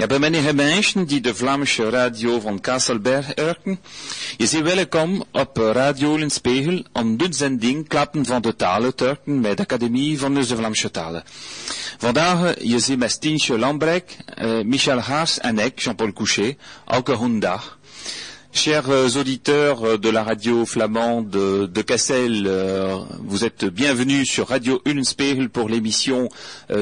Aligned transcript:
Ja, 0.00 0.06
bij 0.06 0.18
meneer 0.18 0.54
mensen 0.54 1.06
die 1.06 1.20
de 1.20 1.34
Vlaamse 1.34 1.88
radio 1.88 2.40
van 2.40 2.60
Kasselberg 2.60 3.32
erken, 3.32 3.80
je 4.36 4.46
ziet 4.46 4.62
welkom 4.62 5.24
op 5.32 5.56
Radio 5.56 6.18
Lenspegel 6.18 6.84
om 6.92 7.16
de 7.16 7.26
zending 7.30 7.88
Klappen 7.88 8.26
van 8.26 8.42
de 8.42 8.56
Talen 8.56 8.94
turken 8.94 9.40
met 9.40 9.56
de 9.56 9.62
Academie 9.62 10.18
van 10.18 10.34
de 10.34 10.46
Vlaamse 10.46 10.90
Talen. 10.90 11.22
Vandaag 11.98 12.62
je 12.62 12.78
ziet 12.78 12.98
met 12.98 13.10
Stientje 13.10 13.58
Lambrek, 13.58 14.16
uh, 14.42 14.60
Michel 14.64 14.98
Haas 14.98 15.38
en 15.38 15.58
ik, 15.58 15.80
Jean-Paul 15.80 16.12
Couchet, 16.12 16.56
elke 16.86 17.12
hondag. 17.12 17.78
Chers 18.52 18.90
euh, 18.90 19.08
auditeurs 19.16 19.84
euh, 19.84 19.96
de 19.96 20.08
la 20.10 20.24
radio 20.24 20.66
flamande 20.66 21.30
de, 21.30 21.66
de 21.66 21.82
Cassel, 21.82 22.46
euh, 22.48 22.96
vous 23.20 23.44
êtes 23.44 23.64
bienvenus 23.64 24.28
sur 24.28 24.48
Radio 24.48 24.82
Ullenspiegel 24.84 25.48
pour 25.48 25.68
l'émission 25.68 26.28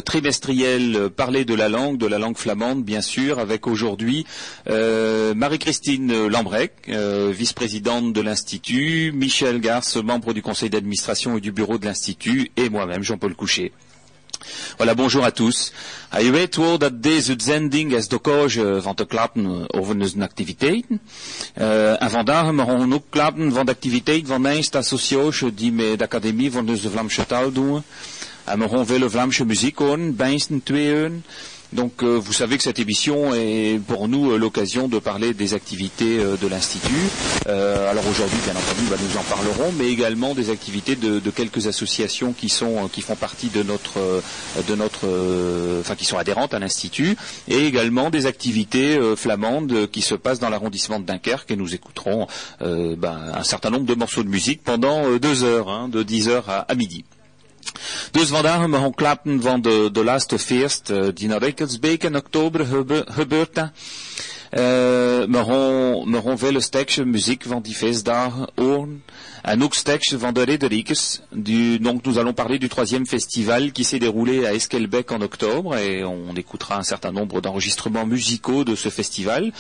trimestrielle 0.04 1.11
Parler 1.14 1.45
de 1.45 1.54
la 1.54 1.68
langue, 1.68 1.99
de 1.99 2.07
la 2.07 2.18
langue 2.18 2.39
flamande 2.39 2.85
bien 2.85 3.03
sûr, 3.03 3.39
avec 3.39 3.67
aujourd'hui 3.67 4.27
Marie-Christine 4.67 6.26
Lambrec, 6.26 6.73
vice-présidente 6.89 8.12
de 8.12 8.21
l'Institut, 8.21 9.12
Michel 9.12 9.61
Garce, 9.61 9.96
membre 9.96 10.32
du 10.32 10.43
conseil 10.43 10.71
d'administration 10.71 11.39
et 11.39 11.40
du 11.40 11.53
bureau 11.53 11.79
de 11.79 11.87
l'Institut, 11.87 12.50
et 12.57 12.68
moi-même, 12.68 13.03
Jean-Paul 13.03 13.35
Couchet. 13.35 13.73
Voilà, 14.76 14.94
bonjour 14.94 15.24
à 15.24 15.30
tous. 15.30 15.72
Je 16.18 16.30
weet 16.30 16.56
wel 16.56 16.78
dat 16.78 17.02
deze 17.02 17.34
zending 17.36 17.92
is 17.92 18.08
de 18.08 18.20
keuze 18.20 18.78
van 18.82 18.94
te 18.94 19.06
klappen 19.06 19.74
over 19.74 20.00
onze 20.00 20.22
activiteiten. 20.22 21.00
Uh, 21.58 22.02
en 22.02 22.11
vandaag 22.11 22.52
mogen 22.52 22.88
we 22.88 22.94
ook 22.94 23.04
klappen 23.11 23.52
de 23.66 23.72
activiteit 23.72 24.26
van 24.26 24.40
mijn 24.40 24.64
associatie 24.70 25.54
die 25.54 25.72
met 25.72 25.98
de 25.98 26.04
Academie 26.04 26.52
van 26.52 26.66
de 26.66 26.90
Vlaamse 26.90 27.26
taal 27.26 27.52
doen. 27.52 27.82
En 28.44 28.58
we 28.58 29.11
Vlaamse 29.11 29.44
muziek 29.44 29.78
horen, 29.78 30.16
twee. 30.62 31.11
Donc 31.72 32.03
euh, 32.03 32.19
vous 32.19 32.33
savez 32.33 32.56
que 32.56 32.62
cette 32.62 32.78
émission 32.78 33.34
est 33.34 33.78
pour 33.86 34.09
nous 34.09 34.33
euh, 34.33 34.39
l'occasion 34.39 34.89
de 34.89 34.98
parler 34.98 35.34
des 35.34 35.53
activités 35.53 36.19
euh, 36.19 36.36
de 36.36 36.47
l'Institut. 36.47 36.95
alors 37.47 38.06
aujourd'hui, 38.09 38.39
bien 38.45 38.55
entendu, 38.55 38.87
bah, 38.91 38.97
nous 38.98 39.19
en 39.19 39.23
parlerons, 39.25 39.73
mais 39.79 39.89
également 39.89 40.34
des 40.34 40.51
activités 40.51 40.97
de, 40.97 41.31
quelques 41.31 41.67
associations 41.67 42.33
qui 42.33 42.48
sont 42.48 42.89
qui 42.89 43.03
font 43.03 43.17
partie 43.17 43.48
de 43.48 43.62
notre 43.62 44.23
de 44.67 44.75
notre 44.75 45.07
enfin 45.81 45.95
qui 45.95 46.05
sont 46.05 46.17
adhérentes 46.17 46.55
à 46.55 46.59
l'Institut, 46.59 47.17
et 47.48 47.67
également 47.67 48.11
des 48.11 48.27
activités 48.27 48.98
flamandes 49.17 49.89
qui 49.91 50.03
se 50.03 50.14
passent 50.14 50.41
dans 50.41 50.48
l'arrondissement 50.48 51.01
de 51.01 51.05
Dunkerque 51.05 51.51
et 51.51 51.57
nous 51.57 51.75
écouterons 51.75 52.27
bah, 52.61 53.19
un 53.35 53.45
certain 53.45 53.70
nombre 53.70 53.87
de 53.87 53.95
morceaux 53.95 54.23
de 54.23 54.29
musique 54.29 54.62
pendant 54.62 55.17
deux 55.19 55.45
heures, 55.45 55.69
hein, 55.69 55.89
de 55.89 56.03
10 56.03 56.29
heures 56.29 56.64
à 56.69 56.75
midi. 56.75 57.05
Dus 58.11 58.28
vandaag 58.28 58.67
mogen 58.67 58.95
klappen 58.95 59.42
van 59.42 59.62
de, 59.62 59.89
de 59.92 60.05
laatste 60.05 60.39
feest 60.39 60.91
uh, 60.91 61.06
die 61.14 61.28
naar 61.28 61.42
Rikkelsbeek 61.42 62.05
in 62.05 62.17
oktober 62.17 62.67
gebe, 62.67 63.06
gebeurt. 63.11 63.59
Uh, 63.59 63.70
we 64.51 65.42
gaan, 65.47 66.11
we 66.11 66.20
gaan 66.25 66.39
vele 66.39 66.61
stukjes 66.61 67.05
muziek 67.05 67.45
van 67.47 67.62
die 67.62 67.75
feestdagen 67.75 68.48
horen. 68.55 69.05
Un 69.44 69.61
sketch 69.72 70.14
van 70.14 70.33
de. 70.33 71.78
Donc 71.78 72.06
nous 72.06 72.19
allons 72.19 72.33
parler 72.33 72.58
du 72.58 72.69
troisième 72.69 73.06
festival 73.06 73.72
qui 73.72 73.84
s'est 73.84 73.98
déroulé 73.98 74.47
à 74.47 74.55
Esquelbec 74.55 75.12
en 75.12 75.20
octobre 75.20 75.77
et 75.77 76.05
on 76.05 76.34
écoutera 76.34 76.78
un 76.78 76.83
certain 76.83 77.12
nombre 77.12 77.41
d'enregistrements 77.41 78.06
musicaux 78.06 78.64
de 78.64 78.75
ce 78.75 78.89
festival. 78.89 79.53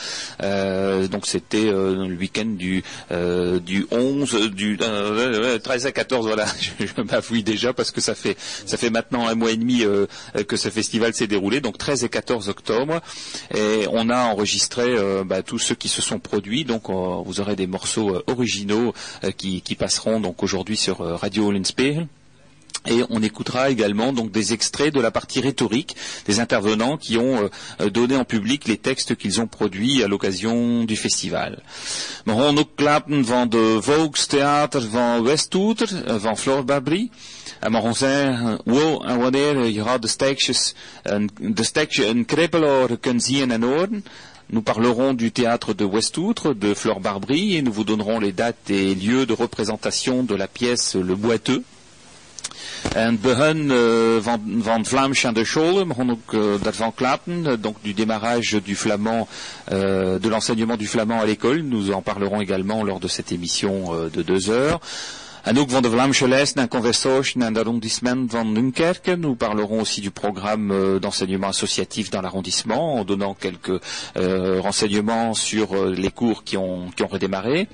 Euh, 0.42 1.08
donc 1.08 1.26
c'était 1.26 1.66
euh, 1.66 2.06
le 2.06 2.16
week-end 2.16 2.46
du 2.46 2.82
euh, 3.10 3.60
du 3.60 3.86
11, 3.90 4.50
du 4.50 4.78
13 4.78 5.86
à 5.86 5.92
14. 5.92 6.26
Voilà, 6.26 6.46
je, 6.80 7.02
m'avoue 7.02 7.42
déjà 7.42 7.72
parce 7.72 7.90
que 7.90 8.00
ça 8.00 8.14
fait 8.14 8.36
ça 8.66 8.76
fait 8.76 8.90
maintenant 8.90 9.26
un 9.28 9.34
mois 9.34 9.50
et 9.50 9.56
demi 9.56 9.84
que 10.46 10.56
ce 10.56 10.68
festival 10.70 11.14
s'est 11.14 11.26
déroulé. 11.26 11.60
Donc 11.60 11.78
13 11.78 12.04
et 12.04 12.08
14 12.08 12.48
octobre 12.48 13.00
et 13.54 13.86
on 13.92 14.08
a 14.08 14.24
enregistré 14.24 14.96
bah, 15.24 15.42
tous 15.42 15.58
ceux 15.58 15.74
qui 15.74 15.88
se 15.88 16.02
sont 16.02 16.18
produits. 16.18 16.64
Donc 16.64 16.88
vous 16.88 17.40
aurez 17.40 17.56
des 17.56 17.66
morceaux 17.66 18.22
originaux 18.26 18.94
qui 19.36 19.62
passeront 19.74 20.20
donc 20.20 20.42
aujourd'hui 20.42 20.76
sur 20.76 21.00
euh, 21.00 21.16
Radio 21.16 21.50
Linspiegel. 21.50 22.06
Et 22.86 23.02
on 23.10 23.22
écoutera 23.22 23.70
également 23.70 24.12
donc 24.12 24.30
des 24.30 24.52
extraits 24.52 24.94
de 24.94 25.00
la 25.00 25.10
partie 25.10 25.40
rhétorique 25.40 25.96
des 26.26 26.38
intervenants 26.40 26.96
qui 26.96 27.18
ont 27.18 27.42
euh, 27.42 27.48
euh, 27.80 27.90
donné 27.90 28.16
en 28.16 28.24
public 28.24 28.66
les 28.68 28.76
textes 28.78 29.16
qu'ils 29.16 29.40
ont 29.40 29.46
produits 29.46 30.02
à 30.02 30.08
l'occasion 30.08 30.84
du 30.84 30.96
festival. 30.96 31.62
We 32.24 32.32
ook 32.32 32.76
klappen 32.76 33.24
van 33.24 33.48
de 33.48 33.78
Volkstheater 33.80 34.82
van 34.82 35.22
Westouter, 35.22 35.88
van 36.20 36.36
Flor 36.36 36.64
Babry. 36.64 37.10
En 37.60 37.72
we 37.72 37.94
gaan 37.94 38.60
en 39.06 39.18
wanneer 39.18 39.66
je 39.66 39.82
gaat 39.82 40.02
de 40.02 40.08
stekjes, 40.08 40.74
de 41.40 41.64
stekje 41.64 42.06
een 42.06 42.24
krippelaar 42.24 42.96
kunt 43.00 43.22
zien 43.22 43.50
en 43.50 43.62
horen, 43.62 44.04
nous 44.50 44.62
parlerons 44.62 45.12
du 45.12 45.30
théâtre 45.30 45.74
de 45.74 45.84
Westoutre, 45.84 46.54
de 46.54 46.72
Flore 46.72 47.00
Barbry, 47.00 47.56
et 47.56 47.62
nous 47.62 47.72
vous 47.72 47.84
donnerons 47.84 48.18
les 48.18 48.32
dates 48.32 48.70
et 48.70 48.94
lieux 48.94 49.26
de 49.26 49.34
représentation 49.34 50.22
de 50.22 50.34
la 50.34 50.48
pièce 50.48 50.96
Le 50.96 51.14
Boiteux. 51.14 51.62
En 52.96 53.12
begin 53.12 53.70
uh, 53.70 54.20
van, 54.20 54.38
van 54.46 54.80
de 54.80 55.44
klappen, 56.96 57.56
donc 57.56 57.76
du 57.82 57.92
démarrage 57.92 58.54
du 58.54 58.74
flamand, 58.74 59.28
uh, 59.70 60.18
de 60.18 60.28
l'enseignement 60.28 60.76
du 60.76 60.86
flamand 60.86 61.20
à 61.20 61.26
l'école. 61.26 61.62
Nous 61.62 61.90
en 61.90 62.02
parlerons 62.02 62.40
également 62.40 62.84
lors 62.84 63.00
de 63.00 63.08
cette 63.08 63.32
émission 63.32 64.08
de 64.08 64.22
deux 64.22 64.50
heures. 64.50 64.80
En 65.44 65.58
ook 65.58 65.70
van 65.70 65.82
de 65.82 65.90
Vlaamse 65.90 66.28
lijst 66.28 66.54
naar 66.54 66.68
conversation 66.68 67.42
en 67.42 67.52
l'arrondissement 67.52 68.30
van 68.30 68.54
Dunkerque. 68.54 69.16
Nous 69.16 69.36
parlerons 69.36 69.80
aussi 69.80 70.00
du 70.00 70.10
programme 70.10 70.70
euh, 70.72 71.00
d'enseignement 71.00 71.48
associatif 71.48 72.10
dans 72.10 72.20
l'arrondissement 72.22 72.94
en 72.94 73.04
donnant 73.04 73.34
quelques 73.34 73.80
euh, 74.16 74.60
renseignements 74.60 75.34
sur 75.34 75.72
euh, 75.74 75.94
les 75.94 76.10
cours 76.10 76.42
qui 76.44 76.56
ont, 76.56 76.90
qui 76.94 77.02
ont 77.02 77.08
redémarré. 77.08 77.68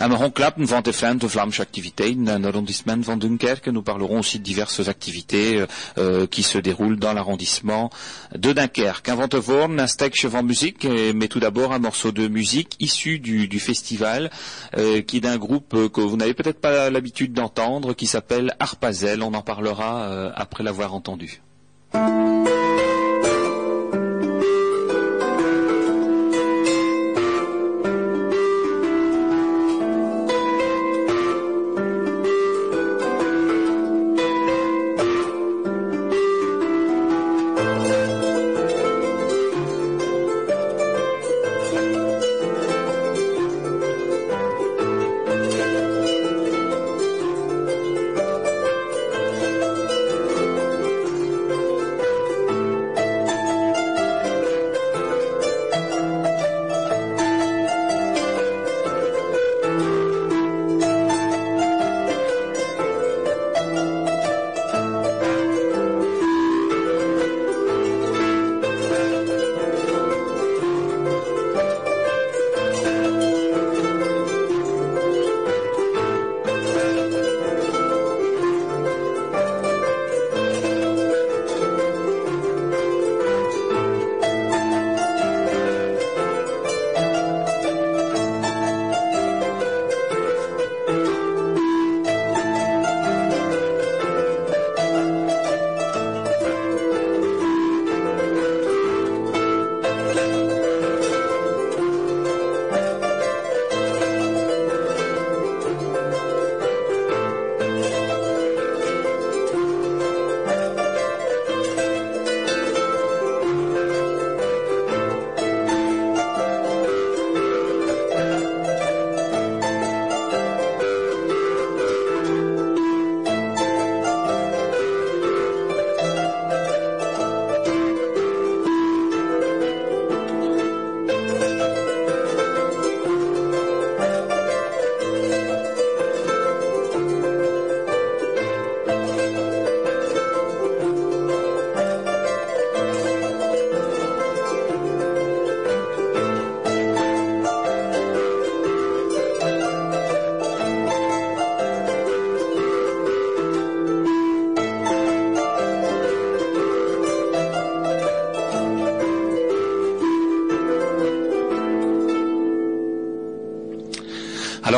En 0.00 0.08
we 0.10 0.16
gaan 0.16 0.32
klappen 0.32 0.66
van 0.66 0.82
de 0.82 1.28
Vlaamse 1.28 1.60
activiteiten 1.60 2.28
en 2.28 2.40
l'arrondissement 2.40 3.04
van 3.04 3.18
Dunkerque. 3.18 3.70
Nous 3.70 3.82
parlerons 3.82 4.20
aussi 4.20 4.38
de 4.38 4.44
diverses 4.44 4.88
activités 4.88 5.64
euh, 5.98 6.26
qui 6.26 6.42
se 6.42 6.58
déroulent 6.58 6.98
dans 6.98 7.12
l'arrondissement 7.12 7.90
de 8.34 8.52
Dunkerque. 8.52 9.10
De 9.30 9.36
voir 9.36 9.68
un 9.70 9.86
stekje 9.86 10.26
van 10.26 10.42
musique, 10.42 10.86
mais 11.14 11.28
tout 11.28 11.38
d'abord 11.40 11.72
un 11.72 11.78
morceau 11.78 12.12
de 12.12 12.28
musique 12.28 12.76
issu 12.80 13.18
du, 13.18 13.46
du 13.46 13.60
festival, 13.60 14.30
euh, 14.76 15.02
qui 15.02 15.18
est 15.18 15.20
d'un 15.20 15.36
groupe 15.36 15.90
que 15.92 16.00
vous 16.00 16.16
n'avez 16.16 16.34
peut-être 16.34 16.60
pas 16.60 16.89
l'habitude 16.90 17.32
d'entendre, 17.32 17.94
qui 17.94 18.06
s'appelle 18.06 18.54
Arpazel. 18.58 19.22
On 19.22 19.34
en 19.34 19.42
parlera 19.42 20.02
euh, 20.02 20.32
après 20.34 20.64
l'avoir 20.64 20.94
entendu. 20.94 21.40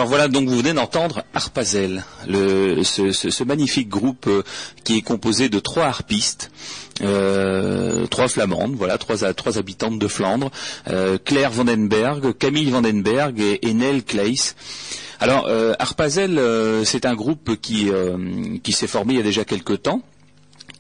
Alors 0.03 0.09
voilà, 0.09 0.27
donc 0.27 0.49
vous 0.49 0.57
venez 0.57 0.73
d'entendre 0.73 1.23
Harpazel, 1.33 2.05
le, 2.27 2.83
ce, 2.83 3.45
magnifique 3.45 3.89
groupe 3.89 4.27
euh, 4.27 4.43
qui 4.83 4.97
est 4.97 5.01
composé 5.01 5.49
de 5.49 5.61
trois 5.61 5.85
harpistes, 5.85 6.51
euh, 7.03 8.09
trois 8.09 8.27
flamandes, 8.27 8.75
voilà, 8.75 8.99
trois, 8.99 9.33
trois 9.33 9.59
habitantes 9.59 10.01
de 10.01 10.09
Flandre, 10.09 10.51
euh, 10.89 11.19
Claire 11.25 11.53
Vandenberg, 11.53 12.37
Camille 12.37 12.69
Vandenberg 12.69 13.39
et, 13.39 13.69
et 13.69 13.75
Nell 13.75 14.03
Claes. 14.03 14.57
Alors, 15.21 15.47
euh, 15.47 15.73
Harpazel, 15.79 16.37
euh, 16.37 16.83
c'est 16.83 17.07
un 17.07 17.15
groupe 17.15 17.55
qui, 17.61 17.89
euh, 17.89 18.19
s'est 18.73 18.89
formé 18.89 19.13
il 19.13 19.19
y 19.19 19.21
a 19.21 19.23
déjà 19.23 19.45
quelques 19.45 19.83
temps 19.83 20.03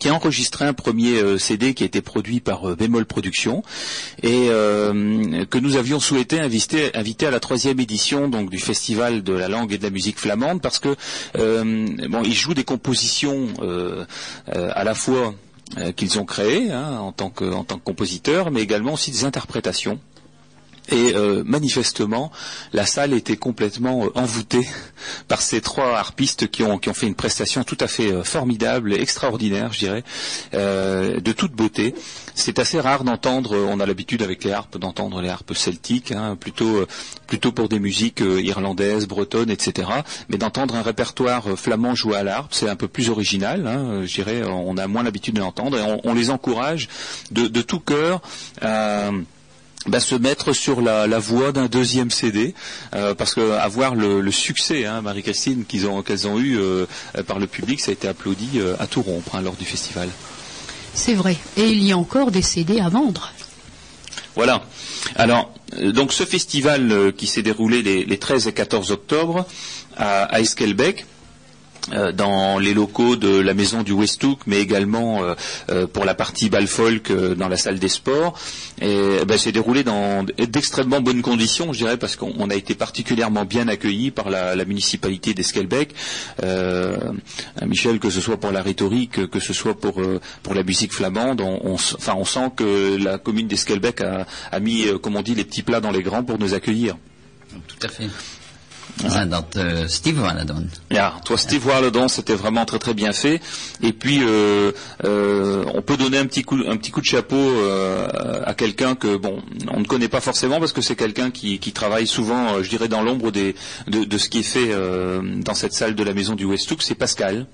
qui 0.03 0.09
a 0.09 0.15
enregistré 0.15 0.65
un 0.65 0.73
premier 0.73 1.23
euh, 1.23 1.39
CD 1.39 1.75
qui 1.75 1.85
a 1.85 1.87
été 1.87 2.03
produit 2.03 2.41
par 2.41 2.69
euh, 2.69 2.75
Bémol 2.75 3.07
Productions 3.07 3.63
et 4.21 4.49
euh, 4.51 5.45
que 5.45 5.59
nous 5.59 5.77
avions 5.77 6.01
souhaité 6.01 6.41
inviter, 6.41 6.91
à 7.25 7.31
la 7.31 7.39
troisième 7.39 7.79
édition 7.79 8.27
du 8.27 8.59
Festival 8.59 9.23
de 9.23 9.33
la 9.33 9.47
langue 9.47 9.73
et 9.73 9.79
de 9.79 9.85
la 9.85 9.91
musique 9.91 10.19
flamande 10.19 10.61
parce 10.61 10.81
que 10.81 10.97
bon, 11.37 12.23
ils 12.25 12.35
jouent 12.35 12.55
des 12.55 12.65
compositions 12.65 13.47
à 14.53 14.83
la 14.83 14.95
fois 14.95 15.35
qu'ils 15.95 16.19
ont 16.19 16.25
créées 16.25 16.73
hein, 16.73 16.99
en, 16.99 17.13
tant 17.13 17.31
que, 17.31 17.45
en 17.45 17.63
tant 17.63 17.77
que 17.77 17.85
compositeurs, 17.85 18.51
mais 18.51 18.61
également 18.61 18.95
aussi 18.95 19.13
des 19.13 19.25
interprétations. 19.25 20.01
Et 20.93 21.15
euh, 21.15 21.43
manifestement, 21.45 22.31
la 22.75 22.85
salle 22.85 23.15
était 23.15 23.39
complètement 23.39 24.05
euh, 24.05 24.11
envoûtée 24.15 24.69
par 25.29 25.41
ces 25.41 25.63
trois 25.63 25.97
harpistes 25.97 26.51
qui 26.51 26.63
ont, 26.63 26.79
qui 26.79 26.91
ont 26.91 26.95
fait 26.95 27.07
une 27.07 27.15
prestation 27.15 27.65
tout 27.65 27.79
à 27.81 27.89
fait 27.89 28.13
euh, 28.13 28.23
formidable, 28.23 28.93
extraordinaire, 28.93 29.73
je 29.73 29.79
dirais, 29.79 30.05
euh, 30.53 31.19
de 31.19 31.33
toute 31.33 31.53
beauté. 31.53 31.95
C'est 32.35 32.59
assez 32.59 32.79
rare 32.79 33.05
d'entendre, 33.05 33.57
on 33.57 33.81
a 33.81 33.87
l'habitude 33.87 34.23
avec 34.23 34.45
les 34.45 34.53
harpes 34.53 34.79
d'entendre 34.79 35.23
les 35.23 35.31
harpes 35.31 35.55
celtiques, 35.55 36.13
hein, 36.13 36.37
plutôt, 36.39 36.77
euh, 36.77 36.87
plutôt 37.27 37.53
pour 37.53 37.71
des 37.71 37.79
musiques 37.79 38.21
irlandaises, 38.21 39.07
bretonnes, 39.07 39.51
etc. 39.51 39.89
Mais 40.29 40.37
d'entendre 40.37 40.75
un 40.75 40.83
répertoire 40.83 41.59
flamand 41.59 41.95
joué 41.95 42.17
à 42.17 42.23
l'harpe, 42.23 42.53
c'est 42.53 42.69
un 42.69 42.77
peu 42.77 42.89
plus 42.89 43.09
original, 43.09 43.67
hein, 43.67 44.03
je 44.05 44.15
dirais, 44.15 44.43
on 44.45 44.77
a 44.77 44.87
moins 44.87 45.03
l'habitude 45.03 45.37
de 45.37 45.41
l'entendre 45.41 45.79
et 45.79 45.83
on, 45.83 46.01
on, 46.05 46.15
les 46.15 46.29
encourage 46.29 46.89
de, 47.31 47.49
de 47.49 47.63
tout 47.63 47.81
cœur 47.81 48.21
à 48.61 49.11
bah, 49.87 50.01
se 50.01 50.15
mettre 50.15 50.53
sur 50.53 50.81
la, 50.81 51.07
la 51.07 51.19
voie 51.19 51.53
d'un 51.53 51.67
deuxième 51.67 52.11
CD, 52.11 52.55
euh, 52.95 53.15
parce 53.15 53.35
que 53.35 53.53
avoir 53.53 53.95
le, 53.95 54.21
le 54.21 54.31
succès, 54.31 54.87
hein, 54.87 55.03
Marie-Christine, 55.03 55.65
qu'ils 55.65 55.87
ont, 55.87 56.03
qu'elles 56.03 56.29
ont 56.29 56.39
eu 56.39 56.59
euh, 56.59 56.87
par 57.27 57.39
le 57.39 57.47
public, 57.47 57.81
ça 57.81 57.91
a 57.91 57.95
été 57.95 58.07
applaudi 58.07 58.51
euh, 58.57 58.77
à 58.79 58.87
tout 58.87 59.03
rompre 59.03 59.35
hein, 59.35 59.43
lors 59.43 59.57
du 59.57 59.65
festival. 59.65 60.09
C'est 60.95 61.15
vrai. 61.15 61.37
Et 61.57 61.69
il 61.69 61.83
y 61.83 61.93
a 61.93 61.99
encore 61.99 62.31
des 62.31 62.43
CD 62.43 62.79
à 62.79 62.89
vendre. 62.89 63.33
Voilà. 64.37 64.63
Alors, 65.17 65.53
donc 65.81 66.13
ce 66.13 66.25
festival 66.25 67.13
qui 67.17 67.27
s'est 67.27 67.43
déroulé 67.43 67.83
les, 67.83 68.05
les, 68.05 68.19
13 68.19 68.47
et 68.47 68.53
14 68.53 68.93
octobre 68.93 69.47
à, 69.97 70.25
à 70.25 70.41
Esquelbec, 70.41 71.07
dans 72.15 72.59
les 72.59 72.75
locaux 72.75 73.17
de 73.17 73.41
la 73.41 73.55
maison 73.55 73.83
du 73.83 73.93
Westhoek, 73.93 74.41
mais 74.47 74.61
également 74.61 75.25
euh, 75.25 75.35
euh, 75.71 75.87
pour 75.87 76.05
la 76.05 76.15
partie 76.15 76.49
Balfolk 76.49 77.11
euh, 77.11 77.35
dans 77.35 77.49
la 77.49 77.57
salle 77.57 77.79
des 77.79 77.89
sports. 77.89 78.39
Et 78.81 79.25
ben, 79.27 79.39
c'est 79.39 79.53
déroulé 79.53 79.85
dans 79.85 80.25
d'extrêmement 80.25 81.01
bonnes 81.01 81.23
conditions, 81.23 81.73
je 81.73 81.79
dirais, 81.79 81.97
parce 81.97 82.17
qu'on 82.17 82.51
a 82.51 82.55
été 82.55 82.75
particulièrement 82.75 83.45
bien 83.45 83.69
accueillis 83.69 84.11
par 84.11 84.31
la, 84.31 84.65
municipalité 84.65 85.35
d'Esquelbec. 85.35 85.95
Michel, 87.67 87.99
que 87.99 88.11
ce 88.11 88.21
soit 88.21 88.39
pour 88.39 88.53
la 88.53 88.63
rhétorique, 88.63 89.29
que 89.29 89.41
ce 89.41 89.53
soit 89.53 89.75
pour 89.75 90.01
pour 90.43 90.55
la 90.55 90.63
musique 90.63 90.93
flamande, 90.93 91.41
on, 91.41 91.75
enfin, 91.75 92.15
on 92.17 92.25
sent 92.25 92.53
que 92.57 92.97
la 92.97 93.19
commune 93.19 93.47
d'Esquelbec 93.47 94.01
a 94.01 94.61
mis, 94.61 94.87
comme 95.01 95.17
on 95.17 95.23
dit, 95.23 95.35
les 95.35 95.45
petits 95.45 95.63
plats 95.63 95.81
dans 95.81 95.91
les 95.91 96.03
grands 96.03 96.25
pour 96.25 96.39
nous 96.39 96.55
accueillir. 96.55 96.97
Tout 97.67 97.87
à 97.87 97.89
fait. 97.89 98.09
Ja. 99.01 99.25
dat 99.25 99.57
uh, 99.57 99.87
Steve 99.87 100.21
Walledon. 100.21 100.69
Ja, 100.89 101.15
toi 101.25 101.37
Steve 101.37 101.67
Walledon, 101.67 102.09
c'était 102.09 102.35
vraiment 102.35 102.65
très 102.65 102.79
très 102.79 102.95
bien 102.95 103.13
fait. 103.13 103.41
Et 103.83 103.93
puis 103.93 104.21
euh, 104.23 104.73
euh, 105.05 105.65
on 105.75 105.83
peut 105.83 105.97
donner 105.97 106.19
un 106.19 106.27
petit 106.27 106.43
coup, 106.43 106.57
un 106.67 106.77
petit 106.77 106.91
coup 106.91 107.01
de 107.01 107.07
chapeau 107.07 107.37
euh, 107.37 108.43
à 108.45 108.55
quelqu'un 108.55 108.95
que 108.95 109.17
bon, 109.17 109.43
on 109.69 109.81
ne 109.81 109.87
connaît 109.87 110.09
pas 110.09 110.21
forcément 110.21 110.59
parce 110.59 110.73
que 110.73 110.83
c'est 110.83 110.97
quelqu'un 110.97 111.31
qui, 111.31 111.59
qui, 111.59 111.73
travaille 111.73 112.07
souvent, 112.07 112.63
je 112.63 112.69
dirais, 112.69 112.89
dans 112.89 113.03
l'ombre 113.03 113.31
de, 113.31 113.55
de, 113.89 114.19
ce 114.19 114.29
qui 114.29 114.41
est 114.41 114.43
fait 114.43 114.71
dans 115.43 115.55
cette 115.55 115.73
salle 115.73 115.95
de 115.95 116.05
la 116.05 116.13
maison 116.13 116.35
du 116.35 116.45
Westhoek, 116.45 116.83
c'est 116.83 116.95
Pascal. 116.95 117.47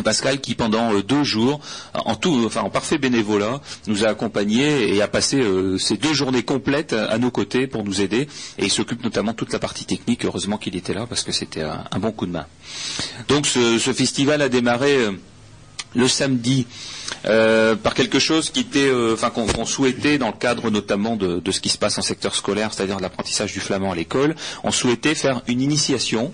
Pascal 0.00 0.40
qui 0.40 0.54
pendant 0.54 0.94
euh, 0.94 1.02
deux 1.02 1.24
jours, 1.24 1.60
en 1.92 2.14
tout, 2.14 2.44
enfin 2.46 2.62
en 2.62 2.70
parfait 2.70 2.98
bénévolat, 2.98 3.60
nous 3.86 4.04
a 4.04 4.08
accompagnés 4.08 4.94
et 4.94 5.02
a 5.02 5.08
passé 5.08 5.40
euh, 5.40 5.76
ces 5.76 5.96
deux 5.96 6.14
journées 6.14 6.42
complètes 6.42 6.94
à, 6.94 7.18
nos 7.18 7.30
côtés 7.30 7.66
pour 7.66 7.84
nous 7.84 8.00
aider. 8.00 8.28
Et 8.58 8.64
il 8.64 8.70
s'occupe 8.70 9.04
notamment 9.04 9.32
de 9.32 9.36
toute 9.36 9.52
la 9.52 9.58
partie 9.58 9.84
technique. 9.84 10.24
Heureusement 10.24 10.56
qu'il 10.56 10.76
était 10.76 10.94
là 10.94 11.06
parce 11.06 11.22
que 11.22 11.32
c'était 11.32 11.62
un, 11.62 11.98
bon 11.98 12.12
coup 12.12 12.26
de 12.26 12.32
main. 12.32 12.46
Donc 13.28 13.46
ce, 13.46 13.78
festival 13.92 14.40
a 14.40 14.48
démarré 14.48 14.96
euh, 14.96 15.12
le 15.94 16.08
samedi 16.08 16.66
par 17.24 17.94
quelque 17.94 18.18
chose 18.18 18.50
qui 18.50 18.60
était, 18.60 18.90
enfin 19.12 19.28
qu'on 19.28 19.46
qu 19.46 19.66
souhaitait 19.66 20.16
dans 20.16 20.28
le 20.28 20.32
cadre 20.32 20.70
notamment 20.70 21.16
de, 21.16 21.38
de, 21.38 21.52
ce 21.52 21.60
qui 21.60 21.68
se 21.68 21.76
passe 21.76 21.98
en 21.98 22.02
secteur 22.02 22.34
scolaire, 22.34 22.72
c'est-à-dire 22.72 22.96
de 22.96 23.02
l'apprentissage 23.02 23.52
du 23.52 23.60
flamand 23.60 23.92
à 23.92 23.94
l'école. 23.94 24.34
On 24.64 24.72
souhaitait 24.72 25.14
faire 25.14 25.42
une 25.46 25.60
initiation 25.60 26.32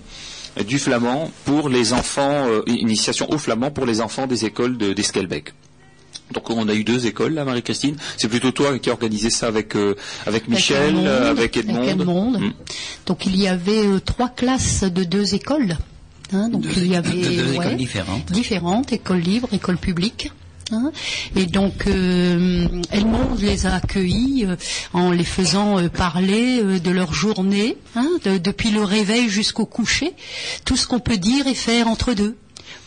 du 0.65 0.79
flamand 0.79 1.31
pour 1.45 1.69
les 1.69 1.93
enfants, 1.93 2.47
euh, 2.47 2.63
initiation 2.67 3.31
au 3.31 3.37
flamand 3.37 3.71
pour 3.71 3.85
les 3.85 4.01
enfants 4.01 4.27
des 4.27 4.45
écoles 4.45 4.77
d'Esquelbec. 4.77 5.45
De, 5.45 6.33
Donc 6.33 6.49
on 6.49 6.67
a 6.67 6.73
eu 6.73 6.83
deux 6.83 7.07
écoles 7.07 7.33
là, 7.33 7.45
Marie-Christine. 7.45 7.95
C'est 8.17 8.27
plutôt 8.27 8.51
toi 8.51 8.77
qui 8.79 8.89
as 8.89 8.93
organisé 8.93 9.29
ça 9.29 9.47
avec 9.47 9.75
euh, 9.75 9.95
avec 10.25 10.47
Michel, 10.47 10.97
avec 10.97 10.97
Edmond. 10.97 11.07
Euh, 11.07 11.31
avec 11.31 11.57
Edmond. 11.57 11.77
Avec 11.77 11.89
Edmond. 11.89 12.39
Mmh. 12.39 12.53
Donc 13.05 13.25
il 13.25 13.35
y 13.35 13.47
avait 13.47 13.85
euh, 13.85 13.99
trois 13.99 14.29
classes 14.29 14.83
de 14.83 15.03
deux 15.03 15.35
écoles. 15.35 15.77
Hein, 16.31 16.49
donc 16.49 16.61
deux, 16.61 16.81
il 16.81 16.91
y 16.91 16.95
avait 16.95 17.09
deux, 17.09 17.35
deux 17.35 17.49
ouais, 17.51 17.65
écoles 17.65 17.77
différentes. 17.77 18.31
Différentes, 18.31 18.93
école 18.93 19.19
libre, 19.19 19.49
école 19.51 19.77
publique. 19.77 20.31
Et 21.35 21.45
donc, 21.45 21.87
euh, 21.87 22.67
Edmond 22.91 23.35
les 23.39 23.65
a 23.65 23.75
accueillis 23.75 24.45
euh, 24.45 24.55
en 24.93 25.11
les 25.11 25.23
faisant 25.23 25.79
euh, 25.79 25.89
parler 25.89 26.79
de 26.79 26.91
leur 26.91 27.13
journée, 27.13 27.77
hein, 27.95 28.09
de, 28.25 28.37
depuis 28.37 28.71
le 28.71 28.83
réveil 28.83 29.29
jusqu'au 29.29 29.65
coucher, 29.65 30.13
tout 30.65 30.75
ce 30.75 30.87
qu'on 30.87 30.99
peut 30.99 31.17
dire 31.17 31.47
et 31.47 31.55
faire 31.55 31.87
entre 31.87 32.13
deux 32.13 32.35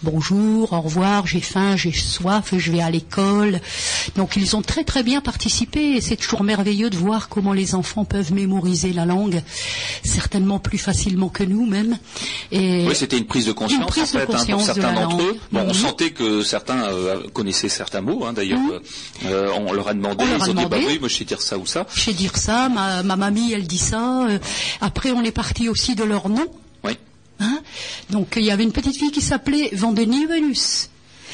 bonjour, 0.02 0.72
au 0.72 0.80
revoir, 0.80 1.26
j'ai 1.26 1.40
faim, 1.40 1.76
j'ai 1.76 1.92
soif, 1.92 2.54
je 2.56 2.72
vais 2.72 2.80
à 2.80 2.90
l'école. 2.90 3.60
Donc 4.16 4.36
ils 4.36 4.56
ont 4.56 4.62
très 4.62 4.84
très 4.84 5.02
bien 5.02 5.20
participé 5.20 5.80
et 5.96 6.00
c'est 6.00 6.16
toujours 6.16 6.42
merveilleux 6.42 6.90
de 6.90 6.96
voir 6.96 7.28
comment 7.28 7.52
les 7.52 7.74
enfants 7.74 8.04
peuvent 8.04 8.32
mémoriser 8.32 8.92
la 8.92 9.04
langue, 9.06 9.42
certainement 10.04 10.58
plus 10.58 10.78
facilement 10.78 11.28
que 11.28 11.44
nous 11.44 11.66
même. 11.66 11.98
Et 12.50 12.86
oui, 12.86 12.94
c'était 12.94 13.18
une 13.18 13.26
prise 13.26 13.46
de 13.46 13.52
conscience, 13.52 13.86
prise 13.86 14.02
en 14.14 14.18
fait, 14.18 14.20
de 14.20 14.26
conscience 14.26 14.68
hein, 14.68 14.74
pour 14.74 14.82
certains 14.82 14.92
d'entre 14.94 15.22
eux. 15.22 15.38
Bon, 15.52 15.64
mmh. 15.64 15.70
on 15.70 15.74
sentait 15.74 16.10
que 16.10 16.42
certains 16.42 16.82
euh, 16.84 17.22
connaissaient 17.32 17.68
certains 17.68 18.00
mots, 18.00 18.24
hein, 18.24 18.32
d'ailleurs. 18.32 18.60
Mmh. 18.60 18.80
Euh, 19.26 19.50
on 19.56 19.72
leur 19.72 19.88
a 19.88 19.94
demandé, 19.94 20.24
on 20.24 20.26
leur 20.26 20.38
ils 20.38 20.42
a 20.42 20.50
ont 20.50 20.54
demandé. 20.54 20.78
dit, 20.78 20.84
bah 20.84 20.90
oui, 20.90 20.98
moi 20.98 21.08
je 21.08 21.16
sais 21.16 21.24
dire 21.24 21.42
ça 21.42 21.58
ou 21.58 21.66
ça. 21.66 21.86
Je 21.94 22.00
sais 22.00 22.12
dire 22.12 22.36
ça, 22.36 22.68
ma, 22.68 23.02
ma 23.02 23.16
mamie 23.16 23.52
elle 23.52 23.66
dit 23.66 23.78
ça. 23.78 24.26
Euh, 24.26 24.38
après 24.80 25.12
on 25.12 25.22
est 25.22 25.32
parti 25.32 25.68
aussi 25.68 25.94
de 25.94 26.04
leur 26.04 26.28
nom. 26.28 26.46
Oui. 27.40 27.46
Hein? 27.46 27.60
Donc 28.10 28.34
il 28.36 28.44
y 28.44 28.50
avait 28.50 28.62
une 28.62 28.72
petite 28.72 28.96
fille 28.96 29.10
qui 29.10 29.20
s'appelait 29.20 29.70
Vendenie 29.72 30.26
Venus. 30.26 30.90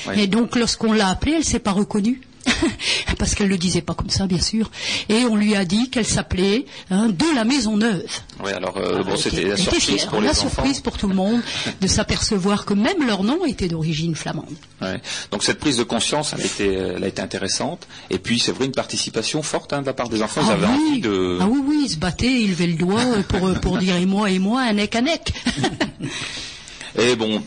Ouais. 0.06 0.20
Et 0.20 0.26
donc 0.26 0.56
lorsqu'on 0.56 0.92
l'a 0.92 1.08
appelée, 1.08 1.32
elle 1.32 1.44
s'est 1.44 1.58
pas 1.58 1.72
reconnue. 1.72 2.20
Parce 3.18 3.34
qu'elle 3.34 3.48
le 3.48 3.58
disait 3.58 3.82
pas 3.82 3.94
comme 3.94 4.10
ça, 4.10 4.26
bien 4.26 4.40
sûr. 4.40 4.70
Et 5.08 5.24
on 5.24 5.36
lui 5.36 5.54
a 5.56 5.64
dit 5.64 5.90
qu'elle 5.90 6.06
s'appelait 6.06 6.66
hein, 6.90 7.08
de 7.08 7.34
la 7.34 7.44
Maison 7.44 7.76
Neuve. 7.76 8.04
Oui, 8.44 8.52
alors 8.52 8.76
euh, 8.78 9.02
bon, 9.02 9.12
Elle 9.12 9.18
c'était 9.18 9.36
était- 9.38 9.48
la 9.48 9.54
était 9.54 9.62
surprise 9.62 10.04
pour 10.06 10.20
les 10.20 10.26
la 10.26 10.32
enfants. 10.32 10.48
surprise 10.48 10.80
pour 10.80 10.96
tout 10.98 11.08
le 11.08 11.14
monde 11.14 11.40
de 11.80 11.86
s'apercevoir 11.88 12.64
que 12.64 12.74
même 12.74 13.06
leur 13.06 13.24
nom 13.24 13.44
était 13.44 13.68
d'origine 13.68 14.14
flamande. 14.14 14.54
Ouais. 14.80 15.00
Donc 15.30 15.42
cette 15.42 15.58
prise 15.58 15.76
de 15.76 15.82
conscience, 15.82 16.32
elle 16.34 16.42
a 16.42 16.46
été, 16.46 16.72
elle 16.72 17.04
a 17.04 17.08
été 17.08 17.20
intéressante. 17.22 17.86
Et 18.10 18.18
puis 18.18 18.38
c'est 18.38 18.52
vrai 18.52 18.66
une 18.66 18.72
participation 18.72 19.42
forte 19.42 19.72
hein, 19.72 19.80
de 19.82 19.86
la 19.86 19.94
part 19.94 20.08
des 20.08 20.22
enfants. 20.22 20.40
Ils 20.44 20.50
ah, 20.50 20.52
avaient 20.54 20.66
oui. 20.66 20.88
envie 20.90 21.00
de. 21.00 21.38
ah 21.40 21.46
oui, 21.48 21.60
oui, 21.66 21.80
ils 21.86 21.90
se 21.90 21.96
battaient, 21.96 22.40
ils 22.42 22.50
levaient 22.50 22.66
le 22.68 22.74
doigt 22.74 23.02
pour, 23.28 23.48
euh, 23.48 23.54
pour 23.54 23.78
dire 23.78 23.96
et 23.96 24.06
moi, 24.06 24.30
et 24.30 24.38
moi, 24.38 24.62
un 24.62 24.74
nec, 24.74 24.94
un 24.96 25.02
nec. 25.02 25.32
Et 26.98 27.14
bon. 27.16 27.42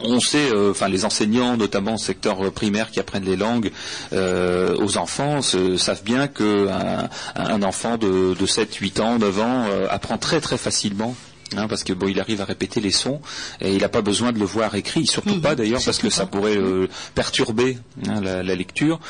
On 0.00 0.20
sait, 0.20 0.50
euh, 0.52 0.70
enfin 0.70 0.88
les 0.88 1.04
enseignants, 1.04 1.56
notamment 1.56 1.94
au 1.94 1.98
secteur 1.98 2.50
primaire 2.52 2.90
qui 2.90 2.98
apprennent 2.98 3.24
les 3.24 3.36
langues 3.36 3.70
euh, 4.12 4.74
aux 4.76 4.96
enfants, 4.96 5.42
savent 5.42 6.02
bien 6.02 6.28
qu'un 6.28 7.08
un 7.36 7.62
enfant 7.62 7.98
de, 7.98 8.34
de 8.34 8.46
7, 8.46 8.74
8 8.74 9.00
ans, 9.00 9.18
9 9.18 9.40
ans 9.40 9.66
euh, 9.68 9.86
apprend 9.90 10.18
très 10.18 10.40
très 10.40 10.56
facilement. 10.56 11.14
Hein, 11.56 11.66
parce 11.68 11.84
que 11.84 11.92
bon, 11.92 12.08
il 12.08 12.20
arrive 12.20 12.40
à 12.40 12.44
répéter 12.44 12.80
les 12.80 12.92
sons 12.92 13.20
et 13.60 13.72
il 13.72 13.80
n'a 13.80 13.88
pas 13.88 14.02
besoin 14.02 14.32
de 14.32 14.38
le 14.38 14.44
voir 14.44 14.74
écrit, 14.74 15.06
surtout 15.06 15.32
Mhm, 15.34 15.40
pas 15.40 15.54
d'ailleurs 15.54 15.82
parce 15.84 15.98
que 15.98 16.10
ça 16.10 16.26
pourrait 16.26 16.56
euh, 16.56 16.88
perturber 17.14 17.78
hein, 18.08 18.20
la, 18.20 18.42
la 18.42 18.54
lecture. 18.54 19.00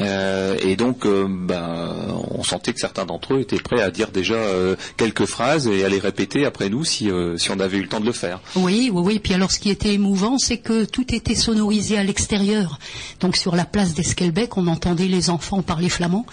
Euh, 0.00 0.56
et 0.62 0.76
donc, 0.76 1.06
euh, 1.06 1.26
ben, 1.28 1.96
on, 2.30 2.42
sentait 2.42 2.72
que 2.72 2.80
certains 2.80 3.06
d'entre 3.06 3.34
eux 3.34 3.40
étaient 3.40 3.58
prêts 3.58 3.82
à 3.82 3.90
dire 3.90 4.10
déjà 4.10 4.36
quelques 4.96 5.26
phrases 5.26 5.66
et 5.66 5.84
à 5.84 5.88
les 5.88 5.98
répéter 5.98 6.44
après 6.44 6.68
nous 6.68 6.84
si, 6.84 7.10
si 7.38 7.50
on 7.50 7.58
avait 7.58 7.78
eu 7.78 7.82
le 7.82 7.88
temps 7.88 7.98
de 7.98 8.06
le 8.06 8.12
faire. 8.12 8.40
Oui, 8.54 8.90
oui, 8.92 9.02
oui. 9.04 9.18
Puis 9.18 9.34
alors, 9.34 9.50
ce 9.50 9.58
qui 9.58 9.70
était 9.70 9.94
émouvant, 9.94 10.38
c'est 10.38 10.58
que 10.58 10.84
tout 10.84 11.12
était 11.12 11.34
sonorisé 11.34 11.98
à 11.98 12.04
l'extérieur. 12.04 12.78
Donc 13.18 13.36
sur 13.36 13.56
la 13.56 13.64
place 13.64 13.94
d'Esquelbec, 13.94 14.56
on 14.56 14.68
entendait 14.68 15.08
les 15.08 15.28
enfants 15.28 15.62
parler 15.62 15.88
flamand, 15.88 16.24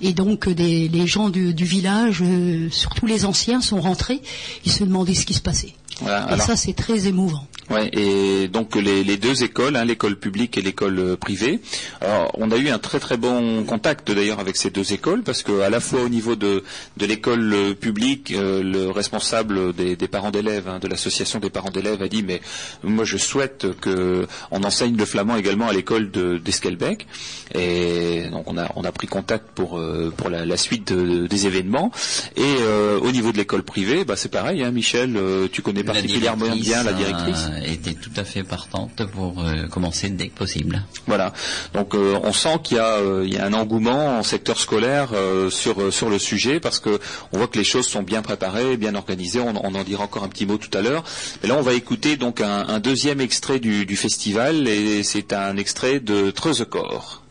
et 0.00 0.14
donc 0.14 0.46
les 0.46 1.06
gens 1.06 1.28
du, 1.28 1.52
village, 1.52 2.22
surtout 2.70 3.04
les 3.04 3.26
anciens, 3.26 3.60
sont 3.60 3.80
rentrés. 3.80 4.22
Ils 4.64 4.72
se 4.72 4.84
demandaient 4.84 5.07
ce 5.14 5.24
qui 5.26 5.34
se 5.34 5.40
passait. 5.40 5.74
et 6.02 6.38
ça, 6.40 6.56
c'est 6.56 6.74
très 6.74 7.06
émouvant. 7.06 7.46
Ouais, 7.70 7.90
et 7.92 8.48
donc 8.48 8.76
les, 8.76 9.16
deux 9.18 9.44
écoles, 9.44 9.76
hein, 9.76 9.84
l'école 9.84 10.16
publique 10.16 10.56
et 10.56 10.62
l'école 10.62 10.98
euh, 10.98 11.16
privée. 11.16 11.60
Alors, 12.00 12.30
on 12.38 12.50
a 12.50 12.56
eu 12.56 12.70
un 12.70 12.78
très 12.78 12.98
très 12.98 13.18
bon 13.18 13.62
contact 13.64 14.10
d'ailleurs 14.10 14.40
avec 14.40 14.56
ces 14.56 14.70
deux 14.70 14.94
écoles 14.94 15.22
parce 15.22 15.42
que 15.42 15.60
à 15.60 15.68
la 15.68 15.80
fois 15.80 16.00
au 16.00 16.08
niveau 16.08 16.34
de, 16.34 16.64
de 16.96 17.06
l'école 17.06 17.52
euh, 17.52 17.74
publique, 17.74 18.32
euh, 18.32 18.62
le 18.62 18.90
responsable 18.90 19.74
des, 19.74 19.96
parents 20.08 20.30
d'élèves, 20.30 20.66
hein, 20.66 20.78
de 20.78 20.88
l'association 20.88 21.40
des 21.40 21.50
parents 21.50 21.70
d'élèves, 21.70 22.00
a 22.00 22.08
dit 22.08 22.22
mais 22.22 22.40
moi 22.82 23.04
je 23.04 23.18
souhaite 23.18 23.66
que 23.80 24.26
on 24.50 24.62
enseigne 24.62 24.96
le 24.96 25.04
flamand 25.04 25.36
également 25.36 25.68
à 25.68 25.72
l'école 25.74 26.10
d'Esquelbec. 26.10 27.06
et 27.54 28.28
donc 28.30 28.50
on 28.50 28.56
a 28.56 28.70
on 28.76 28.84
a 28.84 28.92
pris 28.92 29.08
contact 29.08 29.44
pour 29.54 29.80
pour 30.16 30.30
la, 30.30 30.56
suite 30.56 30.92
des 30.92 31.46
événements. 31.46 31.92
Et 32.36 32.56
au 33.00 33.12
niveau 33.12 33.32
de 33.32 33.36
l'école 33.36 33.62
privée, 33.62 34.04
bah, 34.04 34.16
c'est 34.16 34.30
pareil. 34.30 34.62
Hein, 34.62 34.70
Michel, 34.70 35.18
tu 35.52 35.62
connais 35.62 35.84
particulièrement 35.84 36.56
bien 36.56 36.82
la 36.82 36.92
directrice 36.92 37.48
était 37.64 37.94
tout 37.94 38.10
à 38.16 38.24
fait 38.24 38.42
partante 38.42 39.04
pour 39.06 39.42
euh, 39.42 39.66
commencer 39.68 40.08
dès 40.10 40.28
que 40.28 40.36
possible. 40.36 40.82
Voilà. 41.06 41.32
Donc 41.74 41.94
euh, 41.94 42.18
on 42.22 42.32
sent 42.32 42.58
qu'il 42.62 42.76
y, 42.76 42.80
euh, 42.80 43.38
a 43.38 43.44
un 43.44 43.52
engouement 43.52 44.18
en 44.18 44.22
secteur 44.22 44.58
scolaire 44.58 45.10
sur, 45.50 45.92
sur 45.92 46.10
le 46.10 46.18
sujet 46.18 46.60
parce 46.60 46.80
que 46.80 46.98
on 47.32 47.38
voit 47.38 47.48
que 47.48 47.58
les 47.58 47.64
choses 47.64 47.86
sont 47.86 48.02
bien 48.02 48.22
préparées, 48.22 48.76
bien 48.76 48.94
organisées. 48.94 49.40
On, 49.40 49.56
en 49.56 49.84
dira 49.84 50.04
encore 50.04 50.24
un 50.24 50.28
petit 50.28 50.46
mot 50.46 50.56
tout 50.56 50.76
à 50.76 50.80
l'heure. 50.80 51.04
Et 51.42 51.46
là, 51.46 51.56
on 51.56 51.62
va 51.62 51.74
écouter 51.74 52.16
donc 52.16 52.40
un, 52.40 52.78
deuxième 52.80 53.20
extrait 53.20 53.58
du, 53.58 53.96
festival 53.96 54.68
et 54.68 55.02
c'est 55.02 55.32
un 55.32 55.56
extrait 55.56 56.00
de 56.00 56.30
Treuzecorps. 56.30 57.22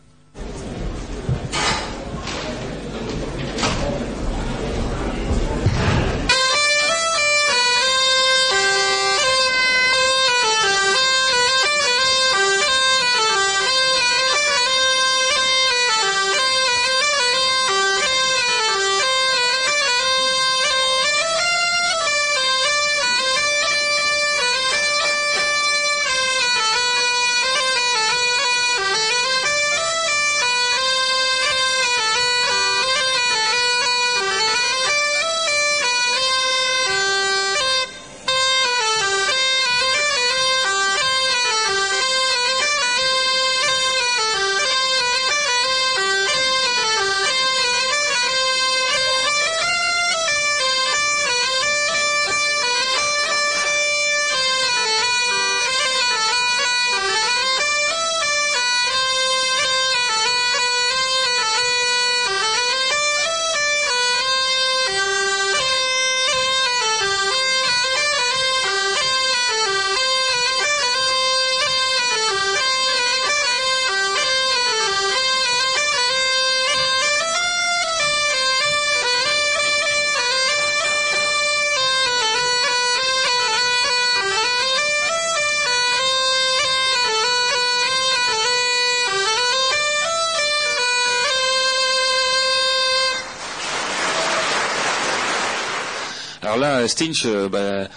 Stinch, 96.88 97.24
uh, 97.24 97.48
ben, 97.48 97.88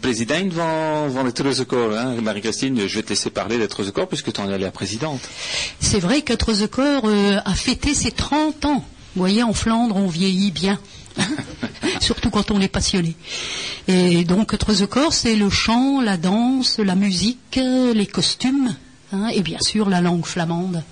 president 0.00 0.52
van, 0.52 1.10
van 1.10 1.24
de 1.24 1.32
Treuzekoor. 1.32 1.96
Hein. 1.96 2.20
Marie-Christine, 2.22 2.88
je 2.88 2.94
vais 2.94 3.02
te 3.02 3.10
laisser 3.10 3.30
parler 3.30 3.58
de 3.58 3.66
Treuzekoor 3.66 4.06
puisque 4.08 4.32
tu 4.32 4.40
en 4.40 4.50
es 4.50 4.58
la 4.58 4.70
présidente. 4.70 5.20
C'est 5.80 6.00
vrai 6.00 6.22
que 6.22 6.32
Treuzekoor 6.32 7.02
euh, 7.04 7.38
a 7.44 7.54
fêté 7.54 7.94
ses 7.94 8.10
30 8.10 8.64
ans. 8.64 8.84
Vous 9.14 9.20
voyez, 9.20 9.42
en 9.42 9.52
Flandre, 9.52 9.96
on 9.96 10.08
vieillit 10.08 10.50
bien. 10.50 10.78
Surtout 12.00 12.30
quand 12.30 12.50
on 12.50 12.60
est 12.60 12.68
passionné. 12.68 13.14
Et 13.88 14.24
donc, 14.24 14.56
Treuzekoor, 14.56 15.12
c'est 15.12 15.36
le 15.36 15.50
chant, 15.50 16.00
la 16.00 16.16
danse, 16.16 16.78
la 16.78 16.94
musique, 16.94 17.56
les 17.56 18.06
costumes, 18.06 18.74
hein, 19.12 19.28
et 19.28 19.42
bien 19.42 19.58
sûr 19.60 19.88
la 19.90 20.00
langue 20.00 20.24
flamande. 20.24 20.82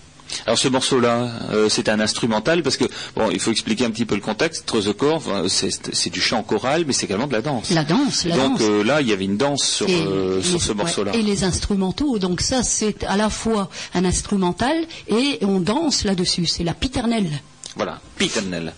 Alors 0.47 0.59
ce 0.59 0.69
morceau-là, 0.69 1.31
euh, 1.53 1.69
c'est 1.69 1.89
un 1.89 2.01
instrumental 2.01 2.63
parce 2.63 2.77
que 2.77 2.85
bon, 3.17 3.31
il 3.31 3.41
faut 3.41 3.51
expliquer 3.51 3.85
un 3.85 3.91
petit 3.91 4.07
peu 4.07 4.15
le 4.15 4.21
contexte. 4.21 4.67
Treuzecorps, 4.67 5.23
c'est 5.49 6.11
du 6.11 6.21
chant 6.21 6.43
choral, 6.43 6.85
mais 6.87 6.93
c'est 6.93 7.07
également 7.07 7.27
de 7.27 7.33
la 7.33 7.43
danse. 7.43 7.71
La 7.71 7.85
danse, 7.85 8.25
la 8.25 8.37
donc, 8.37 8.59
danse. 8.59 8.69
Euh, 8.69 8.85
là, 8.85 9.01
il 9.01 9.09
y 9.09 9.13
avait 9.13 9.25
une 9.25 9.37
danse 9.37 9.65
sur, 9.65 9.87
euh, 9.89 10.43
ce 10.43 10.73
morceau-là. 10.73 11.13
et 11.15 11.23
les 11.23 11.45
instrumentaux, 11.45 12.19
donc 12.19 12.41
ça, 12.41 12.63
c'est 12.63 13.05
à 13.05 13.17
la 13.17 13.31
fois 13.31 13.71
un 13.95 14.05
instrumental 14.05 14.77
et 15.09 15.39
on 15.43 15.61
danse 15.61 16.05
là-dessus. 16.05 16.47
C'est 16.47 16.65
la 16.65 16.75
piternelle. 16.75 17.31
Voilà, 17.77 18.01
piternelle. 18.19 18.73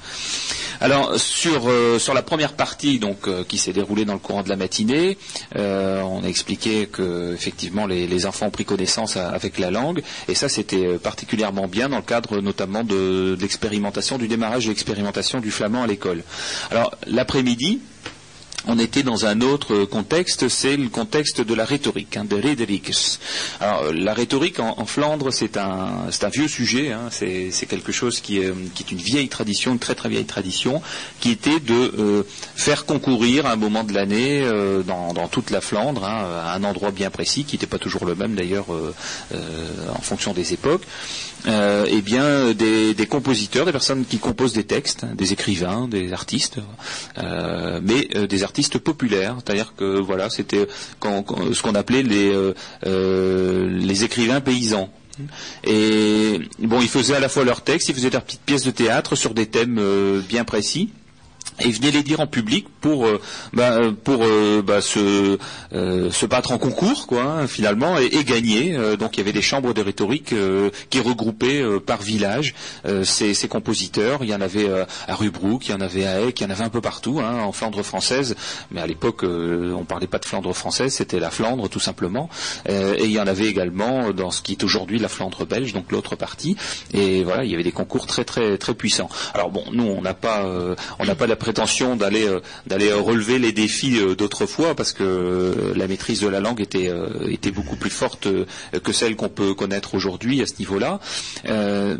Alors 0.83 1.17
sur 1.17 1.69
euh, 1.69 2.01
sur 2.01 2.13
la 2.13 2.23
première 2.23 2.55
partie 2.55 2.99
donc 2.99 3.29
euh, 3.29 3.45
qui 3.45 3.57
s'est 3.57 3.73
déroulée 3.73 4.05
dans 4.05 4.15
le 4.15 4.19
courant 4.19 4.43
de 4.43 4.49
la 4.49 4.57
matinée, 4.57 5.17
euh, 5.55 6.01
on 6.03 6.25
a 6.25 6.27
expliqué 6.27 6.87
que 6.87 7.33
effectivement 7.33 7.87
les, 7.87 8.27
enfants 8.27 8.47
ont 8.47 8.51
pris 8.51 8.65
connaissance 8.65 9.17
avec 9.17 9.61
la 9.61 9.71
langue 9.71 10.03
et 10.27 10.35
ça 10.35 10.49
c'était 10.49 10.99
particulièrement 10.99 11.69
bien 11.69 11.89
dans 11.89 11.99
le 11.99 12.03
cadre 12.03 12.41
notamment 12.41 12.83
de, 12.83 13.37
de 13.37 13.39
l'expérimentation 13.41 14.19
du 14.19 14.27
démarrage 14.27 14.65
de 14.65 14.71
l'expérimentation 14.71 15.39
du 15.39 15.53
flamand 15.53 15.85
à 15.85 15.87
l'école. 15.87 16.25
Alors 16.73 16.91
l'après-midi, 17.07 17.81
on 18.67 18.79
était 18.79 19.03
dans 19.03 19.27
un 19.27 19.41
autre 19.41 19.85
contexte, 19.85 20.49
c'est 20.49 20.77
le 20.77 20.89
contexte 20.89 21.41
de 21.41 21.55
la 21.55 21.65
rhétorique, 21.65 22.17
hein, 22.17 22.25
de 22.25 22.37
Rederikus. 22.37 23.19
Alors 23.61 23.93
la 23.93 24.15
rhétorique 24.15 24.61
en, 24.61 24.85
Flandre, 24.87 25.33
c'est 25.33 25.57
un, 25.57 26.09
vieux 26.33 26.49
sujet, 26.49 26.93
hein, 26.93 27.09
c'est, 27.11 27.51
quelque 27.69 27.93
chose 27.93 28.21
qui 28.21 28.39
est, 28.39 28.53
une 28.91 28.99
vieille 28.99 29.29
tradition, 29.29 29.73
une 29.73 29.79
très 29.79 29.95
très 29.95 30.09
vieille 30.09 30.25
tradition, 30.25 30.83
qui 31.21 31.31
était 31.31 31.61
de 31.61 31.93
euh, 31.99 32.23
faire 32.55 32.85
concourir 32.85 33.47
à 33.47 33.53
un 33.53 33.57
moment 33.57 33.85
de 33.85 33.93
l'année 33.93 34.43
euh, 34.43 34.83
dans, 34.83 35.13
toute 35.29 35.51
la 35.51 35.61
Flandre, 35.61 36.05
hein, 36.05 36.25
à 36.45 36.55
un 36.55 36.65
endroit 36.65 36.91
bien 36.91 37.11
précis, 37.11 37.45
qui 37.45 37.57
n'était 37.57 37.67
pas 37.67 37.79
toujours 37.79 38.05
le 38.05 38.15
même 38.15 38.35
d'ailleurs 38.35 38.67
euh, 38.73 38.93
en 39.95 40.01
fonction 40.03 40.33
des 40.33 40.53
époques, 40.53 40.83
euh, 41.49 41.87
eh 41.89 42.03
bien 42.03 42.53
des, 42.53 43.07
compositeurs, 43.07 43.67
des 43.67 43.73
personnes 43.73 44.05
qui 44.05 44.19
composent 44.19 44.53
des 44.53 44.65
textes, 44.65 45.05
des 45.05 45.33
écrivains, 45.33 45.89
des 45.89 46.13
artistes, 46.13 46.59
euh, 47.19 47.81
mais 47.83 48.09
euh, 48.15 48.27
des 48.29 48.45
artistes 48.45 48.52
populaires. 48.79 49.37
C'est-à-dire 49.45 49.75
que 49.77 49.99
voilà, 50.01 50.31
c'était 50.31 50.67
ce 51.03 51.63
qu'on 51.63 51.75
appelait 51.75 52.03
les, 52.03 52.53
les 52.85 54.05
écrivains 54.05 54.41
paysans. 54.41 54.91
Et 55.65 56.41
bon, 56.59 56.81
ils 56.81 56.89
faisaient 56.89 57.15
à 57.17 57.21
la 57.21 57.29
fois 57.29 57.45
leurs 57.45 57.63
textes, 57.63 57.89
ils 57.91 57.95
faisaient 57.95 58.11
leurs 58.11 58.23
petites 58.25 58.41
pièces 58.43 58.65
de 58.65 58.71
théâtre 58.71 59.15
sur 59.17 59.35
des 59.35 59.47
thèmes 59.47 59.81
bien 60.29 60.45
précis. 60.45 60.91
Et 61.61 61.71
venait 61.71 61.91
les 61.91 62.03
dire 62.03 62.21
en 62.21 62.27
public 62.27 62.67
pour 62.81 63.07
euh, 63.07 63.21
bah, 63.53 63.73
euh, 63.73 63.93
pour 63.93 64.25
euh, 64.25 64.63
bah, 64.63 64.81
se 64.81 65.39
se 65.73 66.27
battre 66.27 66.53
en 66.53 66.59
concours 66.59 67.07
quoi 67.07 67.23
hein, 67.23 67.47
finalement 67.47 67.99
et, 67.99 68.25
gagner. 68.25 68.77
Donc 68.99 69.17
il 69.17 69.19
y 69.19 69.21
avait 69.21 69.33
des 69.33 69.43
chambres 69.43 69.75
de 69.75 69.81
rhétorique 69.81 70.35
qui 70.91 71.01
regroupaient 71.01 71.63
par 71.85 72.03
village. 72.03 72.55
Ces, 73.05 73.49
compositeurs 73.49 74.21
il 74.23 74.31
y 74.31 74.35
en 74.35 74.41
avait 74.41 74.69
à 75.09 75.15
Rubrook 75.15 75.67
il 75.69 75.73
y 75.73 75.75
en 75.75 75.81
avait 75.81 76.07
à 76.07 76.21
Eck 76.23 76.41
il 76.41 76.45
y 76.45 76.47
en 76.47 76.51
avait 76.51 76.65
un 76.65 76.69
peu 76.69 76.81
partout 76.81 77.21
hein, 77.21 77.43
en 77.43 77.53
Flandre 77.53 77.83
française. 77.83 78.35
Mais 78.71 78.81
à 78.81 78.87
l'époque 78.87 79.25
on 79.25 79.85
parlait 79.85 80.07
pas 80.07 80.19
de 80.19 80.25
Flandre 80.25 80.53
française 80.55 80.93
c'était 80.93 81.19
la 81.19 81.31
Flandre 81.31 81.69
tout 81.69 81.81
simplement. 81.81 82.29
Et 82.67 83.05
il 83.05 83.13
y 83.13 83.21
en 83.21 83.27
avait 83.27 83.47
également 83.47 84.13
dans 84.13 84.31
ce 84.31 84.43
qui 84.43 84.53
est 84.53 84.65
aujourd'hui 84.65 84.99
la 84.99 85.09
Flandre 85.09 85.47
belge 85.47 85.73
donc 85.73 85.91
l'autre 85.91 86.17
partie. 86.17 86.57
Et 86.93 87.25
voilà 87.25 87.45
il 87.45 87.51
y 87.51 87.55
avait 87.55 87.65
des 87.65 87.73
concours 87.73 88.07
très 88.07 88.25
très 88.25 88.59
très 88.59 88.75
puissants. 88.75 89.09
Alors 89.35 89.51
bon 89.51 89.65
nous 89.73 89.85
on 89.85 90.03
n'a 90.03 90.15
pas 90.15 90.47
on 90.99 91.05
n'a 91.05 91.15
pas 91.15 91.27
la 91.27 91.37
prétention 91.43 91.97
d'aller 91.97 92.27
euh, 92.29 92.39
d'aller 92.69 92.93
relever 92.93 93.41
les 93.41 93.51
défis 93.51 93.99
euh, 93.99 94.15
d'autrefois 94.15 94.77
parce 94.77 94.93
que 94.93 95.03
euh, 95.03 95.75
la 95.75 95.89
maîtrise 95.89 96.21
de 96.21 96.29
la 96.29 96.39
langue 96.39 96.61
était 96.61 96.91
était 97.29 97.51
beaucoup 97.51 97.77
plus 97.77 97.91
forte 97.91 98.29
que 98.85 98.93
celle 98.93 99.17
qu'on 99.17 99.29
peut 99.29 99.53
connaître 99.55 99.95
aujourd'hui 99.95 100.41
à 100.43 100.47
ce 100.47 100.55
niveau-là. 100.61 101.01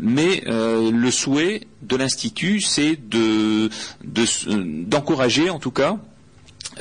mais 0.01 0.43
le 0.45 1.11
souhait 1.11 1.67
de 1.81 1.95
l'institut, 1.95 2.61
c'est 2.61 2.97
de 3.09 3.69
d'encourager 4.93 5.49
en 5.49 5.59
tout 5.59 5.71
cas 5.71 5.97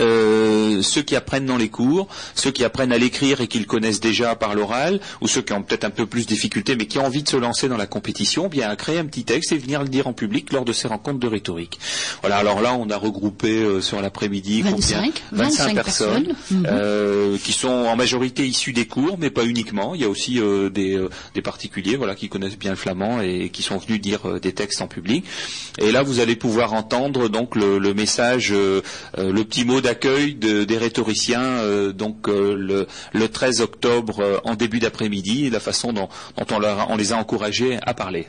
euh, 0.01 0.81
ceux 0.83 1.03
qui 1.03 1.17
apprennent 1.17 1.47
dans 1.47 1.57
les 1.57 1.69
cours, 1.69 2.09
ceux 2.35 2.51
qui 2.51 2.65
apprennent 2.65 2.93
à 2.93 2.99
l'écrire 2.99 3.41
et 3.41 3.47
qui 3.47 3.59
le 3.59 3.65
connaissent 3.65 4.01
déjà 4.01 4.35
par 4.35 4.55
l'oral, 4.55 5.01
ou 5.21 5.29
ceux 5.29 5.43
qui 5.43 5.53
ont 5.53 5.63
peut-être 5.63 5.85
un 5.85 5.91
peu 5.91 6.07
plus 6.07 6.23
de 6.23 6.29
difficultés 6.29 6.77
mais 6.77 6.87
qui 6.87 6.99
ont 6.99 7.07
envie 7.07 7.23
de 7.23 7.29
se 7.29 7.37
lancer 7.37 7.69
dans 7.69 7.77
la 7.77 7.87
compétition, 7.87 8.49
bien 8.49 8.71
à 8.71 8.77
créer 8.77 8.99
un 8.99 9.05
petit 9.05 9.25
texte 9.25 9.53
et 9.53 9.59
venir 9.59 9.83
le 9.83 9.89
dire 9.89 10.07
en 10.07 10.13
public 10.13 10.53
lors 10.53 10.65
de 10.65 10.73
ces 10.73 10.89
rencontres 10.89 11.19
de 11.19 11.27
rhétorique. 11.27 11.79
Voilà, 12.21 12.37
alors 12.37 12.61
là 12.61 12.75
on 12.75 12.89
a 12.91 12.97
regroupé 12.97 13.51
euh, 13.51 13.81
sur 13.81 14.01
l'après-midi 14.01 14.63
25, 14.63 15.23
25, 15.33 15.75
personnes, 15.75 16.35
euh, 16.67 17.37
qui 17.39 17.53
sont 17.53 17.69
en 17.69 17.97
majorité 17.97 18.47
issues 18.47 18.73
des 18.73 18.87
cours, 18.87 19.17
mais 19.19 19.31
pas 19.31 19.45
uniquement. 19.45 19.95
Il 19.95 20.01
y 20.01 20.05
a 20.05 20.09
aussi 20.09 20.41
des, 20.73 20.99
particuliers 21.45 21.97
voilà, 21.97 22.15
qui 22.15 22.29
connaissent 22.29 22.59
bien 22.59 22.71
le 22.71 22.77
flamand 22.77 23.21
et 23.21 23.51
qui 23.51 23.63
sont 23.63 23.77
venus 23.79 24.01
dire 24.01 24.41
des 24.41 24.53
textes 24.53 24.81
en 24.81 24.87
public. 24.87 25.25
Et 25.79 25.93
là 25.93 26.03
vous 26.03 26.21
allez 26.21 26.37
pouvoir 26.37 26.73
entendre 26.73 27.29
donc 27.29 27.57
le, 27.57 27.79
le 27.79 27.95
message, 27.95 28.53
le 28.53 29.43
petit 29.43 29.65
mot 29.65 29.72
d'accueil 29.81 30.35
des 30.35 30.79
rhétoriciens 30.79 31.41
euh, 31.41 31.93
donc 31.93 32.29
euh, 32.29 32.55
le, 32.55 32.87
le, 33.13 33.29
13 33.29 33.61
octobre 33.61 34.21
euh, 34.21 34.39
en 34.45 34.55
début 34.55 34.79
d'après-midi 34.79 35.47
et 35.47 35.51
la 35.51 35.61
façon 35.61 35.93
dont, 35.93 36.09
dont 36.37 36.47
on, 36.55 36.59
leur, 36.59 36.91
on, 36.91 36.97
les 36.97 37.13
a 37.13 37.17
encouragés 37.17 37.79
à 37.83 37.95
parler. 37.95 38.27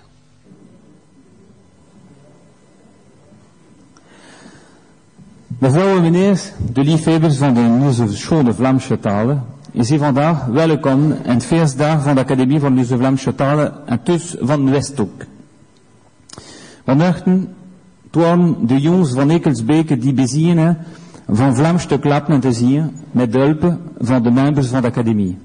Mevrouw 5.62 5.98
en 5.98 6.02
meneer, 6.02 6.36
de 6.60 6.82
liefhebbers 6.82 7.38
van 7.38 7.54
de 7.54 7.62
Nieuwe 7.62 8.16
School 8.16 8.44
de 8.44 8.52
Vlaamse 8.52 9.00
talen, 9.00 9.44
is 9.74 9.90
hier 9.90 10.00
vandaag 10.00 10.46
welkom 10.46 11.12
en 11.24 11.34
het 11.34 11.46
feestdag 11.46 12.04
van 12.04 12.16
de 12.16 12.22
Academie 12.22 12.60
van 12.60 12.74
Nieuwe 12.74 12.98
Vlaamse 12.98 13.36
talen 13.36 13.88
en 13.88 14.00
dus 14.04 14.36
van 14.40 14.72
Westhoek. 14.72 15.24
Vanochtend 16.86 17.48
toen 18.10 18.58
de 18.68 18.80
jongens 18.80 19.14
van 19.14 19.30
Ekelsbeke 19.30 19.98
die 19.98 20.14
bezien 20.14 20.78
van 21.30 21.56
Vlaams 21.56 21.86
te 21.86 22.52
zien 22.52 22.92
met 23.12 23.32
de 23.32 23.40
hulp 23.40 23.78
van 24.00 24.24
de 24.24 24.32
members 24.32 24.68
van 24.68 24.82
de 24.82 24.88
academie. 24.88 25.38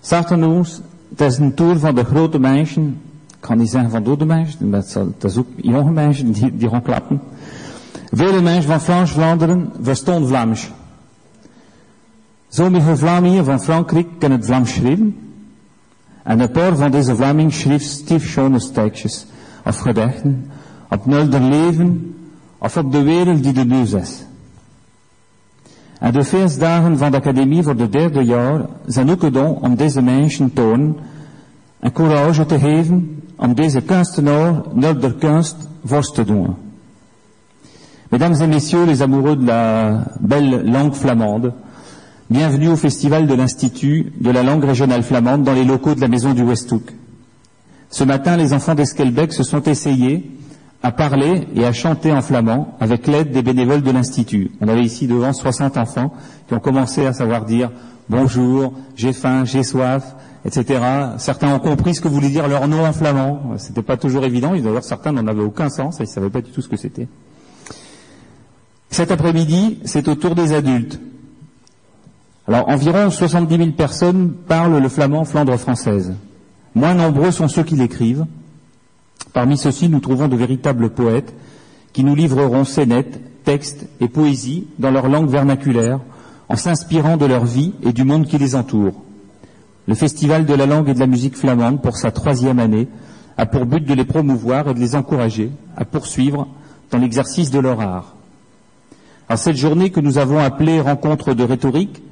Sartenoos, 0.00 0.80
het 1.08 1.20
is 1.20 1.38
een 1.38 1.54
tour 1.54 1.78
van 1.78 1.94
de 1.94 2.04
grote 2.04 2.38
mensen, 2.38 3.00
ik 3.28 3.36
kan 3.40 3.58
niet 3.58 3.70
zeggen 3.70 3.90
van 3.90 4.02
dode 4.02 4.24
mensen, 4.24 4.72
het 4.72 5.24
is 5.24 5.36
ook 5.36 5.46
jonge 5.56 5.90
mensen 5.90 6.32
die, 6.32 6.56
die 6.56 6.68
gaan 6.68 6.82
klappen. 6.82 7.20
Vele 8.10 8.40
mensen 8.40 8.70
van 8.70 8.80
Frans-Vlaanderen 8.80 9.72
verstaan 9.80 10.26
Vlaams. 10.26 10.70
Sommige 12.48 12.96
Vlamingen 12.96 13.44
van 13.44 13.60
Frankrijk 13.60 14.06
kunnen 14.18 14.38
het 14.38 14.46
Vlaams 14.46 14.74
schrijven. 14.74 15.18
En 16.22 16.40
een 16.40 16.50
paar 16.50 16.76
van 16.76 16.90
deze 16.90 17.16
Vlamingen 17.16 17.52
schreef 17.52 17.82
stief 17.82 18.30
schone 18.30 18.70
tekstjes 18.70 19.26
of 19.64 19.78
gedichten 19.78 20.50
op 20.88 21.06
nul 21.06 21.28
leven 21.40 22.14
of 22.58 22.76
op 22.76 22.92
de 22.92 23.02
wereld 23.02 23.42
die 23.42 23.52
de 23.52 23.64
neus 23.64 23.92
is. 23.92 24.24
De 26.04 26.20
van 26.96 27.10
courage 31.94 32.46
te 32.46 32.54
de 35.00 35.08
kunst. 35.08 35.56
Mesdames 38.12 38.34
et 38.42 38.46
messieurs 38.46 38.84
les 38.84 39.00
amoureux 39.00 39.36
de 39.36 39.46
la 39.46 40.04
belle 40.20 40.70
langue 40.70 40.92
flamande, 40.92 41.54
bienvenue 42.28 42.68
au 42.68 42.76
festival 42.76 43.26
de 43.26 43.34
l'Institut 43.34 44.12
de 44.20 44.30
la 44.30 44.42
langue 44.42 44.64
régionale 44.64 45.02
flamande 45.02 45.42
dans 45.42 45.54
les 45.54 45.64
locaux 45.64 45.94
de 45.94 46.02
la 46.02 46.08
maison 46.08 46.34
du 46.34 46.42
Westhoek. 46.42 46.92
Ce 47.88 48.04
matin, 48.04 48.36
les 48.36 48.52
enfants 48.52 48.74
d'Esquelbec 48.74 49.32
se 49.32 49.42
sont 49.42 49.62
essayés 49.62 50.30
à 50.84 50.92
parler 50.92 51.48
et 51.56 51.64
à 51.64 51.72
chanter 51.72 52.12
en 52.12 52.20
flamand 52.20 52.76
avec 52.78 53.06
l'aide 53.06 53.32
des 53.32 53.42
bénévoles 53.42 53.80
de 53.80 53.90
l'Institut. 53.90 54.50
On 54.60 54.68
avait 54.68 54.84
ici 54.84 55.06
devant 55.06 55.32
60 55.32 55.78
enfants 55.78 56.12
qui 56.46 56.52
ont 56.52 56.60
commencé 56.60 57.06
à 57.06 57.14
savoir 57.14 57.46
dire 57.46 57.70
bonjour, 58.10 58.74
j'ai 58.94 59.14
faim, 59.14 59.46
j'ai 59.46 59.62
soif, 59.62 60.14
etc. 60.44 60.80
Certains 61.16 61.54
ont 61.54 61.58
compris 61.58 61.94
ce 61.94 62.02
que 62.02 62.08
voulait 62.08 62.28
dire 62.28 62.48
leur 62.48 62.68
nom 62.68 62.84
en 62.84 62.92
flamand. 62.92 63.54
C'était 63.56 63.80
pas 63.82 63.96
toujours 63.96 64.26
évident. 64.26 64.50
D'ailleurs, 64.50 64.84
certains 64.84 65.12
n'en 65.12 65.26
avaient 65.26 65.42
aucun 65.42 65.70
sens 65.70 66.00
et 66.00 66.04
ils 66.04 66.06
savaient 66.06 66.28
pas 66.28 66.42
du 66.42 66.50
tout 66.50 66.60
ce 66.60 66.68
que 66.68 66.76
c'était. 66.76 67.08
Cet 68.90 69.10
après-midi, 69.10 69.78
c'est 69.86 70.06
au 70.06 70.16
tour 70.16 70.34
des 70.34 70.52
adultes. 70.52 71.00
Alors, 72.46 72.68
environ 72.68 73.08
70 73.08 73.56
000 73.56 73.70
personnes 73.70 74.34
parlent 74.46 74.76
le 74.78 74.88
flamand 74.90 75.24
Flandre 75.24 75.56
française. 75.56 76.12
Moins 76.74 76.92
nombreux 76.92 77.30
sont 77.30 77.48
ceux 77.48 77.62
qui 77.62 77.74
l'écrivent. 77.74 78.26
Parmi 79.34 79.58
ceux-ci, 79.58 79.88
nous 79.88 79.98
trouvons 79.98 80.28
de 80.28 80.36
véritables 80.36 80.90
poètes 80.90 81.34
qui 81.92 82.04
nous 82.04 82.14
livreront 82.14 82.64
scénettes, 82.64 83.20
textes 83.44 83.86
et 84.00 84.08
poésies 84.08 84.68
dans 84.78 84.92
leur 84.92 85.08
langue 85.08 85.28
vernaculaire, 85.28 86.00
en 86.48 86.56
s'inspirant 86.56 87.16
de 87.16 87.26
leur 87.26 87.44
vie 87.44 87.74
et 87.82 87.92
du 87.92 88.04
monde 88.04 88.26
qui 88.26 88.38
les 88.38 88.54
entoure. 88.54 88.94
Le 89.88 89.94
Festival 89.94 90.46
de 90.46 90.54
la 90.54 90.66
langue 90.66 90.88
et 90.88 90.94
de 90.94 91.00
la 91.00 91.08
musique 91.08 91.36
flamande, 91.36 91.82
pour 91.82 91.96
sa 91.96 92.12
troisième 92.12 92.60
année, 92.60 92.86
a 93.36 93.44
pour 93.44 93.66
but 93.66 93.84
de 93.84 93.92
les 93.92 94.04
promouvoir 94.04 94.68
et 94.68 94.74
de 94.74 94.78
les 94.78 94.94
encourager 94.94 95.50
à 95.76 95.84
poursuivre 95.84 96.46
dans 96.92 96.98
l'exercice 96.98 97.50
de 97.50 97.58
leur 97.58 97.80
art. 97.80 98.14
Cette 99.34 99.56
journée 99.56 99.90
que 99.90 100.00
nous 100.00 100.18
avons 100.18 100.38
appelée 100.38 100.80
rencontre 100.80 101.34
de 101.34 101.42
rhétorique, 101.42 102.02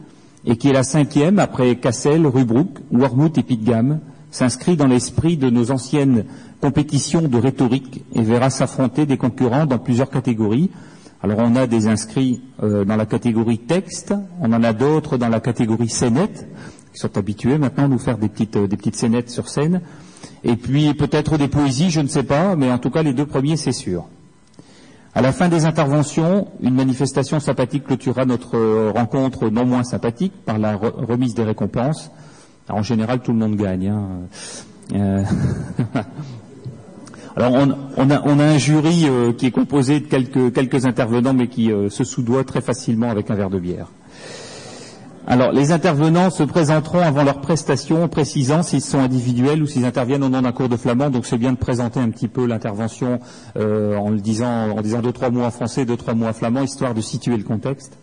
et 0.44 0.56
qui 0.56 0.70
est 0.70 0.72
la 0.72 0.82
cinquième 0.82 1.38
après 1.38 1.76
Cassel, 1.76 2.26
Rubruck, 2.26 2.80
Wormwood 2.90 3.38
et 3.38 3.44
Pitgam, 3.44 4.00
s'inscrit 4.32 4.76
dans 4.76 4.88
l'esprit 4.88 5.36
de 5.36 5.50
nos 5.50 5.70
anciennes 5.70 6.24
compétitions 6.62 7.22
de 7.22 7.38
rhétorique 7.38 8.04
et 8.14 8.22
verra 8.22 8.48
s'affronter 8.48 9.04
des 9.04 9.18
concurrents 9.18 9.66
dans 9.66 9.78
plusieurs 9.78 10.08
catégories. 10.08 10.70
Alors 11.22 11.38
on 11.40 11.56
a 11.56 11.66
des 11.66 11.88
inscrits 11.88 12.40
euh, 12.62 12.84
dans 12.84 12.96
la 12.96 13.04
catégorie 13.04 13.58
texte, 13.58 14.14
on 14.40 14.52
en 14.52 14.62
a 14.62 14.72
d'autres 14.72 15.18
dans 15.18 15.28
la 15.28 15.40
catégorie 15.40 15.88
scénette, 15.88 16.48
qui 16.92 17.00
sont 17.00 17.18
habitués 17.18 17.58
maintenant 17.58 17.84
à 17.84 17.88
nous 17.88 17.98
faire 17.98 18.16
des 18.16 18.28
petites, 18.28 18.56
euh, 18.56 18.68
petites 18.68 18.96
scénettes 18.96 19.28
sur 19.28 19.48
scène. 19.48 19.82
Et 20.44 20.56
puis 20.56 20.94
peut-être 20.94 21.36
des 21.36 21.48
poésies, 21.48 21.90
je 21.90 22.00
ne 22.00 22.08
sais 22.08 22.22
pas, 22.22 22.56
mais 22.56 22.70
en 22.70 22.78
tout 22.78 22.90
cas 22.90 23.02
les 23.02 23.12
deux 23.12 23.26
premiers 23.26 23.56
c'est 23.56 23.72
sûr. 23.72 24.06
À 25.14 25.20
la 25.20 25.32
fin 25.32 25.48
des 25.48 25.66
interventions, 25.66 26.48
une 26.62 26.74
manifestation 26.74 27.38
sympathique 27.38 27.84
clôturera 27.84 28.24
notre 28.24 28.56
euh, 28.56 28.92
rencontre 28.94 29.50
non 29.50 29.66
moins 29.66 29.84
sympathique 29.84 30.32
par 30.46 30.58
la 30.58 30.76
remise 30.76 31.34
des 31.34 31.44
récompenses 31.44 32.10
en 32.68 32.82
général, 32.82 33.20
tout 33.20 33.32
le 33.32 33.38
monde 33.38 33.56
gagne. 33.56 33.88
Hein. 33.88 34.08
Euh, 34.94 35.24
alors, 37.36 37.52
on, 37.96 38.10
a, 38.10 38.44
un 38.44 38.58
jury 38.58 39.06
euh, 39.06 39.32
qui 39.32 39.46
est 39.46 39.50
composé 39.50 40.00
de 40.00 40.06
quelques, 40.06 40.84
intervenants, 40.84 41.32
mais 41.32 41.48
qui 41.48 41.72
euh, 41.72 41.88
se 41.88 42.04
soudoie 42.04 42.44
très 42.44 42.60
facilement 42.60 43.10
avec 43.10 43.30
un 43.30 43.34
verre 43.34 43.50
de 43.50 43.58
bière. 43.58 43.86
Alors, 45.26 45.52
les 45.52 45.72
intervenants 45.72 46.30
se 46.30 46.42
présenteront 46.42 47.00
avant 47.00 47.22
leur 47.24 47.40
prestation, 47.40 48.08
précisant 48.08 48.62
s'ils 48.62 48.82
sont 48.82 48.98
individuels 48.98 49.62
ou 49.62 49.66
s'ils 49.66 49.84
interviennent 49.84 50.24
au 50.24 50.28
nom 50.28 50.42
d'un 50.42 50.52
cours 50.52 50.68
de 50.68 50.76
flamand. 50.76 51.10
Donc, 51.10 51.26
c'est 51.26 51.38
bien 51.38 51.52
de 51.52 51.58
présenter 51.58 52.00
un 52.00 52.10
petit 52.10 52.28
peu 52.28 52.44
l'intervention 52.44 53.20
en 53.56 54.10
le 54.10 54.18
disant, 54.18 54.70
en 54.70 54.82
disant 54.82 55.00
deux 55.00 55.12
trois 55.12 55.30
mots 55.30 55.44
en 55.44 55.52
français, 55.52 55.84
deux 55.84 55.96
trois 55.96 56.14
mots 56.14 56.26
en 56.26 56.32
flamand, 56.32 56.62
histoire 56.62 56.92
de 56.92 57.00
situer 57.00 57.36
le 57.36 57.44
contexte. 57.44 57.96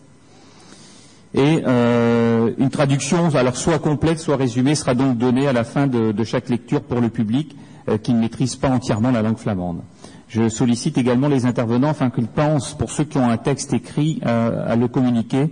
Et 1.34 1.62
euh, 1.64 2.50
une 2.58 2.70
traduction, 2.70 3.28
alors 3.34 3.56
soit 3.56 3.78
complète, 3.78 4.18
soit 4.18 4.36
résumée, 4.36 4.74
sera 4.74 4.94
donc 4.94 5.16
donnée 5.16 5.46
à 5.46 5.52
la 5.52 5.64
fin 5.64 5.86
de, 5.86 6.24
chaque 6.24 6.48
lecture 6.48 6.82
pour 6.82 7.00
le 7.00 7.08
public 7.08 7.54
euh, 7.54 7.69
qui 8.02 8.12
ne 8.12 8.20
maîtrise 8.20 8.56
pas 8.56 8.68
entièrement 8.68 9.10
la 9.10 9.22
langue 9.22 9.38
flamande. 9.38 9.80
Je 10.28 10.48
sollicite 10.48 10.96
également 10.98 11.28
les 11.28 11.46
intervenants 11.46 11.90
afin 11.90 12.10
qu'ils 12.10 12.28
pensent, 12.28 12.74
pour 12.74 12.90
ceux 12.90 13.04
qui 13.04 13.18
ont 13.18 13.28
un 13.28 13.36
texte 13.36 13.72
écrit, 13.72 14.20
euh, 14.26 14.72
à 14.72 14.76
le 14.76 14.88
communiquer, 14.88 15.50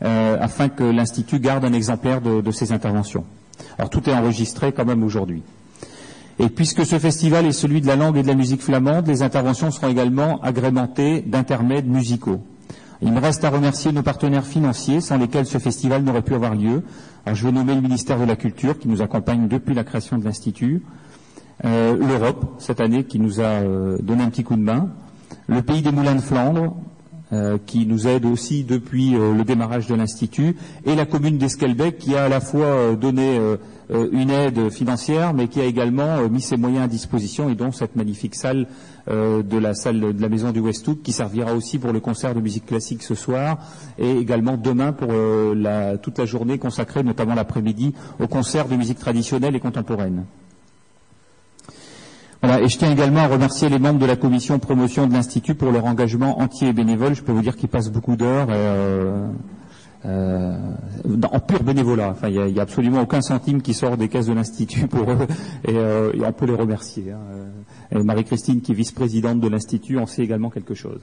afin 0.00 0.68
que 0.68 0.84
l'Institut 0.84 1.38
garde 1.38 1.64
un 1.64 1.72
exemplaire 1.72 2.20
de, 2.20 2.42
de 2.42 2.50
ces 2.50 2.72
interventions. 2.72 3.24
Alors 3.78 3.88
tout 3.88 4.06
est 4.10 4.12
enregistré 4.12 4.72
quand 4.72 4.84
même 4.84 5.02
aujourd'hui. 5.02 5.42
Et 6.38 6.48
puisque 6.48 6.84
ce 6.84 6.98
festival 6.98 7.46
est 7.46 7.52
celui 7.52 7.80
de 7.80 7.86
la 7.86 7.96
langue 7.96 8.16
et 8.16 8.22
de 8.22 8.26
la 8.26 8.34
musique 8.34 8.60
flamande, 8.60 9.06
les 9.06 9.22
interventions 9.22 9.70
seront 9.70 9.88
également 9.88 10.40
agrémentées 10.42 11.22
d'intermèdes 11.22 11.88
musicaux. 11.88 12.40
Il 13.02 13.12
me 13.12 13.20
reste 13.20 13.44
à 13.44 13.50
remercier 13.50 13.92
nos 13.92 14.02
partenaires 14.02 14.46
financiers 14.46 15.00
sans 15.00 15.16
lesquels 15.16 15.46
ce 15.46 15.58
festival 15.58 16.02
n'aurait 16.02 16.22
pu 16.22 16.34
avoir 16.34 16.54
lieu. 16.54 16.82
Alors, 17.24 17.36
je 17.36 17.44
veux 17.46 17.52
nommer 17.52 17.74
le 17.74 17.80
ministère 17.80 18.18
de 18.18 18.24
la 18.24 18.36
Culture 18.36 18.78
qui 18.78 18.88
nous 18.88 19.02
accompagne 19.02 19.46
depuis 19.46 19.74
la 19.74 19.84
création 19.84 20.18
de 20.18 20.24
l'Institut, 20.24 20.82
euh, 21.64 21.96
l'Europe 21.96 22.56
cette 22.58 22.80
année 22.80 23.04
qui 23.04 23.20
nous 23.20 23.40
a 23.40 23.44
euh, 23.44 23.98
donné 24.02 24.22
un 24.24 24.30
petit 24.30 24.42
coup 24.42 24.56
de 24.56 24.62
main, 24.62 24.88
le 25.46 25.62
pays 25.62 25.82
des 25.82 25.92
Moulins 25.92 26.16
de 26.16 26.20
Flandre 26.20 26.74
euh, 27.32 27.58
qui 27.64 27.86
nous 27.86 28.06
aide 28.08 28.24
aussi 28.26 28.64
depuis 28.64 29.12
le 29.12 29.42
démarrage 29.44 29.86
de 29.86 29.94
l'Institut, 29.94 30.56
et 30.84 30.94
la 30.94 31.06
commune 31.06 31.38
d'Esquelbec 31.38 31.98
qui 31.98 32.16
a 32.16 32.24
à 32.24 32.28
la 32.28 32.40
fois 32.40 32.94
donné 32.96 33.40
une 33.90 34.30
aide 34.30 34.70
financière 34.70 35.32
mais 35.32 35.48
qui 35.48 35.60
a 35.60 35.64
également 35.64 36.28
mis 36.28 36.40
ses 36.40 36.56
moyens 36.56 36.84
à 36.84 36.88
disposition 36.88 37.48
et 37.48 37.54
dont 37.54 37.72
cette 37.72 37.96
magnifique 37.96 38.34
salle 38.34 38.66
de 39.08 39.58
la 39.58 39.74
salle 39.74 40.00
de 40.14 40.22
la 40.22 40.28
maison 40.28 40.52
du 40.52 40.60
Westhook 40.60 41.02
qui 41.02 41.12
servira 41.12 41.54
aussi 41.54 41.78
pour 41.78 41.92
le 41.92 42.00
concert 42.00 42.34
de 42.34 42.40
musique 42.40 42.66
classique 42.66 43.02
ce 43.02 43.14
soir 43.14 43.58
et 43.98 44.10
également 44.18 44.56
demain 44.56 44.92
pour 44.92 45.08
toute 46.02 46.18
la 46.18 46.26
journée 46.26 46.58
consacrée, 46.58 47.02
notamment 47.02 47.34
l'après-midi, 47.34 47.94
au 48.20 48.26
concert 48.26 48.68
de 48.68 48.76
musique 48.76 48.98
traditionnelle 48.98 49.56
et 49.56 49.60
contemporaine 49.60 50.24
et 52.44 52.68
je 52.68 52.78
tiens 52.78 52.90
également 52.90 53.20
à 53.20 53.26
remercier 53.28 53.68
les 53.68 53.78
membres 53.78 53.98
de 53.98 54.06
la 54.06 54.16
commission 54.16 54.58
promotion 54.58 55.06
de 55.06 55.12
l'Institut 55.12 55.54
pour 55.54 55.72
leur 55.72 55.84
engagement 55.84 56.40
entier 56.40 56.68
et 56.68 56.72
bénévole. 56.72 57.14
Je 57.14 57.22
peux 57.22 57.32
vous 57.32 57.42
dire 57.42 57.56
qu'ils 57.56 57.68
passent 57.68 57.90
beaucoup 57.90 58.16
d'heures 58.16 58.48
euh, 58.50 59.26
euh, 60.04 60.56
en 61.32 61.40
pur 61.40 61.62
bénévolat. 61.62 62.10
Enfin, 62.10 62.28
il 62.28 62.52
n'y 62.52 62.58
a, 62.58 62.62
absolument 62.62 63.00
aucun 63.00 63.22
centime 63.22 63.62
qui 63.62 63.72
sort 63.72 63.96
des 63.96 64.08
caisses 64.08 64.26
de 64.26 64.34
l'Institut 64.34 64.86
pour 64.88 65.10
eux, 65.10 65.26
et, 65.64 65.74
euh, 65.74 66.12
on 66.24 66.32
peut 66.32 66.46
les 66.46 66.54
remercier. 66.54 67.12
Hein. 67.12 68.02
Marie-Christine, 68.02 68.60
qui 68.60 68.72
est 68.72 68.74
vice-présidente 68.74 69.40
de 69.40 69.48
l'Institut, 69.48 69.98
en 69.98 70.06
sait 70.06 70.22
également 70.22 70.50
quelque 70.50 70.74
chose. 70.74 71.00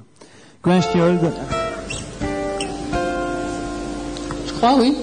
Je 4.45 4.53
crois, 4.53 4.75
oui. 4.77 4.95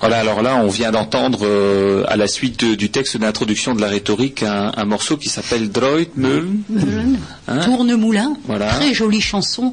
Voilà, 0.00 0.18
alors 0.18 0.42
là, 0.42 0.56
on 0.56 0.68
vient 0.68 0.90
d'entendre, 0.90 1.40
euh, 1.44 2.04
à 2.08 2.16
la 2.16 2.26
suite 2.26 2.64
du 2.64 2.90
texte 2.90 3.16
d'introduction 3.16 3.74
de 3.74 3.80
la 3.80 3.88
rhétorique, 3.88 4.42
un, 4.42 4.84
morceau 4.84 5.16
qui 5.16 5.28
s'appelle 5.28 5.70
Droit 5.70 6.10
Mullen. 6.16 7.18
Hein 7.48 7.60
Tourne-moulin. 7.60 8.36
Très 8.76 8.92
jolie 8.92 9.20
chanson 9.20 9.72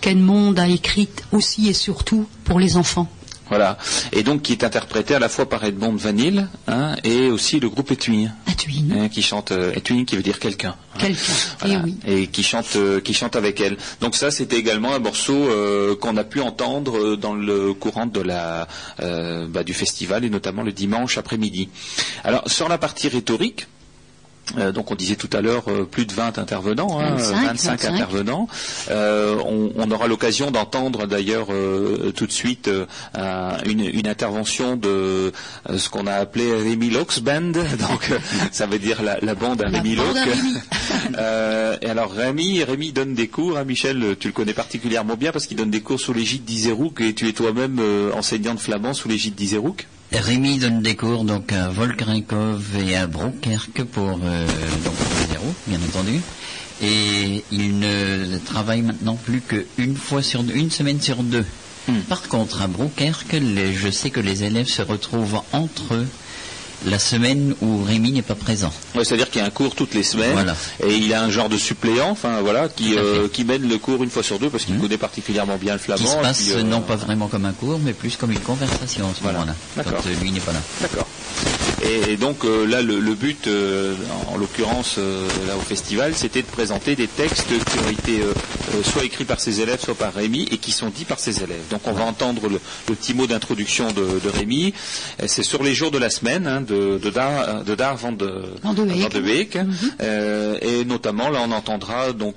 qu'Edmond 0.00 0.54
a 0.58 0.68
écrite 0.68 1.24
aussi 1.32 1.68
et 1.68 1.72
surtout 1.72 2.26
pour 2.44 2.58
les 2.58 2.76
enfants. 2.76 3.08
Voilà. 3.50 3.76
Et 4.12 4.22
donc 4.22 4.42
qui 4.42 4.52
est 4.52 4.64
interprété 4.64 5.14
à 5.14 5.18
la 5.18 5.28
fois 5.28 5.48
par 5.48 5.64
Edmond 5.64 5.94
Vanille 5.96 6.46
hein, 6.66 6.96
et 7.04 7.26
aussi 7.26 7.60
le 7.60 7.68
groupe 7.68 7.90
Etuin. 7.90 8.30
Hein, 8.92 9.08
qui 9.08 9.22
chante 9.22 9.52
euh, 9.52 9.72
qui 9.72 10.16
veut 10.16 10.22
dire 10.22 10.38
quelqu'un. 10.38 10.76
Quelqu'un. 10.98 11.32
Eh 11.66 11.76
oui. 11.78 11.96
Et 12.06 12.26
qui 12.28 12.42
chante 12.42 12.76
euh, 12.76 13.00
qui 13.00 13.14
chante 13.14 13.36
avec 13.36 13.60
elle. 13.60 13.76
Donc 14.00 14.14
ça 14.14 14.30
c'était 14.30 14.56
également 14.56 14.94
un 14.94 14.98
morceau 14.98 15.34
euh, 15.34 15.96
qu'on 15.96 16.16
a 16.16 16.24
pu 16.24 16.40
entendre 16.40 17.16
dans 17.16 17.34
le 17.34 17.72
courant 17.74 18.06
de 18.06 18.20
la 18.20 18.68
bah, 18.98 19.64
du 19.64 19.74
festival 19.74 20.24
et 20.24 20.30
notamment 20.30 20.62
le 20.62 20.72
dimanche 20.72 21.18
après-midi. 21.18 21.68
Alors 22.24 22.48
sur 22.48 22.68
la 22.68 22.78
partie 22.78 23.08
rhétorique, 23.08 23.66
euh, 24.58 24.72
donc 24.72 24.90
on 24.90 24.94
disait 24.94 25.16
tout 25.16 25.30
à 25.32 25.40
l'heure 25.40 25.64
euh, 25.68 25.84
plus 25.84 26.06
de 26.06 26.12
20 26.12 26.38
intervenants, 26.38 26.98
25, 26.98 27.84
hein, 27.84 27.94
intervenants. 27.94 28.48
Euh, 28.90 29.36
on, 29.76 29.90
aura 29.90 30.06
l'occasion 30.06 30.50
d'entendre 30.50 31.06
d'ailleurs 31.06 31.48
tout 32.14 32.26
de 32.26 32.32
suite 32.32 32.70
une, 33.66 34.06
intervention 34.06 34.76
de 34.76 35.32
ce 35.76 35.88
qu'on 35.88 36.06
a 36.06 36.14
appelé 36.14 36.52
Rémi 36.54 36.90
Locks 36.90 37.20
Band, 37.20 37.40
donc 37.52 38.10
ça 38.52 38.66
veut 38.66 38.78
dire 38.78 39.02
la, 39.02 39.34
bande 39.34 39.62
à 39.62 39.68
Rémi 39.68 39.96
Locks. 39.96 40.16
et 41.82 41.86
alors 41.86 42.12
Rémi, 42.12 42.62
Rémi 42.62 42.92
donne 42.92 43.14
des 43.14 43.28
cours, 43.28 43.58
hein, 43.58 43.64
Michel, 43.64 44.16
tu 44.18 44.28
le 44.28 44.32
connais 44.32 44.54
particulièrement 44.54 45.16
bien 45.16 45.32
parce 45.32 45.46
qu'il 45.46 45.56
donne 45.56 45.70
des 45.70 45.80
cours 45.80 46.00
sous 46.00 46.12
l'égide 46.12 46.44
d'Iserouk 46.44 47.00
et 47.00 47.14
tu 47.14 47.28
es 47.28 47.32
toi-même 47.32 47.80
enseignant 48.14 48.54
de 48.54 48.60
flamand 48.60 48.94
sous 48.94 49.08
l'égide 49.08 49.34
d'Iserouk. 49.34 49.86
Rémi 50.12 50.58
donne 50.58 50.82
des 50.82 50.96
cours 50.96 51.24
donc 51.24 51.52
à 51.52 51.68
Volkrinkov 51.68 52.62
et 52.84 52.96
à 52.96 53.06
Brokerk 53.06 53.84
pour 53.84 54.18
euh, 54.24 54.46
donc 54.84 54.94
zéro, 55.30 55.54
bien 55.66 55.78
entendu. 55.88 56.20
Et 56.82 57.44
il 57.52 57.78
ne 57.78 58.38
travaille 58.38 58.82
maintenant 58.82 59.14
plus 59.14 59.40
qu'une 59.40 59.96
fois 59.96 60.22
sur 60.22 60.42
deux, 60.42 60.54
une 60.54 60.70
semaine 60.70 61.00
sur 61.00 61.22
deux. 61.22 61.44
Hmm. 61.86 62.00
Par 62.08 62.22
contre, 62.22 62.62
à 62.62 62.66
Brokerk, 62.66 63.36
je 63.74 63.90
sais 63.90 64.10
que 64.10 64.20
les 64.20 64.42
élèves 64.42 64.66
se 64.66 64.82
retrouvent 64.82 65.42
entre 65.52 65.94
eux 65.94 66.08
la 66.86 66.98
semaine 66.98 67.54
où 67.60 67.82
Rémi 67.84 68.12
n'est 68.12 68.22
pas 68.22 68.34
présent. 68.34 68.72
c'est-à-dire 68.94 69.30
qu'il 69.30 69.40
y 69.40 69.44
a 69.44 69.46
un 69.46 69.50
cours 69.50 69.74
toutes 69.74 69.94
les 69.94 70.02
semaines 70.02 70.54
et 70.84 70.94
il 70.94 71.12
a 71.12 71.22
un 71.22 71.30
genre 71.30 71.48
de 71.48 71.58
suppléant, 71.58 72.10
enfin 72.10 72.40
voilà, 72.40 72.68
qui, 72.68 72.96
euh, 72.96 73.28
qui 73.28 73.44
mène 73.44 73.68
le 73.68 73.78
cours 73.78 74.02
une 74.02 74.10
fois 74.10 74.22
sur 74.22 74.38
deux 74.38 74.50
parce 74.50 74.64
qu'il 74.64 74.76
mmh. 74.76 74.80
connaît 74.80 74.98
particulièrement 74.98 75.56
bien 75.56 75.74
le 75.74 75.78
flamand. 75.78 76.02
Qui 76.02 76.10
se 76.10 76.16
passe 76.16 76.56
non 76.64 76.80
pas 76.80 76.96
vraiment 76.96 77.28
comme 77.28 77.44
un 77.44 77.52
cours, 77.52 77.78
mais 77.82 77.92
plus 77.92 78.16
comme 78.16 78.32
une 78.32 78.40
conversation 78.40 79.06
en 79.06 79.14
ce 79.14 79.22
moment-là, 79.24 79.54
quand 79.76 80.06
euh, 80.06 80.14
lui 80.22 80.30
n'est 80.32 80.40
pas 80.40 80.52
là. 80.52 80.60
D'accord. 80.80 81.06
Et 81.82 82.12
Et, 82.12 82.16
donc 82.16 82.44
là, 82.44 82.82
le, 82.82 83.14
but, 83.14 83.48
en 84.28 84.36
l'occurrence 84.36 84.98
là 84.98 85.56
au 85.56 85.60
festival, 85.60 86.12
c'était 86.14 86.42
de 86.42 86.46
présenter 86.46 86.94
des 86.94 87.08
textes 87.08 87.48
qui 87.48 87.78
ont 87.78 87.90
été 87.90 88.22
soit 88.84 89.04
écrits 89.04 89.24
par 89.24 89.40
ses 89.40 89.60
élèves, 89.60 89.80
soit 89.80 89.94
par 89.94 90.12
Rémi, 90.12 90.46
et 90.50 90.58
qui 90.58 90.72
sont 90.72 90.90
dits 90.90 91.06
par 91.06 91.18
ses 91.18 91.42
élèves. 91.42 91.62
Donc 91.70 91.80
on 91.86 91.92
va 91.92 92.04
entendre 92.04 92.48
le, 92.48 92.60
petit 92.86 93.14
mot 93.14 93.26
d'introduction 93.26 93.92
de, 93.92 94.20
de 94.22 94.28
Rémi. 94.28 94.74
C'est 95.26 95.42
sur 95.42 95.62
les 95.62 95.74
jours 95.74 95.90
de 95.90 95.98
la 95.98 96.10
semaine 96.10 96.46
hein, 96.46 96.60
de, 96.70 96.98
de, 96.98 97.10
Dar, 97.10 97.64
de 97.64 97.74
Dar 97.74 97.96
van 97.96 98.12
de, 98.12 98.30
van 98.62 98.74
de 98.74 99.20
Beek. 99.20 99.56
Mhm. 99.56 100.58
et 100.70 100.84
notamment 100.84 101.28
là, 101.30 101.40
on 101.46 101.52
entendra 101.52 102.12
donc 102.12 102.36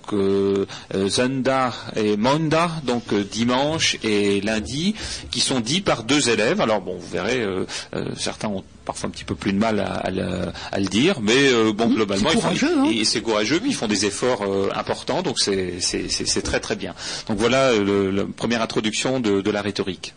Zenda 1.07 1.73
et 1.95 2.17
Monda, 2.17 2.69
donc 2.85 3.13
dimanche 3.13 3.97
et 4.03 4.41
lundi, 4.41 4.95
qui 5.31 5.39
sont 5.39 5.59
dits 5.59 5.81
par 5.81 6.03
deux 6.03 6.29
élèves. 6.29 6.61
Alors 6.61 6.81
bon, 6.81 6.97
vous 6.97 7.09
verrez, 7.11 7.41
euh, 7.41 7.65
euh, 7.95 8.05
certains 8.17 8.47
ont 8.47 8.63
parfois 8.85 9.07
un 9.07 9.11
petit 9.11 9.23
peu 9.23 9.35
plus 9.35 9.53
de 9.53 9.57
mal 9.57 9.79
à, 9.79 10.09
le, 10.11 10.87
dire, 10.87 11.21
mais 11.21 11.47
euh, 11.51 11.71
bon, 11.73 11.87
globalement, 11.87 12.29
hein. 12.29 12.89
ils 12.91 13.05
c'est 13.05 13.21
courageux, 13.21 13.59
puis 13.59 13.69
ils 13.69 13.75
font 13.75 13.87
des 13.87 14.05
efforts 14.05 14.43
importants, 14.75 15.21
donc 15.21 15.39
c'est 15.39 16.43
très 16.43 16.59
très 16.59 16.75
bien. 16.75 16.93
Donc 17.27 17.37
voilà 17.37 17.71
la 17.73 18.23
première 18.25 18.61
introduction 18.61 19.19
de, 19.19 19.51
la 19.51 19.61
rhétorique. 19.61 20.13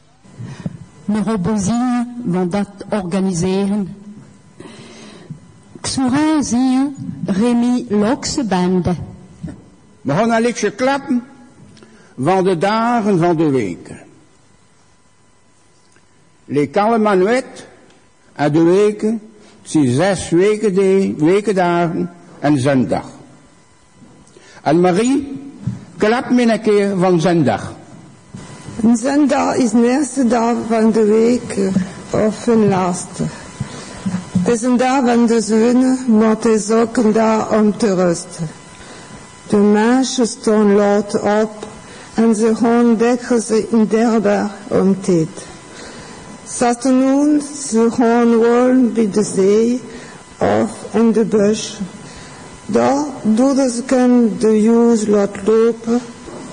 Neurobosien 1.08 2.06
vont 2.26 2.46
dat 2.46 2.66
organiseren. 2.90 3.86
Xura 5.86 6.42
zien 6.42 6.96
Remy 7.26 7.86
Loksebande. 7.88 8.94
We 10.00 10.12
gaan 10.12 10.28
naar 10.28 10.72
klappen 10.76 11.24
van 12.18 12.44
de 12.44 12.58
dagen 12.58 13.18
van 13.18 13.36
de 13.36 13.50
weken. 13.50 13.98
Les 16.44 16.70
Kalemanuet 16.70 17.66
en 18.32 18.52
de 18.52 18.62
weken 18.62 19.20
zijn 19.62 19.94
zes 19.94 20.28
weken 20.30 20.74
de, 20.74 21.14
wekendagen 21.18 22.10
en 22.38 22.60
zondag. 22.60 23.06
En 24.62 24.80
Marie, 24.80 25.42
klap 25.96 26.30
me 26.30 26.52
een 26.52 26.60
keer 26.60 26.96
van 26.98 27.20
zondag. 27.20 27.74
Een 28.82 28.96
zondag 28.96 29.54
is 29.54 29.70
de 29.70 29.88
eerste 29.88 30.26
dag 30.26 30.56
van 30.68 30.90
de 30.92 31.04
week 31.04 31.70
of 32.10 32.46
een 32.46 32.68
laatste. 32.68 33.24
De 34.46 35.40
zon, 35.40 35.98
maar 36.18 36.28
het 36.28 36.44
is 36.44 36.70
ook 36.70 36.96
een 36.96 37.12
dag 37.12 37.52
om 37.52 37.76
te 37.76 37.94
rusten. 37.94 38.48
De 39.48 39.56
mensen 39.56 40.26
staan 40.26 40.74
laat 40.74 41.14
op 41.14 41.66
en 42.14 42.34
ze 42.34 42.56
gaan 42.56 42.96
dikwijls 42.96 43.50
in 43.50 43.86
derbaar 43.88 44.50
om 44.68 45.00
tijd. 45.00 45.28
S'afternoon 46.48 47.42
ze 47.68 47.88
gaan 47.90 48.34
woon 48.34 48.92
bij 48.92 49.10
de 49.10 49.22
zee 49.22 49.80
of 50.38 50.70
in 50.92 51.12
de 51.12 51.24
bus. 51.24 51.80
Daar 52.66 53.04
doordat 53.22 53.70
ze 53.70 53.82
kunnen 53.82 54.38
de 54.38 54.62
jongens 54.62 55.06
laten 55.06 55.42
lopen, 55.44 56.00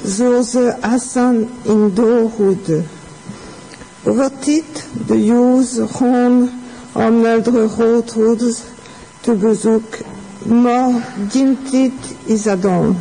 zo 0.07 0.41
ze 0.41 0.73
assen 0.81 1.49
in 1.61 1.91
doorhoeden. 1.93 2.87
Over 4.03 4.31
tijd 4.39 4.87
de 5.07 5.23
jongens 5.23 5.79
gaan 5.91 6.49
om 6.93 7.25
oudere 7.25 7.69
groothoeders 7.69 8.57
te 9.21 9.33
bezoeken, 9.33 10.05
maar 10.43 10.91
die 11.31 11.57
tijd 11.71 11.91
is 12.23 12.45
het 12.45 12.61
dan. 12.61 12.97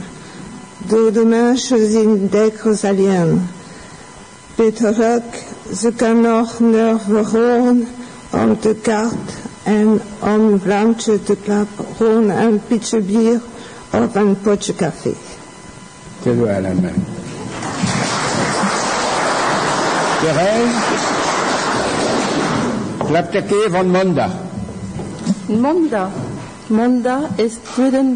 Door 0.78 1.12
de 1.12 1.24
mensen 1.24 1.90
zijn 1.90 2.28
dikwijls 2.28 2.84
alleen. 2.84 3.48
Peter 4.54 4.96
Huck 4.96 5.44
ze 5.76 5.92
kan 5.92 6.20
nog 6.20 6.60
nerven 6.60 7.24
horen 7.24 7.88
om 8.30 8.56
de 8.60 8.74
kaart 8.74 9.32
en 9.62 10.00
om 10.18 10.60
vlaamtje 10.60 11.22
te 11.22 11.36
klappen, 11.44 11.84
gewoon 11.96 12.30
een 12.30 12.60
pitje 12.66 13.00
bier 13.00 13.40
of 13.90 14.14
een 14.14 14.40
potje 14.40 14.74
café. 14.74 15.12
Te 16.22 16.36
doe 16.36 16.48
aan 16.50 16.80
mij. 16.80 16.94
Thérèse, 20.20 21.21
klap 23.12 23.32
de 23.32 23.42
keer 23.42 23.70
van 23.70 23.90
Monda. 23.90 24.30
Monda. 25.46 26.10
Monda 26.66 27.20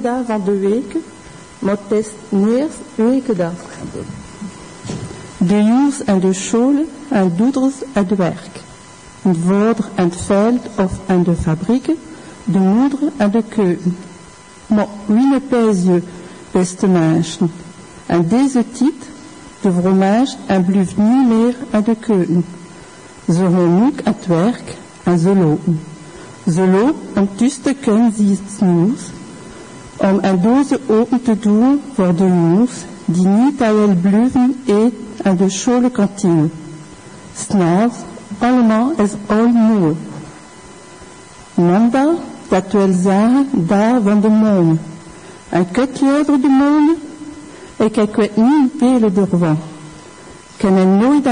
dag 0.02 0.24
van 0.26 0.44
de 0.44 0.58
week, 0.58 0.96
is 1.88 2.06
eerst 2.30 2.78
wekendag. 2.94 3.52
De 5.38 5.56
jongens 5.56 6.04
en 6.04 6.20
de 6.20 6.32
scholen 6.32 6.88
en 7.08 7.32
doeders 7.36 7.74
werk. 8.16 8.60
De 9.22 9.34
vader 9.46 9.84
aan 9.94 10.04
het 10.04 10.16
veld 10.16 10.66
of 10.76 10.92
aan 11.06 11.22
de 11.22 11.34
fabrieken, 11.34 11.96
de 12.44 12.58
moeder 12.58 12.98
aan 13.16 13.30
de 13.30 13.42
keuken. 13.48 13.96
Maar 14.66 14.88
wie 15.06 15.26
ne 15.26 15.40
pèse 15.40 16.02
beste 16.50 16.86
mensen? 16.86 17.52
En 18.06 18.28
deze 18.28 18.64
de 19.60 19.72
fromage 19.72 20.36
en 20.46 20.64
blijft 20.64 20.96
niet 20.96 21.28
meer 21.28 21.54
aan 21.70 21.82
de 21.82 21.96
keuken. 21.96 22.44
Ze 23.26 23.46
werk 24.26 24.74
en 25.06 25.18
ze 25.18 25.34
lopen 26.66 26.94
om 27.14 27.28
tussen 27.34 27.80
kunnen 27.80 28.12
nieuws, 28.60 29.00
om 29.96 30.18
een 30.20 30.40
doos 30.40 30.66
open 30.86 31.22
te 31.22 31.38
doen 31.38 31.80
voor 31.94 32.14
de 32.14 32.24
jongens 32.24 32.72
die 33.04 33.26
niet 33.26 33.62
aan 33.62 34.00
blijven 34.00 34.56
eten 34.64 35.06
aan 35.22 35.36
de 35.36 35.50
schoolkantine. 35.50 36.48
S'nachts 37.34 37.98
allemaal 38.38 38.92
is 38.96 39.10
al 39.26 39.46
nieuw. 39.46 39.96
Maandag, 41.54 42.14
dat 42.48 42.72
wil 42.72 42.92
zeggen, 42.92 43.48
daar 43.52 44.02
van 44.02 44.20
de 44.20 44.28
maan. 44.28 44.78
En 45.48 45.70
kijk 45.70 45.96
je 45.96 46.18
over 46.20 46.40
de 46.40 46.48
maan? 46.48 46.94
Ik, 47.76 47.96
niet 48.36 48.72
veel 48.78 49.10
ken 50.56 50.96
nooit 50.96 51.26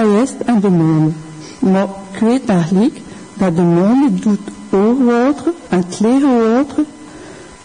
aan 0.47 0.61
de 0.61 0.71
maan. 0.71 1.15
Maar 1.59 1.87
ik 2.13 2.21
weet 2.21 2.51
dat 3.35 3.57
de 3.57 3.63
maan 3.63 4.19
doet 4.23 4.41
oorwater 4.71 5.53
en 5.69 5.89
klerenwater 5.89 6.85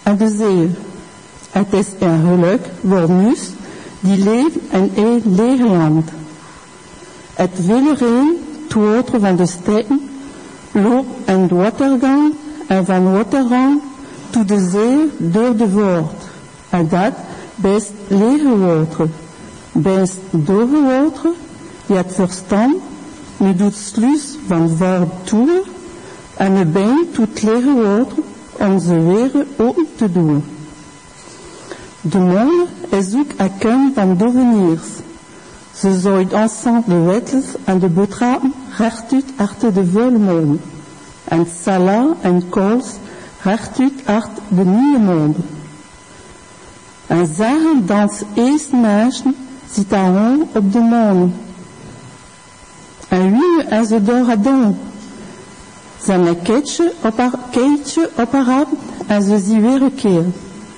aan 0.03 0.17
de 0.17 0.29
zee. 0.29 0.69
Het 1.51 1.73
is 1.73 1.87
een 1.99 2.21
geluk 2.27 2.61
voor 2.87 3.11
muis 3.11 3.49
die 3.99 4.23
leeft 4.23 4.55
in 4.71 4.91
een 4.95 5.21
leeg 5.35 5.59
land. 5.59 6.09
Het 7.33 7.51
toeter 8.67 9.19
van 9.19 9.35
de 9.35 9.45
steden 9.45 10.09
loopt 10.71 11.09
en 11.25 11.47
de 11.47 11.55
watergang 11.55 12.33
en 12.67 12.85
van 12.85 13.11
watergang 13.11 13.81
tot 14.29 14.47
de 14.47 14.69
zee 14.71 15.11
door 15.17 15.55
de 15.55 15.69
voort. 15.69 16.23
En 16.69 16.87
dat 16.89 17.13
best 17.55 17.91
lege 18.07 18.57
water. 18.57 19.09
Best 19.71 20.17
dove 20.29 20.81
water, 20.81 21.31
je 21.85 21.93
hebt 21.93 22.13
verstand, 22.13 22.75
je 23.47 23.55
doet 23.55 23.75
sluis 23.75 24.37
van 24.47 24.69
voort 24.69 25.27
toe 25.27 25.63
en 26.37 26.57
je 26.57 26.65
bent 26.65 27.13
tot 27.13 27.41
lege 27.41 27.73
water 27.73 28.23
om 28.57 28.79
ze 28.79 29.03
weer 29.03 29.45
open 29.57 29.87
te 29.95 30.11
doen. 30.11 30.43
De 32.01 32.19
monde 32.19 32.65
is 32.89 33.13
ook 33.13 33.63
een 33.63 33.91
van 33.95 34.17
doveniers. 34.17 34.87
Ze 35.75 35.99
zooit 35.99 36.33
ensemble 36.33 36.93
de 36.93 37.01
wettels 37.01 37.45
en 37.63 37.79
de 37.79 37.87
betrapen 37.87 38.53
recht 38.77 39.13
uit 39.13 39.25
achter 39.35 39.73
de 39.73 39.85
vuile 39.85 40.57
En 41.23 41.47
sala 41.63 42.07
en 42.21 42.49
kools 42.49 42.87
recht 43.41 43.79
uit 43.79 44.05
achter 44.05 44.43
de 44.47 44.65
nieuwe 44.65 44.99
maan. 44.99 45.35
En 47.07 47.27
zeggen 47.35 47.85
dat 47.85 48.23
eerst 48.33 48.71
mensen 48.71 49.35
zit 49.71 49.93
aan 49.93 50.41
op 50.53 50.71
de 50.71 50.79
maan. 50.79 51.33
En 53.09 53.31
wie 53.31 53.63
en 53.63 53.85
ze 53.85 54.03
door 54.03 54.35
doen. 54.41 54.77
Zijn 56.03 56.27
een 56.27 56.41
keetje 56.41 56.93
op 57.01 57.17
haar, 57.17 57.31
keetje 57.51 58.09
op 58.15 58.31
haar 58.31 58.65
en 59.07 59.23
ze 59.23 59.39
zien 59.39 59.61
weer 59.61 59.81
een 59.81 59.95
keer. 59.95 60.25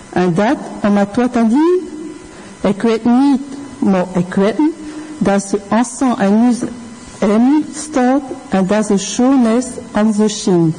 En 0.09 0.33
dat 0.33 0.57
om 0.83 0.97
het 0.97 1.15
wat 1.15 1.33
te 1.33 1.47
doen? 1.47 1.89
Ik 2.61 2.81
weet 2.81 3.05
niet, 3.05 3.41
ik 4.13 4.33
weet 4.33 4.59
dat 5.17 5.43
ze 5.43 5.59
ensemble 5.69 6.15
en 6.23 6.31
ons 6.33 6.57
in 7.19 7.65
staat 7.75 8.21
en 8.49 8.67
dat 8.67 8.85
ze 8.85 8.97
schoon 8.97 9.47
is 9.47 9.65
aan 9.91 10.13
ze 10.13 10.27
schijnt. 10.27 10.75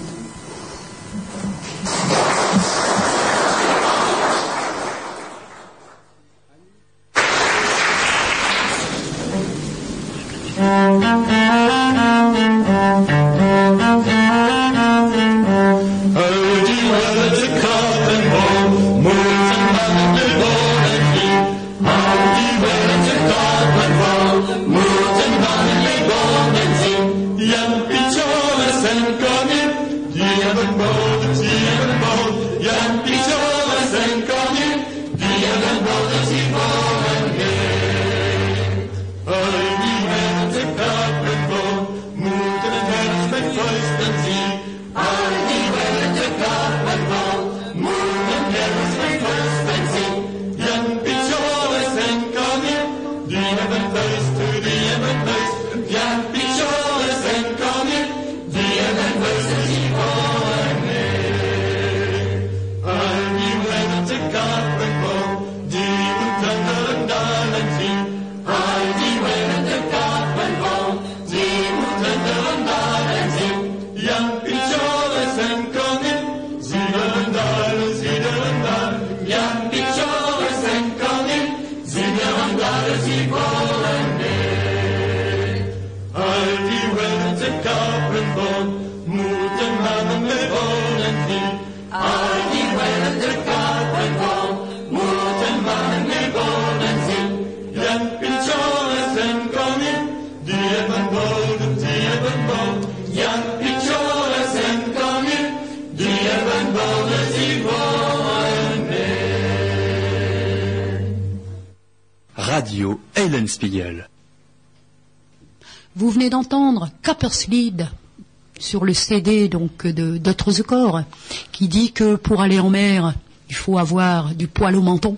Sur 118.58 118.84
le 118.84 118.94
CD 118.94 119.48
donc 119.48 119.86
de 119.86 120.18
d'autres 120.18 120.62
Corps 120.62 121.02
qui 121.50 121.68
dit 121.68 121.92
que 121.92 122.14
pour 122.16 122.40
aller 122.40 122.60
en 122.60 122.70
mer, 122.70 123.12
il 123.48 123.54
faut 123.54 123.76
avoir 123.78 124.34
du 124.34 124.46
poil 124.46 124.76
au 124.76 124.82
menton 124.82 125.16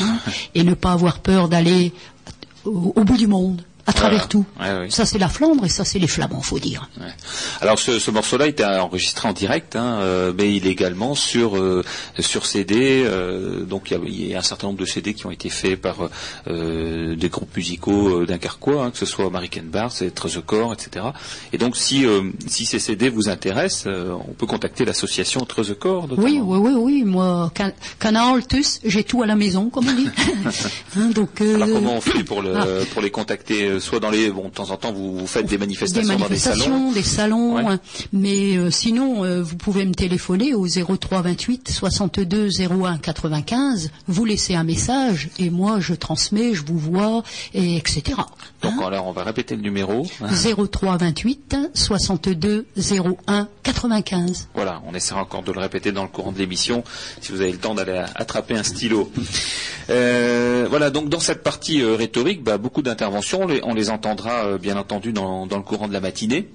hein, 0.00 0.18
et 0.54 0.64
ne 0.64 0.74
pas 0.74 0.92
avoir 0.92 1.18
peur 1.18 1.48
d'aller 1.48 1.92
au, 2.64 2.92
au 2.96 3.04
bout 3.04 3.16
du 3.18 3.26
monde, 3.26 3.62
à 3.86 3.92
travers 3.92 4.26
Voilà. 4.26 4.28
tout. 4.28 4.46
Ouais. 4.58 4.90
Ça 4.90 5.04
c'est 5.04 5.18
la 5.18 5.28
Flandre 5.28 5.64
et 5.64 5.68
ça 5.68 5.84
c'est 5.84 5.98
les 5.98 6.06
Flamands, 6.08 6.40
faut 6.40 6.58
dire. 6.58 6.88
Ouais. 6.98 7.12
Alors 7.60 7.78
ce, 7.78 7.98
ce 7.98 8.10
morceau-là 8.10 8.46
était 8.46 8.64
enregistré 8.64 9.28
en 9.28 9.32
direct, 9.32 9.76
hein, 9.76 9.98
euh, 10.00 10.32
mais 10.36 10.54
il 10.54 10.66
est 10.66 10.70
également 10.70 11.14
sur 11.14 11.56
euh, 11.56 11.82
sur 12.18 12.46
CD. 12.46 13.02
euh, 13.04 13.64
donc 13.64 13.90
il 13.90 14.08
y, 14.14 14.26
y 14.28 14.34
a 14.34 14.38
un 14.38 14.42
certain 14.42 14.66
nombre 14.68 14.78
de 14.80 14.84
CD 14.84 15.14
qui 15.14 15.26
ont 15.26 15.30
été 15.30 15.48
faits 15.48 15.80
par 15.80 15.96
euh, 16.48 17.16
des 17.16 17.28
groupes 17.28 17.54
musicaux 17.56 18.24
dunkerquois, 18.26 18.84
hein, 18.84 18.90
que 18.90 18.98
ce 18.98 19.06
soit 19.06 19.26
American 19.26 19.62
Bars, 19.64 19.92
The 19.94 20.40
Corps, 20.44 20.72
etc. 20.72 21.06
Et 21.52 21.58
donc 21.58 21.76
si 21.76 22.04
euh, 22.04 22.22
si 22.46 22.64
ces 22.66 22.78
CD 22.78 23.08
vous 23.08 23.28
intéressent, 23.28 23.84
euh, 23.86 24.12
on 24.28 24.32
peut 24.32 24.46
contacter 24.46 24.84
l'association 24.84 25.40
The 25.62 25.74
Corps. 25.78 26.08
notamment. 26.08 26.26
Oui, 26.26 26.40
oui, 26.42 26.58
oui, 26.58 26.72
oui. 26.76 27.04
Moi, 27.04 27.50
can, 27.54 27.70
canal, 27.98 28.46
tous, 28.46 28.80
j'ai 28.84 29.04
tout 29.04 29.22
à 29.22 29.26
la 29.26 29.36
maison, 29.36 29.70
comme 29.70 29.86
on 29.88 29.92
dit. 29.92 30.08
Hein, 30.98 31.10
donc, 31.14 31.40
euh, 31.40 31.56
Alors 31.56 31.68
comment 31.72 31.96
on 31.96 32.00
fait 32.00 32.24
pour 32.24 32.40
le 32.42 32.56
Ah. 32.56 32.64
pour 32.92 33.02
les 33.02 33.10
contacter 33.10 33.78
Soit 33.80 34.00
dans 34.00 34.10
les 34.10 34.30
bon 34.30 34.44
de 34.48 34.54
temps 34.54 34.70
en 34.70 34.76
temps 34.76 34.92
vous, 34.92 35.18
vous 35.18 35.26
faites 35.26 35.44
des 35.46 35.50
des 35.56 35.58
manifestations, 35.58 36.18
dans 36.18 36.28
des 36.28 36.36
salons. 36.36 36.92
des 36.92 37.02
salons, 37.02 37.45
Ouais. 37.54 37.64
hein. 37.66 37.80
mais 38.12 38.56
euh, 38.56 38.70
sinon 38.70 39.24
euh, 39.24 39.42
vous 39.42 39.56
pouvez 39.56 39.84
me 39.84 39.94
téléphoner 39.94 40.54
au 40.54 40.66
03 40.66 41.22
28 41.22 41.70
62 41.70 42.48
01 42.60 42.98
95. 42.98 43.90
Vous 44.08 44.24
laissez 44.24 44.54
un 44.54 44.64
message 44.64 45.30
et 45.38 45.50
moi 45.50 45.80
je 45.80 45.94
transmets, 45.94 46.54
je 46.54 46.64
vous 46.64 46.78
vois 46.78 47.22
et 47.54 47.76
etc. 47.76 48.02
Donc 48.62 48.74
alors 48.82 49.06
on 49.06 49.12
va 49.12 49.22
répéter 49.24 49.56
le 49.56 49.62
numéro. 49.62 50.06
03 50.20 50.96
28 50.96 51.56
62 51.74 52.66
01 52.76 53.48
95. 53.62 54.48
Voilà, 54.54 54.82
on 54.86 54.94
essaiera 54.94 55.20
encore 55.22 55.42
de 55.42 55.52
le 55.52 55.60
répéter 55.60 55.92
dans 55.92 56.02
le 56.02 56.08
courant 56.08 56.32
de 56.32 56.38
l'émission, 56.38 56.84
si 57.20 57.32
vous 57.32 57.40
avez 57.40 57.52
le 57.52 57.58
temps 57.58 57.74
d'aller 57.74 58.02
attraper 58.14 58.54
un 58.56 58.62
stylo. 58.62 59.10
Euh, 59.90 60.66
voilà, 60.68 60.90
donc 60.90 61.08
dans 61.08 61.20
cette 61.20 61.42
partie 61.42 61.82
rhétorique, 61.84 62.42
bah, 62.42 62.58
beaucoup 62.58 62.82
d'interventions, 62.82 63.42
on 63.42 63.46
les, 63.46 63.60
on 63.62 63.74
les 63.74 63.90
entendra 63.90 64.58
bien 64.58 64.76
entendu 64.76 65.12
dans, 65.12 65.46
dans 65.46 65.56
le 65.56 65.62
courant 65.62 65.88
de 65.88 65.92
la 65.92 66.00
matinée. 66.00 66.48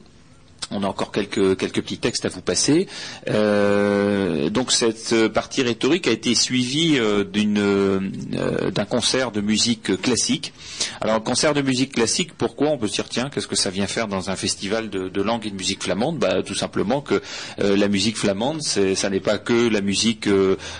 On 0.69 0.83
a 0.83 0.87
encore 0.87 1.11
quelques, 1.11 1.55
petits 1.55 1.97
textes 1.97 2.25
à 2.25 2.29
vous 2.29 2.41
passer. 2.41 2.87
Euh, 3.29 4.49
donc 4.49 4.71
cette 4.71 5.11
euh, 5.13 5.29
partie 5.29 5.63
rhétorique 5.63 6.07
a 6.07 6.11
été 6.11 6.35
suivie 6.35 6.97
euh, 6.97 7.23
d'un 7.25 8.85
concert 8.85 9.31
de 9.31 9.41
musique 9.41 10.01
classique. 10.01 10.53
Alors 11.01 11.15
un 11.15 11.19
concert 11.19 11.53
de 11.53 11.61
musique 11.61 11.93
classique, 11.93 12.33
pourquoi 12.37 12.69
On 12.69 12.77
peut 12.77 12.87
se 12.87 12.93
dire 12.93 13.09
tiens, 13.09 13.29
qu'est-ce 13.29 13.47
que 13.47 13.55
ça 13.55 13.69
vient 13.69 13.87
faire 13.87 14.07
dans 14.07 14.29
un 14.29 14.35
festival 14.35 14.89
de, 14.89 15.21
langue 15.21 15.45
et 15.45 15.49
de 15.49 15.55
musique 15.55 15.83
flamande? 15.83 16.19
Bah, 16.19 16.41
Tout 16.43 16.55
simplement 16.55 17.01
que 17.01 17.21
la 17.57 17.87
musique 17.87 18.17
flamande, 18.17 18.61
ça 18.61 19.09
n'est 19.09 19.19
pas 19.19 19.37
que 19.37 19.67
la 19.67 19.81
musique 19.81 20.29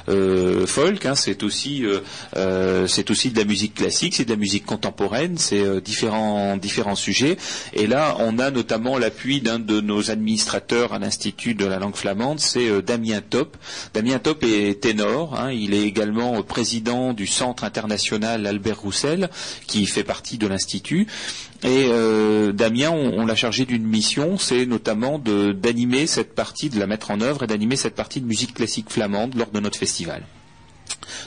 folk, 0.08 1.06
hein, 1.06 1.16
c'est 1.16 1.44
aussi 1.44 1.82
de 1.82 3.38
la 3.38 3.46
musique 3.46 3.76
classique, 3.76 4.16
c'est 4.16 4.26
de 4.26 4.32
la 4.32 4.38
musique 4.38 4.66
contemporaine, 4.66 5.38
c'est 5.38 5.82
différents 5.82 6.96
sujets. 6.96 7.38
Et 7.74 7.88
là, 7.88 8.16
on 8.20 8.40
a 8.40 8.52
notamment 8.52 8.98
l'appui 8.98 9.42
d'un 9.42 9.60
nos 9.80 10.12
administrateurs 10.12 10.92
à 10.94 11.00
l'Institut 11.00 11.54
de 11.56 11.66
la 11.66 11.80
langue 11.80 11.96
flamande, 11.96 12.40
c'est 12.42 12.68
euh, 12.68 12.82
Damien 12.82 13.22
Top. 13.22 13.56
Damien 13.94 14.20
Top 14.20 14.44
est 14.44 14.82
ténor, 14.82 15.40
hein, 15.40 15.52
il 15.52 15.74
est 15.74 15.84
également 15.84 16.40
euh, 16.40 16.42
président 16.44 17.14
du 17.14 17.28
Centre 17.28 17.64
international 17.64 18.46
Albert 18.46 18.82
Roussel, 18.82 19.30
qui 19.68 19.86
fait 19.86 20.04
partie 20.04 20.38
de 20.38 20.48
l'Institut. 20.48 21.08
Et 21.64 21.86
euh, 21.90 22.52
Damien, 22.52 22.90
on, 22.90 23.26
l'a 23.26 23.36
chargé 23.36 23.66
d'une 23.66 23.86
mission, 23.86 24.38
c'est 24.38 24.66
notamment 24.66 25.20
de- 25.20 25.52
d'animer 25.54 26.08
cette 26.08 26.34
partie, 26.36 26.70
de 26.70 26.80
la 26.80 26.88
mettre 26.88 27.12
en 27.12 27.22
œuvre 27.22 27.44
et 27.44 27.48
d'animer 27.48 27.76
cette 27.76 27.96
partie 27.96 28.20
de 28.20 28.26
musique 28.26 28.56
classique 28.56 28.90
flamande 28.90 29.36
lors 29.36 29.52
de 29.52 29.60
notre 29.60 29.78
festival. 29.78 30.24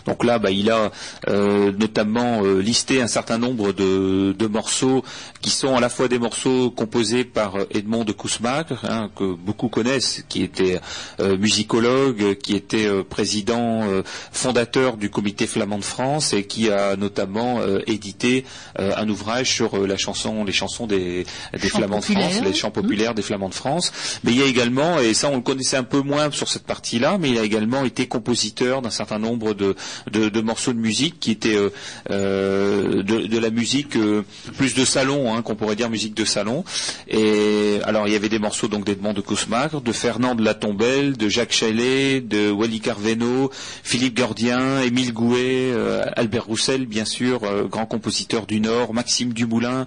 Donc 0.06 0.24
là, 0.24 0.38
bah, 0.38 0.50
il 0.50 0.70
a 0.70 0.90
euh, 1.28 1.72
notamment 1.72 2.44
euh, 2.44 2.60
listé 2.60 3.02
un 3.02 3.06
certain 3.06 3.38
nombre 3.38 3.72
de, 3.72 4.34
de 4.38 4.46
morceaux 4.46 5.04
qui 5.40 5.50
sont 5.50 5.76
à 5.76 5.80
la 5.80 5.88
fois 5.88 6.08
des 6.08 6.18
morceaux 6.18 6.70
composés 6.70 7.24
par 7.24 7.56
euh, 7.56 7.66
Edmond 7.70 8.04
de 8.04 8.12
Kousmaker, 8.12 8.84
hein, 8.84 9.10
que 9.16 9.34
beaucoup 9.34 9.68
connaissent, 9.68 10.24
qui 10.28 10.42
était 10.42 10.80
euh, 11.20 11.36
musicologue, 11.36 12.36
qui 12.38 12.54
était 12.54 12.88
président 13.04 13.82
fondateur 14.32 14.96
du 14.96 15.10
Comité 15.10 15.46
flamand 15.46 15.78
de 15.78 15.84
France 15.84 16.32
et 16.32 16.44
qui 16.46 16.70
a 16.70 16.96
notamment 16.96 17.60
édité 17.86 18.44
un 18.78 19.08
ouvrage 19.08 19.50
sur 19.52 19.86
la 19.86 19.96
chanson, 19.96 20.44
les 20.44 20.52
chansons 20.52 20.86
des, 20.86 21.24
flamands 21.58 21.98
de 21.98 22.04
France, 22.04 22.40
les 22.42 22.54
chants 22.54 22.70
populaires 22.70 23.14
des 23.14 23.22
flamands 23.22 23.48
de 23.48 23.54
France. 23.54 23.92
Mais 24.24 24.32
il 24.32 24.38
y 24.38 24.42
a 24.42 24.46
également, 24.46 24.98
et 24.98 25.14
ça 25.14 25.28
on 25.28 25.36
le 25.36 25.42
connaissait 25.42 25.76
un 25.76 25.84
peu 25.84 26.00
moins 26.00 26.30
sur 26.30 26.48
cette 26.48 26.64
partie-là, 26.64 27.18
mais 27.18 27.30
il 27.30 27.38
a 27.38 27.42
également 27.42 27.84
été 27.84 28.06
compositeur 28.06 28.82
d'un 28.82 28.90
certain 28.90 29.18
nombre 29.18 29.54
de, 29.54 29.73
de, 30.10 30.40
morceaux 30.40 30.72
de 30.72 30.78
musique 30.78 31.18
qui 31.20 31.30
étaient 31.30 31.56
euh, 31.56 31.70
euh, 32.10 33.02
de, 33.02 33.38
la 33.38 33.50
musique 33.50 33.96
euh, 33.96 34.22
plus 34.56 34.74
de 34.74 34.84
salon, 34.84 35.34
hein, 35.34 35.42
qu'on 35.42 35.54
pourrait 35.54 35.76
dire 35.76 35.90
musique 35.90 36.14
de 36.14 36.24
salon. 36.24 36.64
Et 37.08 37.78
alors 37.84 38.06
il 38.06 38.12
y 38.12 38.16
avait 38.16 38.28
des 38.28 38.38
morceaux 38.38 38.68
donc 38.68 38.84
d'Edmond 38.84 39.12
de 39.12 39.20
Cosmar, 39.20 39.80
de 39.80 39.92
Fernand 39.92 40.34
de 40.34 40.44
la 40.44 40.54
Tombelle, 40.54 41.16
de 41.16 41.28
Jacques 41.28 41.52
Chaillet, 41.52 42.20
de 42.20 42.50
Wally 42.50 42.80
Carveno, 42.80 43.50
Philippe 43.82 44.16
Gordien, 44.16 44.80
Émile 44.82 45.12
Gouet, 45.12 45.72
Albert 46.16 46.46
Roussel 46.46 46.86
bien 46.86 47.04
sûr, 47.04 47.40
grand 47.68 47.86
compositeur 47.86 48.46
du 48.46 48.60
Nord, 48.60 48.94
Maxime 48.94 49.32
Dumoulin, 49.32 49.86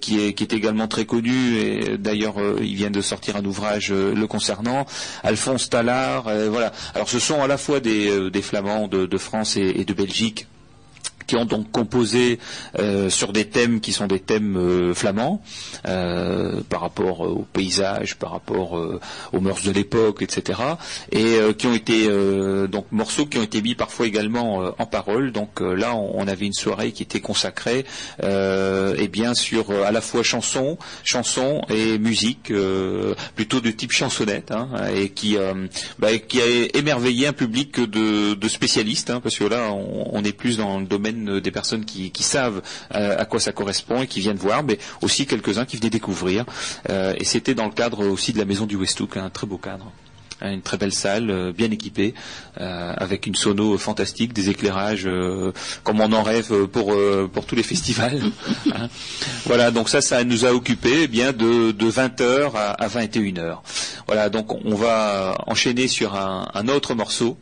qui, 0.00 0.20
est, 0.20 0.32
qui 0.32 0.42
est 0.42 0.52
également 0.52 0.88
très 0.88 1.04
connu 1.04 1.56
et 1.58 1.98
d'ailleurs 1.98 2.36
il 2.60 2.74
vient 2.74 2.90
de 2.90 3.00
sortir 3.00 3.36
un 3.36 3.44
ouvrage 3.44 3.92
le 3.92 4.26
concernant, 4.26 4.86
Alphonse 5.22 5.68
Tallard, 5.68 6.30
voilà. 6.50 6.72
Alors 6.94 7.08
ce 7.08 7.18
sont 7.18 7.42
à 7.42 7.46
la 7.46 7.58
fois 7.58 7.80
des, 7.80 8.30
des 8.30 8.42
Flamands 8.42 8.77
de, 8.86 9.18
France 9.18 9.56
et 9.56 9.84
de 9.84 9.92
Belgique 9.92 10.46
qui 11.28 11.36
ont 11.36 11.44
donc 11.44 11.70
composé 11.70 12.40
euh, 12.78 13.10
sur 13.10 13.32
des 13.32 13.44
thèmes 13.44 13.80
qui 13.80 13.92
sont 13.92 14.06
des 14.06 14.18
thèmes 14.18 14.56
euh, 14.56 14.94
flamands 14.94 15.42
euh, 15.86 16.60
par 16.68 16.80
rapport 16.80 17.20
au 17.20 17.46
paysage, 17.52 18.16
par 18.16 18.32
rapport 18.32 18.72
aux 19.32 19.40
mœurs 19.40 19.62
de 19.62 19.70
l'époque, 19.70 20.22
etc. 20.22 20.58
Et 21.12 21.36
qui 21.58 21.66
ont 21.66 21.74
été 21.74 22.08
donc 22.68 22.86
morceaux 22.90 23.26
qui 23.26 23.38
ont 23.38 23.42
été 23.42 23.60
mis 23.60 23.74
parfois 23.74 24.06
également 24.06 24.72
en 24.78 24.86
parole. 24.86 25.32
Donc 25.32 25.60
là, 25.60 25.94
on, 25.94 26.26
avait 26.26 26.46
une 26.46 26.54
soirée 26.54 26.92
qui 26.92 27.02
était 27.02 27.20
consacrée 27.20 27.84
et 28.22 29.08
bien 29.08 29.34
sur 29.34 29.70
à 29.70 29.92
la 29.92 30.00
fois 30.00 30.22
chansons, 30.22 30.78
chansons 31.04 31.62
et 31.68 31.98
musique 31.98 32.50
plutôt 33.34 33.60
de 33.60 33.70
type 33.70 33.92
chansonnette, 33.92 34.50
hein, 34.50 34.68
et 34.94 35.10
qui 35.10 35.36
bah, 35.98 36.16
qui 36.16 36.40
a 36.40 36.46
émerveillé 36.74 37.26
un 37.26 37.32
public 37.34 37.80
de, 37.80 38.48
spécialistes, 38.48 39.10
hein, 39.10 39.20
parce 39.20 39.36
que 39.36 39.44
là, 39.44 39.72
on 39.72 40.24
est 40.24 40.32
plus 40.32 40.56
dans 40.56 40.80
le 40.80 40.86
domaine 40.86 41.17
des 41.26 41.50
personnes 41.50 41.84
qui, 41.84 42.10
qui 42.10 42.22
savent 42.22 42.62
euh, 42.94 43.16
à 43.18 43.24
quoi 43.24 43.40
ça 43.40 43.52
correspond 43.52 44.02
et 44.02 44.06
qui 44.06 44.20
viennent 44.20 44.36
voir, 44.36 44.62
mais 44.62 44.78
aussi 45.02 45.26
quelques-uns 45.26 45.64
qui 45.64 45.76
venaient 45.76 45.90
découvrir. 45.90 46.44
Euh, 46.90 47.14
et 47.18 47.24
c'était 47.24 47.54
dans 47.54 47.66
le 47.66 47.72
cadre 47.72 48.06
aussi 48.06 48.32
de 48.32 48.38
la 48.38 48.44
maison 48.44 48.66
du 48.66 48.76
Westhook, 48.76 49.16
un 49.16 49.30
très 49.30 49.46
beau 49.46 49.58
cadre. 49.58 49.90
Hein, 50.40 50.52
Une 50.52 50.62
très 50.62 50.76
belle 50.76 50.92
salle, 50.92 51.30
euh, 51.30 51.52
bien 51.52 51.70
équipée, 51.70 52.14
euh, 52.60 52.92
avec 52.96 53.26
une 53.26 53.34
sono 53.34 53.76
fantastique, 53.76 54.32
des 54.32 54.50
éclairages 54.50 55.06
euh, 55.06 55.50
comme 55.82 56.00
on 56.00 56.12
en 56.12 56.22
rêve 56.22 56.66
pour 56.66 56.92
euh, 56.92 57.28
pour 57.32 57.44
tous 57.44 57.56
les 57.56 57.64
festivals. 57.64 58.20
Hein. 58.72 58.88
Voilà, 59.46 59.70
donc 59.70 59.88
ça, 59.88 60.00
ça 60.00 60.22
nous 60.24 60.44
a 60.44 60.52
occupé 60.52 61.02
eh 61.04 61.08
bien 61.08 61.32
de, 61.32 61.72
de 61.72 61.90
20h 61.90 62.52
à, 62.54 62.70
à 62.72 62.88
21h. 62.88 63.58
Voilà, 64.06 64.28
donc 64.28 64.54
on 64.64 64.74
va 64.74 65.34
enchaîner 65.46 65.88
sur 65.88 66.14
un, 66.14 66.48
un 66.54 66.68
autre 66.68 66.94
morceau. 66.94 67.36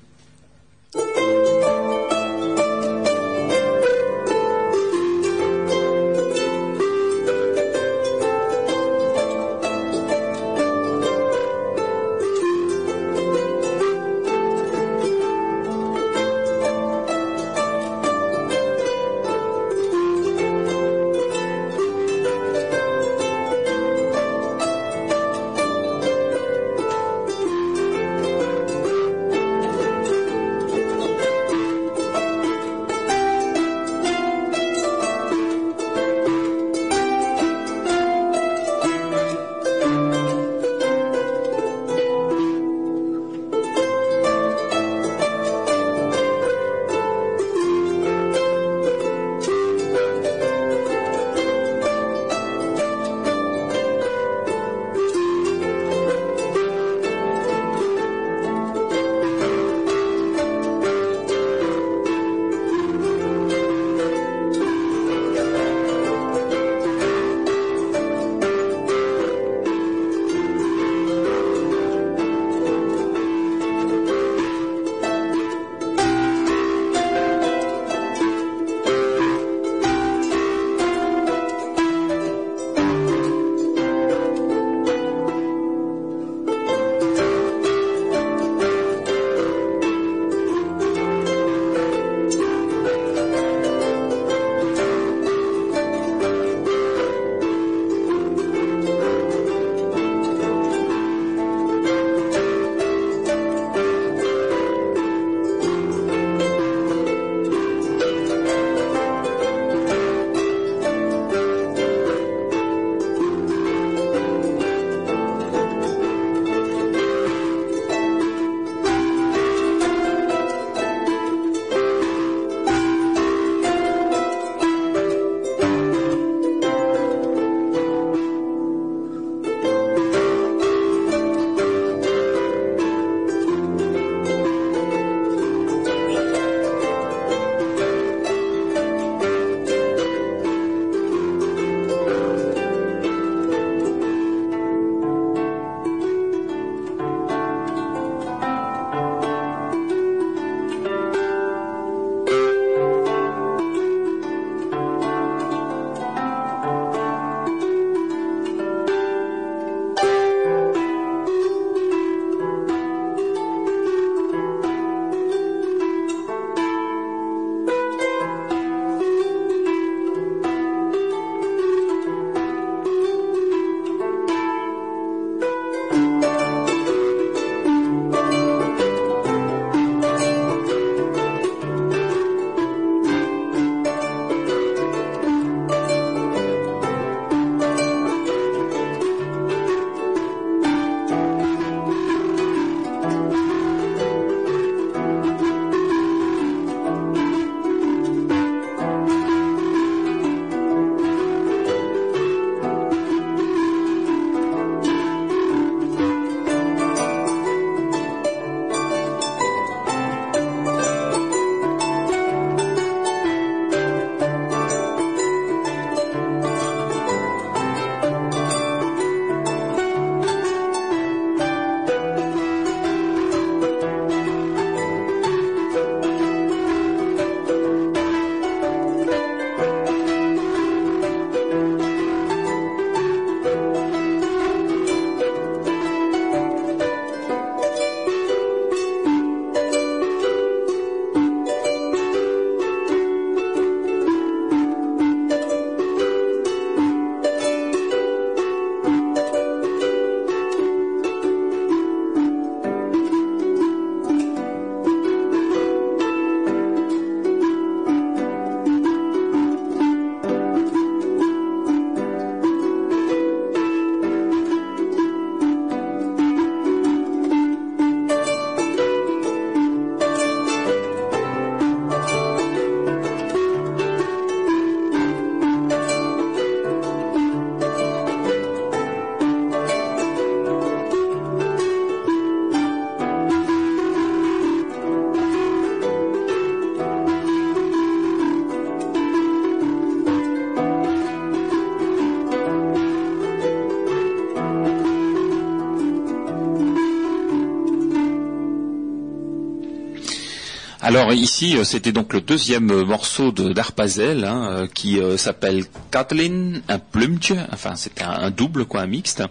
Alors 300.86 301.12
ici, 301.12 301.56
euh, 301.56 301.64
c'était 301.64 301.90
donc 301.90 302.12
le 302.12 302.20
deuxième 302.20 302.70
euh, 302.70 302.84
morceau 302.84 303.32
de 303.32 303.52
d'Arpazel 303.52 304.24
hein, 304.24 304.50
euh, 304.52 304.66
qui 304.72 305.00
s'appelle 305.16 305.64
Kathleen, 305.90 306.62
un 306.68 306.78
plumtje. 306.78 307.34
Enfin, 307.52 307.74
c'était 307.74 308.04
un, 308.04 308.30
double 308.30 308.66
quoi, 308.66 308.82
un 308.82 308.86
mixte. 308.86 309.24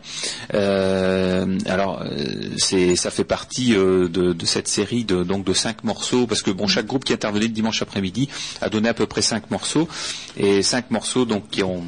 Alors, 0.51 2.03
ça 2.57 3.09
fait 3.09 3.23
partie 3.23 3.69
de, 3.69 4.07
de 4.07 4.45
cette 4.45 4.67
série 4.67 5.05
de 5.05 5.23
donc 5.23 5.45
de 5.45 5.53
cinq 5.53 5.85
morceaux 5.85 6.27
parce 6.27 6.41
que 6.41 6.51
bon, 6.51 6.67
chaque 6.67 6.87
groupe 6.87 7.05
qui 7.05 7.13
intervenait 7.13 7.45
le 7.45 7.53
dimanche 7.53 7.81
après-midi 7.81 8.27
a 8.59 8.67
donné 8.67 8.89
à 8.89 8.93
peu 8.93 9.05
près 9.05 9.21
cinq 9.21 9.49
morceaux 9.49 9.87
et 10.35 10.61
cinq 10.61 10.91
morceaux 10.91 11.23
donc 11.23 11.49
qui 11.49 11.63
ont 11.63 11.85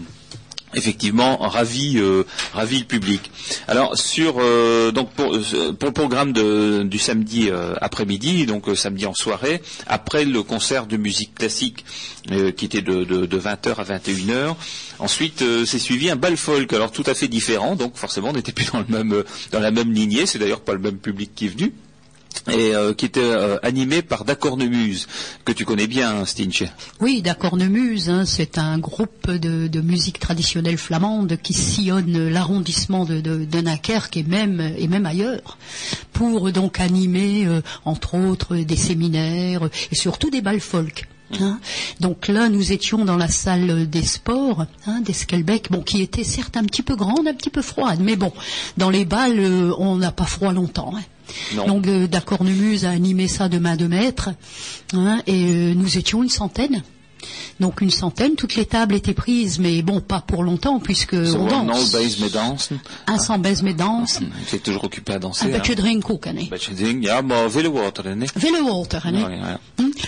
effectivement 0.74 1.38
ravi 1.38 1.97
euh, 1.97 2.24
ravi 2.53 2.80
le 2.80 2.86
public. 2.86 3.32
Alors 3.68 3.97
sur 3.97 4.36
euh, 4.39 4.91
donc 4.91 5.11
pour, 5.11 5.34
euh, 5.34 5.74
pour 5.74 5.88
le 5.88 5.93
programme 5.93 6.34
du 6.34 6.99
samedi 6.99 7.49
euh, 7.49 7.74
après-midi, 7.82 8.45
donc 8.45 8.65
samedi 8.76 9.05
en 9.05 9.13
soirée, 9.13 9.61
après 9.88 10.26
le 10.26 10.43
concert 10.43 10.86
de 10.86 10.97
musique 10.97 11.36
classique 11.36 11.86
qui 12.57 12.65
était 12.65 12.82
de, 12.82 13.05
de, 13.05 13.26
de 13.26 13.39
20h 13.39 13.76
à 13.76 13.84
21h, 13.86 14.55
ensuite 14.99 15.41
c'est 15.65 15.80
suivi 15.80 16.09
un 16.09 16.18
bal 16.18 16.36
folk, 16.36 16.74
alors 16.74 16.91
tout 16.91 17.03
à 17.05 17.13
fait 17.13 17.30
différent, 17.30 17.78
donc 17.78 17.95
forcément 17.95 18.30
on 18.30 18.34
n'était 18.34 18.51
plus 18.51 18.70
dans 18.74 18.80
le 18.80 18.86
même 18.89 19.24
dans 19.51 19.59
la 19.61 19.72
même 19.72 19.93
lignée, 19.93 20.26
c'est 20.26 20.38
d'ailleurs 20.38 20.59
pas 20.59 20.74
le 20.74 20.80
même 20.80 20.97
public 20.97 21.32
qui 21.34 21.45
est 21.45 21.49
venu 21.49 21.72
et 22.52 22.74
euh, 22.76 22.94
qui 22.94 23.06
était 23.06 23.20
euh, 23.22 23.58
animé 23.64 24.02
par 24.02 24.24
Dacornemuse, 24.24 25.08
que 25.44 25.52
tu 25.52 25.66
connais 25.66 25.88
bien, 25.88 26.24
Stinche. 26.26 26.64
Oui, 27.02 27.22
Dacornemuse, 27.22 28.10
hein, 28.10 28.26
c'est 28.26 28.58
un 28.58 28.78
groupe 28.78 29.30
de, 29.30 29.68
de 29.68 29.82
musique 29.82 30.20
traditionnelle 30.20 30.78
flamande 30.78 31.38
qui 31.44 31.54
sillonne 31.54 32.30
l'arrondissement 32.30 33.04
de, 33.06 33.20
de, 33.20 33.40
de 33.46 33.62
Dunkerque 33.62 34.18
et 34.18 34.24
même, 34.24 34.62
et 34.78 34.88
même 34.88 35.06
ailleurs, 35.06 35.58
pour 36.14 36.52
donc 36.52 36.80
animer, 36.80 37.46
euh, 37.46 37.62
entre 37.86 38.16
autres, 38.16 38.56
des 38.56 38.78
séminaires 38.78 39.70
et 39.92 39.96
surtout 39.96 40.30
des 40.30 40.42
bals 40.42 40.62
folk. 40.62 41.08
hein. 41.42 41.60
Donc 42.00 42.30
là, 42.30 42.48
nous 42.48 42.72
étions 42.72 43.04
dans 43.04 43.18
la 43.18 43.28
salle 43.28 43.90
des 43.90 44.04
sports 44.04 44.66
hein, 44.86 45.02
d'Esquelbec, 45.02 45.68
bon, 45.70 45.82
qui 45.82 46.02
était 46.02 46.24
certes 46.24 46.56
un 46.56 46.64
petit 46.64 46.82
peu 46.84 46.96
grande, 46.96 47.28
un 47.28 47.34
petit 47.34 47.50
peu 47.50 47.62
froide, 47.62 48.00
mais 48.02 48.16
bon, 48.16 48.32
dans 48.78 48.90
les 48.90 49.04
balles, 49.04 49.40
euh, 49.40 49.74
on 49.80 49.98
n'a 49.98 50.14
pas 50.14 50.26
froid 50.26 50.54
longtemps. 50.54 50.94
hein. 50.96 51.02
Non. 51.56 51.68
Donc 51.68 51.88
euh, 51.88 52.08
Dacornemuse 52.08 52.86
a 52.86 52.90
animé 52.92 53.28
ça 53.28 53.50
de 53.50 53.58
main 53.60 53.76
de 53.76 53.88
maître, 53.88 54.30
hein, 54.94 55.22
et 55.28 55.46
euh, 55.46 55.74
nous 55.76 55.98
étions 55.98 56.24
une 56.24 56.30
centaine. 56.30 56.84
Donc 57.60 57.82
une 57.82 57.90
centaine, 57.90 58.36
toutes 58.36 58.56
les 58.56 58.66
tables 58.68 58.94
étaient 58.94 59.16
prises, 59.16 59.58
mais 59.58 59.82
bon, 59.82 60.00
pas 60.02 60.22
pour 60.22 60.44
longtemps, 60.44 60.80
puisque 60.80 61.16
on 61.16 61.48
danse. 61.48 61.96
Un 63.08 63.18
sans 63.18 63.40
baise 63.40 63.64
mais 63.64 63.74
danse. 63.74 64.20
Tu 64.48 64.56
es 64.56 64.60
toujours 64.60 64.84
occupé 64.84 65.14
à 65.14 65.20
danser. 65.20 65.46
Un 65.46 65.50
beetje 65.50 65.76
drinken 65.76 66.12
ook, 66.14 66.26
hè. 66.26 66.34
Beetje 66.50 66.74
ding, 66.76 67.04
ja, 67.04 67.22
maar 67.22 67.50
veel 67.50 67.72
water, 67.72 68.06
hè. 68.06 68.16
Vele 68.36 68.62
water, 68.64 69.02
hè. 69.04 69.12
Ouais, 69.12 69.40
ouais. 69.42 69.58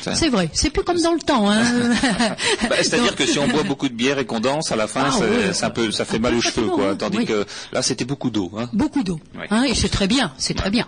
Ça- 0.03 0.13
C'est 0.15 0.29
vrai, 0.29 0.49
c'est 0.53 0.69
plus 0.69 0.83
comme 0.83 1.01
dans 1.01 1.13
le 1.13 1.19
temps. 1.25 1.49
Hein. 1.49 1.63
Bah, 2.69 2.75
C'est-à-dire 2.83 3.15
que 3.15 3.25
si 3.25 3.39
on 3.39 3.47
boit 3.47 3.63
beaucoup 3.63 3.89
de 3.89 3.95
bière 3.95 4.19
et 4.19 4.25
qu'on 4.25 4.39
danse, 4.39 4.71
à 4.71 4.75
la 4.75 4.87
fin, 4.87 5.05
Ah, 5.09 5.65
un 5.65 5.69
peu, 5.71 5.91
ça 5.91 6.05
fait 6.05 6.19
mal 6.19 6.35
aux 6.35 6.41
cheveux, 6.41 6.67
quoi. 6.67 6.95
Tandis 6.95 7.17
Oui. 7.17 7.25
que 7.25 7.45
là, 7.73 7.81
c'était 7.81 8.05
beaucoup 8.05 8.29
d'eau. 8.29 8.51
Hein. 8.55 8.69
Beaucoup 8.71 9.01
d'eau. 9.03 9.19
Hein, 9.49 9.63
et 9.63 9.73
c'est 9.73 9.89
très 9.89 10.07
bien, 10.07 10.31
c'est 10.37 10.53
très 10.55 10.69
bien. 10.69 10.87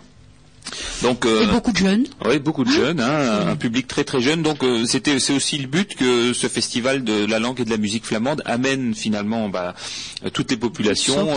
Donc, 1.01 1.25
euh, 1.25 1.43
Et 1.43 1.47
beaucoup 1.47 1.71
de 1.71 1.77
jeunes. 1.77 2.05
oui, 2.25 2.39
beaucoup 2.39 2.63
de 2.63 2.71
jeunes, 2.71 2.99
hein, 2.99 3.47
un 3.49 3.55
public 3.55 3.87
très 3.87 4.03
très 4.03 4.21
jeune. 4.21 4.41
Donc, 4.43 4.63
euh, 4.63 4.85
c'était, 4.85 5.19
c'est 5.19 5.33
aussi 5.33 5.57
le 5.57 5.67
but 5.67 5.95
que 5.95 6.33
ce 6.33 6.47
festival 6.47 7.03
de 7.03 7.25
la 7.25 7.39
langue 7.39 7.59
et 7.59 7.65
de 7.65 7.69
la 7.69 7.77
musique 7.77 8.05
flamande 8.05 8.41
amène 8.45 8.93
finalement 8.93 9.49
bah, 9.49 9.73
toutes 10.33 10.51
les 10.51 10.57
populations, 10.57 11.27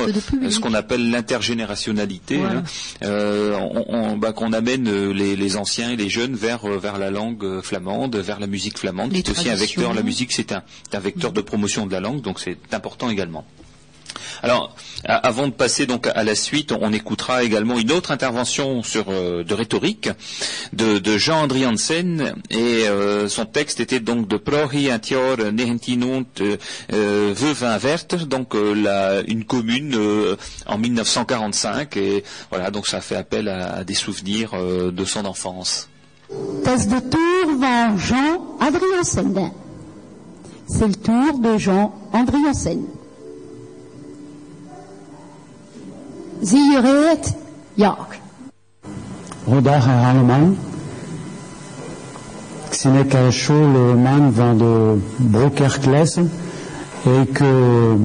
euh, 0.43 0.51
ce 0.51 0.61
qu'on 0.61 0.75
appelle 0.75 1.11
l'intergénérationnalité, 1.11 2.37
Voilà. 2.37 2.59
hein. 2.59 2.64
Euh, 3.03 3.57
on- 3.59 3.85
on- 3.89 4.16
bah, 4.16 4.33
qu'on 4.33 4.53
amène 4.53 4.91
les, 5.12 5.37
les 5.37 5.57
anciens 5.57 5.91
et 5.91 5.97
les 5.97 6.09
jeunes 6.11 6.35
vers 6.35 6.66
vers 6.66 6.99
la 6.99 7.11
langue 7.11 7.61
flamande, 7.62 8.16
vers 8.16 8.41
la 8.41 8.47
musique 8.47 8.79
flamande. 8.79 9.12
C'est 9.14 9.31
aussi 9.31 9.49
un 9.51 9.55
vecteur. 9.57 9.95
La 9.95 10.03
musique, 10.03 10.33
c'est 10.33 10.53
un, 10.53 10.62
c'est 10.91 10.97
un 10.97 11.01
vecteur 11.01 11.33
de 11.33 11.41
promotion 11.41 11.87
de 11.87 11.93
la 11.93 12.01
langue, 12.01 12.20
donc 12.20 12.39
c'est 12.41 12.59
important 12.72 13.11
également. 13.11 13.45
Alors, 14.43 14.75
avant 15.07 15.47
de 15.49 15.53
passer 15.53 15.87
donc 15.87 16.07
à 16.15 16.23
la 16.25 16.35
suite, 16.35 16.73
on 16.73 16.93
écoutera 16.93 17.43
également 17.45 17.79
une 17.79 17.93
autre 17.93 18.11
intervention 18.11 18.83
sur 18.83 19.07
euh, 19.09 19.43
de 19.45 19.55
rhétorique 19.55 20.11
de, 20.73 21.17
Jean 21.19 21.43
André 21.45 21.67
Hansen 21.67 22.35
et 22.51 22.87
euh, 22.89 23.29
son 23.29 23.45
texte 23.47 23.81
était 23.81 24.01
donc 24.01 24.29
de 24.29 24.37
Prohi 24.37 24.93
Antior 24.93 25.37
1900 25.39 26.25
euh, 26.93 27.33
Veuvinvert, 27.35 28.05
donc 28.27 28.55
euh, 28.55 28.75
la- 28.75 29.23
une 29.27 29.45
commune 29.45 29.97
en 30.67 30.79
1945 30.79 31.97
et 31.97 32.25
voilà 32.51 32.71
donc 32.71 32.87
ça 32.87 33.01
fait 33.01 33.17
appel 33.17 33.49
à, 33.49 33.85
des 33.85 33.95
souvenirs 33.95 34.51
de 34.55 35.05
son 35.05 35.25
enfance. 35.25 35.89
Is 36.67 36.87
de 36.87 36.99
tour 37.01 37.59
van 37.59 37.97
Jean 37.97 38.57
Adriansen. 38.61 39.51
C'est 40.67 40.89
le 40.89 40.95
tour 40.95 41.39
de 41.39 41.59
Jean 41.59 41.95
Adriansen. 42.13 42.83
Zie 46.45 46.71
je 46.73 47.09
het? 47.11 47.35
Ja. 47.75 47.97
Goedendag 49.45 49.87
allemaal. 49.87 50.55
Ik 52.69 52.75
zie 52.75 52.91
ik 52.91 53.13
een 53.13 53.33
schoolman 53.33 54.33
van 54.35 54.59
de. 54.59 54.99
Ik 57.21 57.41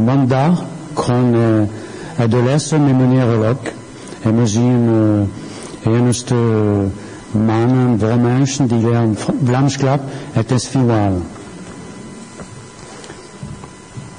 mandag 0.05 0.63
kon 0.93 1.33
uh, 1.33 2.29
de 2.29 2.43
lessen 2.43 2.83
met 2.83 2.97
meneer 2.97 3.25
Lok. 3.25 3.67
En 4.21 4.37
we 4.37 4.47
zien 4.47 4.89
uh, 5.83 5.93
enigste 5.93 6.35
mannen, 7.31 7.99
vrouw 7.99 8.17
mensen 8.17 8.67
die 8.67 8.85
Vlaams 9.43 9.77
klap. 9.77 10.01
Het 10.31 10.51
is 10.51 10.67
veel. 10.67 11.21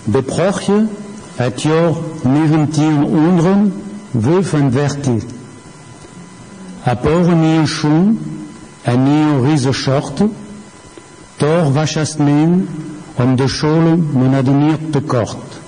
De 0.05 0.23
prochtje, 0.23 0.87
het 1.35 1.63
jaar 4.13 4.23
1900, 4.23 4.43
wil 4.43 4.43
van 4.43 4.73
vertie. 4.73 5.23
Apor 6.85 7.29
een 7.29 7.41
nieuw 7.41 7.67
schoen, 7.67 8.19
een 8.83 9.03
nieuw 9.03 9.43
riezenshort, 9.43 10.23
door 11.37 11.73
was 11.73 11.95
het 11.95 12.19
men 12.19 12.69
om 13.15 13.37
de 13.37 13.49
scholen 13.49 14.09
menadenier 14.13 14.79
te 14.91 15.01
kort. 15.01 15.61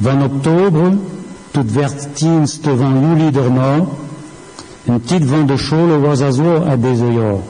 Van 0.00 0.22
oktober 0.22 0.92
tot 1.50 1.72
vertienste 1.72 2.76
van 2.76 3.00
juli 3.00 3.30
daarna, 3.30 3.84
een 4.84 5.02
tijd 5.04 5.24
van 5.24 5.46
de 5.46 5.56
scholen 5.56 6.00
was 6.00 6.20
er 6.20 6.32
zo 6.32 6.62
deze 6.80 7.12
jaar. 7.12 7.40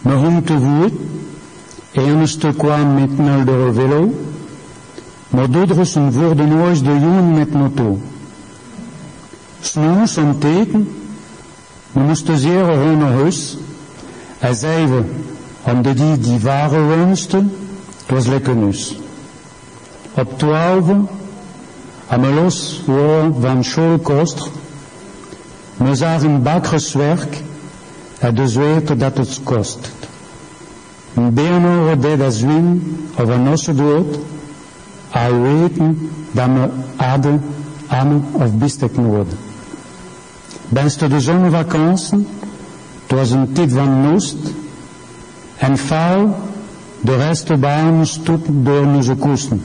Maar 0.00 0.16
om 0.16 0.44
te 0.44 0.58
kwam 2.56 2.94
met 2.94 3.18
naar 3.18 3.44
de 3.44 3.70
velo, 3.74 4.14
maar 5.28 5.50
doeders 5.50 5.94
een 5.94 6.12
woorden 6.12 6.48
nooit 6.48 6.84
de 6.84 6.98
jongen 7.00 7.34
met 7.34 7.52
moto. 7.52 7.98
S'nachts 9.60 10.16
om 10.16 10.38
teken, 10.38 10.88
we 11.92 12.00
moesten 12.00 12.38
zeer 12.38 12.64
gewoon 12.64 12.98
naar 12.98 13.12
huis. 13.12 13.56
Hij 14.38 14.54
zei 14.54 14.86
we, 14.86 15.02
om 15.62 15.82
de 15.82 15.94
die 15.94 16.18
die 16.18 16.40
waren 16.40 16.88
wenste, 16.88 17.36
het 17.36 18.10
was 18.16 18.26
lekker 18.26 18.56
nus. 18.56 18.98
Op 20.14 20.38
twaalf, 20.38 20.88
aan 22.06 22.20
me 22.20 22.28
los 22.28 22.82
van 23.40 23.64
schoolkost, 23.64 24.50
we 25.76 25.94
zagen 25.94 26.42
bakkerswerk, 26.42 27.42
en 28.18 28.34
de 28.34 28.48
zweet 28.48 29.00
dat 29.00 29.16
het 29.16 29.40
kost. 29.42 29.90
Een 31.14 31.34
beenhoor 31.34 32.00
deed 32.00 32.20
als 32.20 32.40
win, 32.40 32.98
of 33.14 33.28
een 33.28 33.48
osse 33.48 33.74
dood, 33.74 34.18
al 35.10 35.40
weten 35.40 36.10
dat 36.30 36.48
me 36.48 36.68
hadden, 36.96 37.42
anno 37.86 38.22
of 38.32 38.52
Bistek 38.52 38.96
Noord. 38.96 39.32
Benst 40.68 41.00
de 41.00 41.20
zonnevakansen, 41.20 42.26
het 43.06 43.18
was 43.18 43.30
een 43.30 43.52
tijd 43.52 43.72
van 43.72 44.00
noest, 44.00 44.36
en 45.56 45.78
faal 45.78 46.36
de 47.00 47.16
rest 47.16 47.60
bij 47.60 47.82
ons 47.82 48.10
stoep 48.10 48.46
door 48.48 48.86
onze 48.86 49.14
koesten. 49.14 49.62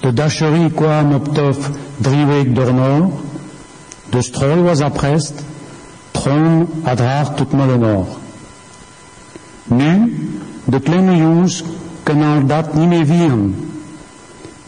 De 0.00 0.12
dacherie 0.12 0.70
kwam 0.70 1.14
op 1.14 1.34
tof 1.34 1.70
drie 1.96 2.24
weken 2.24 2.54
door 2.54 3.10
de 4.08 4.22
strooi 4.22 4.60
was 4.60 4.80
aprest, 4.80 5.32
tron 6.10 6.68
had 6.82 6.98
haar 6.98 7.34
tot 7.34 7.52
Molenor. 7.52 8.06
Nu, 9.64 10.18
de 10.64 10.80
kleine 10.80 11.16
jongens 11.16 11.62
kunnen 12.02 12.34
al 12.34 12.46
dat 12.46 12.74
niet 12.74 12.88
meer 12.88 13.06
vieren. 13.06 13.67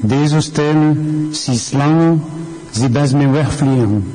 Deze 0.00 0.40
stellen, 0.40 1.28
zie 1.30 1.58
slangen, 1.58 2.22
ze 2.70 2.88
best 2.88 3.14
mee 3.14 3.28
wegvliegen. 3.28 4.12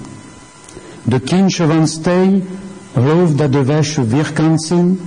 De 1.04 1.20
kindje 1.20 1.68
van 1.68 1.88
Stij 1.88 2.44
gelooft 2.94 3.38
dat 3.38 3.52
de 3.52 3.64
wäsche 3.64 4.06
vierkant 4.08 4.64
zijn. 4.64 5.00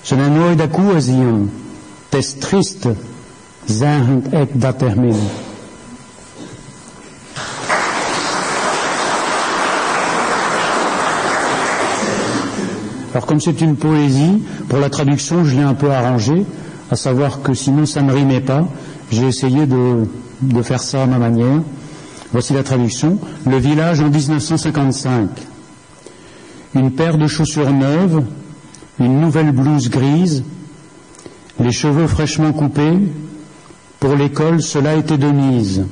Ze 0.00 0.14
hebben 0.14 0.34
nooit 0.34 0.58
de 0.58 0.68
koe 0.68 1.00
zien. 1.00 1.50
Het 2.08 2.18
is 2.18 2.34
trieste, 2.38 2.94
zeggen 3.64 4.24
ik 4.30 4.60
dat 4.60 4.78
termin. 4.78 5.16
Alors 13.12 13.26
comme 13.26 13.40
c'est 13.40 13.60
une 13.60 13.74
poésie, 13.74 14.42
pour 14.68 14.78
la 14.78 14.88
traduction, 14.88 15.44
je 15.44 15.56
l'ai 15.56 15.64
un 15.64 15.74
peu 15.74 15.90
arrangé, 15.90 16.44
à 16.90 16.96
savoir 16.96 17.42
que 17.42 17.54
sinon 17.54 17.84
ça 17.84 18.02
ne 18.02 18.12
rimait 18.12 18.44
pas. 18.44 18.64
J'ai 19.10 19.26
essayé 19.26 19.66
de, 19.66 20.06
faire 20.62 20.82
ça 20.82 21.02
à 21.02 21.06
ma 21.06 21.18
manière. 21.18 21.62
Voici 22.32 22.52
la 22.52 22.62
traduction. 22.62 23.18
Le 23.44 23.56
village 23.56 24.00
en 24.00 24.08
1955. 24.08 25.28
Une 26.76 26.92
paire 26.92 27.18
de 27.18 27.26
chaussures 27.26 27.72
neuves, 27.72 28.22
une 29.00 29.20
nouvelle 29.20 29.50
blouse 29.50 29.90
grise, 29.90 30.44
les 31.58 31.72
cheveux 31.72 32.06
fraîchement 32.06 32.52
coupés. 32.52 32.98
Pour 33.98 34.14
l'école, 34.14 34.62
cela 34.62 34.94
était 34.94 35.18
de 35.18 35.30
mise. 35.30 35.84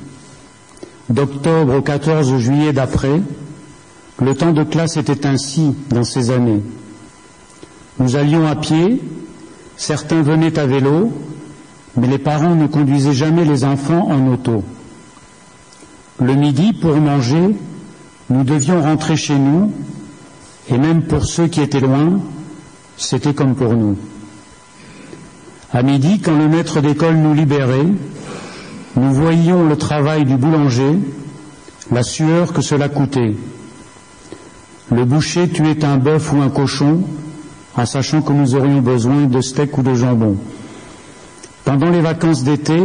D'octobre 1.10 1.76
au 1.76 1.82
14 1.82 2.38
juillet 2.38 2.72
d'après, 2.72 3.20
le 4.20 4.34
temps 4.34 4.52
de 4.52 4.62
classe 4.62 4.96
était 4.96 5.26
ainsi 5.26 5.74
dans 5.90 6.04
ces 6.04 6.30
années. 6.30 6.62
Nous 7.98 8.14
allions 8.14 8.46
à 8.46 8.54
pied, 8.54 9.02
certains 9.76 10.22
venaient 10.22 10.58
à 10.58 10.66
vélo, 10.66 11.12
mais 11.98 12.06
les 12.06 12.18
parents 12.18 12.54
ne 12.54 12.66
conduisaient 12.68 13.12
jamais 13.12 13.44
les 13.44 13.64
enfants 13.64 14.08
en 14.08 14.28
auto. 14.32 14.62
Le 16.20 16.34
midi, 16.34 16.72
pour 16.72 16.96
manger, 16.96 17.56
nous 18.30 18.44
devions 18.44 18.80
rentrer 18.80 19.16
chez 19.16 19.36
nous, 19.36 19.72
et 20.68 20.78
même 20.78 21.02
pour 21.02 21.24
ceux 21.24 21.48
qui 21.48 21.60
étaient 21.60 21.80
loin, 21.80 22.20
c'était 22.96 23.34
comme 23.34 23.54
pour 23.56 23.74
nous. 23.74 23.96
À 25.72 25.82
midi, 25.82 26.20
quand 26.20 26.36
le 26.38 26.48
maître 26.48 26.80
d'école 26.80 27.16
nous 27.16 27.34
libérait, 27.34 27.86
nous 28.96 29.12
voyions 29.12 29.68
le 29.68 29.76
travail 29.76 30.24
du 30.24 30.36
boulanger, 30.36 30.98
la 31.90 32.02
sueur 32.02 32.52
que 32.52 32.62
cela 32.62 32.88
coûtait. 32.88 33.34
Le 34.92 35.04
boucher 35.04 35.48
tuait 35.48 35.84
un 35.84 35.96
bœuf 35.96 36.32
ou 36.32 36.40
un 36.42 36.48
cochon 36.48 37.02
en 37.76 37.86
sachant 37.86 38.22
que 38.22 38.32
nous 38.32 38.54
aurions 38.54 38.80
besoin 38.80 39.26
de 39.26 39.40
steak 39.40 39.76
ou 39.78 39.82
de 39.82 39.94
jambon. 39.94 40.36
Pendant 41.68 41.90
les 41.90 42.00
vacances 42.00 42.44
d'été, 42.44 42.82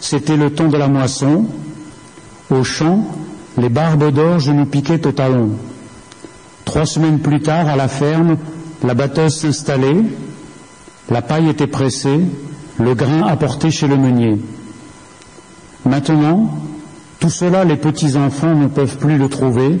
c'était 0.00 0.36
le 0.36 0.50
temps 0.50 0.66
de 0.66 0.76
la 0.76 0.88
moisson. 0.88 1.44
Au 2.50 2.64
champ, 2.64 3.06
les 3.56 3.68
barbes 3.68 4.10
d'orge 4.10 4.50
nous 4.50 4.66
piquaient 4.66 5.06
au 5.06 5.12
talon. 5.12 5.50
Trois 6.64 6.86
semaines 6.86 7.20
plus 7.20 7.40
tard, 7.40 7.68
à 7.68 7.76
la 7.76 7.86
ferme, 7.86 8.36
la 8.82 8.94
batteuse 8.94 9.36
s'installait, 9.36 10.02
la 11.08 11.22
paille 11.22 11.48
était 11.50 11.68
pressée, 11.68 12.18
le 12.80 12.94
grain 12.94 13.22
apporté 13.28 13.70
chez 13.70 13.86
le 13.86 13.96
meunier. 13.96 14.40
Maintenant, 15.84 16.50
tout 17.20 17.30
cela, 17.30 17.62
les 17.62 17.76
petits-enfants 17.76 18.56
ne 18.56 18.66
peuvent 18.66 18.98
plus 18.98 19.18
le 19.18 19.28
trouver. 19.28 19.78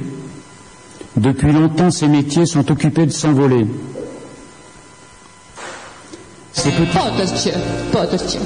Depuis 1.16 1.50
longtemps, 1.50 1.90
ces 1.90 2.06
métiers 2.06 2.46
sont 2.46 2.70
occupés 2.70 3.06
de 3.06 3.10
s'envoler. 3.10 3.66
Ces 6.56 6.70
petits... 6.70 6.92
Pottertje, 6.92 7.52
pottertje. 7.92 8.38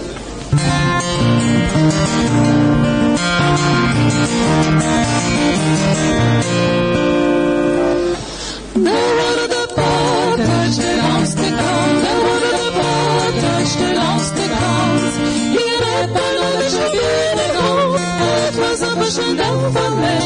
There 8.72 9.14
worden 9.18 9.48
de 9.48 9.62
pottertjes 9.74 10.76
de 10.76 10.90
langste 11.02 11.48
kant. 11.58 12.02
There 12.02 12.20
worden 12.26 12.52
de 12.56 12.70
pottertjes 12.76 13.76
de 13.76 13.94
langste 13.94 14.44
kant. 14.58 15.12
Hier 15.56 15.82
heb 15.94 16.10
ik 16.10 16.32
nog 16.40 16.62
eens 16.62 16.78
binnenkom. 16.94 17.94
Het 17.94 18.56
was 18.56 18.80
een 18.88 18.98
beschendel 18.98 19.70
van 19.72 19.98
mij, 20.00 20.22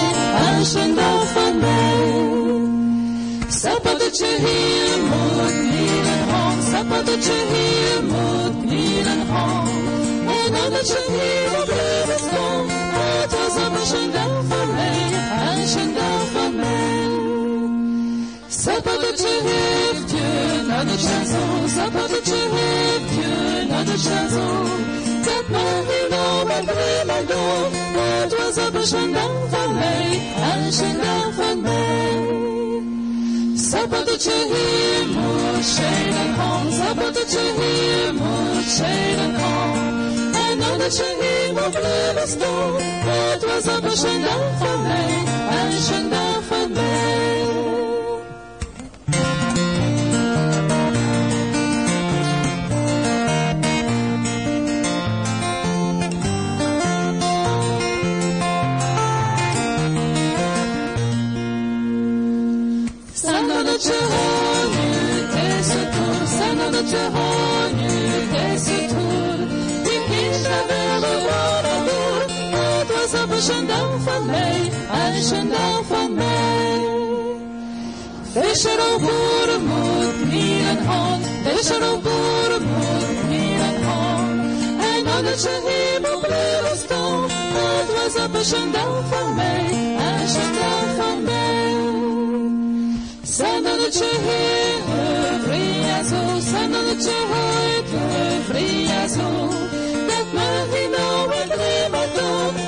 een 0.49 0.59
beschendel 0.59 1.20
van 1.35 1.59
mij. 1.59 1.85
Zappeltje 6.75 7.39
hier 7.53 8.03
moet 8.03 8.64
niet 8.64 9.07
een 9.07 9.29
hand, 9.31 9.68
zappeltje 9.68 9.79
hier 9.89 9.89
moet 9.91 9.95
niet 10.03 10.07
een 10.07 10.07
hand. 10.22 10.47
En 10.47 10.53
dan 10.53 10.70
dat 10.70 10.89
je 10.89 11.05
hier 11.09 11.61
op 11.61 11.66
leven 11.66 12.18
stond, 12.18 12.70
het 12.72 13.33
was 13.33 13.55
een 13.64 13.72
beschendel 13.72 14.45
van 14.49 14.75
mij, 14.75 15.12
een 15.43 15.64
beschendel 15.64 16.18
van 16.33 16.57
mij. 16.57 16.72
Zappeltje 18.49 19.35
heeft 33.75 34.25
je 34.25 35.05
naar 35.14 35.53
de 35.53 35.62
chanson, 35.62 36.72
zappeltje 36.72 37.39
heeft 37.39 37.85
je 37.85 38.12
naar 38.18 38.53
de 38.53 38.62
chanson. 38.62 39.33
Dat 40.33 40.37
mag 40.37 40.49
je 40.49 40.57
nou 40.57 40.77
met 40.79 41.03
prima 41.18 41.68
doen, 42.39 42.81
het 42.81 43.45
was 43.45 43.75
een 43.75 43.81
beschendel 43.81 44.41
van 44.59 44.83
mij, 44.83 45.22
een 45.51 45.70
beschendel 45.70 46.43
van 46.49 46.72
mij. 46.72 47.43
Was 73.47 73.57
op 73.57 73.61
een 73.61 73.66
gendaal 73.66 73.99
van 73.99 74.26
mij, 74.26 74.70
een 74.92 75.22
gendaal 75.22 75.84
van 75.84 76.14
mij. 76.14 76.84
Visser 78.32 78.95
op 78.95 79.01
boeren 79.01 79.64
moet 79.66 80.32
niet 80.32 80.68
een 80.70 80.86
hand, 80.86 81.26
visser 81.45 81.92
op 81.92 82.03
boeren 82.03 82.62
moet 82.62 83.28
niet 83.28 83.61
een 83.61 83.82
hand. 83.84 84.40
En 84.95 85.05
dan 85.05 85.24
dat 85.24 85.42
je 85.42 85.61
hemel 85.64 86.20
blijven 86.20 86.76
staan, 86.76 87.22
het 87.28 88.14
was 88.14 88.24
op 88.24 88.34
een 88.34 88.45
gendaal 88.45 89.03
van 89.11 89.34
mij, 89.34 89.66
een 89.97 90.28
gendaal 90.28 90.84
van 90.97 91.22
mij. 91.22 91.74
Sanonetje 93.22 94.11
hele 94.26 95.40
vrije 95.45 96.05
zo, 96.09 96.51
sanonetje 96.51 97.16
hele 97.32 98.42
vrije 98.49 99.09
zo. 99.09 99.49
Dat 100.07 100.32
mag 100.32 100.66
je 100.78 100.88
nou 100.97 101.28
met 101.28 101.49
niemand 101.59 102.14
doen, 102.14 102.55
het 102.55 102.63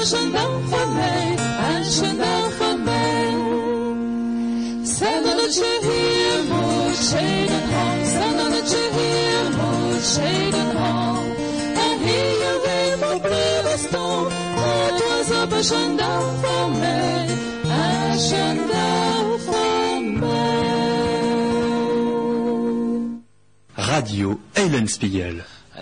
was 0.00 0.12
op 0.12 0.18
een 0.18 0.24
gendaal 0.24 0.60
van 0.68 0.94
mij, 0.94 1.34
een 1.74 1.84
gendaal 1.84 2.50
van 2.50 2.84
mij. 2.84 3.34
Sanonetje 4.82 5.78
hier 5.80 6.44
moet 6.44 6.96
schelen 6.96 7.62
gaan, 7.70 8.06
sanonetje 8.06 8.88
hier 8.96 9.44
moet 9.58 10.02
schelen 10.02 10.70
gaan. 10.76 11.24
En 11.74 11.98
hier 11.98 12.60
weer 12.64 12.98
moet 12.98 13.22
blijven 13.22 13.78
staan, 13.78 14.26
het 14.30 15.02
was 15.08 15.42
op 15.42 15.52
een 15.52 15.64
gendaal 15.64 16.34
van 16.42 16.78
mij, 16.78 17.26
een 17.62 18.18
gendaal 18.18 19.38
van 19.38 20.18
mij. 20.18 20.40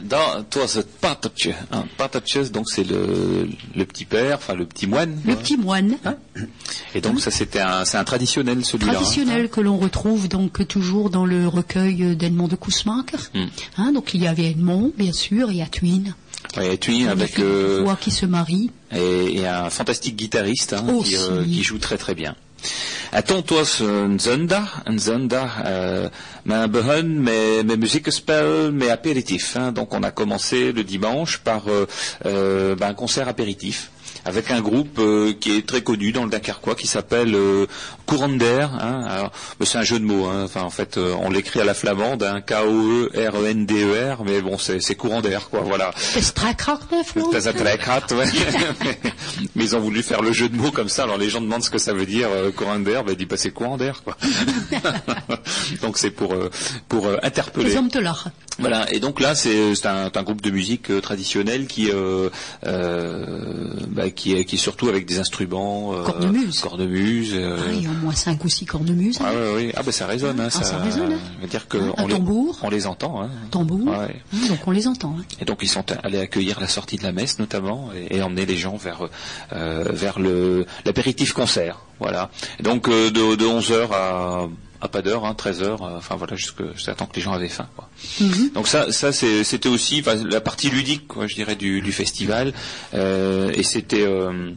Dans, 0.03 0.43
toi, 0.45 0.67
ce 0.69 0.81
patertje, 0.81 1.51
hein, 1.73 1.85
patertje, 1.97 2.51
donc 2.51 2.69
c'est 2.69 2.85
le, 2.85 3.49
le 3.75 3.85
petit 3.85 4.05
père, 4.05 4.37
enfin 4.37 4.55
le 4.55 4.67
petit 4.67 4.87
moine. 4.87 5.19
Le 5.27 5.35
petit 5.37 5.57
moine, 5.57 5.97
Et 6.95 7.01
donc 7.01 7.21
ça, 7.21 7.31
c'était 7.31 7.61
un, 7.61 7.85
c'est 7.85 7.97
un 7.99 8.05
traditionnel 8.05 8.65
celui-là. 8.65 8.93
hein. 8.93 8.95
traditionnel 8.97 9.49
que 9.49 9.61
l'on 9.61 9.77
retrouve 9.79 10.29
donc 10.29 10.67
toujours 10.69 11.11
dans 11.11 11.25
le 11.27 11.49
recueil 11.49 12.17
d'Edmond 12.17 12.49
de 12.49 12.57
Kousmaker. 12.57 13.21
Hmm. 13.35 13.47
Hein, 13.77 13.93
donc 13.93 14.15
il 14.15 14.23
y 14.23 14.27
avait 14.27 14.51
Edmond, 14.51 14.93
bien 14.97 15.13
sûr, 15.13 15.51
et 15.51 15.63
Atwin. 15.63 16.15
Ouais, 16.57 16.75
et 16.75 16.77
puis 16.79 17.07
avec 17.07 17.39
euh, 17.41 17.81
voix 17.83 17.97
qui 18.01 18.11
se 18.11 18.25
marie. 18.25 18.71
et, 18.93 19.39
et 19.41 19.47
un 19.47 19.69
fantastique 19.71 20.17
guitariste 20.17 20.73
hein, 20.73 20.85
qui, 21.05 21.17
euh, 21.17 21.45
qui 21.45 21.63
joue 21.63 21.79
très 21.79 21.99
très 21.99 22.15
bien. 22.15 22.37
Attends, 23.11 23.43
toi, 23.45 23.65
een 23.79 24.21
zondag, 24.21 24.81
een 24.85 24.99
zondag, 24.99 25.63
euh, 25.65 26.05
mijn 26.43 26.71
begin 26.71 27.23
met, 27.23 27.67
met 27.67 27.79
muziekspel, 27.79 28.73
met 28.73 28.89
apéritif. 28.89 29.53
Hein. 29.53 29.75
Donc 29.75 29.93
on 29.93 30.05
a 30.05 30.11
commencé 30.11 30.73
le 30.73 30.85
dimanche 30.85 31.39
par 31.43 31.63
euh, 31.67 31.87
euh, 32.27 32.77
ben, 32.77 32.89
un 32.89 32.95
concert 32.95 33.27
apéritif. 33.27 33.91
Avec 34.25 34.51
un 34.51 34.61
groupe 34.61 34.99
euh, 34.99 35.33
qui 35.33 35.57
est 35.57 35.67
très 35.67 35.83
connu 35.83 36.13
dans 36.13 36.25
le 36.25 36.31
Dunkerquois 36.31 36.75
qui 36.75 36.87
s'appelle 36.87 37.35
euh, 37.35 37.67
Courant 38.07 38.29
d'air. 38.29 38.71
Hein. 38.81 39.31
C'est 39.63 39.79
un 39.79 39.83
jeu 39.83 39.99
de 39.99 40.05
mots. 40.05 40.27
Hein. 40.27 40.45
Enfin, 40.45 40.63
en 40.63 40.71
fait, 40.71 40.97
euh, 40.97 41.15
on 41.21 41.31
l'écrit 41.31 41.61
à 41.61 41.65
la 41.65 41.75
flamande, 41.75 42.23
hein, 42.23 42.41
K-O-E-R-E-N-D-E-R, 42.41 44.25
mais 44.25 44.41
bon, 44.41 44.57
c'est 44.59 44.95
courant 44.95 45.21
d'air, 45.21 45.51
quoi. 45.51 45.61
Voilà. 45.61 45.91
Ouais. 48.13 48.25
mais 49.55 49.65
ils 49.65 49.77
ont 49.77 49.81
voulu 49.81 50.03
faire 50.03 50.23
le 50.23 50.33
jeu 50.33 50.49
de 50.49 50.57
mots 50.57 50.71
comme 50.71 50.89
ça. 50.89 51.03
Alors 51.05 51.19
les 51.19 51.29
gens 51.29 51.41
demandent 51.41 51.63
ce 51.63 51.71
que 51.71 51.79
ça 51.79 51.93
veut 51.93 52.07
dire 52.07 52.29
euh, 52.31 52.51
courant 52.51 52.79
d'air. 52.79 53.05
Ben, 53.05 53.13
ils 53.13 53.19
disent 53.19 53.29
bah, 53.29 53.37
c'est 53.37 53.51
courant 53.51 53.77
d'air, 53.77 54.03
quoi. 54.03 54.17
donc 55.83 55.99
c'est 55.99 56.11
pour 56.11 56.33
euh, 56.35 56.51
pour 56.89 57.07
euh, 57.07 57.17
interpeller. 57.23 57.71
Voilà, 58.61 58.93
et 58.93 58.99
donc 58.99 59.21
là 59.21 59.35
c'est 59.37 59.73
un, 59.87 60.11
un 60.13 60.23
groupe 60.23 60.41
de 60.41 60.51
musique 60.51 60.91
euh, 60.91 61.01
traditionnel 61.01 61.67
qui 61.69 61.91
euh, 61.93 62.29
euh, 62.67 63.73
bah, 63.89 64.08
qui 64.13 64.35
est 64.35 64.45
qui 64.45 64.57
est 64.57 64.59
surtout 64.59 64.89
avec 64.89 65.07
des 65.07 65.19
instruments 65.19 65.93
euh, 65.95 66.03
Cornemuse. 66.05 66.61
cornemuse, 66.61 67.33
euh, 67.35 67.59
Ah, 67.61 67.73
il 67.73 67.83
y 67.83 67.87
a 67.87 67.91
au 67.91 67.95
moins 67.95 68.13
cinq 68.15 68.45
ou 68.45 68.49
six 68.49 68.67
cornemuses. 68.67 69.19
ah 69.25 69.33
ouais, 69.33 69.55
ouais. 69.55 69.73
ah 69.77 69.83
bah 69.83 69.93
ça 69.93 70.07
résonne, 70.07 70.41
hein, 70.41 70.49
Ah, 70.49 70.63
ça 70.63 70.79
résonne, 70.79 71.13
hein. 71.13 71.47
dire 71.49 71.69
que 71.69 71.79
Un 71.79 71.95
on 71.99 72.07
les, 72.07 72.15
tambour. 72.15 72.59
on 72.63 72.71
les 72.71 72.87
entend. 72.87 73.23
Hein. 73.23 73.31
Tambour. 73.51 73.87
Ouais. 73.89 74.17
Hein, 74.35 74.47
donc 74.49 74.59
on 74.67 74.71
les 74.71 74.87
entend. 74.87 75.17
hein. 75.19 75.25
Et 75.41 75.45
donc 75.45 75.59
ils 75.63 75.69
sont 75.69 75.85
allés 76.03 76.19
accueillir 76.19 76.61
la 76.61 76.69
sortie 76.69 76.97
de 76.97 77.03
la 77.03 77.13
messe 77.13 77.39
notamment 77.39 77.91
et, 77.95 78.17
et 78.17 78.23
emmener 78.23 78.47
les 78.47 78.57
gens 78.57 78.77
vers 78.77 79.09
euh, 79.53 79.85
vers 79.91 80.19
le 80.19 80.67
l'apéritif 80.85 81.33
concert. 81.33 81.81
Voilà. 82.01 82.31
Et 82.59 82.63
donc 82.63 82.89
euh, 82.89 83.11
de, 83.11 83.35
de 83.35 83.45
11h 83.45 83.89
à 83.93 84.49
à 84.81 84.89
pas 84.89 85.03
d'heure, 85.03 85.25
hein, 85.25 85.35
13h, 85.37 85.63
euh, 85.63 85.77
enfin 85.97 86.17
voilà, 86.17 86.37
jusque 86.37 86.63
jusqu'à 86.75 86.95
temps 86.95 87.07
que 87.07 87.17
les 87.17 87.23
gens 87.23 87.33
avaient 87.33 87.49
faim. 87.49 87.69
Quoi. 87.77 87.89
Mhm. 88.21 88.51
Donc 88.55 88.69
ça, 88.69 88.93
ça 88.93 89.13
c'était 89.13 89.69
aussi 89.69 90.03
la 90.25 90.41
partie 90.41 90.71
ludique, 90.71 91.09
quoi, 91.09 91.27
je 91.27 91.35
dirais, 91.35 91.57
du, 91.57 91.81
du 91.81 91.93
festival. 91.93 92.53
Euh, 92.95 93.51
et 93.55 93.63
c'était 93.63 94.07
euh, 94.07 94.53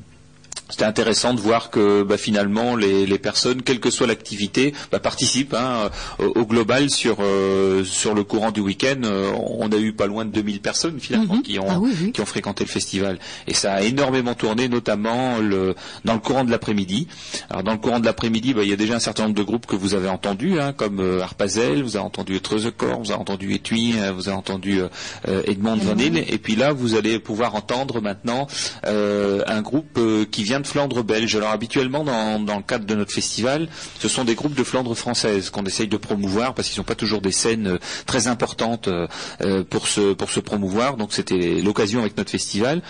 c'était 0.71 0.85
intéressant 0.85 1.33
de 1.35 1.39
voir 1.39 1.69
que 1.69 2.01
bah, 2.03 2.17
finalement 2.17 2.75
les, 2.75 3.05
les 3.05 3.19
personnes, 3.19 3.61
quelle 3.61 3.79
que 3.79 3.91
soit 3.91 4.07
l'activité, 4.07 4.73
bah, 4.91 4.99
participent 4.99 5.53
hein, 5.53 5.89
au, 6.19 6.45
global 6.45 6.89
sur 6.89 7.17
euh, 7.19 7.83
sur 7.83 8.13
le 8.15 8.23
courant 8.23 8.51
du 8.51 8.61
week-end. 8.61 9.01
euh, 9.03 9.31
on 9.35 9.71
a 9.71 9.77
eu 9.77 9.93
pas 9.93 10.07
loin 10.07 10.25
de 10.25 10.31
2000 10.31 10.61
personnes 10.61 10.99
finalement 10.99 11.41
qui 11.41 11.59
ont 11.59 11.67
Ah 11.69 11.79
oui, 11.79 11.91
oui. 12.01 12.11
qui 12.11 12.21
ont 12.21 12.25
fréquenté 12.25 12.63
le 12.63 12.69
festival 12.69 13.19
et 13.47 13.53
ça 13.53 13.73
a 13.73 13.81
énormément 13.81 14.33
tourné, 14.33 14.67
notamment 14.69 15.37
le 15.37 15.75
dans 16.05 16.13
le 16.13 16.19
courant 16.19 16.43
de 16.43 16.51
l'après-midi. 16.51 17.07
Alors 17.49 17.63
dans 17.63 17.73
le 17.73 17.77
courant 17.77 17.99
de 17.99 18.05
l'après-midi, 18.05 18.53
bah, 18.53 18.63
il 18.63 18.69
y 18.69 18.73
a 18.73 18.77
déjà 18.77 18.95
un 18.95 18.99
certain 18.99 19.23
nombre 19.23 19.35
de 19.35 19.43
groupes 19.43 19.65
que 19.65 19.75
vous 19.75 19.93
avez 19.93 20.07
entendus, 20.09 20.59
hein, 20.59 20.73
comme 20.73 20.99
euh, 20.99 21.21
Harpazel, 21.21 21.83
vous 21.83 21.95
avez 21.97 22.05
entendu 22.05 22.39
Treuzekor, 22.39 22.99
vous 23.01 23.11
avez 23.11 23.19
entendu 23.19 23.53
Etui, 23.53 23.93
euh, 23.97 24.11
vous 24.11 24.29
avez 24.29 24.37
entendu 24.37 24.79
Edmond 25.27 25.75
Van 25.77 25.97
Hille, 25.97 26.23
et 26.27 26.37
puis 26.37 26.55
là 26.55 26.71
vous 26.73 26.95
allez 26.95 27.19
pouvoir 27.19 27.55
entendre 27.55 28.01
maintenant 28.01 28.47
un 28.83 29.61
groupe 29.61 29.99
qui 30.31 30.43
vient 30.43 30.60
de 30.61 30.67
Flandre 30.67 31.03
belge. 31.03 31.35
Alors 31.35 31.49
habituellement 31.49 32.03
dans, 32.03 32.39
dans 32.39 32.57
le 32.57 32.63
cadre 32.63 32.85
de 32.85 32.95
notre 32.95 33.11
festival, 33.11 33.67
ce 33.99 34.07
sont 34.07 34.23
des 34.23 34.35
groupes 34.35 34.55
de 34.55 34.63
Flandre 34.63 34.95
française 34.95 35.49
qu'on 35.49 35.63
essaye 35.65 35.87
de 35.87 35.97
promouvoir 35.97 36.53
parce 36.53 36.69
qu'ils 36.69 36.79
n'ont 36.79 36.85
pas 36.85 36.95
toujours 36.95 37.21
des 37.21 37.31
scènes 37.31 37.67
euh, 37.67 37.77
très 38.05 38.27
importantes 38.27 38.87
euh, 38.87 39.07
euh, 39.41 39.63
pour 39.63 39.87
se 39.87 40.13
pour 40.13 40.29
se 40.29 40.39
promouvoir. 40.39 40.97
Donc 40.97 41.13
c'était 41.13 41.61
l'occasion 41.61 41.99
avec 41.99 42.17
notre 42.17 42.31
festival. 42.31 42.81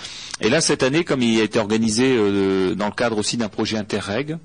Et 0.41 0.49
là 0.49 0.61
cette 0.61 0.83
année, 0.83 1.03
comme 1.03 1.21
il 1.21 1.39
a 1.39 1.43
été 1.43 1.59
organisé 1.59 2.15
dans 2.75 2.85
le 2.87 2.95
cadre 2.95 3.17
aussi 3.17 3.37
d'un 3.37 3.49
projet 3.49 3.77
Interreg, 3.77 4.37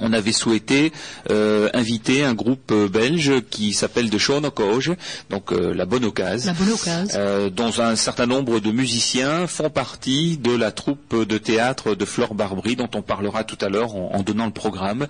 on 0.00 0.12
avait 0.12 0.32
souhaité 0.32 0.92
euh, 1.30 1.68
inviter 1.74 2.24
un 2.24 2.34
groupe 2.34 2.70
euh, 2.72 2.88
belge 2.88 3.32
qui 3.50 3.72
s'appelle 3.72 4.10
de 4.10 4.18
Schoonekooge, 4.18 4.92
donc 5.30 5.52
euh, 5.52 5.72
la 5.74 5.84
bonne 5.86 6.04
occasion, 6.04 6.52
La 6.52 6.58
bonne 6.58 6.72
occasion. 6.74 7.18
euh, 7.18 7.50
dont 7.50 7.72
un 7.80 7.96
certain 7.96 8.26
nombre 8.26 8.60
de 8.60 8.70
musiciens 8.70 9.46
font 9.46 9.70
partie 9.70 10.38
de 10.38 10.54
la 10.54 10.70
troupe 10.70 11.14
de 11.26 11.38
théâtre 11.38 11.94
de 11.94 12.04
Flore 12.04 12.34
Barbry, 12.34 12.76
dont 12.76 12.88
on 12.94 13.02
parlera 13.02 13.44
tout 13.44 13.58
à 13.64 13.68
l'heure 13.68 13.94
en, 13.96 14.10
en 14.14 14.22
donnant 14.22 14.46
le 14.46 14.52
programme. 14.52 15.06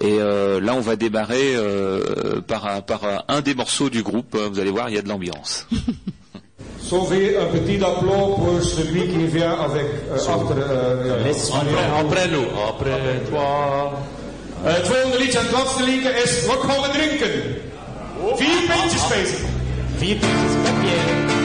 Et 0.00 0.18
euh, 0.20 0.60
là, 0.60 0.74
on 0.74 0.80
va 0.80 0.96
démarrer 0.96 1.54
euh, 1.54 2.40
par, 2.40 2.66
un- 2.66 2.80
par 2.80 3.04
un- 3.04 3.22
un 3.28 3.40
des 3.40 3.54
morceaux 3.54 3.90
du 3.90 4.02
groupe. 4.02 4.36
Vous 4.36 4.58
allez 4.58 4.70
voir, 4.70 4.88
il 4.90 4.94
y 4.96 4.98
a 4.98 5.02
de 5.02 5.08
l'ambiance. 5.08 5.66
Sauver 6.80 7.36
un 7.38 7.46
petit 7.46 7.82
applaus 7.82 8.34
pour 8.36 8.58
celui 8.62 9.08
qui 9.08 9.24
vient 9.26 9.52
avec 9.52 9.86
euh, 10.10 10.18
euh, 10.18 12.00
après 12.00 12.28
nous, 12.28 12.44
après 12.68 13.20
toi. 13.30 13.92
Eh, 14.64 14.74
het 14.74 14.86
volgende 14.86 15.18
liedje, 15.18 15.38
het 15.38 15.50
laatste 15.50 15.82
liedje 15.82 16.10
is 16.10 16.46
We 16.46 16.56
komen 16.66 16.90
drinken. 16.90 17.30
Vier 18.34 18.60
pintjes 18.68 19.08
bezig. 19.08 19.40
Vier 19.96 20.16
pintjes 20.16 20.52
met 20.62 20.80
bier. 20.80 21.41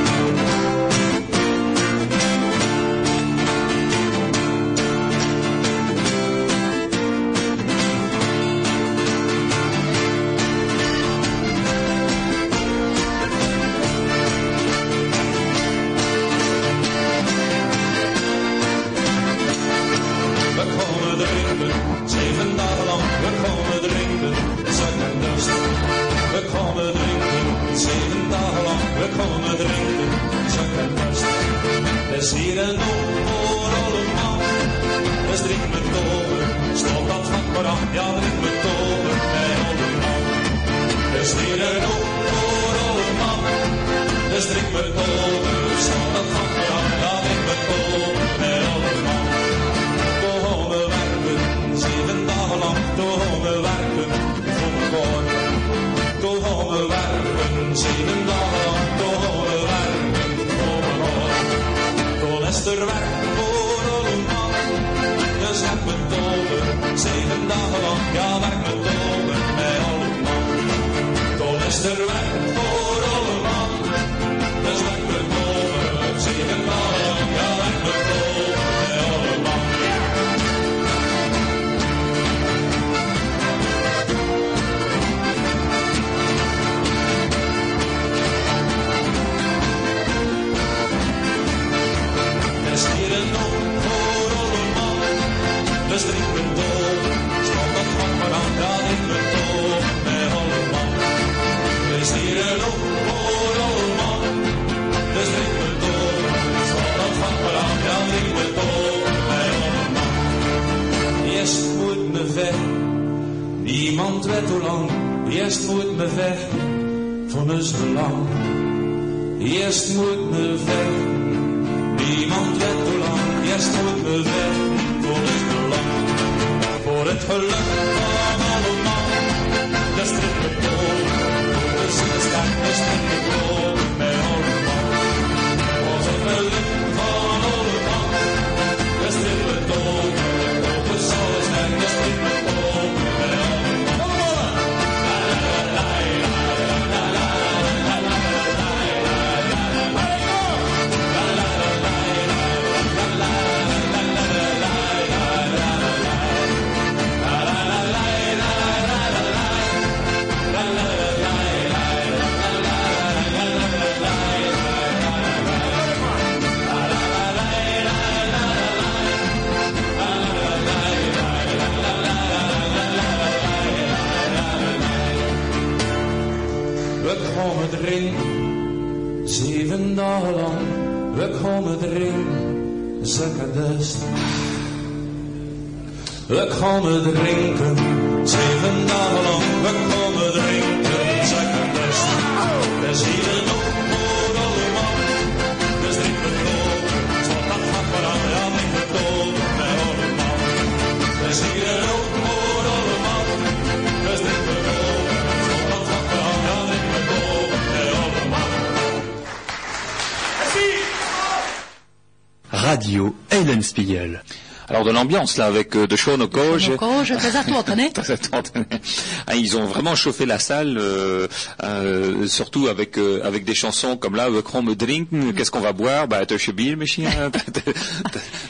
Alors 214.97 215.05
de 215.05 215.13
l'ambiance 215.13 215.37
là 215.37 215.45
avec 215.45 215.75
euh, 215.75 215.85
de 215.85 215.95
Sean 215.95 216.19
attendez. 216.19 217.89
Très 217.93 218.11
attendez. 218.11 218.49
Ah, 219.27 219.35
Ils 219.35 219.57
ont 219.57 219.65
vraiment 219.65 219.93
chauffé 219.95 220.25
la 220.25 220.39
salle, 220.39 220.77
euh, 220.79 221.27
euh, 221.63 222.27
surtout 222.27 222.67
avec 222.67 222.97
euh, 222.97 223.21
avec 223.23 223.43
des 223.45 223.53
chansons 223.53 223.97
comme 223.97 224.15
là, 224.15 224.27
Chrome 224.43 224.73
Drink, 224.73 225.09
qu'est-ce 225.35 225.51
qu'on 225.51 225.59
va 225.59 225.73
boire? 225.73 226.07
Bah, 226.07 226.25
Tosche 226.25 226.51
Bier, 226.51 226.75
misschien. 226.75 227.05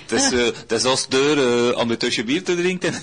Das 0.08 0.32
äh, 1.12 1.76
om 1.76 1.92
een 1.92 1.98
Tosche 1.98 2.24
Bier 2.24 2.44
te 2.44 2.56
drinken. 2.56 2.94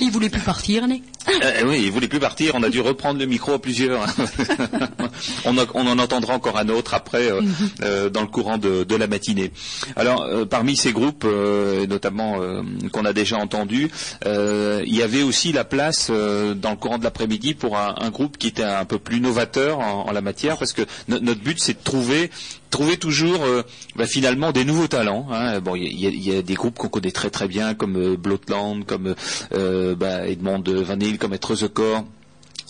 Il 0.00 0.10
voulait 0.10 0.30
plus 0.30 0.42
partir, 0.42 0.86
né 0.86 1.02
Euh, 1.28 1.64
oui, 1.66 1.82
il 1.84 1.90
voulait 1.90 2.08
plus 2.08 2.20
partir. 2.20 2.54
On 2.54 2.62
a 2.62 2.68
dû 2.68 2.80
reprendre 2.80 3.18
le 3.18 3.26
micro 3.26 3.52
à 3.52 3.58
plusieurs. 3.58 4.06
on, 5.44 5.56
a- 5.58 5.66
on 5.74 5.86
en 5.86 5.98
entendra 5.98 6.34
encore 6.34 6.58
un 6.58 6.68
autre 6.68 6.94
après 6.94 7.30
euh, 7.30 7.40
euh, 7.82 8.10
dans 8.10 8.22
le 8.22 8.26
courant 8.28 8.58
de, 8.58 8.84
de 8.84 8.96
la 8.96 9.06
matinée. 9.06 9.50
Alors, 9.96 10.22
euh, 10.22 10.44
parmi 10.44 10.76
ces 10.76 10.92
groupes, 10.92 11.24
euh, 11.26 11.86
notamment 11.86 12.40
euh, 12.40 12.62
qu'on 12.92 13.04
a 13.04 13.12
déjà 13.12 13.36
entendus, 13.38 13.90
euh, 14.26 14.82
il 14.86 14.94
y 14.94 15.02
avait 15.02 15.22
aussi 15.22 15.52
la 15.52 15.64
place 15.64 16.08
euh, 16.10 16.54
dans 16.54 16.70
le 16.70 16.76
courant 16.76 16.98
de 16.98 17.04
l'après-midi 17.04 17.54
pour 17.54 17.76
un, 17.76 17.94
un 18.00 18.10
groupe 18.10 18.38
qui 18.38 18.48
était 18.48 18.62
un 18.62 18.84
peu 18.84 18.98
plus 18.98 19.20
novateur 19.20 19.78
en, 19.80 20.06
en 20.08 20.12
la 20.12 20.20
matière, 20.20 20.56
parce 20.58 20.72
que 20.72 20.82
no- 21.08 21.20
notre 21.20 21.40
but 21.40 21.58
c'est 21.60 21.74
de 21.74 21.82
trouver 21.84 22.30
trouver 22.70 22.96
toujours 22.96 23.44
euh, 23.44 23.62
bah, 23.94 24.04
finalement 24.06 24.50
des 24.50 24.64
nouveaux 24.64 24.88
talents. 24.88 25.28
hein. 25.30 25.60
Bon, 25.60 25.76
il 25.76 25.84
y, 25.96 26.06
a- 26.06 26.10
il 26.10 26.26
y 26.28 26.36
a 26.36 26.42
des 26.42 26.54
groupes 26.54 26.76
qu'on 26.76 26.88
connaît 26.88 27.12
très 27.12 27.30
très 27.30 27.46
bien, 27.46 27.74
comme 27.74 27.96
euh, 27.96 28.16
Blotland, 28.16 28.84
comme 28.84 29.14
euh, 29.54 29.94
bah, 29.94 30.26
Edmond 30.26 30.62
Van 30.66 30.94
Hale, 31.00 31.18
comme 31.18 31.32
Être 31.34 31.54
the 31.54 31.68
Corps. 31.68 32.04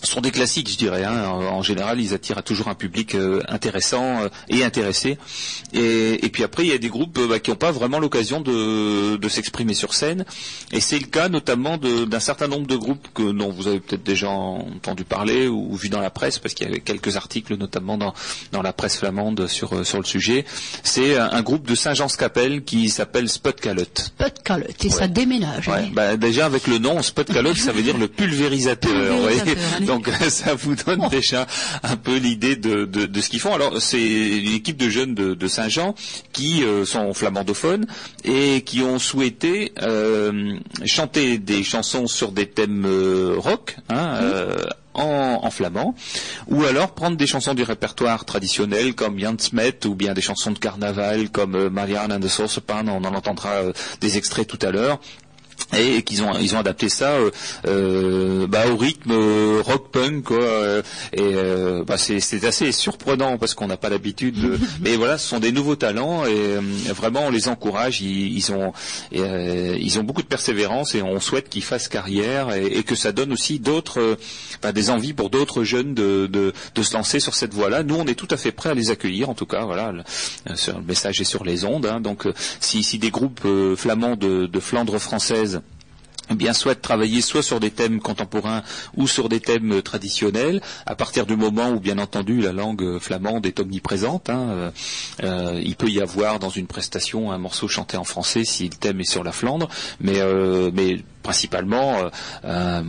Ce 0.01 0.11
sont 0.11 0.21
des 0.21 0.31
classiques, 0.31 0.69
je 0.69 0.77
dirais. 0.77 1.03
hein. 1.03 1.27
En, 1.27 1.41
en 1.41 1.61
général, 1.63 1.99
ils 1.99 2.13
attirent 2.13 2.43
toujours 2.43 2.67
un 2.67 2.75
public 2.75 3.15
euh, 3.15 3.41
intéressant 3.47 4.21
euh, 4.23 4.29
et 4.49 4.63
intéressé. 4.63 5.17
Et, 5.73 6.23
et 6.25 6.29
puis 6.29 6.43
après, 6.43 6.63
il 6.63 6.69
y 6.69 6.73
a 6.73 6.77
des 6.77 6.89
groupes 6.89 7.17
euh, 7.17 7.27
bah, 7.27 7.39
qui 7.39 7.49
n'ont 7.49 7.55
pas 7.55 7.71
vraiment 7.71 7.97
l'occasion 7.99 8.41
de, 8.41 9.15
de 9.15 9.29
s'exprimer 9.29 9.73
sur 9.73 9.93
scène. 9.93 10.25
Et 10.71 10.79
c'est 10.79 10.99
le 10.99 11.07
cas 11.07 11.27
notamment 11.29 11.77
de- 11.77 12.05
d'un 12.05 12.19
certain 12.19 12.47
nombre 12.47 12.67
de 12.67 12.75
groupes 12.75 13.07
que, 13.13 13.31
dont 13.31 13.51
vous 13.51 13.67
avez 13.67 13.79
peut-être 13.79 14.03
déjà 14.03 14.29
entendu 14.29 15.03
parler 15.05 15.47
ou, 15.47 15.75
vu 15.75 15.89
dans 15.89 16.01
la 16.01 16.09
presse, 16.11 16.37
parce 16.39 16.53
qu'il 16.53 16.67
y 16.67 16.69
avait 16.69 16.81
quelques 16.81 17.15
articles 17.17 17.55
notamment 17.57 17.97
dans, 17.97 18.13
dans 18.51 18.61
la 18.61 18.73
presse 18.73 18.97
flamande 18.97 19.47
sur, 19.47 19.73
euh, 19.73 19.83
sur 19.83 19.97
le 19.97 20.05
sujet. 20.05 20.45
C'est 20.83 21.17
un, 21.17 21.29
un 21.31 21.41
groupe 21.41 21.67
de 21.67 21.73
Saint-Jean-Scapelle 21.75 22.63
qui 22.63 22.89
s'appelle 22.89 23.27
Spot 23.29 23.59
Calotte. 23.59 24.13
Pas 24.17 24.29
de 24.29 24.39
calotte, 24.39 24.85
et 24.85 24.89
ça 24.89 25.07
déménage. 25.07 25.67
Ouais, 25.67 25.75
hein. 25.79 25.89
bah, 25.93 26.15
déjà 26.17 26.45
avec 26.45 26.67
le 26.67 26.77
nom 26.77 27.01
Spot 27.01 27.25
Calotte, 27.27 27.57
ça 27.57 27.71
veut 27.71 27.81
dire 27.81 27.97
le 27.97 28.07
pulvérisateur. 28.07 28.91
Pulvérisateur. 28.91 29.55
Donc 29.85 30.09
ça 30.29 30.53
vous 30.55 30.75
donne 30.75 31.07
déjà 31.09 31.45
un 31.83 31.95
peu 31.95 32.17
l'idée 32.17 32.55
de, 32.55 32.85
de, 32.85 33.05
de 33.05 33.21
ce 33.21 33.29
qu'ils 33.29 33.39
font. 33.39 33.53
Alors 33.53 33.81
c'est 33.81 34.01
une 34.01 34.53
équipe 34.53 34.77
de 34.77 34.89
jeunes 34.89 35.15
de, 35.15 35.33
de 35.33 35.47
Saint-Jean 35.47 35.95
qui 36.33 36.63
euh, 36.63 36.85
sont 36.85 37.13
flamandophones 37.13 37.85
et 38.23 38.61
qui 38.61 38.81
ont 38.81 38.99
souhaité 38.99 39.73
euh, 39.81 40.57
chanter 40.85 41.37
des 41.37 41.63
chansons 41.63 42.07
sur 42.07 42.31
des 42.31 42.47
thèmes 42.47 42.85
euh, 42.85 43.35
rock. 43.37 43.77
Hein, 43.89 44.17
euh, 44.21 44.55
en, 44.95 45.41
en 45.43 45.49
flamand, 45.51 45.93
ou 46.47 46.63
alors 46.63 46.93
prendre 46.93 47.17
des 47.17 47.27
chansons 47.27 47.53
du 47.53 47.63
répertoire 47.63 48.25
traditionnel 48.25 48.95
comme 48.95 49.19
Jan 49.19 49.35
Smet, 49.37 49.85
ou 49.85 49.93
bien 49.93 50.13
des 50.13 50.21
chansons 50.21 50.51
de 50.51 50.57
carnaval 50.57 51.29
comme 51.29 51.55
euh, 51.55 51.69
Marianne 51.69 52.13
and 52.13 52.21
the 52.21 52.27
Saucepan, 52.27 52.87
on 52.87 53.03
en 53.03 53.13
entendra 53.13 53.49
euh, 53.55 53.73
des 54.01 54.17
extraits 54.17 54.47
tout 54.47 54.59
à 54.65 54.71
l'heure 54.71 54.99
et 55.77 56.03
qu'ils 56.03 56.23
ont 56.23 56.37
ils 56.37 56.55
ont 56.55 56.59
adapté 56.59 56.89
ça 56.89 57.11
euh, 57.13 57.31
euh, 57.67 58.47
bah, 58.47 58.67
au 58.71 58.77
rythme 58.77 59.11
euh, 59.11 59.61
rock 59.63 59.89
punk 59.91 60.23
quoi 60.23 60.81
et 61.13 61.33
bah, 61.85 61.97
c'est 61.97 62.43
assez 62.45 62.71
surprenant 62.71 63.37
parce 63.37 63.53
qu'on 63.53 63.67
n'a 63.67 63.77
pas 63.77 63.89
l'habitude 63.89 64.39
de 64.39 64.59
mais 64.81 64.95
voilà 64.95 65.17
ce 65.17 65.27
sont 65.27 65.39
des 65.39 65.51
nouveaux 65.51 65.75
talents 65.75 66.25
et 66.25 66.57
vraiment 66.93 67.25
on 67.27 67.29
les 67.29 67.47
encourage 67.47 68.01
ils, 68.01 68.35
ils 68.37 68.51
ont 68.51 68.73
et, 69.11 69.21
ils 69.79 69.99
ont 69.99 70.03
beaucoup 70.03 70.21
de 70.21 70.27
persévérance 70.27 70.95
et 70.95 71.01
on 71.01 71.19
souhaite 71.19 71.49
qu'ils 71.49 71.63
fassent 71.63 71.87
carrière 71.87 72.53
et, 72.53 72.65
et 72.67 72.83
que 72.83 72.95
ça 72.95 73.11
donne 73.11 73.31
aussi 73.33 73.59
d'autres 73.59 74.17
bah, 74.61 74.71
des 74.71 74.89
envies 74.89 75.13
pour 75.13 75.29
d'autres 75.29 75.63
jeunes 75.63 75.93
de, 75.93 76.27
de 76.27 76.53
de 76.73 76.83
se 76.83 76.93
lancer 76.93 77.19
sur 77.19 77.33
cette 77.35 77.53
voie 77.53 77.69
là 77.69 77.83
nous 77.83 77.95
on 77.95 78.05
est 78.05 78.15
tout 78.15 78.27
à 78.31 78.37
fait 78.37 78.51
prêts 78.51 78.69
à 78.69 78.73
les 78.75 78.91
accueillir 78.91 79.29
en 79.29 79.33
tout 79.33 79.45
cas 79.47 79.65
voilà 79.65 79.91
le, 79.91 80.03
sur- 80.55 80.77
le 80.77 80.85
message 80.85 81.19
est 81.21 81.25
sur 81.25 81.43
les 81.43 81.65
ondes 81.65 81.85
hein. 81.85 81.99
donc 81.99 82.27
si 82.59 82.83
si 82.83 82.97
des 82.99 83.11
groupes 83.11 83.45
flamands 83.75 84.15
de, 84.15 84.45
de 84.45 84.59
Flandre 84.59 84.97
française 84.99 85.44
eh 86.29 86.35
bien 86.35 86.53
souhaitent 86.53 86.81
travailler 86.81 87.21
soit 87.21 87.43
sur 87.43 87.59
des 87.59 87.71
thèmes 87.71 87.99
contemporains 87.99 88.63
ou 88.95 89.07
sur 89.07 89.29
des 89.29 89.39
thèmes 89.39 89.71
euh, 89.73 89.81
traditionnels, 89.81 90.61
à 90.85 90.95
partir 90.95 91.25
du 91.25 91.35
moment 91.35 91.69
où 91.69 91.79
bien 91.79 91.97
entendu 91.99 92.41
la 92.41 92.51
langue 92.51 92.81
euh, 92.83 92.99
flamande 92.99 93.45
est 93.45 93.59
omniprésente. 93.59 94.29
hein, 94.29 94.47
euh, 94.49 94.71
euh, 95.23 95.61
il 95.63 95.75
peut 95.75 95.89
y 95.89 96.01
avoir 96.01 96.39
dans 96.39 96.49
une 96.49 96.67
prestation 96.67 97.31
un 97.31 97.37
morceau 97.37 97.67
chanté 97.67 97.97
en 97.97 98.03
français 98.03 98.43
si 98.45 98.63
le 98.69 98.75
thème 98.75 98.99
est 99.01 99.09
sur 99.09 99.23
la 99.23 99.31
Flandre, 99.31 99.67
mais, 99.99 100.19
euh, 100.19 100.71
mais 100.73 101.03
principalement 101.23 101.95
euh, 102.45 102.83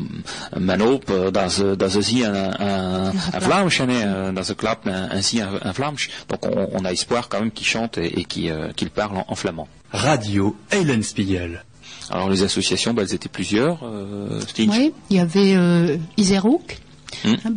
man 0.59 0.83
hoop 0.83 1.11
dat 1.33 1.49
ze, 1.51 1.77
dat 1.77 1.91
ze 1.91 2.01
zien 2.03 2.25
un, 2.27 2.51
un, 2.61 3.13
un 3.33 3.39
Vlaams, 3.41 3.71
hein, 3.81 4.33
dans 4.35 4.43
ce 4.45 4.53
club, 4.55 4.77
un- 4.87 5.09
ainsi 5.11 5.41
un, 5.41 5.51
un 5.63 5.73
Vlaams. 5.73 5.97
Donc 6.29 6.45
on, 6.47 6.69
on 6.73 6.85
a 6.85 6.93
espoir 6.93 7.29
quand 7.29 7.41
même 7.41 7.51
qu'ils 7.51 7.67
chantent 7.67 7.99
et, 7.99 8.21
et 8.21 8.27
euh, 8.51 8.73
qu'ils 8.77 8.91
parlent 8.91 9.17
en, 9.17 9.25
en 9.29 9.35
flamand. 9.35 9.69
Radio 9.93 10.57
Eulenspiegel. 10.75 11.65
Alors 12.11 12.29
les 12.31 12.43
associations, 12.43 12.95
bah, 12.95 13.03
elles 13.03 13.15
étaient 13.15 13.29
plusieurs. 13.29 13.81
Euh. 13.85 14.41
Oui, 14.59 14.93
il 15.11 15.17
y 15.17 15.21
avait 15.21 15.55
euh, 15.57 15.97
Iserhoek, 16.17 16.79
Hmm. 17.25 17.35
hein, 17.45 17.51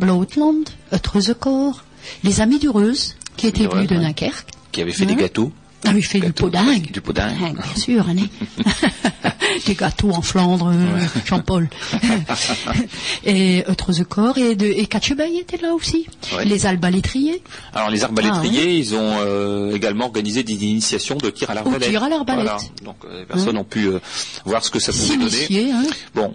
les 2.24 2.39
Amis 2.39 2.60
du 2.60 2.70
Reuse, 2.70 3.16
qui 3.36 3.47
étaient 3.47 3.68
Ouais, 3.68 3.74
venus 3.76 3.89
de 3.89 3.95
ouais. 3.95 4.02
Dunkerque. 4.04 4.47
qui 4.72 4.82
avait 4.82 4.91
fait 4.91 5.06
des 5.06 5.16
gâteaux. 5.16 5.52
Ah 5.86 5.91
oui, 5.93 6.01
fait 6.01 6.19
du 6.19 6.34
pudding. 6.34 6.91
Du 6.91 7.01
pudding. 7.01 7.23
Hein, 7.23 7.53
bien 7.53 7.75
sûr, 7.75 8.05
hein, 8.09 8.15
des 9.65 9.75
gâteaux 9.75 10.11
en 10.11 10.21
Flandre, 10.21 10.71
euh, 10.73 10.99
Jean-Paul. 11.25 11.69
et 13.25 13.59
Etreuzecore 13.59 14.38
et, 14.38 14.55
de, 14.55 14.65
et 14.65 14.88
était 15.39 15.57
là 15.57 15.73
aussi. 15.73 16.07
Ouais. 16.36 16.45
Les 16.45 16.65
Albalétriers. 16.65 17.41
Alors 17.73 17.89
les 17.89 18.03
arbalétriers, 18.03 18.73
ils 18.77 18.95
ont 18.95 19.17
euh, 19.19 19.73
également 19.75 20.05
organisé 20.05 20.43
des 20.43 20.53
initiations 20.53 21.15
de 21.15 21.30
tir 21.30 21.49
à 21.49 21.53
l'arbalète. 21.53 21.89
tir 21.89 22.03
à 22.03 22.09
l'arbalète. 22.09 22.43
Voilà. 22.43 22.57
Donc 22.84 22.97
euh, 23.05 23.19
les 23.19 23.25
personnes 23.25 23.57
Hein. 23.57 23.61
ont 23.61 23.63
pu 23.63 23.86
euh, 23.88 23.99
voir 24.45 24.63
ce 24.63 24.69
que 24.69 24.80
ça 24.80 24.91
pouvait 24.91 25.17
donner. 25.17 25.71
Hein. 25.71 25.84
Bon, 26.13 26.34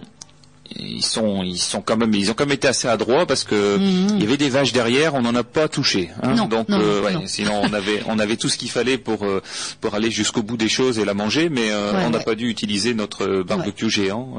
ils 0.77 1.03
sont, 1.03 1.43
ils 1.43 1.57
sont 1.59 1.81
quand 1.81 1.95
même, 1.97 2.13
ils 2.13 2.31
ont 2.31 2.33
quand 2.33 2.45
même 2.45 2.53
été 2.55 2.67
assez 2.67 2.87
adroits 2.87 3.25
parce 3.25 3.43
que 3.43 3.77
Mhm. 3.77 4.07
il 4.17 4.21
y 4.21 4.25
avait 4.25 4.37
des 4.37 4.49
vaches 4.49 4.73
derrière, 4.73 5.13
on 5.13 5.21
n'en 5.21 5.35
a 5.35 5.43
pas 5.43 5.67
touché. 5.67 6.09
hein. 6.23 6.33
Non, 6.35 6.47
Donc, 6.47 6.69
non, 6.69 6.79
euh, 6.79 7.01
ouais, 7.03 7.13
non. 7.13 7.21
sinon 7.27 7.61
on 7.63 7.71
avait, 7.73 8.01
on 8.07 8.17
avait 8.19 8.35
tout 8.37 8.49
ce 8.49 8.57
qu'il 8.57 8.69
fallait 8.71 8.97
pour 8.97 9.23
euh, 9.25 9.41
pour 9.81 9.93
aller 9.95 10.09
jusqu'au 10.11 10.41
bout 10.43 10.57
des 10.57 10.69
choses 10.69 10.97
et 10.99 11.05
la 11.05 11.13
manger, 11.13 11.49
mais 11.49 11.69
euh, 11.71 11.91
Ouais, 11.93 11.99
on 12.05 12.09
n'a 12.09 12.17
ouais. 12.17 12.23
pas 12.23 12.35
dû 12.35 12.49
utiliser 12.49 12.93
notre 12.93 13.25
euh, 13.27 13.43
barbecue 13.43 13.89
géant. 13.89 14.37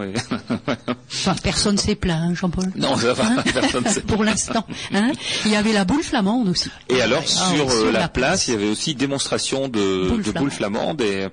Enfin, 1.12 1.34
personne 1.42 1.78
s'est 1.78 1.94
plaint, 1.94 2.30
hein, 2.30 2.34
Jean-Paul. 2.34 2.72
non, 2.76 2.96
ça 2.96 3.12
va, 3.12 3.24
Hein 3.26 3.42
personne 3.52 3.84
Pour 4.06 4.24
l'instant. 4.24 4.66
Hein 4.94 5.12
il 5.44 5.52
y 5.52 5.56
avait 5.56 5.72
la 5.72 5.84
boule 5.84 6.02
flamande 6.02 6.48
aussi. 6.48 6.70
Et 6.88 7.00
alors 7.00 7.22
Ah, 7.24 7.52
sur, 7.54 7.84
la, 7.92 8.00
la 8.00 8.08
place, 8.08 8.48
il 8.48 8.52
y 8.52 8.56
avait 8.56 8.68
aussi 8.68 8.94
démonstration 8.94 9.68
de 9.68 10.08
Boules 10.08 10.22
de 10.22 10.30
boules 10.32 10.50
flamandes 10.50 11.00
et, 11.02 11.28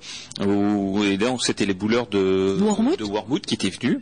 où- 0.46 1.04
et 1.04 1.18
donc 1.18 1.44
c'était 1.44 1.66
les 1.66 1.74
bouleurs 1.74 2.08
de 2.08 2.58
Wormwood. 2.60 2.98
de 3.00 3.04
Wormwood 3.04 3.42
qui 3.46 3.56
étaient 3.56 3.70
venus. 3.70 4.00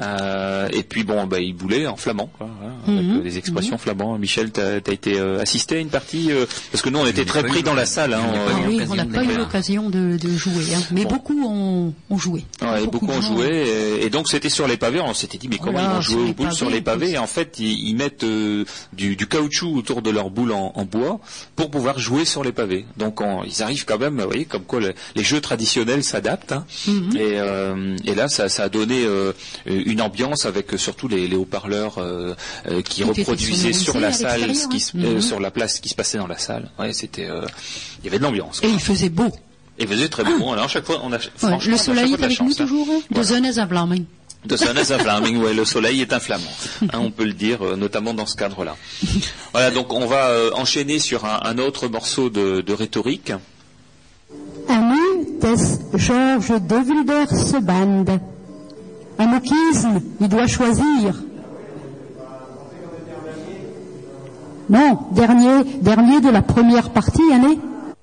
Euh, 0.00 0.68
et 0.72 0.82
puis 0.82 1.04
bon, 1.04 1.26
bah, 1.26 1.40
ils 1.40 1.54
boulaient 1.54 1.86
en 1.86 1.96
flamand, 1.96 2.30
quoi, 2.38 2.48
voilà, 2.60 2.74
avec 3.00 3.10
Mhm. 3.12 3.18
euh, 3.18 3.22
des 3.22 3.38
expressions 3.38 3.78
flamands. 3.78 4.18
Michel, 4.18 4.50
t'as 4.50 4.74
as 4.74 4.92
été 4.92 5.18
euh, 5.18 5.40
assisté 5.40 5.76
à 5.76 5.78
une 5.78 5.88
partie 5.88 6.30
euh, 6.32 6.46
parce 6.72 6.82
que 6.82 6.88
nous 6.90 6.98
on 6.98 7.06
était 7.06 7.24
très 7.24 7.42
pris 7.42 7.62
dans 7.62 7.74
la 7.74 7.86
salle. 7.86 8.14
Hein, 8.14 8.22
on- 8.64 8.68
oui, 8.68 8.80
on 8.88 8.94
n'a 8.94 9.04
pas 9.04 9.24
eu 9.24 9.36
l'occasion 9.36 9.90
de, 9.90 10.16
de 10.16 10.28
jouer, 10.36 10.74
hein. 10.74 10.80
mais 10.90 11.04
Bon. 11.04 11.10
beaucoup 11.10 11.42
ont, 11.46 11.94
ont 12.10 12.18
joué. 12.18 12.44
Ouais, 12.62 12.86
beaucoup, 12.86 13.06
ont 13.10 13.20
joué 13.20 13.48
et, 14.00 14.06
et 14.06 14.10
donc 14.10 14.28
c'était 14.28 14.48
sur 14.48 14.66
les 14.66 14.76
pavés. 14.76 15.00
On 15.00 15.14
s'était 15.14 15.38
dit 15.38 15.48
mais 15.48 15.58
comment 15.58 15.72
Voilà, 15.72 15.88
ils 15.88 15.94
vont 15.94 16.00
jouer 16.00 16.32
boules 16.32 16.46
pavés, 16.46 16.56
sur 16.56 16.70
les 16.70 16.80
pavés? 16.80 17.10
Et 17.12 17.18
en 17.18 17.26
fait 17.26 17.56
ils, 17.58 17.88
ils 17.88 17.94
mettent 17.96 18.24
euh, 18.24 18.64
du, 18.92 19.16
du 19.16 19.26
caoutchouc 19.26 19.74
autour 19.76 20.02
de 20.02 20.10
leurs 20.10 20.30
boules 20.30 20.52
en, 20.52 20.72
en 20.74 20.84
bois 20.84 21.20
pour 21.56 21.70
pouvoir 21.70 21.98
jouer 21.98 22.24
sur 22.24 22.42
les 22.44 22.52
pavés. 22.52 22.84
Donc 22.96 23.20
on- 23.20 23.42
ils 23.44 23.62
arrivent 23.62 23.84
quand 23.84 23.98
même, 23.98 24.18
vous 24.20 24.26
voyez, 24.26 24.44
comme 24.44 24.62
quoi 24.64 24.80
le- 24.80 24.94
les 25.16 25.24
jeux 25.24 25.40
traditionnels 25.40 26.04
s'adaptent. 26.04 26.52
hein. 26.52 26.64
Mhm. 26.86 27.16
et, 27.16 27.20
euh, 27.38 27.96
et 28.04 28.14
là 28.14 28.28
ça, 28.28 28.48
ça 28.48 28.64
a 28.64 28.68
donné 28.68 29.04
euh, 29.04 29.32
une 29.70 29.92
une 29.92 30.00
ambiance 30.02 30.46
avec 30.46 30.72
euh, 30.74 30.76
surtout 30.78 31.08
les, 31.08 31.28
les 31.28 31.36
haut-parleurs 31.36 31.98
euh, 31.98 32.34
euh, 32.68 32.82
qui 32.82 33.04
reproduisaient 33.04 33.72
sur 33.72 33.98
la 34.00 34.12
salle, 34.12 34.40
ce 34.42 34.46
l'extérieur, 34.46 34.68
qui 34.70 34.80
se- 34.80 34.96
hein. 34.96 35.00
euh, 35.04 35.14
Mhm. 35.14 35.20
sur 35.20 35.40
la 35.40 35.50
place, 35.50 35.76
ce 35.76 35.80
qui 35.80 35.88
se 35.88 35.94
passait 35.94 36.18
dans 36.18 36.26
la 36.26 36.38
salle. 36.38 36.70
Ouais, 36.78 36.92
c'était, 36.92 37.26
euh, 37.28 37.46
il 38.00 38.06
y 38.06 38.08
avait 38.08 38.18
de 38.18 38.22
l'ambiance. 38.24 38.60
Et 38.62 38.68
il 38.68 38.80
faisait 38.80 39.08
beau. 39.10 39.28
Et 39.78 39.84
il 39.84 39.88
faisait 39.88 40.08
très 40.08 40.24
bon. 40.24 40.52
Alors 40.52 40.64
à 40.64 40.68
chaque 40.68 40.84
fois, 40.84 41.00
on 41.02 41.12
a 41.12 41.16
Ouais, 41.18 41.58
le 41.66 41.76
soleil 41.76 42.12
est 42.12 42.22
avec 42.24 42.40
nous 42.40 42.50
hein. 42.50 42.54
toujours. 42.56 42.86
hein. 42.90 43.00
De 43.10 43.22
zone 43.22 43.46
à 43.46 43.66
Vlaming. 43.66 44.04
De 44.44 44.56
Sonnes 44.56 44.78
à 44.78 44.96
Vlaming, 44.96 45.36
ouais, 45.36 45.52
le 45.52 45.66
soleil 45.66 46.00
est 46.00 46.14
un 46.14 46.18
flamand. 46.18 46.44
Hein, 46.82 46.88
on 46.98 47.10
peut 47.10 47.24
le 47.26 47.34
dire, 47.34 47.60
euh, 47.62 47.76
notamment 47.76 48.14
dans 48.14 48.24
ce 48.24 48.36
cadre-là. 48.36 48.74
Voilà, 49.52 49.70
donc 49.70 49.92
on 49.92 50.06
va 50.06 50.28
euh, 50.28 50.50
enchaîner 50.54 50.98
sur 50.98 51.26
un, 51.26 51.40
un 51.44 51.58
autre 51.58 51.88
morceau 51.88 52.30
de, 52.30 52.62
de 52.62 52.72
rhétorique. 52.72 53.32
Nu 54.68 55.26
des 55.42 55.98
Georges 55.98 56.48
de 56.58 57.60
Band. 57.60 58.04
Un 59.20 59.38
il 60.18 60.28
doit 60.30 60.46
choisir. 60.46 61.14
Non, 64.70 64.96
dernier, 65.10 65.64
dernier 65.82 66.22
de 66.22 66.30
la 66.30 66.40
première 66.40 66.88
partie, 66.88 67.30
Anne. 67.30 67.58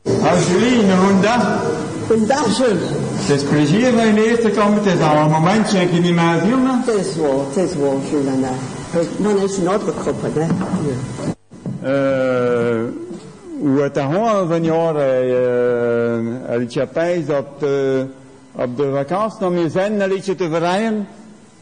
Ah, 0.05 0.35
Julie, 0.47 0.83
een 0.83 1.21
dag. 1.21 1.63
Goedendag, 2.07 2.57
Jules. 2.57 2.89
Het 3.25 3.41
is 3.41 3.43
plezier 3.43 3.93
van 3.93 4.05
je 4.05 4.29
eerste 4.29 4.49
komen. 4.49 4.83
Het 4.83 4.85
is 4.85 5.01
al 5.01 5.17
een 5.17 5.31
momentje 5.31 5.79
dat 5.79 5.89
je 5.95 6.01
niet 6.01 6.13
meer? 6.13 6.33
Het 6.33 6.95
is 6.95 7.15
waar, 7.15 7.29
het 7.47 7.69
is 7.69 7.75
waar, 7.75 7.95
Jules. 8.11 8.27
En, 8.27 8.43
eh, 8.43 8.99
Dan 9.17 9.37
is 9.37 9.57
een 9.57 9.67
hè. 10.33 10.45
Het 13.81 13.97
van 14.47 14.63
jaren, 14.63 15.29
een 16.53 16.67
pijs 18.57 18.69
op 18.69 18.77
de, 18.77 18.83
op 18.83 18.91
de 18.91 18.91
vakantie 18.91 19.45
om 19.45 19.57
je 19.57 19.69
zin 19.69 20.01
een 20.01 20.09
liedje 20.09 20.35
te 20.35 20.49
verrijden. 20.49 21.07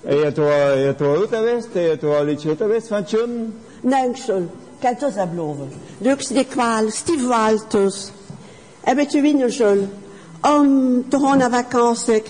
En 0.04 0.16
je 0.18 0.24
hebt 0.24 0.38
wel, 0.38 0.78
je 0.78 0.86
hebt 0.86 1.00
wel 1.00 1.16
uit 1.16 1.30
geweest, 1.30 1.68
je 1.74 1.80
hebt 1.80 2.02
wel 2.02 2.20
een 2.20 2.26
liedje 2.26 2.50
uit 2.50 2.58
geweest 2.58 2.88
van 2.88 3.04
Tjun. 3.04 3.54
Nee, 3.82 4.12
Jules. 4.12 4.44
Kijk, 4.80 5.00
dat 5.00 5.10
is 5.10 5.16
dat 5.16 5.30
beloven. 5.30 5.70
Leuk 5.98 6.28
de 6.28 6.46
kwaal, 6.46 6.90
Steve 6.90 7.28
Walters. 7.28 8.10
En 8.82 8.96
weet 8.96 9.12
je 9.12 9.22
winnen, 9.22 9.50
Jules? 9.50 9.86
Om 10.42 11.04
te 11.10 11.20
gaan 11.20 11.38
naar 11.38 11.52
vakantie, 11.52 12.24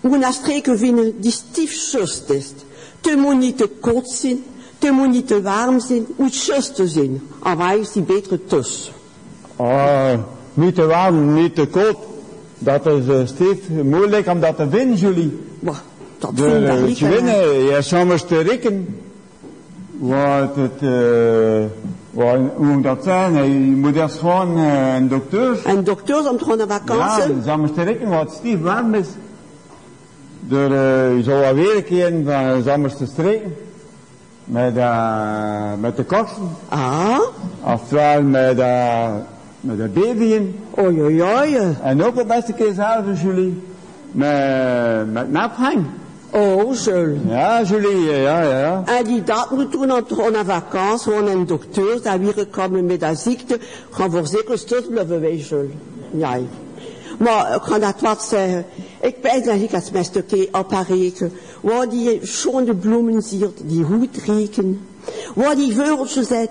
hoe 0.00 0.18
naar 0.18 0.32
streken 0.32 0.76
winnen 0.76 1.20
die 1.20 1.30
stief 1.30 1.92
just 1.92 2.30
is. 2.30 2.52
Het 3.00 3.16
moet 3.16 3.38
niet 3.38 3.58
te 3.58 3.68
kort 3.80 4.08
zijn, 4.08 4.44
het 4.78 4.90
moet 4.90 5.10
niet 5.10 5.26
te 5.26 5.42
warm 5.42 5.80
zijn, 5.80 5.98
het 5.98 6.18
moet 6.18 6.44
just 6.44 6.74
te 6.74 6.88
zijn. 6.88 7.22
En 7.44 7.56
wij 7.56 7.78
is 7.78 7.92
die 7.92 8.02
betere 8.02 8.44
tussen. 8.44 8.92
Oh, 9.56 10.12
niet 10.54 10.74
te 10.74 10.86
warm, 10.86 11.34
niet 11.34 11.54
te 11.54 11.66
koud. 11.66 11.96
Dat 12.58 12.86
is 12.86 13.06
uh, 13.06 13.18
stief 13.24 13.68
moeilijk 13.82 14.26
om 14.26 14.40
dat 14.40 14.56
te 14.56 14.68
winnen, 14.68 14.96
Julie. 14.96 15.40
Maar, 15.60 15.80
dat 16.18 16.36
de, 16.36 16.42
vind 16.82 17.00
ik 17.00 17.08
eh, 17.08 17.08
winnen, 17.08 17.54
je 17.64 17.76
soms 17.80 18.24
te 18.24 18.40
rekenen. 18.40 19.00
Wat 19.98 20.56
het, 20.56 20.82
uh, 20.82 21.64
wat, 22.10 22.36
hoe 22.54 22.66
moet 22.66 22.82
dat 22.82 23.04
zijn? 23.04 23.34
Je 23.34 23.76
moet 23.76 23.96
eerst 23.96 24.18
gewoon 24.18 24.58
uh, 24.58 24.94
een 24.94 25.08
dokter. 25.08 25.60
Een 25.64 25.84
dokter 25.84 26.30
om 26.30 26.38
te 26.38 26.44
gaan 26.44 26.58
naar 26.58 26.66
Ja, 26.68 26.80
vakantie? 26.84 27.34
soms 27.46 27.70
te 27.74 27.82
rekenen 27.82 28.10
wat 28.10 28.32
stief 28.32 28.60
warm 28.60 28.94
is. 28.94 29.06
Door, 30.40 30.70
uh, 30.70 31.16
je 31.16 31.22
zou 31.22 31.40
wel 31.40 31.54
weer 31.54 31.76
een 31.76 31.84
keer 31.84 32.12
van 32.24 32.62
soms 32.64 32.96
te 32.96 33.06
streken. 33.06 33.56
Met, 34.44 34.74
met 35.80 35.96
de 35.96 36.04
kosten. 36.04 36.48
Ah. 36.68 37.18
Oftewel 37.60 38.22
met, 38.22 38.58
uh, 38.58 39.08
met 39.66 39.76
de 39.76 40.00
babyën. 40.00 40.58
Oei, 40.78 41.02
oei, 41.02 41.22
oei. 41.22 41.76
En 41.82 42.04
ook 42.04 42.16
een 42.16 42.26
beste 42.26 42.52
keer 42.52 42.72
zelf, 42.72 43.22
Julie. 43.22 43.62
Met, 44.12 45.12
met 45.12 45.30
naphang. 45.30 45.84
Oh, 46.30 46.74
Jules. 46.74 47.18
Ja, 47.28 47.62
Julie, 47.62 48.00
ja, 48.00 48.42
ja. 48.42 48.82
En 48.84 49.04
die 49.04 49.22
dat 49.22 49.50
moet 49.50 49.72
toen 49.72 49.92
op 49.92 50.08
gewoon 50.08 50.32
naar 50.32 50.44
vakantie, 50.44 51.12
gewoon 51.12 51.26
een 51.28 51.46
dokter, 51.46 52.02
daar 52.02 52.20
weer 52.20 52.32
gekomen 52.32 52.86
met 52.86 53.00
dat 53.00 53.18
ziekte, 53.18 53.58
gaan 53.90 54.10
voorzeker 54.10 54.58
stuk 54.58 54.90
blijven 54.90 55.20
wij, 55.20 55.36
Jules. 55.36 55.70
Ja. 56.10 56.38
Maar 57.18 57.54
ik 57.54 57.62
ga 57.62 57.78
dat 57.78 58.00
wat 58.00 58.22
zeggen. 58.22 58.64
Ik 59.00 59.20
ben 59.20 59.62
ik 59.62 59.74
als 59.74 59.90
mijn 59.90 60.04
stukje 60.04 60.48
opgereken, 60.52 61.32
waar 61.60 61.88
die 61.88 62.18
schone 62.22 62.74
bloemen 62.74 63.22
ziet, 63.22 63.62
die 63.62 63.84
goed 63.84 64.16
rieken, 64.26 64.86
waar 65.34 65.54
die 65.54 65.74
vogeltjes 65.74 66.26
zit, 66.26 66.50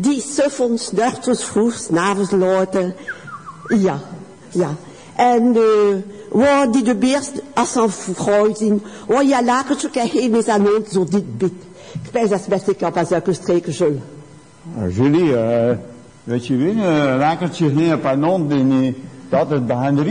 die 0.00 0.20
suffen, 0.20 0.78
snurtjes 0.78 1.44
vroeg, 1.44 1.72
s'avonds 1.72 2.30
laten. 2.30 2.94
Ja, 3.68 4.00
ja. 4.48 4.74
En 5.16 5.56
uh, 5.56 5.62
waar 6.30 6.70
die 6.72 6.82
de 6.82 6.94
beest 6.94 7.32
als 7.54 7.74
een 7.74 7.90
vrouw 7.90 8.54
zien, 8.54 8.82
waar 9.06 9.24
je 9.24 9.42
lakertje 9.44 9.90
kan 9.90 10.08
geven 10.08 10.30
met 10.30 10.44
zijn 10.44 10.62
mond 10.62 10.88
zo 10.92 11.04
dit 11.04 11.38
bit. 11.38 11.52
Ik 12.04 12.10
ben 12.12 12.28
dat 12.28 12.46
best 12.48 12.68
ik 12.68 12.80
op 12.80 12.96
als 12.96 13.08
zulke 13.08 13.32
streken 13.32 13.72
Jules. 13.72 13.98
Uh, 14.78 14.96
Julie, 14.96 15.30
uh, 15.30 15.70
weet 16.24 16.46
je 16.46 16.56
wel, 16.56 16.84
een 16.84 17.18
lekkertje 17.18 17.68
geen 17.68 17.92
op 17.94 18.04
een 18.04 18.24
hond 18.24 18.50
die 18.50 18.62
niet, 18.62 18.96
dat 19.28 19.50
het 19.50 19.66
bij 19.66 19.76
hen 19.76 20.04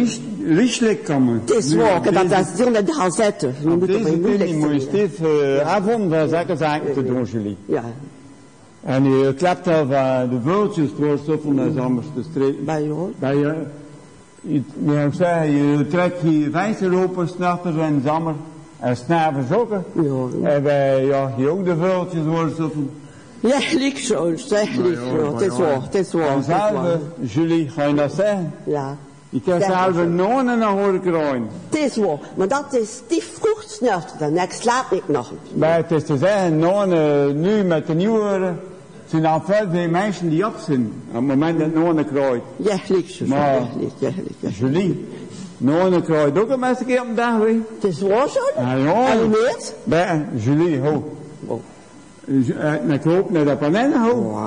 rieslijk 0.46 1.04
komen. 1.04 1.42
Het 1.46 1.50
is 1.50 1.76
waar, 1.76 2.04
dat 2.04 2.30
dat 2.30 2.48
is 2.54 2.66
in 2.66 2.74
de 2.74 2.94
gazette. 2.94 3.52
Je 3.62 3.68
moet 3.68 3.82
er 3.82 3.88
Deze 3.88 4.18
moeilijk 4.18 4.40
dingen 4.40 4.60
moet 4.60 4.74
je 4.74 4.80
zijn. 4.80 5.10
stief 5.10 5.28
uh, 5.28 5.60
avond 5.60 6.14
van 6.14 6.30
zulke 6.30 6.56
zaken 6.56 6.94
te 6.94 7.04
doen, 7.04 7.24
Julie. 7.24 7.58
Ja. 7.66 7.84
En 8.84 9.04
je 9.04 9.34
klapt 9.34 9.68
al 9.68 9.74
van 9.88 10.30
de 10.30 10.40
vogeltjes 10.44 10.90
door 10.98 11.18
stoffen 11.18 11.56
naar 11.56 11.72
zomers 11.72 12.08
te 12.16 12.24
streken. 12.32 12.66
Bij 12.66 12.84
jou? 12.84 13.14
Bij 13.20 13.36
je, 13.36 13.56
je, 14.42 14.62
je, 14.86 15.08
zeggen, 15.12 15.52
je 15.52 15.88
trekt 15.88 16.22
je 16.22 16.50
venster 16.52 17.04
open, 17.04 17.28
s'nachts 17.28 17.66
en 17.66 18.02
zomer. 18.06 18.34
En 18.80 18.98
s'avonds 18.98 19.52
ook. 19.52 19.70
hè? 19.70 19.78
En 20.44 20.64
bij, 20.64 21.06
ja, 21.06 21.34
je 21.38 21.50
ook 21.50 21.66
de 21.66 21.76
vogeltjes 21.76 22.24
worden 22.26 22.54
stoffen. 22.54 22.90
Ja, 23.40 23.58
liek 23.74 23.98
Jules, 23.98 24.48
zeg 24.48 24.76
liek 24.76 25.00
Jules. 25.00 25.32
Het 25.32 25.42
is 25.42 25.58
waar, 25.58 25.82
het 25.82 25.94
is 25.96 26.12
waar. 26.14 26.32
het 26.32 26.46
is 26.46 26.54
waar. 26.54 26.74
Vanzelf, 26.74 27.00
Julie, 27.22 27.70
ga 27.70 27.84
je 27.84 27.94
dat 27.94 28.14
zeggen? 28.14 28.54
Ja. 28.64 28.98
Je 29.30 29.42
kan 29.42 29.62
zelf 29.62 29.96
een 29.96 30.16
nonen 30.16 30.60
naar 30.60 30.70
horen. 30.70 31.50
Het 31.70 31.80
is 31.80 31.96
waar, 31.98 32.18
maar 32.36 32.48
dat 32.48 32.66
is 32.82 32.92
stief 32.92 33.38
vroeg 33.40 33.64
snurt, 33.68 34.14
dan 34.20 34.36
ik 34.38 34.52
slaap 34.52 34.92
ik 34.92 35.04
nog. 35.06 35.32
Maar 35.54 35.76
het 35.76 35.92
is 35.92 36.04
te 36.06 36.18
zeggen, 36.18 36.60
nonen 36.60 37.40
nu 37.40 37.64
met 37.64 37.88
de 37.88 37.94
nieuwe 37.94 38.54
zijn 39.06 39.26
al 39.26 39.42
veel 39.46 39.66
veel 39.72 39.90
mensen 39.90 40.30
die 40.30 40.46
op 40.46 40.56
zijn. 40.66 40.94
Op 41.08 41.14
het 41.14 41.24
moment 41.24 41.60
dat 41.60 41.74
nonen 41.74 42.06
krijgt. 42.06 42.42
Ja, 42.56 42.76
Jules, 42.88 43.20
Maar, 43.20 43.62
ja, 43.98 44.10
ja. 44.40 44.50
Julie, 44.50 45.08
nonen 45.58 46.04
krijgt 46.04 46.40
ook 46.40 46.50
een 46.50 46.60
beste 46.60 46.84
keer 46.86 47.02
op 47.02 47.08
de 47.08 47.14
dag 47.14 47.38
weer. 47.38 47.60
Het 47.76 47.84
is 47.84 48.02
waar, 48.02 48.10
Jules? 48.28 48.54
Ja, 48.58 48.74
ja. 48.74 49.08
En 49.12 49.30
meet? 49.30 49.76
Bij, 49.84 50.26
Julie, 50.36 50.80
ho. 50.80 51.18
Ju- 52.26 52.54
eh, 52.54 52.94
Ik 52.94 53.04
hoop 53.04 53.30
naar 53.32 53.46
de 53.46 53.56
panennen, 53.56 54.02
ho. 54.02 54.38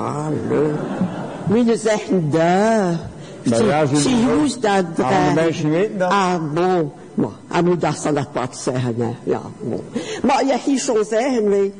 Moet 1.47 1.65
je 1.65 1.77
zeggen, 1.77 2.29
daar. 2.31 2.99
Maar 3.43 3.87
Zie- 3.87 3.97
Zie 3.97 4.25
hoe 4.25 4.45
is 4.45 4.59
dat 4.59 4.95
dragen. 4.95 5.33
mensen 5.33 5.69
weten 5.69 5.97
dat. 5.97 6.11
Ah, 6.11 6.35
bon. 6.53 6.91
Maar, 7.13 7.29
hij 7.47 7.61
moet 7.63 7.81
dat 7.81 7.95
van 7.95 8.13
dat 8.13 8.27
wat 8.33 8.57
zeggen, 8.57 8.95
hè. 8.97 9.09
Ja, 9.23 9.41
bon. 9.59 9.81
Maar 10.23 10.45
je 10.45 10.57
hier 10.65 10.79
schon 10.79 11.03
zeggen, 11.09 11.49
weet 11.49 11.73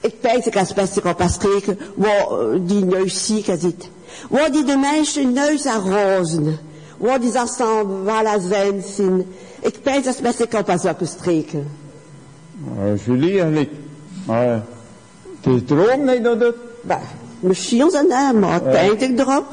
ik 0.00 0.14
weet 0.20 0.46
ik 0.46 0.56
als 0.56 0.74
best 0.74 1.04
op 1.04 1.20
als 1.20 1.32
spreken, 1.32 1.78
waar 1.94 2.26
eh, 2.26 2.60
die 2.60 2.84
neus 2.84 3.26
ziek 3.26 3.44
zit. 3.44 3.90
Waar 4.28 4.52
die 4.52 4.64
de 4.64 4.76
mensen 4.76 5.32
neus 5.32 5.66
aan 5.66 5.90
rozen. 5.90 6.58
Waar 6.96 7.20
die 7.20 7.32
dat 7.32 7.54
dan 7.58 8.04
wel 8.04 8.26
als. 8.26 8.98
Ik 9.60 9.76
weet 9.82 10.06
als 10.06 10.20
best 10.20 10.40
ik 10.40 10.52
op 10.52 10.70
als 10.70 10.80
zulke 10.80 11.06
streken. 11.06 11.70
Uh, 12.78 13.04
Julie, 13.04 13.40
eigenlijk. 13.40 13.70
Maar 14.26 14.46
eh, 14.46 14.58
het 15.40 15.54
is 15.54 15.60
droom 15.66 16.04
niet 16.04 16.24
dat 16.24 16.40
het. 16.40 16.54
Bah, 16.82 17.00
misschien 17.40 17.90
zijn 17.90 18.08
naam, 18.08 18.38
maar 18.38 18.70
denk 18.70 19.00
ik 19.00 19.18
erop. 19.18 19.46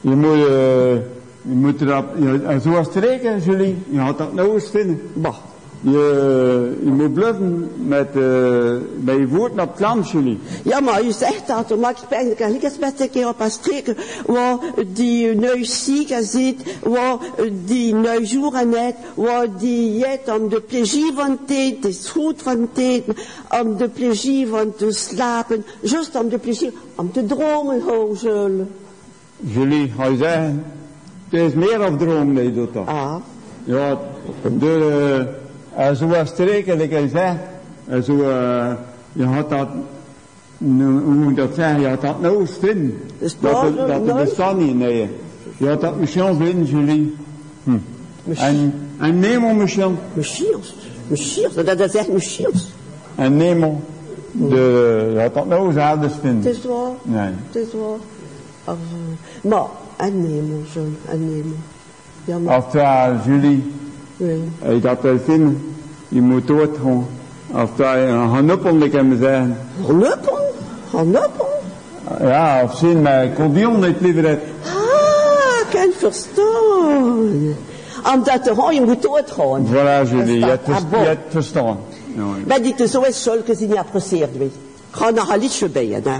Je 0.00 0.10
moet, 0.10 0.36
uh, 0.36 0.94
je 1.42 1.54
moet 1.54 1.80
erop, 1.80 2.04
je, 2.18 2.40
uh, 2.42 2.56
zoals 2.60 2.86
streken, 2.86 3.40
Julie, 3.40 3.76
je 3.90 3.98
gaat 3.98 4.18
dat 4.18 4.34
nou 4.34 4.54
eens 4.54 4.70
vinden. 4.70 5.00
Bah. 5.12 5.36
Je, 5.82 6.78
je 6.84 6.90
moet 6.90 7.12
bluffen 7.12 7.70
met, 7.86 8.08
uh, 8.14 8.76
met 9.00 9.16
je 9.16 9.26
op 9.50 9.56
het 9.56 9.80
land, 9.80 10.10
Julie. 10.10 10.38
Ja, 10.64 10.80
maar 10.80 11.04
u 11.04 11.12
zegt 11.12 11.46
dat, 11.46 11.78
maar 11.78 11.94
ik 12.10 12.38
ik 12.38 12.62
eens 12.62 12.78
met 12.78 13.00
een 13.00 13.10
keer 13.10 13.28
op 13.28 13.40
een 13.40 13.50
streken, 13.50 13.96
waar 14.26 14.58
die 14.86 15.34
neus 15.34 15.84
ziek 15.84 16.16
zit, 16.20 16.78
waar 16.82 17.16
die 17.64 17.94
neus 17.94 18.36
oren 18.36 18.68
net, 18.68 18.94
waar 19.14 19.46
die 19.58 19.98
jet 19.98 20.38
om 20.38 20.48
de 20.48 20.60
plezier 20.60 21.12
van 21.14 21.38
te 21.46 21.78
is 21.80 22.08
goed 22.08 22.42
van 22.42 22.68
te 22.72 23.02
om 23.60 23.76
de 23.76 23.88
plezier 23.88 24.48
van 24.48 24.74
te 24.76 24.92
slapen, 24.92 25.64
juist 25.80 26.14
om 26.14 26.28
de 26.28 26.38
plezier, 26.38 26.72
om 26.94 27.12
te 27.12 27.26
dromen, 27.26 27.80
hozen. 27.80 28.50
Julie, 28.50 28.89
ga 29.96 30.06
je 30.06 30.16
zeggen, 30.16 30.64
het 31.28 31.40
is 31.40 31.52
meer 31.54 31.86
op 31.86 31.98
droom 31.98 32.34
dat 32.34 32.44
je 32.44 32.52
doet 32.54 32.72
dat. 32.72 32.86
Ah. 32.86 33.14
Ja, 33.64 33.98
de, 34.58 35.26
uh, 35.78 35.90
zoals 35.92 36.28
streken, 36.28 36.78
dat 36.78 36.86
ik 36.90 37.10
zeg, 37.12 37.34
uh, 37.90 38.00
zo, 38.00 38.12
uh, 38.12 38.72
je 39.12 39.24
had 39.24 39.50
dat, 39.50 39.68
hoe 40.58 41.14
moet 41.14 41.30
ik 41.30 41.36
dat 41.36 41.54
zeggen, 41.54 41.80
je 41.80 41.88
had 41.88 42.00
dat 42.00 42.20
nou. 42.20 42.46
Dus 43.18 43.36
dat, 43.40 43.62
het- 43.62 43.76
dat 43.76 44.06
het 44.06 44.16
bestaat 44.16 44.58
niet, 44.58 44.74
nee. 44.78 45.08
Je 45.56 45.68
had 45.68 45.80
dat 45.80 45.96
misschien 45.96 46.36
vinden, 46.36 46.64
Julie. 46.64 47.14
Hm. 47.64 47.76
En, 48.36 48.74
en 48.98 49.18
maar 49.40 49.54
misschien. 49.54 49.96
Misschien. 50.14 50.54
Schiers, 51.12 51.54
dat 51.54 51.80
is 51.80 51.94
echt 51.94 52.08
een 52.08 52.20
Schiers. 52.20 52.68
En 53.14 53.36
Nemo, 53.36 53.80
de, 54.32 55.12
had 55.20 55.34
dat 55.34 55.46
nou 55.46 55.72
zo 55.72 55.78
ouders 55.78 56.12
Het 56.44 56.56
is 56.56 56.64
waar. 56.64 56.90
Nee. 57.02 57.30
Het 57.50 57.56
is 57.56 57.72
waar. 57.72 57.98
Ach, 58.64 58.74
eh, 58.74 59.50
maar, 59.50 59.66
en 59.96 60.22
Nemo, 60.22 60.62
zo, 60.72 60.80
en 61.08 61.34
Nemo. 61.34 61.54
Ja, 62.24 62.38
maar, 62.38 62.54
Als 62.54 62.64
het 62.72 63.24
Julie, 63.24 63.72
hij 64.58 64.80
dat 64.80 65.00
wel 65.00 65.18
vinden, 65.18 65.74
je 66.08 66.20
moet 66.20 66.46
doodgaan. 66.46 67.06
Als 67.52 67.70
hij 67.76 68.08
een 68.08 68.28
hanuppel, 68.28 68.80
ik 68.80 69.02
me 69.02 69.16
zeggen. 69.16 69.58
Hanuppel? 69.86 70.38
Hanuppel? 70.90 71.48
Ja, 72.20 72.62
of 72.62 72.76
zin, 72.76 73.02
maar 73.02 73.24
ik 73.24 73.34
kon 73.34 73.52
die 73.52 73.66
niet 73.66 74.00
liever 74.00 74.28
het. 74.28 74.40
Ah, 74.64 75.60
ik 75.60 75.66
kan 75.70 75.92
verstaan. 75.96 77.54
Omdat 78.14 78.44
de 78.44 78.52
hooi 78.54 78.80
moet 78.80 79.02
doodgaan. 79.02 79.66
Voilà, 79.66 80.10
Julie, 80.10 80.38
je 80.38 80.44
hebt, 80.44 80.90
bon. 80.90 81.00
je 81.02 81.16
verstaan. 81.28 81.78
Ja, 82.16 82.22
ja. 82.22 82.44
Maar 82.46 82.62
dit 82.62 82.80
is 82.80 82.90
zo 82.90 83.00
is 83.00 83.22
zulke 83.22 83.78
apprecieerd 83.78 84.38
weet. 84.38 84.54
Ga 84.90 85.10
nog 85.10 85.32
een 85.32 85.40
liedje 85.40 85.68
bij 85.68 85.86
je, 85.86 85.94
hè. 85.94 86.18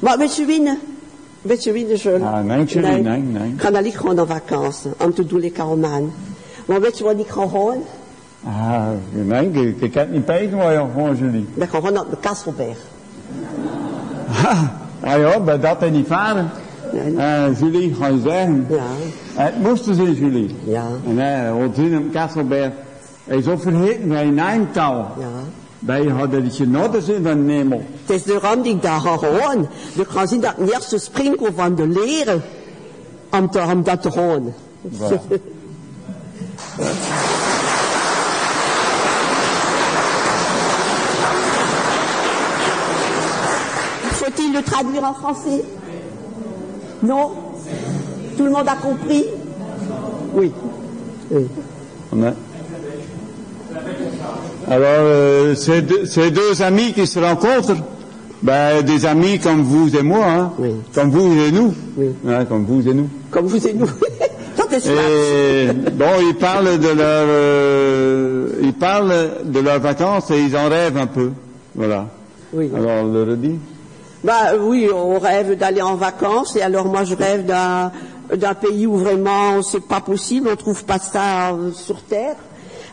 Maar 0.00 0.18
weet 0.18 0.36
je 0.36 0.44
winnen? 0.44 0.80
Weet 1.46 1.64
je 1.64 1.72
winnen, 1.72 1.96
Jules? 1.96 2.22
Ah, 2.22 2.44
nee, 2.44 2.64
nee, 2.74 3.22
nee. 3.22 3.52
Ik 3.52 3.60
ga 3.60 3.80
niet 3.80 3.98
gaan 3.98 4.20
op 4.20 4.28
vakantie, 4.28 4.90
om 4.98 5.14
te 5.14 5.26
doen 5.26 5.52
al 5.58 5.76
man. 5.76 6.12
Maar 6.66 6.80
weet 6.80 6.98
je 6.98 7.04
wat 7.04 7.18
ik 7.18 7.28
ga 7.28 7.48
gaan? 7.48 7.82
Ah, 8.44 8.86
nee, 9.10 9.50
ik, 9.50 9.80
ik 9.80 9.94
heb 9.94 10.10
niet 10.10 10.24
pijn 10.24 10.56
waar 10.56 10.72
je 10.72 10.84
gewoon, 10.94 11.16
Julie. 11.16 11.48
Ik 11.54 11.68
ga 11.68 11.80
gaan 11.80 11.92
naar 11.92 12.04
de 12.10 12.16
Kasselberg. 12.20 12.78
Ah 15.00 15.18
ja, 15.18 15.38
maar 15.38 15.60
dat 15.60 15.82
is 15.82 15.90
niet 15.90 16.06
varen. 16.06 16.50
Eh, 17.16 17.58
Julie, 17.58 17.94
ga 17.94 18.06
je 18.06 18.20
zeggen. 18.24 18.66
Ja. 18.68 18.82
Het 19.42 19.62
moest 19.62 19.84
zijn, 19.84 20.14
Julie. 20.14 20.56
Ja. 20.64 20.84
En 21.06 21.18
hij 21.18 21.48
had 21.48 21.74
zien 21.74 21.98
op 21.98 22.12
Kasselberg. 22.12 22.72
Hij 23.24 23.36
is 23.36 23.48
ook 23.48 23.60
vergeten 23.60 24.08
bij 24.08 24.26
een 24.26 24.38
eindtaal. 24.38 25.12
Ja. 25.18 25.26
Wij 25.78 26.04
hadden 26.04 26.44
het 26.44 26.54
genot 26.54 26.96
zin 27.04 27.22
van 27.22 27.44
Nemo. 27.44 27.82
Het 28.04 28.16
is 28.16 28.22
daarom 28.24 28.62
dat 28.62 28.66
ik 28.66 28.82
daar 28.82 29.00
ga 29.00 29.16
gaan. 29.16 29.68
Ik 29.94 30.08
ga 30.08 30.26
zien 30.26 30.40
dat 30.40 30.54
ik 30.56 30.72
eerst 30.72 30.90
de 30.90 30.98
sprinkel 30.98 31.48
van 31.54 31.74
de 31.74 31.86
leren. 31.86 32.42
Om, 33.30 33.50
te, 33.50 33.60
om 33.60 33.82
dat 33.82 34.02
te 34.02 34.10
gaan. 34.10 34.54
Voilà. 34.92 35.20
Faut-il 44.12 44.52
le 44.52 44.62
traduire 44.62 45.04
en 45.04 45.14
français? 45.14 45.62
Non? 47.02 47.30
Tout 48.36 48.44
le 48.44 48.50
monde 48.50 48.68
a 48.68 48.76
compris? 48.76 49.24
Oui. 50.32 50.52
Oui. 51.30 51.48
Ouais. 52.12 52.34
Alors, 54.68 54.88
euh, 54.88 55.54
ces, 55.54 55.82
deux, 55.82 56.06
ces 56.06 56.30
deux 56.30 56.62
amis 56.62 56.92
qui 56.92 57.06
se 57.06 57.18
rencontrent, 57.18 57.76
ben, 58.42 58.82
des 58.82 59.06
amis 59.06 59.38
comme 59.38 59.62
vous 59.62 59.96
et 59.96 60.02
moi, 60.02 60.26
hein, 60.26 60.52
comme 60.94 61.10
vous 61.10 61.40
et 61.40 61.52
nous, 61.52 61.74
Hein, 62.26 62.44
comme 62.44 62.64
vous 62.64 62.86
et 62.88 62.94
nous. 62.94 63.08
Comme 63.30 63.46
vous 63.46 63.66
et 63.66 63.72
nous. 63.72 63.88
Et 64.72 65.72
bon, 65.92 66.06
ils 66.20 66.34
parlent 66.34 66.78
de 66.78 66.88
leur, 66.88 67.24
euh, 67.28 68.48
ils 68.62 68.74
parlent 68.74 69.30
de 69.44 69.60
leurs 69.60 69.78
vacances 69.78 70.30
et 70.30 70.40
ils 70.40 70.56
en 70.56 70.68
rêvent 70.68 70.96
un 70.98 71.06
peu, 71.06 71.30
voilà. 71.74 72.08
Oui. 72.52 72.70
Alors, 72.74 73.04
on 73.04 73.12
le 73.12 73.22
redit. 73.22 73.58
Bah 74.24 74.56
oui, 74.60 74.88
on 74.92 75.18
rêve 75.18 75.56
d'aller 75.56 75.82
en 75.82 75.94
vacances 75.94 76.56
et 76.56 76.62
alors 76.62 76.86
moi 76.86 77.04
je 77.04 77.14
rêve 77.14 77.46
d'un 77.46 77.92
d'un 78.34 78.54
pays 78.54 78.86
où 78.86 78.96
vraiment 78.96 79.62
c'est 79.62 79.86
pas 79.86 80.00
possible, 80.00 80.48
on 80.50 80.56
trouve 80.56 80.84
pas 80.84 80.98
ça 80.98 81.50
euh, 81.52 81.70
sur 81.72 82.02
terre. 82.02 82.34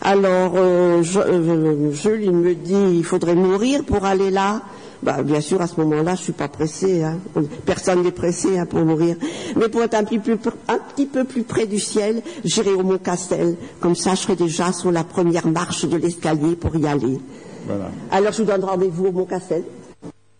Alors 0.03 0.53
euh, 0.57 1.01
je, 1.01 1.19
euh, 1.19 1.91
Jules, 1.93 2.23
il 2.23 2.33
me 2.33 2.53
dit 2.53 2.97
il 2.97 3.05
faudrait 3.05 3.35
mourir 3.35 3.85
pour 3.85 4.03
aller 4.05 4.31
là. 4.31 4.61
Bah, 5.01 5.21
bien 5.21 5.41
sûr, 5.41 5.61
à 5.61 5.67
ce 5.67 5.79
moment-là, 5.81 6.15
je 6.15 6.21
suis 6.21 6.33
pas 6.33 6.47
pressé. 6.47 7.03
Hein. 7.03 7.19
Personne 7.65 8.03
n'est 8.03 8.11
pressé 8.11 8.57
hein, 8.57 8.65
pour 8.65 8.79
mourir. 8.85 9.17
Mais 9.57 9.67
pour 9.67 9.83
être 9.83 9.95
un 9.95 10.03
petit, 10.05 10.19
peu, 10.19 10.37
un 10.69 10.77
petit 10.77 11.05
peu 11.05 11.25
plus 11.25 11.43
près 11.43 11.65
du 11.65 11.77
ciel, 11.77 12.21
j'irai 12.45 12.71
au 12.71 12.83
Mont 12.83 12.99
Castel. 12.99 13.57
Comme 13.81 13.95
ça, 13.95 14.15
je 14.15 14.21
serai 14.21 14.37
déjà 14.37 14.71
sur 14.71 14.91
la 14.91 15.03
première 15.03 15.45
marche 15.47 15.83
de 15.83 15.97
l'escalier 15.97 16.55
pour 16.55 16.73
y 16.77 16.87
aller. 16.87 17.19
Voilà. 17.67 17.91
Alors, 18.11 18.31
je 18.31 18.43
vous 18.43 18.47
donne 18.47 18.63
rendez-vous 18.63 19.07
au 19.07 19.11
Mont 19.11 19.25
Castel. 19.25 19.63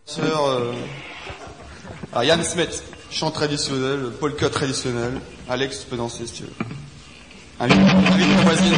Sœur, 0.06 0.46
euh, 0.46 0.72
à 2.14 2.24
Yann 2.24 2.42
Smith, 2.44 2.84
chant 3.12 3.32
traditionnel, 3.32 4.12
polka 4.18 4.50
traditionnel. 4.50 5.20
Alex, 5.50 5.82
tu 5.82 5.88
peux 5.88 5.98
danser 5.98 6.26
si 6.26 6.34
tu 6.34 6.44
veux. 6.44 6.66
Adiós, 7.64 7.80
adiós, 8.52 8.78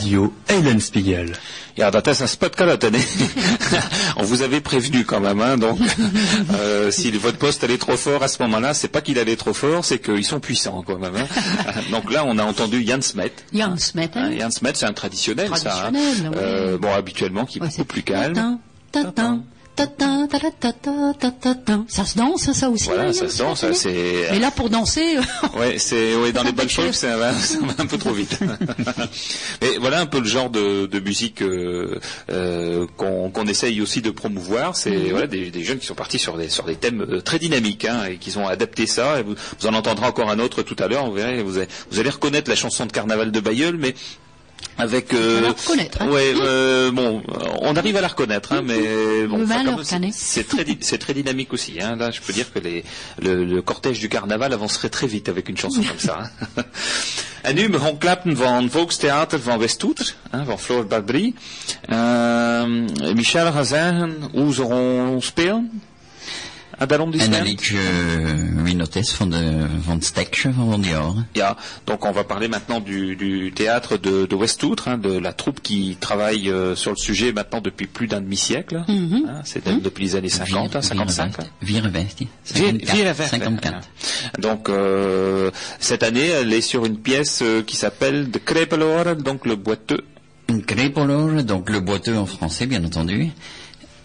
Radio 0.00 0.32
Eulenspiegel. 0.46 1.28
Ja, 1.74 1.90
dat 1.90 2.06
is 2.06 2.20
een 2.20 2.28
spotcalotte. 2.28 2.90
nee. 2.90 3.04
On 4.16 4.24
vous 4.24 4.42
avait 4.42 4.60
prévenu 4.62 5.04
quand 5.04 5.20
même, 5.20 5.40
hein, 5.42 5.58
donc 5.58 5.78
euh, 6.50 6.90
si 6.90 7.10
votre 7.18 7.36
poste 7.36 7.64
allait 7.64 7.76
trop 7.78 7.96
fort 7.98 8.22
à 8.22 8.28
ce 8.28 8.42
moment-là, 8.42 8.72
c'est 8.72 8.88
pas 8.88 9.02
qu'il 9.02 9.18
allait 9.18 9.36
trop 9.36 9.52
fort, 9.52 9.84
c'est 9.84 9.98
qu'ils 9.98 10.24
sont 10.24 10.40
puissants 10.40 10.82
quand 10.86 10.98
même. 10.98 11.14
hein. 11.16 11.26
donc 11.90 12.10
là, 12.10 12.24
on 12.24 12.38
a 12.38 12.42
entendu 12.44 12.82
Jan 12.86 13.02
Smet. 13.02 13.32
Jan 13.52 13.76
Smet, 13.76 14.10
hein. 14.14 14.30
Jan 14.38 14.50
Smet, 14.50 14.72
c'est 14.74 14.86
un 14.86 14.94
traditionnel, 14.94 15.50
ça. 15.54 15.70
hein. 15.88 15.92
Traditionnel, 15.92 16.30
ouais. 16.30 16.36
Euh, 16.42 16.78
bon, 16.78 16.94
habituellement, 16.94 17.44
qui 17.44 17.58
est 17.58 17.60
beaucoup 17.60 17.84
plus 17.84 18.02
calme. 18.02 18.58
Tatin, 18.92 19.39
Ça 22.04 22.12
se 22.12 22.16
danse, 22.16 22.52
ça 22.52 22.70
aussi. 22.70 22.84
Voilà, 22.86 23.08
hein, 23.08 23.12
ça 23.12 23.28
se 23.28 23.38
danse, 23.38 23.64
c'est- 23.72 24.28
Mais 24.32 24.38
là, 24.38 24.50
pour 24.50 24.70
danser, 24.70 25.16
euh, 25.18 25.20
Ouais, 25.58 25.78
c'est 25.78 26.14
ouais, 26.16 26.32
dans 26.32 26.42
les 26.42 26.52
bonnes 26.52 26.68
choses, 26.68 26.94
ça 26.94 27.16
va, 27.16 27.32
ça 27.34 27.58
va 27.60 27.74
un 27.78 27.86
peu 27.86 27.98
trop 27.98 28.12
vite. 28.12 28.38
Mais 29.62 29.76
voilà 29.80 30.00
un 30.00 30.06
peu 30.06 30.20
le 30.20 30.26
genre 30.26 30.50
de, 30.50 30.86
de 30.86 31.00
musique 31.00 31.42
euh, 31.42 31.98
euh, 32.30 32.86
qu'on 32.96 33.46
essaye 33.46 33.80
aussi 33.80 34.00
de 34.02 34.10
promouvoir. 34.10 34.76
C'est 34.76 34.90
Mhm. 34.90 35.10
voilà 35.10 35.26
des, 35.26 35.50
des 35.50 35.64
jeunes 35.64 35.78
qui 35.78 35.86
sont 35.86 35.94
partis 35.94 36.18
sur 36.18 36.36
des 36.36 36.48
sur 36.48 36.64
des 36.64 36.76
thèmes 36.76 37.02
euh, 37.08 37.20
très 37.20 37.38
dynamiques 37.38 37.84
hein, 37.84 38.04
et 38.10 38.16
qui 38.16 38.36
ont 38.38 38.48
adapté 38.48 38.86
ça. 38.86 39.20
Et 39.20 39.22
vous, 39.22 39.34
vous 39.60 39.66
en 39.66 39.74
entendrez 39.74 40.06
encore 40.06 40.30
un 40.30 40.38
autre 40.38 40.62
tout 40.62 40.76
à 40.78 40.88
l'heure. 40.88 41.06
Vous 41.06 41.12
verrez, 41.14 41.42
vous 41.42 41.58
allez, 41.58 41.68
vous 41.90 41.98
allez 42.00 42.10
reconnaître 42.10 42.48
la 42.50 42.56
chanson 42.56 42.86
de 42.86 42.92
Carnaval 42.92 43.30
de 43.32 43.40
Bayeul, 43.40 43.76
mais 43.78 43.94
avec 44.78 45.12
euh, 45.12 45.38
On 45.38 45.40
va 45.42 45.48
la 45.48 45.52
reconnaître, 45.52 46.02
hein. 46.02 46.08
ouais 46.08 46.32
euh, 46.36 46.90
bon 46.90 47.22
on 47.60 47.76
arrive 47.76 47.96
à 47.96 48.00
la 48.00 48.08
reconnaître 48.08 48.52
hein, 48.52 48.62
mais 48.64 49.26
bon 49.26 49.38
c'est- 50.12 50.48
très 50.48 50.64
c'est 50.80 50.98
très 50.98 51.14
dynamique 51.14 51.52
aussi 51.52 51.80
hein. 51.80 51.96
là 51.96 52.10
je 52.10 52.20
peux 52.20 52.32
dire 52.32 52.52
que 52.52 52.58
les, 52.60 52.84
le, 53.20 53.44
le 53.44 53.62
cortège 53.62 54.00
du 54.00 54.08
carnaval 54.08 54.52
avancerait 54.52 54.88
très 54.88 55.06
vite 55.06 55.28
avec 55.28 55.48
une 55.48 55.56
chanson 55.56 55.82
comme 55.82 55.98
ça 55.98 56.30
hein. 56.56 56.62
En 57.42 57.54
nu, 57.54 57.68
van 58.34 58.66
Volkstheater 58.66 59.38
van 59.38 59.56
Westhoet, 59.58 60.14
hein, 60.32 60.44
van 60.44 60.58
Floor 60.58 60.84
Barbry. 60.84 61.34
Euh, 61.90 62.66
Michel 63.14 63.50
gaat 63.52 63.66
zeggen 63.66 64.28
hoe 64.32 64.52
ze 64.54 64.62
gaan 64.66 65.22
spelen. 65.22 65.80
En 66.80 66.88
daarom 66.88 67.10
die 67.12 67.20
En 67.20 67.42
liedje 67.44 67.76
uh, 67.76 68.62
Winotes 68.64 69.10
van, 69.12 69.30
de, 69.30 69.66
van 69.84 69.94
het 69.94 70.04
stekje 70.04 70.52
van 70.52 70.70
Van 70.70 70.80
Dior. 70.80 71.14
Ja, 71.32 71.56
donc 71.84 72.04
on 72.04 72.12
va 72.12 72.22
parler 72.24 72.48
maintenant 72.48 72.80
du, 72.84 73.16
du 73.16 73.52
théâtre 73.52 73.98
de, 74.00 74.26
de 74.26 74.36
Westoutre, 74.36 74.88
hein, 74.88 74.96
de 74.98 75.18
la 75.20 75.32
troupe 75.32 75.60
qui 75.60 75.96
travaille 76.00 76.48
euh, 76.50 76.74
sur 76.74 76.90
le 76.92 76.96
sujet 76.96 77.32
maintenant 77.32 77.60
depuis 77.60 77.86
plus 77.86 78.06
d'un 78.06 78.20
demi-siècle. 78.22 78.82
Mhm. 78.88 79.26
hein, 79.28 79.42
C'est 79.44 79.62
depuis 79.82 80.04
les 80.04 80.16
années 80.16 80.30
50, 80.30 80.76
hein, 80.76 80.80
55. 80.82 81.34
hein. 81.40 81.44
Virevesti. 81.60 82.28
Vier- 82.54 82.70
54. 82.80 82.94
Vierevert, 82.94 83.28
54. 83.28 83.74
hein. 83.76 83.80
Donc 84.38 84.68
euh, 84.70 85.50
cette 85.80 86.02
année, 86.02 86.28
elle 86.28 86.52
est 86.52 86.62
sur 86.62 86.86
une 86.86 86.96
pièce 86.98 87.40
euh, 87.42 87.62
qui 87.62 87.76
s'appelle 87.76 88.30
De 88.30 88.38
Krepeloor, 88.38 89.16
donc 89.16 89.44
le 89.44 89.56
boiteux. 89.56 90.00
Une 90.48 90.64
crépologe, 90.64 91.44
donc 91.44 91.68
le 91.70 91.78
boiteux 91.80 92.16
en 92.16 92.26
français, 92.26 92.66
bien 92.66 92.82
entendu. 92.84 93.28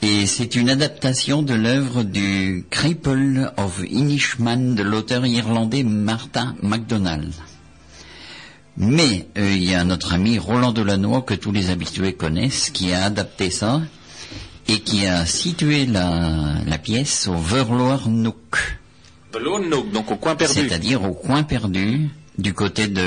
Et 0.01 0.27
c'est 0.27 0.55
une 0.55 0.69
adaptation 0.69 1.41
de 1.41 1.53
l'œuvre 1.55 2.03
du 2.03 2.65
Cripple 2.69 3.51
of 3.57 3.81
Inishman 3.89 4.75
de 4.75 4.83
l'auteur 4.83 5.25
irlandais 5.25 5.83
Martha 5.83 6.53
MacDonald. 6.61 7.33
Mais 8.77 9.27
euh, 9.37 9.51
il 9.55 9.63
y 9.63 9.73
a 9.73 9.83
notre 9.83 10.13
ami 10.13 10.37
Roland 10.37 10.73
Delannoy 10.73 11.21
que 11.23 11.33
tous 11.33 11.51
les 11.51 11.69
habitués 11.69 12.13
connaissent, 12.13 12.69
qui 12.71 12.91
a 12.91 13.05
adapté 13.05 13.49
ça 13.49 13.81
et 14.67 14.79
qui 14.81 15.05
a 15.05 15.25
situé 15.25 15.85
la, 15.85 16.55
la 16.67 16.77
pièce 16.77 17.27
au 17.27 17.37
Verloir 17.37 18.09
Nook. 18.09 18.77
Donc 19.93 20.11
au 20.11 20.15
coin 20.17 20.35
perdu. 20.35 20.53
C'est-à-dire 20.53 21.03
au 21.03 21.13
coin 21.13 21.43
perdu, 21.43 22.09
du 22.37 22.53
côté 22.53 22.87
de 22.87 23.01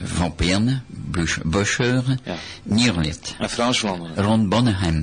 Vamperne, 0.00 0.82
Bush- 0.90 1.40
Boscher, 1.44 2.00
Ja. 2.26 2.36
Nierlet, 2.66 3.12
Franche-Vlaanderen. 3.48 4.24
Rond 4.26 4.38
Bonneheim. 4.38 5.02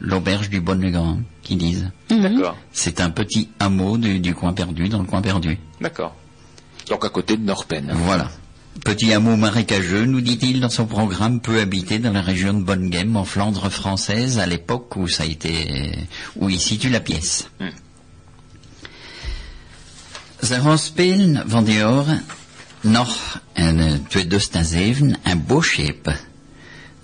L'auberge 0.00 0.50
du 0.50 0.60
Bonnegrand, 0.60 1.20
qui 1.42 1.56
disent. 1.56 1.90
D'accord, 2.10 2.56
C'est 2.72 3.00
un 3.00 3.10
petit 3.10 3.48
hameau 3.58 3.96
du, 3.98 4.20
du 4.20 4.34
coin 4.34 4.52
perdu, 4.52 4.88
dans 4.88 5.00
le 5.00 5.06
coin 5.06 5.22
perdu. 5.22 5.58
d'accord. 5.80 6.14
Donc 6.88 7.04
à 7.04 7.08
côté 7.08 7.36
de 7.36 7.42
Norpen. 7.42 7.90
Voilà. 8.04 8.30
Petit 8.84 9.12
hameau 9.12 9.36
marécageux, 9.36 10.04
nous 10.04 10.20
dit-il 10.20 10.60
dans 10.60 10.68
son 10.70 10.86
programme, 10.86 11.40
peu 11.40 11.58
habité 11.60 11.98
dans 11.98 12.12
la 12.12 12.20
région 12.20 12.52
de 12.54 12.62
Bonnegem, 12.62 13.16
en 13.16 13.24
Flandre 13.24 13.70
française, 13.70 14.38
à 14.38 14.46
l'époque 14.46 14.94
où 14.96 15.08
ça 15.08 15.22
a 15.24 15.26
été, 15.26 15.92
où 16.36 16.48
il 16.48 16.60
situe 16.60 16.90
la 16.90 17.00
pièce. 17.00 17.48
Hmm. 17.58 17.70
Van 21.46 21.64
die 21.64 21.74
jaren 21.74 22.24
nog 22.82 23.40
in 23.54 24.04
2007 24.08 25.14
een 25.22 25.44
bootschepen. 25.46 26.16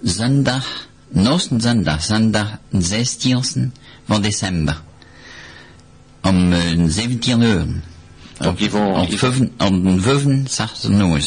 Zondag, 0.02 0.88
nosten 1.12 1.60
zondag, 1.60 2.02
zondag 2.02 2.58
16 2.70 3.72
van 4.06 4.22
december. 4.22 4.82
Om 6.22 6.52
eh, 6.52 6.60
17 6.88 7.40
uur. 7.40 7.66
Donc 8.38 8.58
ils 8.60 8.70
vont, 8.70 8.96
Om 8.96 9.06
ils- 9.08 9.18
5 9.18 9.40
om 9.58 10.00
5 10.00 10.24
uur. 10.24 11.22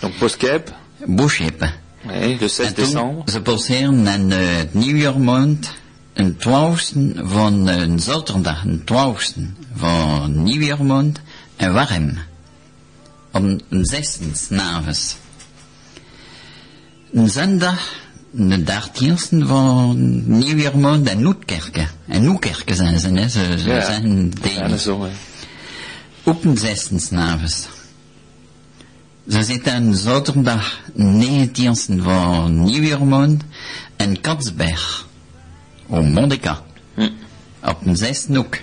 donc 0.00 0.18
Postcap, 0.18 0.74
Bootschepen. 1.06 1.72
ouais, 2.06 2.36
le 2.40 2.48
16 2.48 2.64
En 2.66 2.74
toen, 2.74 2.84
décembre. 2.84 3.30
Ze 3.30 3.40
passeren 3.40 4.08
aan 4.08 4.30
eh, 4.32 4.56
het 4.56 4.74
nieuwjaarmaand, 4.74 5.72
een 6.14 6.36
twaalfste 6.36 7.12
van 7.16 7.66
een 7.66 7.98
zaterdag, 8.00 8.64
een 8.64 8.84
twaalfste 8.84 9.40
van 9.76 10.42
nieuwjaarmaand, 10.42 11.20
en 11.56 11.72
warm. 11.72 12.18
Om 13.32 13.60
een 13.68 13.84
s'avonds. 13.84 15.16
Een 17.12 17.30
zondag, 17.30 17.94
de 18.30 18.62
dertienste 18.62 19.46
van 19.46 20.22
nieuwjaarmaand, 20.38 21.08
en 21.08 21.22
Noetkerken. 21.22 21.88
En 22.06 22.24
Noetkerken 22.24 22.74
zijn 22.76 23.00
ze, 23.00 23.08
hè. 23.08 23.28
Ze, 23.28 23.58
ze 23.58 23.68
Ja. 23.68 23.84
zijn 23.84 24.32
Ja, 24.42 24.76
zo, 24.76 25.02
hè. 25.02 25.10
Op 26.22 26.44
een 26.44 26.56
zestien 26.58 27.00
s'avonds. 27.00 27.68
Ze 29.28 29.42
zitten 29.42 29.94
zaterdag 29.96 30.80
19e 30.96 32.02
van 32.02 32.62
nieuwjaarmaand 32.62 33.42
in 33.96 34.20
Katsberg. 34.20 35.06
Op 35.86 36.04
Mondeka. 36.04 36.62
Hm. 36.94 37.08
Op 37.64 37.86
een 37.86 37.96
zesde 37.96 38.36
hoek. 38.36 38.58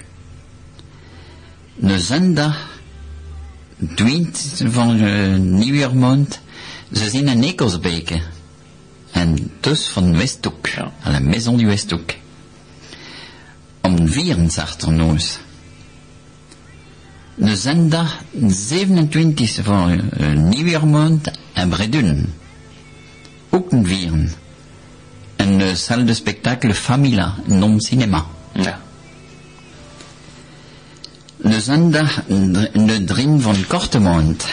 De 1.75 1.99
zondag 1.99 2.79
20 3.95 4.71
van 4.71 4.95
uh, 5.03 5.37
nieuwjaarmaand. 5.37 6.39
Ze 6.91 7.09
zijn 7.09 7.27
in 7.27 7.43
Ekelsbeke. 7.43 8.21
En 9.15 9.51
dus 9.59 9.87
van 9.87 10.17
Westhoek. 10.17 10.67
À 10.77 11.11
la 11.11 11.19
maison 11.19 11.57
du 11.57 11.65
Westhoek. 11.67 12.15
Om 13.81 14.07
64 14.07 14.89
noos. 14.89 15.39
De 17.35 17.55
zondag 17.55 18.17
27 18.47 19.63
van 19.63 20.01
uh, 20.19 20.33
nieuwjaarmaand 20.33 21.31
in 21.53 21.69
Bredun. 21.69 22.33
Ook 23.49 23.71
een 23.71 23.87
vieren. 23.87 24.31
Een 25.35 25.59
uh, 25.59 25.73
salle 25.75 26.03
de 26.03 26.13
spectacle 26.13 26.73
Famila, 26.73 27.35
non 27.45 27.79
cinéma. 27.81 28.25
Ja. 28.53 28.79
De 31.37 31.61
zondag 31.61 32.23
de 32.25 33.03
drin 33.05 33.41
van 33.41 33.67
Kortemond. 33.67 34.45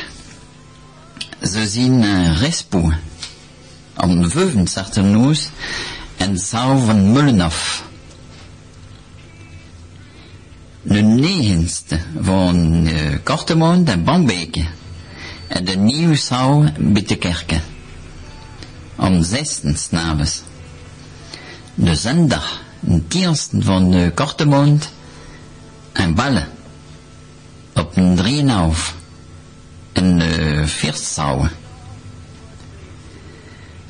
Ze 1.43 1.67
zien 1.67 2.03
een 2.03 2.37
respo. 2.37 2.93
Om 3.97 4.31
65 4.31 5.05
noos 5.05 5.49
en 6.17 6.39
zaal 6.39 6.79
van 6.79 7.13
Mullenhof. 7.13 7.85
De 10.83 11.01
negenste 11.01 12.01
van 12.21 12.87
uh, 12.87 13.17
Kortemond 13.23 13.89
en 13.89 14.05
Bambeke. 14.05 14.67
En 15.47 15.65
de 15.65 15.77
nieuwe 15.77 16.17
zaal 16.17 16.65
Bittekerke. 16.79 17.61
Om 18.97 19.23
16 19.23 19.77
s'avonds. 19.77 20.43
De 21.75 21.95
zondag, 21.95 22.61
de 22.81 23.07
tienste 23.09 23.63
van 23.63 23.95
uh, 23.95 24.11
Kortemond 24.15 24.91
en 25.93 26.15
Ballen. 26.15 26.49
Op 27.75 27.97
een 27.97 28.17
drieënhalf. 28.17 28.95
Een 29.93 30.21
uh, 30.21 30.67
veerstzaal. 30.67 31.49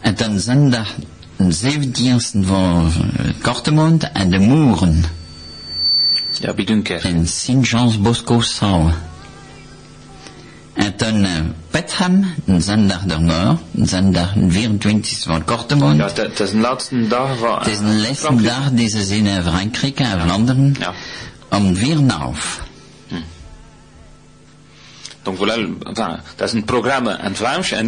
En 0.02 0.14
dan 0.14 0.40
zondag, 0.40 0.94
de 1.36 1.52
zeventienste 1.52 2.42
van 2.42 2.92
uh, 3.20 3.30
Kortemond 3.42 4.12
en 4.12 4.30
de 4.30 4.38
Moeren. 4.38 5.04
Ja, 6.30 6.52
Bidunker. 6.52 7.04
In 7.04 7.26
Sint-Jeans 7.28 8.00
Bosco 8.00 8.40
Zaal. 8.40 8.90
En 10.72 10.92
dan 10.96 11.24
uh, 11.24 11.30
Petham, 11.70 12.34
een 12.44 12.62
zondag 12.62 13.02
daarna, 13.02 13.58
een 13.74 13.88
zondag 13.88 14.32
de 14.32 14.50
24 14.50 15.22
van 15.22 15.44
Kortemond. 15.44 15.96
Ja, 15.96 16.22
het 16.22 16.40
is 16.40 16.52
een 16.52 16.60
laatste 16.60 17.06
dag 17.06 17.38
van... 17.38 17.58
Het 17.58 17.66
is 17.66 17.78
een 17.78 18.00
laatste 18.00 18.42
dag 18.42 18.70
die 18.70 18.88
ze 18.88 19.04
zien 19.04 19.26
in 19.26 19.42
Frankrijk 19.42 20.00
en 20.00 20.20
Vlaanderen. 20.20 20.76
Ja. 20.78 20.92
Om 21.50 21.76
4,5. 21.76 22.71
Donc 25.24 25.36
voilà, 25.36 25.56
le- 25.56 25.70
enfin, 25.86 26.18
dat 26.36 26.48
is 26.48 26.54
een 26.54 26.64
programma 26.64 27.16
en 27.22 27.34
Vlaams 27.34 27.72
en 27.72 27.86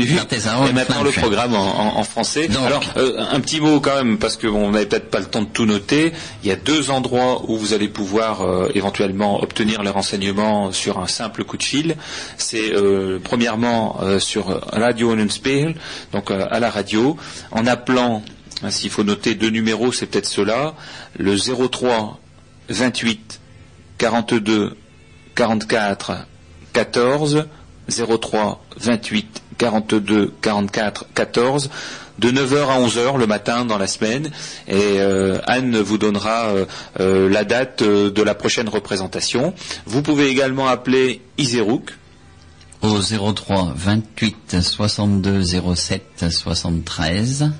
et 0.68 0.72
maintenant 0.72 1.02
le 1.02 1.10
programme 1.10 1.54
en, 1.56 1.78
en- 1.80 1.96
en 1.98 2.04
français. 2.04 2.48
Alors 2.66 2.82
euh, 2.96 3.18
un 3.32 3.40
petit 3.40 3.60
mot 3.60 3.80
quand 3.80 3.96
même 3.96 4.18
parce 4.18 4.36
que 4.36 4.46
bon, 4.46 4.68
on 4.68 4.70
n'avait 4.70 4.86
peut-être 4.86 5.10
pas 5.10 5.18
le 5.18 5.26
temps 5.26 5.42
de 5.42 5.48
tout 5.52 5.66
noter. 5.66 6.12
Il 6.42 6.48
y 6.48 6.52
a 6.52 6.56
deux 6.56 6.90
endroits 6.90 7.42
où 7.48 7.56
vous 7.58 7.72
allez 7.72 7.88
pouvoir 7.88 8.42
euh, 8.42 8.68
éventuellement 8.74 9.42
obtenir 9.42 9.82
les 9.82 9.90
renseignements 9.90 10.70
sur 10.70 10.98
un 11.00 11.08
simple 11.08 11.42
coup 11.44 11.56
de 11.56 11.64
fil. 11.64 11.96
C'est 12.36 12.72
euh, 12.72 13.18
premièrement 13.22 13.98
euh, 14.02 14.20
sur 14.20 14.60
Radio 14.72 15.16
Spiegel, 15.28 15.74
donc 16.12 16.30
euh, 16.30 16.46
à 16.50 16.60
la 16.60 16.70
radio, 16.70 17.16
en 17.50 17.66
appelant. 17.66 18.22
hein, 18.62 18.70
S'il 18.70 18.90
faut 18.90 19.02
noter 19.02 19.34
deux 19.34 19.50
numéros, 19.50 19.90
c'est 19.92 20.06
peut-être 20.06 20.28
cela. 20.28 20.74
Le 21.18 21.34
03 21.36 22.20
28 22.68 23.40
42 23.98 24.76
44 25.34 26.26
14 26.74 27.46
03 27.88 28.62
28 28.78 29.42
42 29.56 30.32
44 30.42 31.06
14 31.14 31.70
de 32.18 32.30
9h 32.30 32.66
à 32.68 32.80
11h 32.80 33.18
le 33.18 33.26
matin 33.26 33.64
dans 33.64 33.78
la 33.78 33.86
semaine 33.86 34.30
et 34.68 34.98
euh, 34.98 35.38
Anne 35.46 35.78
vous 35.78 35.98
donnera 35.98 36.46
euh, 36.46 36.64
euh, 37.00 37.28
la 37.28 37.44
date 37.44 37.82
de 37.82 38.22
la 38.22 38.34
prochaine 38.34 38.68
représentation. 38.68 39.54
Vous 39.86 40.02
pouvez 40.02 40.28
également 40.28 40.68
appeler 40.68 41.22
Iserouk 41.38 41.90
Au 42.82 43.00
03 43.00 43.72
28 43.74 44.60
62 44.60 45.42
07 45.74 46.26
73. 46.30 47.50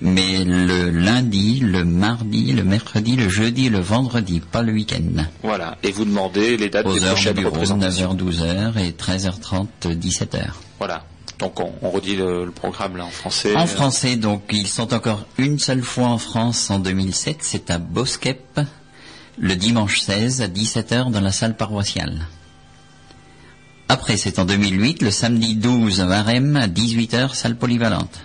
Mais 0.00 0.44
le 0.44 0.90
lundi, 0.90 1.58
le 1.60 1.84
mardi, 1.84 2.52
le 2.52 2.62
mercredi, 2.62 3.16
le 3.16 3.28
jeudi, 3.28 3.68
le 3.68 3.80
vendredi, 3.80 4.40
pas 4.40 4.62
le 4.62 4.72
week-end. 4.72 5.24
Voilà, 5.42 5.76
et 5.82 5.90
vous 5.90 6.04
demandez 6.04 6.56
les 6.56 6.68
dates 6.70 6.86
Aux 6.86 6.94
des 6.94 7.02
heures 7.04 7.14
du 7.14 7.22
prochaines 7.22 7.34
bureau, 7.34 7.50
représentations. 7.50 8.14
9h, 8.14 8.74
12h 8.74 8.78
et 8.78 8.90
13h30, 8.92 9.66
17h. 9.98 10.44
Voilà. 10.78 11.04
Donc 11.40 11.60
on, 11.60 11.72
on 11.82 11.90
redit 11.90 12.16
le, 12.16 12.44
le 12.44 12.50
programme 12.50 12.96
là 12.96 13.04
en 13.04 13.10
français. 13.10 13.54
En 13.56 13.66
français, 13.66 14.16
donc, 14.16 14.42
ils 14.50 14.66
sont 14.66 14.92
encore 14.94 15.24
une 15.36 15.58
seule 15.58 15.82
fois 15.82 16.08
en 16.08 16.18
France 16.18 16.70
en 16.70 16.78
2007, 16.78 17.38
c'est 17.40 17.70
à 17.70 17.78
Boskep, 17.78 18.60
le 19.38 19.56
dimanche 19.56 20.00
16 20.00 20.42
à 20.42 20.48
17h 20.48 21.10
dans 21.10 21.20
la 21.20 21.32
salle 21.32 21.56
paroissiale. 21.56 22.26
Après, 23.88 24.16
c'est 24.16 24.38
en 24.38 24.44
2008, 24.44 25.02
le 25.02 25.10
samedi 25.10 25.54
12 25.54 26.00
à 26.00 26.06
Varem 26.06 26.56
à 26.56 26.66
18h, 26.66 27.34
salle 27.34 27.56
polyvalente. 27.56 28.20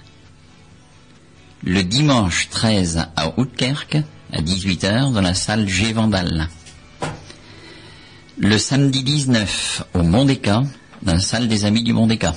Le 1.65 1.81
dimanche 1.81 2.49
13 2.49 3.07
à 3.15 3.40
Houtkerque 3.40 3.98
à 4.34 4.41
18h 4.41 5.14
dans 5.14 5.22
la 5.22 5.34
salle 5.34 5.65
G. 5.65 5.95
Le 8.38 8.57
samedi 8.57 9.02
19 9.02 9.85
au 9.94 10.03
Mondéca, 10.03 10.64
dans 11.03 11.14
la 11.14 11.22
salle 11.22 11.48
des 11.48 11.64
Amis 11.64 11.84
du 11.84 11.94
Mondéca 11.94 12.35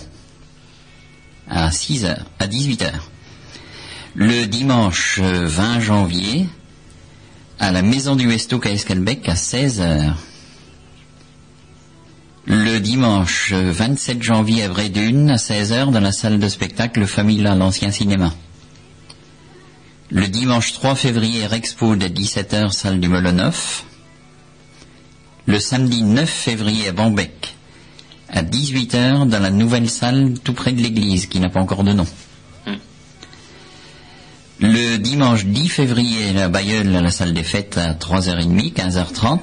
à 1.48 1.70
6h, 1.70 2.18
à 2.38 2.46
18h. 2.46 2.92
Le 4.14 4.44
dimanche 4.44 5.18
euh, 5.20 5.44
20 5.46 5.80
janvier, 5.80 6.46
à 7.58 7.72
la 7.72 7.82
Maison 7.82 8.14
du 8.14 8.28
Westouk 8.28 8.66
à 8.66 8.70
à 8.70 8.74
16h. 8.74 10.12
Le 12.44 12.78
dimanche 12.78 13.50
euh, 13.52 13.72
27 13.72 14.22
janvier 14.22 14.62
à 14.62 14.68
Brédune 14.68 15.30
à 15.30 15.36
16h 15.36 15.90
dans 15.90 16.00
la 16.00 16.12
salle 16.12 16.38
de 16.38 16.48
spectacle 16.48 17.06
Famila, 17.06 17.56
l'ancien 17.56 17.90
cinéma. 17.90 18.32
Le 20.10 20.28
dimanche 20.28 20.72
3 20.72 20.94
février, 20.94 21.46
Rexpoud 21.46 22.00
à 22.00 22.08
17h, 22.08 22.70
salle 22.70 23.00
du 23.00 23.08
Melonov. 23.08 23.82
Le 25.46 25.58
samedi 25.58 26.02
9 26.02 26.30
février 26.30 26.88
à 26.88 26.92
Bambec, 26.92 27.56
à 28.28 28.44
18h 28.44 29.28
dans 29.28 29.40
la 29.40 29.50
nouvelle 29.50 29.90
salle 29.90 30.34
tout 30.44 30.52
près 30.52 30.72
de 30.72 30.80
l'église 30.80 31.26
qui 31.26 31.40
n'a 31.40 31.48
pas 31.48 31.60
encore 31.60 31.82
de 31.82 31.92
nom. 31.92 32.06
Le 34.60 34.96
dimanche 34.98 35.44
10 35.44 35.68
février 35.68 36.40
à 36.40 36.48
Bayeul 36.48 36.94
à 36.94 37.00
la 37.00 37.10
salle 37.10 37.34
des 37.34 37.42
fêtes 37.42 37.76
à 37.76 37.92
3h30, 37.92 38.74
15h30. 38.74 39.40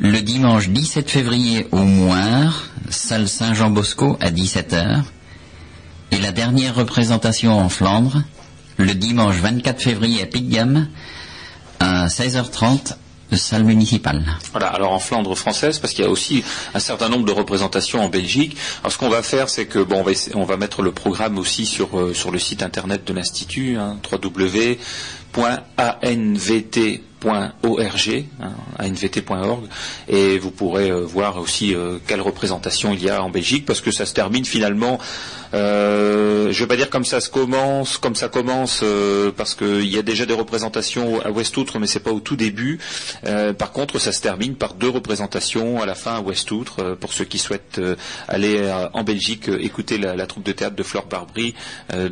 Le 0.00 0.20
dimanche 0.22 0.70
17 0.70 1.08
février 1.08 1.68
au 1.70 1.84
Moire, 1.84 2.64
salle 2.90 3.28
Saint-Jean-Bosco 3.28 4.16
à 4.20 4.32
17h. 4.32 5.02
Et 6.10 6.18
la 6.18 6.32
dernière 6.32 6.74
représentation 6.74 7.58
en 7.58 7.68
Flandre, 7.68 8.22
le 8.78 8.94
dimanche 8.94 9.36
24 9.36 9.82
février 9.82 10.22
à 10.22 10.26
Pigam 10.26 10.88
à 11.80 12.06
16h30, 12.08 12.94
salle 13.32 13.64
municipale. 13.64 14.24
Voilà, 14.52 14.68
alors 14.68 14.92
en 14.92 14.98
Flandre 14.98 15.36
française, 15.36 15.78
parce 15.78 15.92
qu'il 15.92 16.04
y 16.04 16.08
a 16.08 16.10
aussi 16.10 16.42
un 16.74 16.78
certain 16.80 17.08
nombre 17.08 17.24
de 17.26 17.32
représentations 17.32 18.00
en 18.02 18.08
Belgique. 18.08 18.56
Alors 18.80 18.92
ce 18.92 18.98
qu'on 18.98 19.10
va 19.10 19.22
faire, 19.22 19.48
c'est 19.48 19.66
que 19.66 19.78
bon, 19.80 20.00
on 20.00 20.02
va, 20.02 20.12
essa- 20.12 20.30
on 20.34 20.44
va 20.44 20.56
mettre 20.56 20.82
le 20.82 20.92
programme 20.92 21.38
aussi 21.38 21.66
sur, 21.66 21.98
euh, 21.98 22.14
sur 22.14 22.30
le 22.30 22.38
site 22.38 22.62
internet 22.62 23.04
de 23.04 23.12
l'Institut, 23.12 23.76
hein, 23.76 23.98
www.anvt.org, 27.24 28.24
hein, 28.40 28.52
anvt.org, 28.78 29.68
et 30.08 30.38
vous 30.38 30.50
pourrez 30.50 30.90
euh, 30.90 31.00
voir 31.00 31.38
aussi 31.38 31.74
euh, 31.74 31.98
quelle 32.06 32.20
représentation 32.20 32.92
il 32.92 33.02
y 33.02 33.10
a 33.10 33.22
en 33.22 33.30
Belgique, 33.30 33.66
parce 33.66 33.80
que 33.80 33.90
ça 33.90 34.06
se 34.06 34.14
termine 34.14 34.44
finalement, 34.44 34.98
euh, 35.54 36.52
je 36.52 36.58
vais 36.60 36.66
pas 36.66 36.76
dire 36.76 36.90
comme 36.90 37.04
ça 37.04 37.20
se 37.20 37.30
commence, 37.30 37.98
comme 37.98 38.14
ça 38.14 38.28
commence, 38.28 38.80
euh, 38.82 39.32
parce 39.34 39.54
qu'il 39.54 39.86
y 39.86 39.98
a 39.98 40.02
déjà 40.02 40.26
des 40.26 40.34
représentations 40.34 41.20
à 41.22 41.30
Westoutre, 41.30 41.78
mais 41.78 41.86
c'est 41.86 42.00
pas 42.00 42.12
au 42.12 42.20
tout 42.20 42.36
début. 42.36 42.78
Euh, 43.24 43.52
par 43.52 43.72
contre, 43.72 43.98
ça 43.98 44.12
se 44.12 44.20
termine 44.20 44.54
par 44.54 44.74
deux 44.74 44.88
représentations 44.88 45.80
à 45.80 45.86
la 45.86 45.94
fin 45.94 46.16
à 46.16 46.20
Westoutre, 46.20 46.80
euh, 46.80 46.94
pour 46.94 47.12
ceux 47.12 47.24
qui 47.24 47.38
souhaitent 47.38 47.80
aller 48.26 48.70
en 48.92 49.04
Belgique 49.04 49.48
écouter 49.48 49.98
la, 49.98 50.16
la 50.16 50.26
troupe 50.26 50.44
de 50.44 50.52
théâtre 50.52 50.76
de 50.76 50.82
Fleur 50.82 51.06
Barbry. 51.06 51.54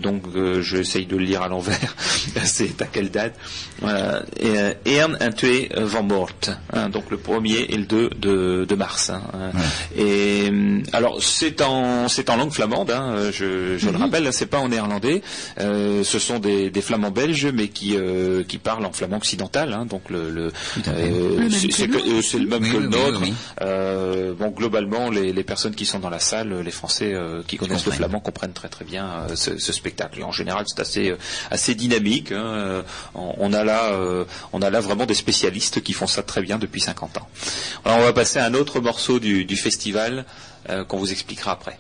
Donc, 0.01 0.23
j'essaye 0.61 1.07
de 1.07 1.17
le 1.17 1.25
lire 1.25 1.43
à 1.43 1.49
l'envers. 1.49 1.97
c'est 2.45 2.81
à 2.81 2.87
quelle 2.87 3.11
date? 3.11 3.35
Euh, 3.85 4.21
et, 4.39 4.59
euh, 4.59 4.73
Ern 4.87 5.17
twee 5.37 5.69
euh, 5.77 5.85
van 5.87 6.03
Mort. 6.03 6.31
hein, 6.73 6.89
donc 6.89 7.11
le 7.11 7.17
premier 7.19 7.59
et 7.69 7.77
le 7.77 7.85
2 7.85 8.11
de, 8.19 8.65
de 8.69 8.75
mars. 8.75 9.11
hein. 9.11 9.21
Et 9.97 10.49
euh, 10.51 10.81
alors 10.93 11.23
c'est 11.23 11.61
en 11.63 12.09
c'est 12.09 12.31
en 12.31 12.37
langue 12.37 12.53
flamande. 12.53 12.91
hein, 12.91 13.31
je, 13.33 13.77
le 13.91 13.97
rappelle, 13.99 14.33
c'est 14.33 14.47
pas 14.47 14.59
en 14.59 14.69
néerlandais. 14.69 15.23
Euh, 15.61 16.03
ce 16.05 16.19
sont 16.19 16.39
des, 16.39 16.71
des 16.71 16.81
flamands 16.81 17.11
belges, 17.11 17.47
mais 17.53 17.69
qui 17.69 17.97
euh, 17.97 18.43
qui 18.45 18.59
parlent 18.59 18.85
en 18.87 18.93
flamand 18.93 19.17
occidental. 19.19 19.73
hein, 19.73 19.87
donc 19.87 20.09
le, 20.11 20.31
le, 20.31 20.53
euh, 20.89 21.37
Le 21.37 21.37
même 21.37 21.51
c'est 22.23 22.39
le 22.39 22.47
même 22.47 22.63
Oui, 22.63 22.71
que 22.73 22.77
le 22.79 22.89
nôtre. 22.89 23.21
oui, 23.23 23.29
oui. 23.29 23.35
Euh, 23.63 24.33
bon, 24.35 24.49
globalement, 24.51 25.11
les, 25.11 25.33
les 25.33 25.45
personnes 25.45 25.75
qui 25.75 25.87
sont 25.87 25.99
dans 25.99 26.11
la 26.11 26.19
salle, 26.21 26.61
les 26.65 26.71
Français 26.71 27.13
euh, 27.13 27.43
qui 27.47 27.57
connaissent 27.57 27.87
le 27.87 27.93
flamand 27.93 28.21
comprennent 28.21 28.53
très 28.53 28.69
très 28.69 28.85
bien 28.85 29.07
euh, 29.31 29.37
ce, 29.37 29.59
ce 29.59 29.73
spectacle. 29.73 30.21
Et 30.21 30.23
en 30.25 30.33
général, 30.33 30.65
c'est 30.67 30.81
assez 30.81 31.15
assez 31.51 31.75
dynamique. 31.75 32.33
on, 33.15 33.35
on 33.39 33.53
a 33.53 33.65
euh, 33.69 34.25
on 34.53 34.63
a 34.63 34.71
là 34.71 34.81
vraiment 34.81 35.07
des 35.07 35.15
spécialistes 35.15 35.83
qui 35.83 35.93
font 35.93 36.07
ça 36.07 36.23
très 36.23 36.43
bien 36.43 36.59
depuis 36.59 36.81
50 36.81 37.19
ans. 37.19 37.29
On 37.85 38.01
va 38.01 38.13
passer 38.13 38.39
à 38.39 38.45
un 38.47 38.55
autre 38.55 38.81
morceau 38.81 39.19
du, 39.19 39.45
du 39.45 39.57
festival 39.57 40.25
euh, 40.71 40.85
qu'on 40.85 40.99
vous 40.99 41.13
expliquera 41.13 41.53
après. 41.53 41.79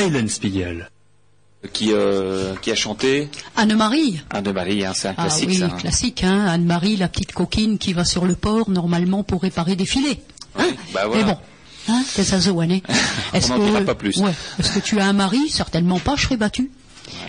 Radio 0.00 0.18
Eulenspiegel. 0.18 0.90
Qui, 1.74 1.90
euh, 1.92 2.54
qui 2.62 2.70
a 2.70 2.74
chanté 2.74 3.28
Anne-Marie. 3.54 4.22
Anne-Marie, 4.30 4.86
hein, 4.86 4.92
c'est 4.94 5.08
un 5.08 5.14
Ah 5.18 5.22
classique 5.24 5.48
oui, 5.50 5.58
ça. 5.58 5.66
hein. 5.66 5.76
classique, 5.78 6.24
hein. 6.24 6.46
Anne-Marie, 6.46 6.96
la 6.96 7.06
petite 7.08 7.32
coquine 7.32 7.76
qui 7.76 7.92
va 7.92 8.06
sur 8.06 8.24
le 8.24 8.34
port 8.34 8.70
normalement 8.70 9.24
pour 9.24 9.42
réparer 9.42 9.76
des 9.76 9.84
filets. 9.84 10.22
Hein 10.58 10.68
Bah 10.94 11.02
Mais 11.12 11.22
bon, 11.22 11.36
hein, 11.90 12.02
c'est 12.06 12.24
ça. 12.24 12.36
Est-ce 13.34 13.52
On 13.52 13.58
n'en 13.58 13.66
dira 13.66 13.80
pas 13.82 13.94
plus. 13.94 14.16
Ouais. 14.18 14.32
Est-ce 14.58 14.72
que 14.72 14.78
tu 14.80 14.98
as 15.00 15.04
un 15.04 15.12
mari 15.12 15.50
Certainement 15.50 15.98
pas, 15.98 16.16
je 16.16 16.22
serais 16.22 16.38
battu. 16.38 16.70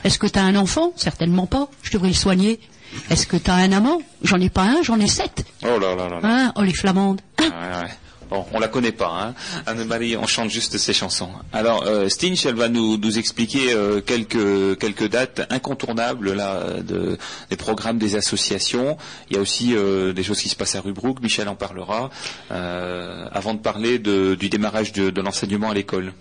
Est-ce 0.05 0.17
que 0.17 0.27
tu 0.27 0.39
as 0.39 0.43
un 0.43 0.55
enfant 0.55 0.93
Certainement 0.95 1.47
pas, 1.47 1.67
je 1.83 1.91
devrais 1.91 2.07
le 2.09 2.13
soigner. 2.13 2.61
Est-ce 3.09 3.27
que 3.27 3.35
tu 3.35 3.51
as 3.51 3.55
un 3.55 3.73
amant 3.73 4.01
J'en 4.23 4.39
ai 4.39 4.49
pas 4.49 4.63
un, 4.63 4.81
j'en 4.81 4.99
ai 5.01 5.07
sept. 5.07 5.43
Oh 5.63 5.77
là 5.77 5.93
là 5.95 6.07
là 6.07 6.19
là. 6.21 6.45
Hein 6.45 6.53
oh 6.55 6.61
les 6.61 6.73
flamandes. 6.73 7.19
Ouais, 7.37 7.47
ouais. 7.47 7.89
Bon, 8.31 8.45
on 8.53 8.59
la 8.61 8.69
connaît 8.69 8.93
pas, 8.93 9.11
hein. 9.11 9.33
Anne-Marie, 9.65 10.15
on 10.15 10.25
chante 10.25 10.49
juste 10.49 10.77
ses 10.77 10.93
chansons. 10.93 11.27
Alors, 11.51 11.83
euh, 11.85 12.07
Stinch, 12.07 12.45
elle 12.45 12.55
va 12.55 12.69
nous, 12.69 13.17
expliquer 13.17 13.73
euh, 13.73 13.99
quelques, 13.99 15.09
dates 15.09 15.41
incontournables 15.49 16.31
là, 16.31 16.79
de, 16.81 17.17
des 17.49 17.57
programmes 17.57 17.97
des 17.97 18.15
associations. 18.15 18.95
Il 19.29 19.35
y 19.35 19.37
a 19.37 19.41
aussi 19.41 19.75
euh, 19.75 20.13
des 20.13 20.23
choses 20.23 20.39
qui 20.39 20.47
se 20.47 20.55
passent 20.55 20.75
à 20.75 20.79
Rubrook, 20.79 21.21
Michel 21.21 21.49
en 21.49 21.55
parlera, 21.55 22.09
avant 22.49 23.53
de 23.53 23.59
parler 23.59 23.99
du 23.99 24.47
démarrage 24.49 24.93
de, 24.93 25.19
l'enseignement 25.19 25.69
à 25.69 25.73
l'école. 25.73 26.13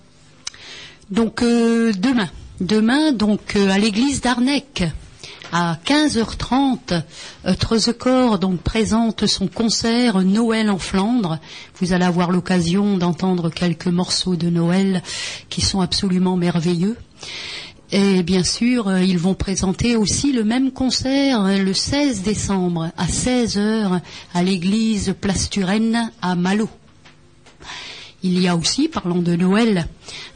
Donc 1.13 1.43
demain, 1.43 2.29
demain 2.61 3.13
donc 3.13 3.55
à 3.55 3.79
l'église 3.79 4.21
d'Arnec 4.21 4.83
à 5.53 5.77
15h30, 5.85 7.03
euh, 7.45 7.55
Trezecor 7.55 8.39
donc 8.39 8.61
présente 8.61 9.27
son 9.27 9.49
concert 9.49 10.23
Noël 10.23 10.71
en 10.71 10.79
Flandre. 10.79 11.39
Vous 11.81 11.93
allez 11.93 12.05
avoir 12.05 12.31
l'occasion 12.31 12.97
d'entendre 12.97 13.51
quelques 13.51 13.89
morceaux 13.89 14.37
de 14.37 14.49
Noël 14.49 15.03
qui 15.49 15.61
sont 15.61 15.81
absolument 15.81 16.37
merveilleux. 16.37 16.97
Et 17.91 18.23
bien 18.23 18.45
sûr, 18.45 18.87
euh, 18.87 19.03
ils 19.03 19.19
vont 19.19 19.35
présenter 19.35 19.97
aussi 19.97 20.33
le 20.33 20.45
même 20.45 20.71
concert 20.71 21.45
euh, 21.45 21.59
le 21.59 21.75
16 21.75 22.23
décembre 22.23 22.93
à 22.97 23.07
16h 23.07 24.01
à 24.33 24.43
l'église 24.43 25.15
Place 25.21 25.51
Turenne 25.51 26.13
à 26.23 26.37
Malo. 26.37 26.69
Il 28.23 28.41
y 28.41 28.47
a 28.47 28.55
aussi, 28.55 28.87
parlons 28.87 29.23
de 29.23 29.35
Noël, 29.35 29.89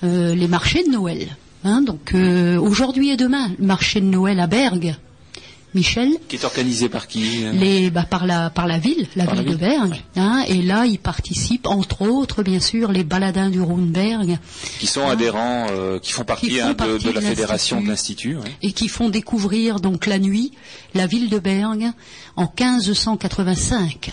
les 0.02 0.48
marchés 0.48 0.82
de 0.84 0.90
Noël. 0.90 1.36
Hein, 1.64 1.82
donc 1.82 2.14
aujourd'hui 2.14 3.10
et 3.10 3.16
demain, 3.18 3.50
le 3.58 3.66
marché 3.66 4.00
de 4.00 4.06
Noël 4.06 4.40
à 4.40 4.46
Bergue. 4.46 4.96
Michel, 5.74 6.10
Qui 6.28 6.36
est 6.36 6.44
organisé 6.44 6.88
par 6.88 7.08
qui 7.08 7.44
euh 7.44 7.52
les, 7.52 7.90
bah, 7.90 8.04
par, 8.08 8.26
la, 8.26 8.48
par 8.50 8.66
la 8.66 8.78
ville, 8.78 9.06
la 9.16 9.24
Par 9.24 9.34
la 9.34 9.42
ville 9.42 9.52
de 9.52 9.56
ville, 9.56 9.68
Bergue. 9.68 10.02
hein, 10.16 10.44
et 10.48 10.62
là, 10.62 10.86
y 10.86 10.98
participent, 10.98 11.66
entre 11.66 12.02
autres, 12.02 12.42
bien 12.42 12.60
sûr, 12.60 12.92
les 12.92 13.04
baladins 13.04 13.50
du 13.50 13.60
Rhoneberg 13.60 14.38
Qui 14.78 14.86
sont 14.86 15.06
adhérents, 15.08 15.66
euh, 15.70 15.98
qui 15.98 16.12
font 16.12 16.24
partie, 16.24 16.48
Qui 16.48 16.58
font 16.60 16.68
hein, 16.68 16.74
de, 16.74 17.10
la 17.10 17.20
fédération 17.20 17.80
de 17.80 17.88
l'Institut. 17.88 18.36
ouais. 18.36 18.42
et 18.62 18.72
qui 18.72 18.88
font 18.88 19.08
découvrir 19.08 19.80
donc 19.80 20.06
la 20.06 20.18
nuit 20.18 20.52
la 20.94 21.06
ville 21.06 21.28
de 21.28 21.38
Bergue 21.38 21.90
en 22.36 22.42
1585. 22.44 24.12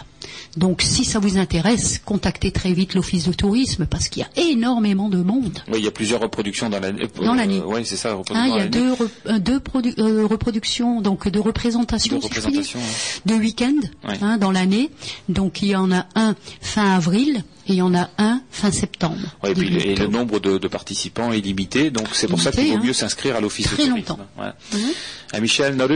Donc 0.58 0.82
si 0.82 1.06
ça 1.06 1.20
vous 1.20 1.38
intéresse, 1.38 2.02
contactez 2.04 2.52
très 2.52 2.74
vite 2.74 2.94
l'office 2.94 3.26
de 3.28 3.34
tourisme 3.34 3.86
parce 3.86 4.10
qu'il 4.10 4.24
y 4.24 4.26
a 4.26 4.50
énormément 4.52 5.08
de 5.10 5.18
monde. 5.24 5.60
Oui, 5.70 5.80
il 5.80 5.86
y 5.86 5.88
a 5.88 5.92
plusieurs 5.92 6.20
reproductions 6.20 6.70
dans 6.70 6.80
l'année. 6.80 7.08
Dans 7.24 7.34
l'année. 7.34 7.62
oui, 7.66 7.82
c'est 7.86 7.96
ça, 7.96 8.18
Hein, 8.34 8.48
il 8.50 8.56
y 8.58 8.60
a 8.60 8.68
deux, 8.68 8.92
re- 8.94 9.10
euh, 9.28 9.40
deux 9.40 9.60
produ- 9.60 9.94
euh, 9.98 10.26
reproductions, 10.28 11.00
donc 11.02 11.28
de 11.30 11.40
représentations, 11.40 12.18
De 12.18 12.22
si 12.24 12.28
je 12.28 12.34
puis 12.34 12.42
dire, 12.42 12.50
représentations, 12.50 12.80
ouais. 12.80 13.34
de 13.34 13.40
week-end 13.40 13.76
Ouais. 14.08 14.18
hein, 14.22 14.38
dans 14.38 14.52
l'année. 14.52 14.90
Donc 15.30 15.62
il 15.62 15.70
y 15.70 15.76
en 15.76 15.92
a 15.92 16.06
un 16.16 16.36
fin 16.62 16.96
avril 16.96 17.44
et 17.68 17.74
il 17.74 17.76
y 17.76 17.82
en 17.82 17.94
a 17.96 18.10
un 18.18 18.42
fin 18.52 18.72
septembre. 18.72 19.16
Ouais, 19.44 19.52
et, 19.52 19.54
puis, 19.54 19.70
début 19.70 19.80
et 19.86 19.96
le 19.96 20.08
nombre 20.08 20.40
de, 20.40 20.58
de 20.58 20.68
participants 20.68 21.32
est 21.32 21.40
limité, 21.40 21.92
donc 21.92 22.08
c'est 22.14 22.28
pour 22.28 22.42
ça 22.42 22.52
qu'il 22.52 22.68
vaut 22.72 22.76
hein. 22.78 22.82
mieux 22.84 22.94
s'inscrire 22.94 23.36
à 23.38 23.40
l'office 23.40 23.70
de 23.70 23.76
Très 23.76 23.88
tourisme. 23.88 23.96
longtemps. 24.10 24.20
Ouais. 24.38 24.52
Mhm. 24.74 25.42
Michel, 25.42 25.76
naar 25.76 25.88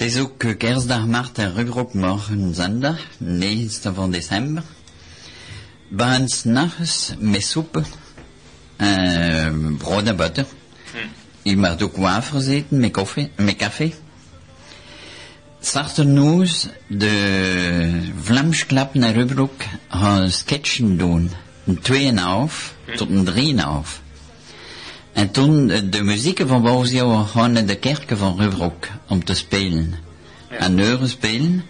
Rubroek 0.00 0.06
Het 0.06 0.14
is 0.14 0.20
ook 0.20 0.56
kerstdag 0.58 1.06
en 1.38 1.54
Rubroek 1.54 1.94
morgen 1.94 2.54
zondag, 2.54 2.98
9 3.18 3.94
van 3.94 4.10
december. 4.10 4.62
Bij 5.88 6.28
nachts 6.44 7.12
met 7.18 7.42
soep, 7.42 7.82
eh, 8.76 9.52
brood 9.78 10.16
en. 10.16 10.46
Je 11.42 11.56
mag 11.56 11.80
ook 11.80 11.96
wafels 11.96 12.46
eten 12.46 12.80
met 12.80 12.92
koffie, 12.92 13.30
met 13.36 13.56
café. 13.56 13.92
S'achternoes 15.60 16.68
de 16.86 18.10
Vlaams 18.20 18.66
Klap 18.66 18.94
naar 18.94 19.12
Rubroek 19.12 19.62
gaan 19.88 20.30
sketchen 20.30 20.96
doen. 20.96 21.30
Een 21.66 21.80
2,5 21.80 22.74
tot 22.96 23.10
een 23.10 23.24
3,5. 23.24 24.00
En 25.12 25.30
toen 25.30 25.70
eh, 25.70 25.80
de 25.90 26.02
muzieken 26.02 26.48
van 26.48 26.62
Bozio 26.62 27.16
gaan 27.16 27.52
naar 27.52 27.66
de 27.66 27.74
kerken 27.74 28.18
van 28.18 28.40
Rubroek 28.40 28.88
om 29.08 29.24
te 29.24 29.34
spelen. 29.34 29.94
En 30.48 30.74
neuren 30.74 31.08
spelen. 31.08 31.64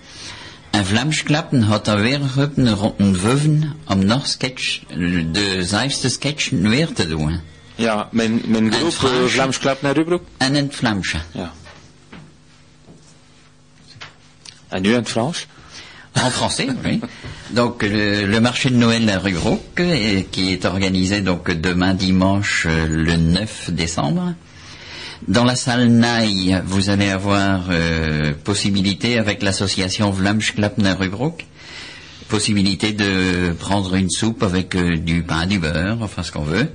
En 0.70 0.86
Vlaams 0.86 1.22
Klappen 1.22 1.62
had 1.62 1.84
dan 1.84 2.00
weer 2.00 2.20
geroepen 2.20 2.74
rond 2.74 2.94
een 3.00 3.16
vijven 3.16 3.76
om 3.86 4.04
nog 4.04 4.26
sketch, 4.26 4.80
de 5.32 5.64
zevende 5.64 6.08
sketch 6.08 6.48
weer 6.50 6.92
te 6.92 7.08
doen. 7.08 7.40
Ja, 7.74 8.08
mijn, 8.10 8.40
mijn 8.46 8.72
groep 8.72 9.10
eh, 9.10 9.24
Vlaams 9.24 9.58
Klap 9.58 9.82
naar 9.82 9.94
Rubroek. 9.94 10.22
En 10.36 10.56
in 10.56 10.64
het 10.64 10.74
Vlaamse. 10.74 11.20
Ja. 11.32 11.52
En 14.68 14.82
nu 14.82 14.88
in 14.88 14.94
het 14.94 15.08
Frans? 15.08 15.46
En 16.16 16.30
français, 16.30 16.68
oui. 16.84 17.00
Donc 17.52 17.82
le, 17.82 18.26
le 18.26 18.40
marché 18.40 18.70
de 18.70 18.76
Noël 18.76 19.08
à 19.08 19.18
Rubrook, 19.18 19.60
euh, 19.80 20.22
qui 20.30 20.52
est 20.52 20.64
organisé 20.64 21.20
donc 21.20 21.50
demain 21.50 21.94
dimanche 21.94 22.66
euh, 22.68 22.86
le 22.88 23.16
9 23.16 23.70
décembre. 23.70 24.34
Dans 25.28 25.44
la 25.44 25.54
salle 25.54 25.88
Naï, 25.88 26.60
vous 26.64 26.88
allez 26.88 27.10
avoir 27.10 27.66
euh, 27.70 28.32
possibilité 28.44 29.18
avec 29.18 29.42
l'association 29.42 30.10
Vlamschklappner 30.10 30.92
Rubrook, 30.92 31.44
possibilité 32.28 32.92
de 32.92 33.52
prendre 33.58 33.94
une 33.94 34.10
soupe 34.10 34.42
avec 34.42 34.74
euh, 34.76 34.96
du 34.96 35.22
pain, 35.22 35.46
du 35.46 35.58
beurre, 35.58 35.98
enfin 36.00 36.22
ce 36.22 36.32
qu'on 36.32 36.42
veut, 36.42 36.68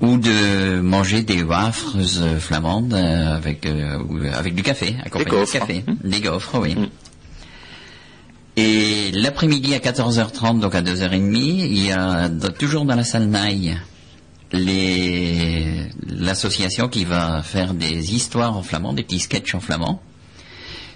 ou 0.00 0.16
de 0.16 0.80
manger 0.80 1.22
des 1.22 1.42
wafres 1.42 1.96
flamandes 2.38 2.94
avec 2.94 3.66
euh, 3.66 3.98
avec 4.32 4.54
du 4.54 4.62
café, 4.62 4.94
accompagné 5.04 5.40
de 5.44 5.50
café, 5.50 5.84
hein. 5.88 5.94
des 6.04 6.20
gaufres, 6.20 6.58
oui. 6.60 6.76
Et 8.56 9.10
l'après-midi 9.12 9.74
à 9.74 9.78
14h30, 9.78 10.60
donc 10.60 10.74
à 10.74 10.82
2h30, 10.82 11.36
il 11.36 11.86
y 11.86 11.92
a 11.92 12.30
toujours 12.58 12.86
dans 12.86 12.96
la 12.96 13.04
salle 13.04 13.26
Naï 13.26 13.76
l'association 14.52 16.88
qui 16.88 17.04
va 17.04 17.42
faire 17.42 17.74
des 17.74 18.14
histoires 18.14 18.56
en 18.56 18.62
flamand, 18.62 18.92
des 18.92 19.02
petits 19.02 19.18
sketchs 19.18 19.54
en 19.54 19.60
flamand, 19.60 20.00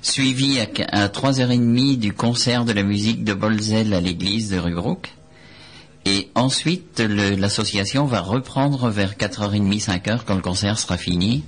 suivi 0.02 0.60
à, 0.60 0.66
à 0.92 1.08
3h30 1.08 1.98
du 1.98 2.12
concert 2.12 2.64
de 2.64 2.72
la 2.72 2.82
musique 2.82 3.24
de 3.24 3.34
Bolzel 3.34 3.92
à 3.92 4.00
l'église 4.00 4.50
de 4.50 4.58
Rubrook. 4.58 5.10
Et 6.06 6.30
ensuite, 6.34 7.00
l'association 7.00 8.06
va 8.06 8.20
reprendre 8.20 8.88
vers 8.88 9.14
4h30, 9.14 9.84
5h, 9.84 10.20
quand 10.26 10.34
le 10.34 10.40
concert 10.40 10.78
sera 10.78 10.96
fini, 10.96 11.44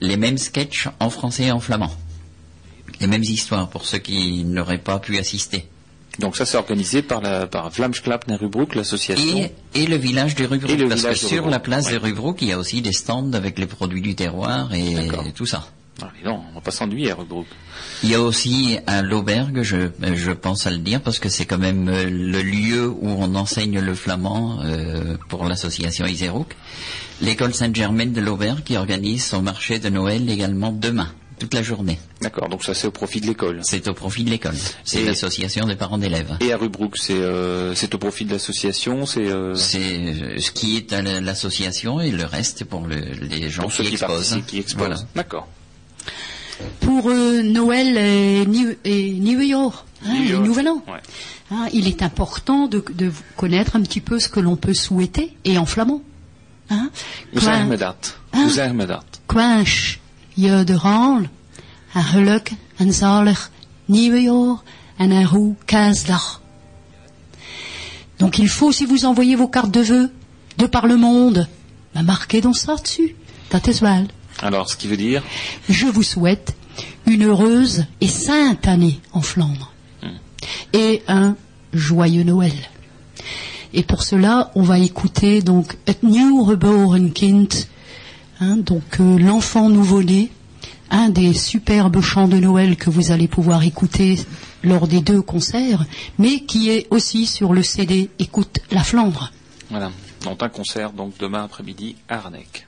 les 0.00 0.16
mêmes 0.16 0.38
sketchs 0.38 0.88
en 1.00 1.10
français 1.10 1.46
et 1.46 1.52
en 1.52 1.58
flamand. 1.58 1.90
Les 3.00 3.06
mêmes 3.06 3.22
histoires 3.22 3.68
pour 3.68 3.84
ceux 3.84 3.98
qui 3.98 4.44
n'auraient 4.44 4.78
pas 4.78 4.98
pu 4.98 5.18
assister. 5.18 5.66
Donc 6.18 6.36
ça 6.36 6.44
c'est 6.44 6.56
organisé 6.56 7.02
par, 7.02 7.20
la, 7.20 7.46
par 7.46 7.70
Vlaams 7.70 7.92
Klap 7.92 8.26
naar 8.26 8.40
Rubroek, 8.40 8.74
l'association. 8.74 9.38
Et, 9.38 9.82
et 9.82 9.86
le 9.86 9.96
village 9.96 10.34
de 10.34 10.44
Et 10.44 10.76
le 10.76 10.88
parce 10.88 11.02
que 11.04 11.14
sur 11.14 11.48
la 11.48 11.60
place 11.60 11.86
de 11.86 11.92
ouais. 11.92 11.98
Rubrook, 11.98 12.42
il 12.42 12.48
y 12.48 12.52
a 12.52 12.58
aussi 12.58 12.82
des 12.82 12.92
stands 12.92 13.32
avec 13.34 13.58
les 13.58 13.66
produits 13.66 14.00
du 14.00 14.14
terroir 14.16 14.74
et 14.74 14.96
tout 15.34 15.46
ça. 15.46 15.68
Ah, 16.00 16.10
mais 16.16 16.28
non, 16.28 16.40
on 16.50 16.54
va 16.54 16.60
pas 16.60 16.70
s'ennuyer 16.70 17.10
à 17.10 17.14
Rubroek. 17.16 17.46
Il 18.04 18.10
y 18.10 18.14
a 18.14 18.20
aussi 18.20 18.78
à 18.86 19.02
l'auberge, 19.02 19.62
je, 19.62 19.90
je 20.14 20.30
pense 20.30 20.66
à 20.66 20.70
le 20.70 20.78
dire, 20.78 21.00
parce 21.00 21.18
que 21.18 21.28
c'est 21.28 21.44
quand 21.44 21.58
même 21.58 21.88
euh, 21.88 22.08
le 22.08 22.40
lieu 22.42 22.88
où 22.88 23.08
on 23.08 23.34
enseigne 23.34 23.80
le 23.80 23.94
flamand 23.94 24.60
euh, 24.62 25.16
pour 25.28 25.44
l'association 25.44 26.06
Iserouk, 26.06 26.54
l'école 27.20 27.52
Sainte-Germaine 27.52 28.12
de 28.12 28.20
l'auberge 28.20 28.62
qui 28.64 28.76
organise 28.76 29.24
son 29.24 29.42
marché 29.42 29.80
de 29.80 29.88
Noël 29.88 30.30
également 30.30 30.70
demain, 30.70 31.12
toute 31.38 31.54
la 31.54 31.62
journée. 31.62 31.98
D'accord, 32.20 32.48
donc 32.48 32.62
ça 32.64 32.74
c'est 32.74 32.86
au 32.86 32.90
profit 32.90 33.20
de 33.20 33.26
l'école. 33.26 33.60
C'est 33.62 33.88
au 33.88 33.94
profit 33.94 34.24
de 34.24 34.30
l'école. 34.30 34.54
C'est 34.84 35.02
l'association 35.04 35.66
des 35.66 35.76
parents 35.76 35.98
d'élèves. 35.98 36.36
Et 36.40 36.52
à 36.52 36.56
Rubrook, 36.58 36.96
c'est 36.98 37.14
euh, 37.14 37.74
c'est 37.74 37.94
au 37.94 37.98
profit 37.98 38.24
de 38.24 38.32
l'association, 38.32 39.06
c'est 39.06 39.28
euh, 39.28 39.54
C'est 39.54 39.78
euh, 39.80 40.38
ce 40.38 40.50
qui 40.50 40.76
est 40.76 40.92
à 40.92 41.00
la- 41.02 41.20
l'association 41.20 42.00
et 42.00 42.10
le 42.10 42.24
reste 42.24 42.64
pour 42.64 42.86
le- 42.86 42.96
les 43.22 43.48
gens 43.48 43.62
pour 43.62 43.72
ceux 43.72 43.84
qui 43.84 43.92
exposent. 43.94 44.38
qui 44.46 44.58
exposent. 44.58 44.78
Voilà. 44.78 44.96
D'accord. 45.14 45.48
Pour 46.80 47.08
euh, 47.08 47.42
Noël 47.42 47.96
et, 47.96 48.44
New- 48.46 48.76
et 48.84 49.12
New 49.12 49.40
York, 49.40 49.84
hein, 50.04 50.14
le 50.20 50.30
York, 50.30 50.44
Nouvel 50.44 50.68
An. 50.68 50.82
ouais. 50.88 50.98
Hein, 51.50 51.68
il 51.72 51.86
est 51.88 52.02
important 52.02 52.66
de, 52.66 52.84
de 52.94 53.10
connaître 53.36 53.76
un 53.76 53.80
petit 53.82 54.00
peu 54.00 54.18
ce 54.18 54.28
que 54.28 54.40
l'on 54.40 54.56
peut 54.56 54.74
souhaiter, 54.74 55.32
et 55.44 55.56
en 55.56 55.64
flamand. 55.66 56.02
Hein. 56.68 56.90
De 60.38 60.74
rang, 60.74 61.26
geluk, 61.94 62.52
zalig 62.90 63.50
nieuwe 63.86 64.22
jaar 64.22 64.62
en 64.98 65.56
Donc 68.18 68.38
il 68.38 68.48
faut, 68.48 68.72
si 68.72 68.84
vous 68.86 69.04
envoyez 69.04 69.36
vos 69.36 69.48
cartes 69.48 69.70
de 69.70 69.80
vœux 69.80 70.10
de 70.58 70.66
par 70.66 70.86
le 70.86 70.96
monde, 70.96 71.48
bah, 71.94 72.02
marquez 72.02 72.40
donc 72.40 72.56
ça 72.56 72.76
dessus. 72.76 73.14
Alors, 74.40 74.68
ce 74.68 74.76
qui 74.76 74.86
veut 74.88 74.96
dire, 74.96 75.22
Je 75.68 75.86
vous 75.86 76.02
souhaite 76.02 76.54
une 77.06 77.24
heureuse 77.24 77.86
et 78.00 78.08
sainte 78.08 78.68
année 78.68 79.00
en 79.12 79.22
Flandre. 79.22 79.72
Et 80.72 81.02
un 81.08 81.36
joyeux 81.72 82.24
Noël. 82.24 82.52
Et 83.72 83.82
pour 83.82 84.02
cela, 84.02 84.50
on 84.54 84.62
va 84.62 84.78
écouter 84.78 85.42
donc 85.42 85.76
Het 85.86 86.02
Nieuw 86.02 86.44
Geboren 86.46 87.12
Kind, 87.12 87.68
hein, 88.40 88.56
donc 88.56 89.00
euh, 89.00 89.18
l'enfant 89.18 89.68
nouveau-né, 89.68 90.30
un 90.90 91.08
des 91.08 91.34
superbes 91.34 92.00
chants 92.00 92.28
de 92.28 92.38
Noël 92.38 92.76
que 92.76 92.90
vous 92.90 93.10
allez 93.10 93.28
pouvoir 93.28 93.62
écouter 93.64 94.18
lors 94.62 94.88
des 94.88 95.00
deux 95.00 95.22
concerts, 95.22 95.84
mais 96.18 96.40
qui 96.40 96.70
est 96.70 96.86
aussi 96.90 97.26
sur 97.26 97.52
le 97.52 97.62
CD 97.62 98.10
Écoute 98.18 98.60
la 98.70 98.82
Flandre. 98.82 99.32
voilà, 99.70 99.90
donc 100.24 100.42
un 100.42 100.48
concert 100.48 100.92
donc 100.92 101.14
demain 101.18 101.44
après-midi 101.44 101.96
à 102.08 102.16
Arnec. 102.16 102.67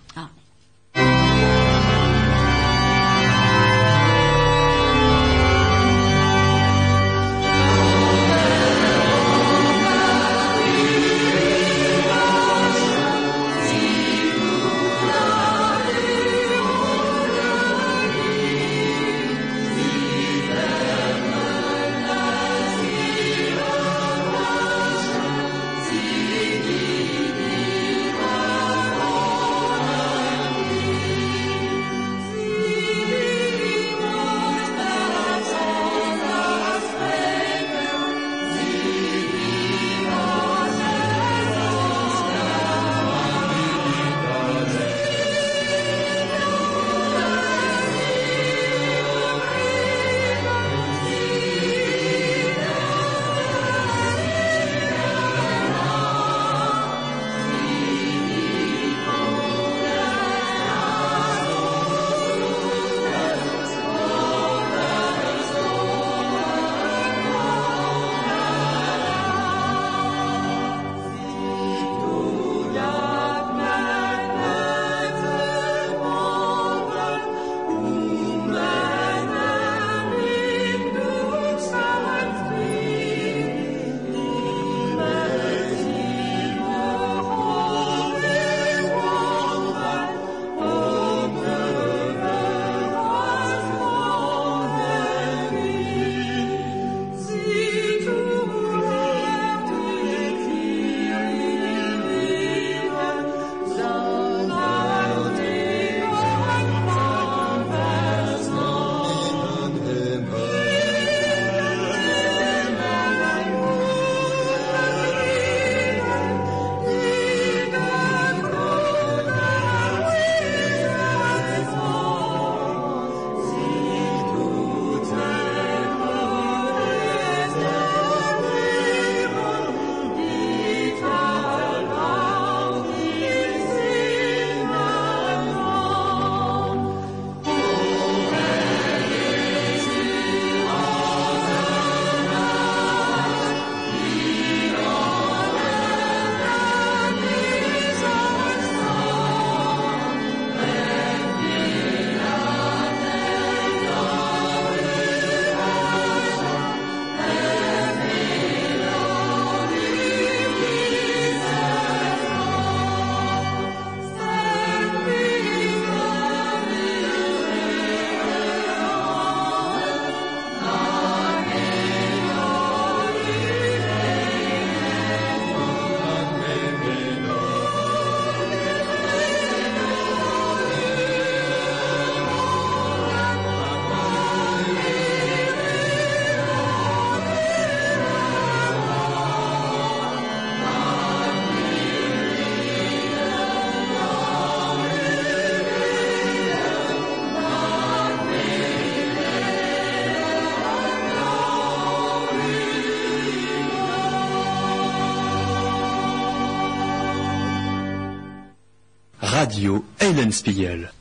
Radio 209.50 209.84
Helen 209.98 210.30
Spiegel. 210.30 210.92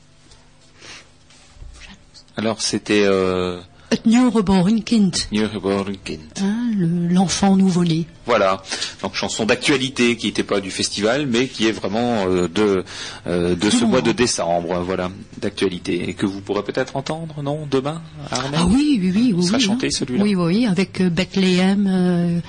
Alors 2.35 2.61
c'était 2.61 3.03
euh, 3.05 3.59
Het 3.91 4.05
Nieuwgeboren 4.07 4.81
Kind, 4.84 5.27
Nieuwgeboren 5.31 5.95
Kind. 6.03 6.39
hein, 6.41 6.71
le- 6.76 7.13
l'enfant 7.13 7.55
nouveau-né. 7.55 8.07
Voilà, 8.26 8.63
donc 9.03 9.13
chanson 9.13 9.45
d'actualité 9.45 10.17
qui 10.17 10.26
n'était 10.27 10.41
pas 10.43 10.61
du 10.61 10.71
festival, 10.71 11.27
mais 11.27 11.47
qui 11.47 11.67
est 11.67 11.71
vraiment 11.71 12.26
euh, 12.27 12.47
de 12.47 12.84
euh, 13.27 13.55
de 13.55 13.69
ce 13.69 13.85
mois 13.85 14.01
de 14.01 14.11
décembre, 14.13 14.80
voilà, 14.84 15.11
d'actualité, 15.38 16.09
et 16.09 16.15
que 16.15 16.26
vous 16.26 16.41
pourrez 16.41 16.63
peut-être 16.63 16.95
entendre, 16.95 17.43
non, 17.43 17.67
demain, 17.69 18.01
à 18.31 18.39
Ah 18.55 18.65
oui, 18.67 18.97
oui, 18.99 19.11
oui. 19.15 19.34
oui 19.35 19.43
sera 19.45 19.57
oui, 19.57 19.63
chanté, 19.63 19.88
hein. 19.88 19.95
celui-là 19.99 20.23
Oui, 20.23 20.34
oui, 20.34 20.65
avec 20.65 21.01
euh, 21.01 21.09
Bethléem, 21.11 21.85
euh, 21.88 22.39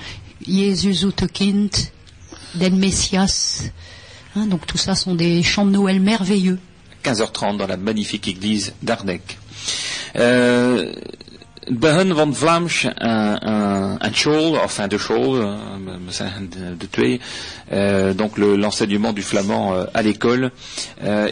Jésus 0.47 1.05
ut 1.05 1.27
Kind, 1.31 1.69
Den 2.55 2.77
Messias. 2.79 3.60
Hein, 4.41 4.47
donc 4.47 4.65
tout 4.65 4.77
ça 4.77 4.95
sont 4.95 5.13
des 5.13 5.43
chants 5.43 5.65
de 5.65 5.71
Noël 5.71 5.99
merveilleux. 5.99 6.57
15h30 7.03 7.57
dans 7.57 7.67
la 7.67 7.77
magnifique 7.77 8.27
église 8.27 8.73
d'Arneck. 8.81 9.37
Euh, 10.15 10.91
begin 11.79 12.13
van 12.15 12.35
Vlaams 12.35 12.83
een, 12.83 13.47
een, 13.49 14.05
een 14.05 14.15
school, 14.15 14.57
enfin 14.57 14.89
de 14.89 14.97
school, 14.97 15.57
zijn 16.07 16.49
de, 16.49 16.77
de 16.77 17.19
donc 18.15 18.37
le- 18.37 18.57
l'enseignement 18.57 19.13
du 19.15 19.21
flamand 19.23 19.87
à 19.93 20.01
l'école. 20.01 20.51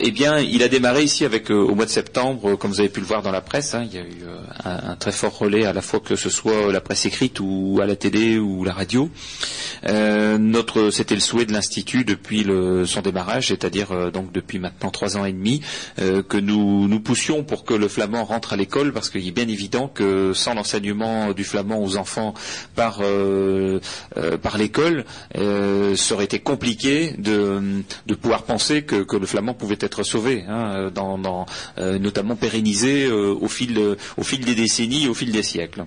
Eh 0.02 0.12
bien, 0.14 0.40
il 0.40 0.64
a 0.64 0.68
démarré 0.70 1.04
ici 1.04 1.26
avec 1.26 1.50
euh, 1.52 1.56
au 1.56 1.76
mois 1.76 1.86
de 1.86 1.92
septembre, 1.92 2.52
euh, 2.52 2.56
comme 2.56 2.72
vous 2.72 2.80
avez 2.80 2.90
pu 2.90 3.02
le 3.02 3.06
voir 3.06 3.22
dans 3.22 3.32
la 3.32 3.42
presse. 3.42 3.74
hein, 3.74 3.84
il 3.86 3.94
y 3.94 3.98
a 3.98 4.02
eu 4.02 4.24
euh, 4.24 4.90
un, 4.92 4.96
très 4.96 5.12
fort 5.12 5.38
relais 5.38 5.66
à 5.66 5.74
la 5.74 5.82
fois 5.82 6.00
que 6.00 6.16
ce 6.16 6.30
soit 6.30 6.72
la 6.72 6.80
presse 6.82 7.06
écrite 7.06 7.40
ou 7.42 7.80
à 7.82 7.86
la 7.86 7.96
télé 7.96 8.38
ou 8.38 8.64
la 8.64 8.74
radio. 8.74 9.10
Notre, 10.40 10.90
c'était 10.92 11.16
le 11.16 11.22
souhait 11.22 11.46
de 11.46 11.54
l'institut 11.54 12.04
depuis 12.04 12.44
le, 12.44 12.86
son 12.86 13.02
démarrage, 13.02 13.48
c'est-à-dire 13.48 14.12
donc 14.12 14.32
depuis 14.32 14.60
maintenant 14.60 14.90
trois 14.92 15.18
ans 15.18 15.26
et 15.26 15.32
demi, 15.34 15.62
que 15.98 16.38
nous 16.38 17.00
poussions 17.00 17.44
pour 17.44 17.64
que 17.66 17.74
le 17.74 17.88
flamand 17.88 18.24
rentre 18.24 18.54
à 18.54 18.56
l'école, 18.56 18.92
parce 18.94 19.10
qu'il 19.10 19.26
est 19.28 19.32
bien 19.32 19.48
évident 19.48 19.88
que 19.88 20.29
sans 20.34 20.54
l'enseignement 20.54 21.34
du 21.34 21.44
flamand 21.44 21.82
aux 21.82 21.98
enfants 21.98 22.34
par 22.76 23.00
euh, 23.02 23.80
euh, 24.18 24.38
par 24.38 24.58
l'école, 24.58 25.06
euh, 25.38 25.96
ça 25.96 26.16
aurait 26.16 26.26
été 26.26 26.40
compliqué 26.40 27.14
de 27.18 27.84
de 28.08 28.16
pouvoir 28.16 28.44
penser 28.44 28.84
que, 28.84 29.04
que 29.04 29.18
le 29.18 29.26
flamand 29.26 29.54
pouvait 29.54 29.78
être 29.80 30.04
sauvé, 30.04 30.44
hein, 30.48 30.90
notamment 32.00 32.36
pérennisé 32.36 33.10
au 33.12 33.48
fil 33.48 33.96
au 34.18 34.24
fil 34.24 34.44
des 34.46 34.56
décennies, 34.56 35.08
au 35.08 35.14
fil 35.14 35.32
des 35.32 35.44
siècles. 35.44 35.86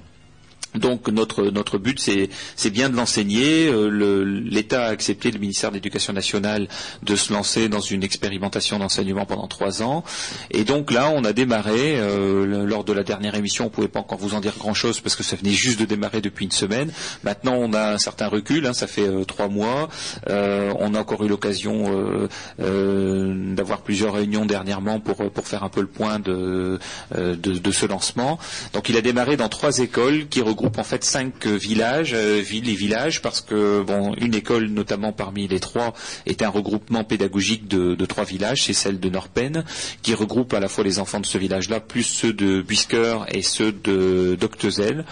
Donc 0.74 1.08
notre 1.08 1.44
notre 1.50 1.78
but 1.78 1.98
c'est 2.00 2.70
bien 2.70 2.88
de 2.88 2.96
l'enseigner. 2.96 3.68
Euh, 3.68 3.88
le- 3.88 4.22
L'État 4.24 4.84
a 4.86 4.88
accepté 4.88 5.30
le 5.30 5.38
ministère 5.38 5.70
de 5.70 5.74
l'Éducation 5.76 6.12
nationale 6.12 6.68
de 7.02 7.14
se 7.16 7.32
lancer 7.32 7.68
dans 7.68 7.80
une 7.80 8.02
expérimentation 8.02 8.78
d'enseignement 8.78 9.26
pendant 9.26 9.46
trois 9.48 9.82
ans. 9.82 10.02
Et 10.50 10.64
donc 10.64 10.90
là 10.90 11.10
on 11.10 11.24
a 11.24 11.32
démarré 11.32 11.96
euh, 11.98 12.64
lors 12.66 12.84
de 12.84 12.92
la 12.92 13.02
dernière 13.02 13.34
émission. 13.34 13.66
On 13.66 13.68
pouvait 13.68 13.88
pas 13.88 14.00
encore 14.00 14.18
vous 14.18 14.34
en 14.34 14.40
dire 14.40 14.54
grand 14.58 14.74
chose 14.74 15.00
parce 15.00 15.14
que 15.16 15.22
ça 15.22 15.36
venait 15.36 15.50
juste 15.50 15.78
de 15.78 15.84
démarrer 15.84 16.20
depuis 16.20 16.44
une 16.46 16.50
semaine. 16.52 16.90
Maintenant 17.22 17.54
on 17.56 17.72
a 17.74 17.92
un 17.92 17.98
certain 17.98 18.28
recul. 18.28 18.66
hein, 18.66 18.72
ça 18.72 18.86
fait 18.86 19.06
euh, 19.08 19.24
trois 19.24 19.48
mois. 19.48 19.88
Euh, 20.30 20.72
on 20.78 20.94
a 20.94 21.00
encore 21.00 21.22
eu 21.24 21.28
l'occasion 21.28 22.28
euh, 22.60 23.54
d'avoir 23.54 23.82
plusieurs 23.82 24.14
réunions 24.14 24.46
dernièrement 24.46 25.00
pour 25.00 25.16
pour 25.30 25.46
faire 25.46 25.64
un 25.64 25.68
peu 25.68 25.80
le 25.80 25.86
point 25.86 26.18
de 26.18 26.78
de, 27.14 27.34
de 27.36 27.70
ce 27.72 27.86
lancement. 27.86 28.38
Donc 28.72 28.88
il 28.88 28.96
a 28.96 29.00
démarré 29.02 29.36
dans 29.36 29.48
trois 29.48 29.78
écoles 29.78 30.28
qui 30.28 30.40
regroupent 30.40 30.61
en 30.66 30.84
fait 30.84 31.04
cinq 31.04 31.46
euh, 31.46 31.56
villages, 31.56 32.12
euh, 32.14 32.40
villes 32.40 32.68
et 32.68 32.74
villages, 32.74 33.22
parce 33.22 33.40
que 33.40 33.82
bon, 33.82 34.14
une 34.20 34.34
école 34.34 34.66
notamment 34.66 35.12
parmi 35.12 35.48
les 35.48 35.60
trois 35.60 35.94
est 36.26 36.42
un 36.42 36.48
regroupement 36.48 37.04
pédagogique 37.04 37.68
de, 37.68 38.04
trois 38.06 38.24
villages, 38.24 38.64
c'est 38.64 38.72
celle 38.72 39.00
de 39.00 39.08
Norpen, 39.08 39.64
qui 40.02 40.14
regroupe 40.14 40.52
à 40.54 40.60
la 40.60 40.68
fois 40.68 40.84
les 40.84 40.98
enfants 40.98 41.20
de 41.20 41.26
ce 41.26 41.38
village-là, 41.38 41.80
plus 41.80 42.02
ceux 42.02 42.32
de 42.32 42.62
Buisker 42.62 43.18
et 43.28 43.42
ceux 43.42 43.72
de 43.72 44.36
d'Octezel. 44.38 45.04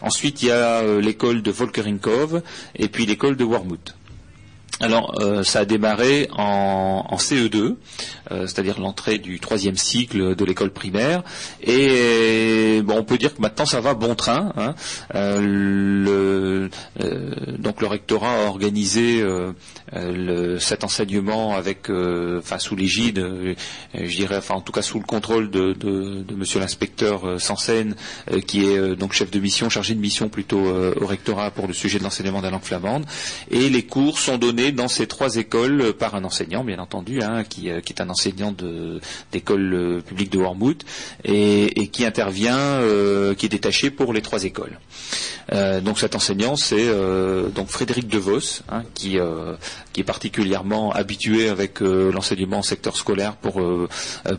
Ensuite, 0.00 0.42
il 0.42 0.48
y 0.48 0.50
a 0.50 0.80
euh, 0.80 1.00
l'école 1.00 1.42
de 1.42 1.50
Volkerinkov 1.50 2.42
et 2.76 2.88
puis 2.88 3.06
l'école 3.06 3.36
de 3.36 3.44
Wormhout. 3.44 3.94
Alors, 4.80 5.14
euh, 5.20 5.44
ça 5.44 5.60
a 5.60 5.64
démarré 5.64 6.28
en, 6.36 7.04
en 7.08 7.16
CE2, 7.16 7.76
euh, 8.32 8.46
c'est-à-dire 8.46 8.80
l'entrée 8.80 9.18
du 9.18 9.38
troisième 9.38 9.76
cycle 9.76 10.34
de 10.34 10.44
l'école 10.44 10.70
primaire. 10.70 11.22
Et 11.62 12.82
bon, 12.84 12.96
on 12.98 13.04
peut 13.04 13.16
dire 13.16 13.34
que 13.34 13.40
maintenant 13.40 13.66
ça 13.66 13.80
va 13.80 13.94
bon 13.94 14.14
train. 14.16 14.52
hein. 14.56 14.74
Euh, 15.14 15.38
le, 15.40 16.70
donc 17.58 17.80
le 17.80 17.86
rectorat 17.86 18.44
a 18.44 18.46
organisé 18.48 19.24
cet 20.58 20.82
enseignement 20.82 21.54
avec, 21.54 21.88
enfin 21.90 22.58
sous 22.58 22.74
l'égide, 22.74 23.24
je 23.94 24.16
dirais, 24.16 24.38
enfin 24.38 24.54
en 24.54 24.60
tout 24.60 24.72
cas 24.72 24.82
sous 24.82 24.98
le 24.98 25.04
contrôle 25.04 25.50
de, 25.50 25.72
de, 25.72 26.34
Monsieur 26.34 26.58
l'inspecteur 26.58 27.40
Sansen, 27.40 27.94
qui 28.46 28.64
est 28.64 28.96
donc 28.96 29.12
chef 29.12 29.30
de 29.30 29.38
mission, 29.38 29.70
chargé 29.70 29.94
de 29.94 30.00
mission 30.00 30.28
plutôt 30.28 30.64
au 30.66 31.06
rectorat 31.06 31.50
pour 31.52 31.68
le 31.68 31.72
sujet 31.72 31.98
de 31.98 32.04
l'enseignement 32.04 32.38
de 32.40 32.44
la 32.44 32.50
langue 32.50 32.62
flamande. 32.64 33.06
Et 33.50 33.68
les 33.70 33.84
cours 33.84 34.18
sont 34.18 34.36
donnés 34.36 34.63
dans 34.72 34.88
ces 34.88 35.06
trois 35.06 35.36
écoles 35.36 35.80
euh, 35.80 35.92
par 35.92 36.14
un 36.14 36.24
enseignant, 36.24 36.64
bien 36.64 36.78
entendu, 36.78 37.22
hein, 37.22 37.44
qui, 37.44 37.70
euh, 37.70 37.80
qui 37.80 37.92
est 37.92 38.00
un 38.00 38.10
enseignant 38.10 38.54
d'école 39.32 39.74
euh, 39.74 40.00
publique 40.00 40.30
de 40.30 40.38
Wormwood 40.38 40.82
et, 41.24 41.88
qui 41.88 42.04
intervient, 42.04 42.80
qui 43.36 43.46
est 43.46 43.50
détaché 43.50 43.90
pour 43.90 44.12
les 44.12 44.22
trois 44.22 44.44
écoles. 44.44 44.78
Donc 45.82 45.98
cet 45.98 46.14
enseignant, 46.14 46.56
c'est 46.56 46.88
donc 47.54 47.68
Frédéric 47.68 48.08
DeVos, 48.08 48.62
hein, 48.70 48.82
qui, 48.94 49.18
est 49.18 50.04
particulièrement 50.04 50.92
habitué 50.92 51.48
avec 51.48 51.80
l'enseignement 51.80 52.58
en 52.58 52.62
secteur 52.62 52.96
scolaire 52.96 53.36
pour 53.36 53.60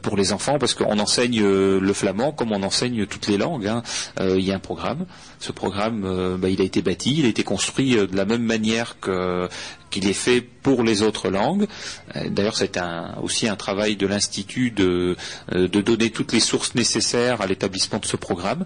pour 0.02 0.18
les 0.18 0.34
enfants, 0.34 0.58
parce 0.60 0.74
qu'on 0.74 1.00
enseigne 1.00 1.42
le 1.44 1.94
flamand 1.94 2.32
comme 2.32 2.52
on 2.52 2.64
enseigne 2.64 3.06
toutes 3.06 3.28
les 3.28 3.38
langues. 3.38 3.68
hein. 3.68 3.84
Il 4.20 4.42
y 4.42 4.52
a 4.52 4.56
un 4.56 4.60
programme. 4.60 5.06
Ce 5.40 5.52
programme, 5.52 6.04
euh, 6.06 6.38
bah, 6.38 6.50
il 6.50 6.62
a 6.62 6.64
été 6.64 6.82
bâti, 6.82 7.16
il 7.20 7.26
a 7.26 7.30
été 7.30 7.44
construit 7.44 7.98
euh, 7.98 8.08
de 8.08 8.16
la 8.16 8.26
même 8.26 8.44
manière 8.44 8.98
qu'il 9.90 10.08
est 10.08 10.14
fait 10.14 10.42
pour 10.42 10.84
les 10.84 11.02
autres 11.02 11.30
langues. 11.30 11.68
Euh, 12.16 12.30
D'ailleurs, 12.30 12.56
c'est 12.58 12.80
aussi 13.22 13.48
un 13.48 13.56
travail 13.56 13.96
de 13.96 14.08
l'institut 14.08 14.72
de 14.72 15.16
donner 15.52 16.10
toutes 16.10 16.34
les 16.34 16.40
sources 16.40 16.76
nécessaires 16.76 17.42
à 17.42 17.48
l'établissement 17.48 18.00
de 18.00 18.06
ce 18.06 18.18
programme. 18.18 18.66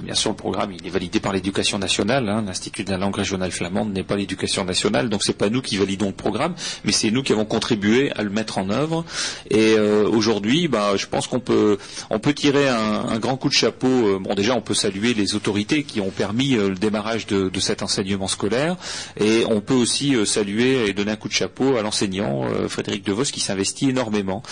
Bien 0.00 0.14
sûr, 0.14 0.30
le 0.30 0.36
programme 0.36 0.72
il 0.72 0.86
est 0.86 0.90
validé 0.90 1.20
par 1.20 1.34
l'éducation 1.34 1.78
nationale. 1.78 2.26
hein. 2.28 2.42
L'Institut 2.46 2.82
de 2.82 2.90
la 2.90 2.96
langue 2.96 3.14
régionale 3.14 3.50
flamande 3.50 3.92
n'est 3.92 4.02
pas 4.02 4.16
l'éducation 4.16 4.64
nationale, 4.64 5.10
donc 5.10 5.22
c'est 5.22 5.36
pas 5.36 5.50
nous 5.50 5.60
qui 5.60 5.76
validons 5.76 6.06
le 6.06 6.14
programme, 6.14 6.54
mais 6.84 6.92
c'est 6.92 7.10
nous 7.10 7.22
qui 7.22 7.32
avons 7.32 7.44
contribué 7.44 8.10
à 8.12 8.22
le 8.22 8.30
mettre 8.30 8.56
en 8.56 8.70
œuvre. 8.70 9.04
Et 9.50 9.74
euh, 9.76 10.08
aujourd'hui, 10.08 10.66
bah, 10.66 10.96
je 10.96 11.06
pense 11.06 11.26
qu'on 11.26 11.40
peut, 11.40 11.76
on 12.08 12.18
peut 12.18 12.32
tirer 12.32 12.68
un, 12.68 13.18
grand 13.18 13.36
coup 13.36 13.48
de 13.48 13.54
chapeau. 13.54 13.86
Euh, 13.86 14.18
Bon, 14.22 14.34
déjà, 14.34 14.54
on 14.54 14.60
peut 14.60 14.74
saluer 14.74 15.14
les 15.14 15.34
autorités 15.34 15.82
qui 15.82 16.00
ont 16.00 16.10
permis 16.10 16.54
euh, 16.54 16.68
le 16.68 16.74
démarrage 16.76 17.26
de, 17.26 17.50
cet 17.60 17.82
enseignement 17.82 18.28
scolaire, 18.28 18.76
et 19.20 19.44
on 19.48 19.60
peut 19.60 19.74
aussi 19.74 20.14
saluer 20.26 20.88
et 20.88 20.92
donner 20.94 21.12
un 21.12 21.16
coup 21.16 21.28
de 21.28 21.32
chapeau 21.32 21.76
à 21.76 21.82
l'enseignant 21.82 22.44
Frédéric 22.68 23.04
Devos 23.04 23.24
qui 23.24 23.38
s'investit 23.38 23.90
énormément 23.90 24.42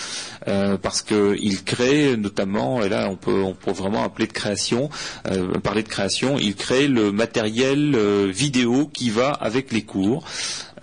parce 0.45 1.01
qu'il 1.01 1.63
crée 1.65 2.15
notamment, 2.15 2.81
et 2.81 2.87
là 2.87 3.09
on 3.09 3.17
peut, 3.17 3.41
on 3.43 3.53
peut 3.53 3.71
vraiment 3.71 4.03
appeler 4.03 4.27
de 4.27 4.31
création, 4.33 4.89
euh, 5.31 5.59
parler 5.59 5.83
de 5.83 5.87
création, 5.87 6.37
il 6.37 6.55
crée 6.55 6.87
le 6.87 7.11
matériel 7.11 7.93
euh, 7.95 8.29
vidéo 8.31 8.89
qui 8.93 9.09
va 9.09 9.31
avec 9.31 9.71
les 9.71 9.83
cours. 9.83 10.25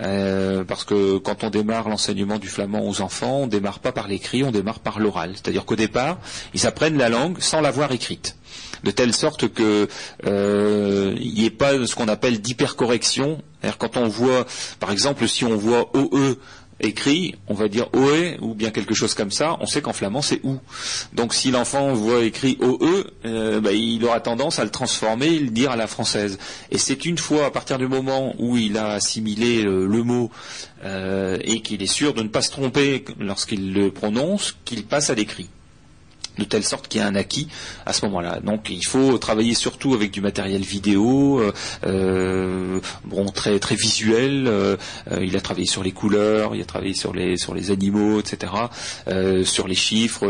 Euh, 0.00 0.62
parce 0.62 0.84
que 0.84 1.18
quand 1.18 1.42
on 1.42 1.50
démarre 1.50 1.88
l'enseignement 1.88 2.38
du 2.38 2.46
flamand 2.46 2.86
aux 2.86 3.00
enfants, 3.00 3.40
on 3.42 3.46
démarre 3.48 3.80
pas 3.80 3.90
par 3.90 4.06
l'écrit, 4.06 4.44
on 4.44 4.52
démarre 4.52 4.78
par 4.78 5.00
l'oral. 5.00 5.32
C'est-à-dire 5.34 5.64
qu'au 5.64 5.74
départ, 5.74 6.18
ils 6.54 6.66
apprennent 6.66 6.96
la 6.96 7.08
langue 7.08 7.40
sans 7.40 7.60
l'avoir 7.60 7.90
écrite 7.90 8.36
de 8.84 8.92
telle 8.92 9.12
sorte 9.12 9.48
que 9.48 9.88
il 10.24 11.34
n'y 11.34 11.44
ait 11.44 11.50
pas 11.50 11.84
ce 11.84 11.96
qu'on 11.96 12.06
appelle 12.06 12.40
d'hypercorrection. 12.40 13.42
Quand 13.78 13.96
on 13.96 14.06
voit, 14.06 14.46
par 14.78 14.92
exemple, 14.92 15.26
si 15.26 15.44
on 15.44 15.56
voit 15.56 15.90
OE 15.96 16.36
écrit, 16.80 17.34
on 17.48 17.54
va 17.54 17.68
dire 17.68 17.88
OE 17.92 18.36
ou 18.40 18.54
bien 18.54 18.70
quelque 18.70 18.94
chose 18.94 19.14
comme 19.14 19.30
ça, 19.30 19.56
on 19.60 19.66
sait 19.66 19.82
qu'en 19.82 19.92
flamand 19.92 20.22
c'est 20.22 20.40
OU. 20.44 20.58
Donc 21.12 21.34
si 21.34 21.50
l'enfant 21.50 21.92
voit 21.92 22.22
écrit 22.22 22.56
OE, 22.60 23.04
euh, 23.24 23.60
bah, 23.60 23.72
il 23.72 24.04
aura 24.04 24.20
tendance 24.20 24.58
à 24.58 24.64
le 24.64 24.70
transformer 24.70 25.26
et 25.26 25.38
le 25.40 25.50
dire 25.50 25.70
à 25.70 25.76
la 25.76 25.86
française. 25.86 26.38
Et 26.70 26.78
c'est 26.78 27.04
une 27.04 27.18
fois 27.18 27.46
à 27.46 27.50
partir 27.50 27.78
du 27.78 27.88
moment 27.88 28.34
où 28.38 28.56
il 28.56 28.76
a 28.76 28.92
assimilé 28.92 29.64
euh, 29.64 29.86
le 29.86 30.02
mot 30.02 30.30
euh, 30.84 31.38
et 31.42 31.60
qu'il 31.60 31.82
est 31.82 31.86
sûr 31.86 32.14
de 32.14 32.22
ne 32.22 32.28
pas 32.28 32.42
se 32.42 32.50
tromper 32.50 33.04
lorsqu'il 33.18 33.72
le 33.72 33.90
prononce, 33.90 34.56
qu'il 34.64 34.84
passe 34.84 35.10
à 35.10 35.14
l'écrit 35.14 35.48
de 36.38 36.44
telle 36.44 36.64
sorte 36.64 36.88
qu'il 36.88 37.00
y 37.00 37.04
a 37.04 37.06
un 37.06 37.14
acquis 37.14 37.48
à 37.86 37.92
ce 37.92 38.04
moment-là. 38.06 38.40
Donc 38.42 38.68
il 38.70 38.84
faut 38.84 39.18
travailler 39.18 39.54
surtout 39.54 39.94
avec 39.94 40.10
du 40.10 40.20
matériel 40.20 40.62
vidéo, 40.62 41.40
euh, 41.40 41.52
euh, 41.86 42.80
bon 43.04 43.26
très 43.26 43.58
très 43.58 43.74
visuel. 43.74 44.46
euh, 44.48 44.76
il 45.20 45.36
a 45.36 45.40
travaillé 45.40 45.66
sur 45.66 45.82
les 45.82 45.92
couleurs, 45.92 46.54
il 46.54 46.62
a 46.62 46.64
travaillé 46.64 46.94
sur 46.94 47.12
les 47.12 47.70
animaux, 47.70 48.20
etc. 48.20 48.52
sur 49.44 49.68
les 49.68 49.74
chiffres. 49.74 50.26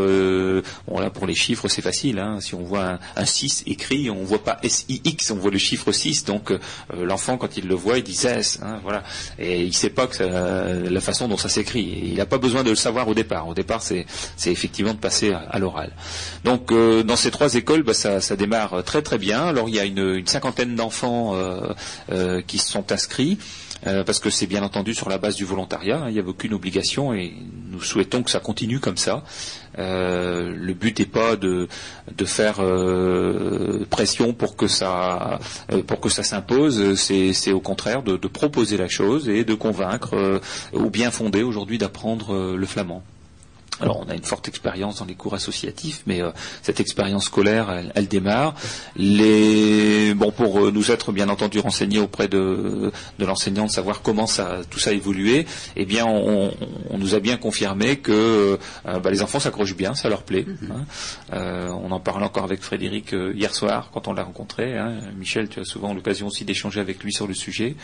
bon 0.87 0.99
là 0.99 1.09
pour 1.09 1.27
les 1.27 1.35
chiffres 1.35 1.67
c'est 1.67 1.81
facile. 1.81 2.19
hein. 2.19 2.39
si 2.41 2.55
on 2.55 2.63
voit 2.63 2.85
un, 2.85 2.99
un 3.15 3.25
6 3.25 3.63
écrit, 3.67 4.09
on 4.09 4.23
voit 4.23 4.43
pas 4.43 4.59
SIX, 4.63 5.31
on 5.31 5.35
voit 5.35 5.51
le 5.51 5.57
chiffre 5.57 5.91
6. 5.91 6.25
Donc 6.25 6.53
l'enfant 6.97 7.37
quand 7.37 7.57
il 7.57 7.67
le 7.67 7.75
voit, 7.75 7.97
il 7.97 8.03
dit 8.03 8.15
16. 8.15 8.59
hein, 8.63 8.79
voilà. 8.83 9.03
Et 9.37 9.63
il 9.63 9.73
sait 9.75 9.89
pas 9.89 10.07
la 10.19 11.01
façon 11.01 11.27
dont 11.27 11.37
ça 11.37 11.49
s'écrit. 11.49 12.01
Il 12.03 12.15
n'a 12.15 12.25
pas 12.25 12.37
besoin 12.37 12.63
de 12.63 12.69
le 12.69 12.75
savoir 12.75 13.07
au 13.07 13.13
départ. 13.13 13.47
Au 13.47 13.53
départ 13.53 13.81
c'est 13.81 14.05
effectivement 14.45 14.93
de 14.93 14.99
passer 14.99 15.33
à 15.33 15.59
l'oral. 15.59 15.91
Donc 16.43 16.71
euh, 16.71 17.03
dans 17.03 17.15
ces 17.15 17.31
trois 17.31 17.55
écoles, 17.55 17.83
bah, 17.83 17.93
ça, 17.93 18.35
démarre 18.35 18.83
très 18.83 19.01
très 19.01 19.17
bien. 19.17 19.43
Alors 19.43 19.69
il 19.69 19.75
y 19.75 19.79
a 19.79 19.85
une, 19.85 20.25
cinquantaine 20.25 20.75
d'enfants 20.75 21.35
euh, 21.35 21.73
euh, 22.11 22.41
qui 22.45 22.57
se 22.57 22.71
sont 22.71 22.91
inscrits. 22.91 23.37
parce 23.83 24.19
que 24.19 24.29
c'est 24.29 24.47
bien 24.47 24.63
entendu 24.63 24.93
sur 24.93 25.09
la 25.09 25.17
base 25.17 25.35
du 25.35 25.45
volontariat, 25.45 25.99
hein, 25.99 26.09
il 26.09 26.13
n'y 26.13 26.19
avait 26.19 26.29
aucune 26.29 26.53
obligation 26.53 27.13
et 27.13 27.33
nous 27.71 27.81
souhaitons 27.81 28.23
que 28.23 28.31
ça 28.31 28.41
continue 28.41 28.79
comme 28.79 28.97
ça. 28.97 29.23
Le 29.77 30.73
but 30.73 30.99
n'est 30.99 31.05
pas 31.05 31.37
de, 31.37 31.69
faire 32.25 32.59
pression 33.89 34.33
pour 34.33 34.57
que 34.57 34.67
ça 34.67 35.39
s'impose, 36.23 36.95
c'est 36.95 37.51
au 37.53 37.61
contraire 37.61 38.03
de, 38.03 38.27
proposer 38.27 38.75
la 38.77 38.89
chose 38.89 39.29
et 39.29 39.45
de 39.45 39.53
convaincre 39.53 40.41
ou 40.73 40.89
bien 40.89 41.09
fonder 41.11 41.43
aujourd'hui 41.43 41.77
d'apprendre 41.77 42.55
le 42.55 42.65
flamand. 42.65 43.03
Alors 43.81 43.99
on 44.05 44.09
a 44.09 44.15
une 44.15 44.23
forte 44.23 44.47
expérience 44.47 44.99
dans 44.99 45.05
les 45.05 45.15
cours 45.15 45.33
associatifs, 45.35 46.01
mais 46.05 46.21
euh, 46.21 46.31
cette 46.61 46.79
expérience 46.79 47.25
scolaire, 47.25 47.71
elle, 47.71 47.91
elle 47.95 48.07
démarre. 48.07 48.55
Les 49.19 50.13
bon 50.13 50.31
pour 50.31 50.59
euh, 50.65 50.71
nous 50.71 50.91
être 50.91 51.11
bien 51.11 51.29
entendu 51.29 51.59
renseignés 51.59 51.99
auprès 51.99 52.27
de, 52.27 52.91
de 53.19 53.25
l'enseignant, 53.25 53.65
de 53.65 53.71
savoir 53.71 54.01
comment 54.01 54.27
ça 54.27 54.59
tout 54.69 54.79
ça 54.79 54.89
a 54.89 54.93
évolué. 54.93 55.45
Eh 55.75 55.85
bien, 55.85 56.05
on, 56.05 56.51
on 56.89 56.97
nous 56.97 57.15
a 57.15 57.19
bien 57.19 57.37
confirmé 57.37 57.97
que 57.97 58.11
euh, 58.11 58.99
bah, 58.99 59.11
les 59.11 59.21
enfants 59.21 59.39
s'accrochent 59.39 59.75
bien, 59.75 59.95
ça 59.95 60.09
leur 60.09 60.23
plaît. 60.23 60.45
hein. 60.71 60.85
Euh, 61.33 61.69
on 61.69 61.91
en 61.91 61.99
parlait 61.99 62.25
encore 62.25 62.43
avec 62.43 62.61
Frédéric 62.61 63.13
euh, 63.13 63.33
hier 63.35 63.53
soir 63.53 63.89
quand 63.93 64.07
on 64.07 64.13
l'a 64.13 64.23
rencontré. 64.23 64.77
hein. 64.77 64.99
Michel, 65.17 65.49
tu 65.49 65.59
as 65.59 65.65
souvent 65.65 65.93
l'occasion 65.93 66.27
aussi 66.27 66.45
d'échanger 66.45 66.79
avec 66.79 67.03
lui 67.03 67.13
sur 67.13 67.27
le 67.27 67.33
sujet. 67.33 67.75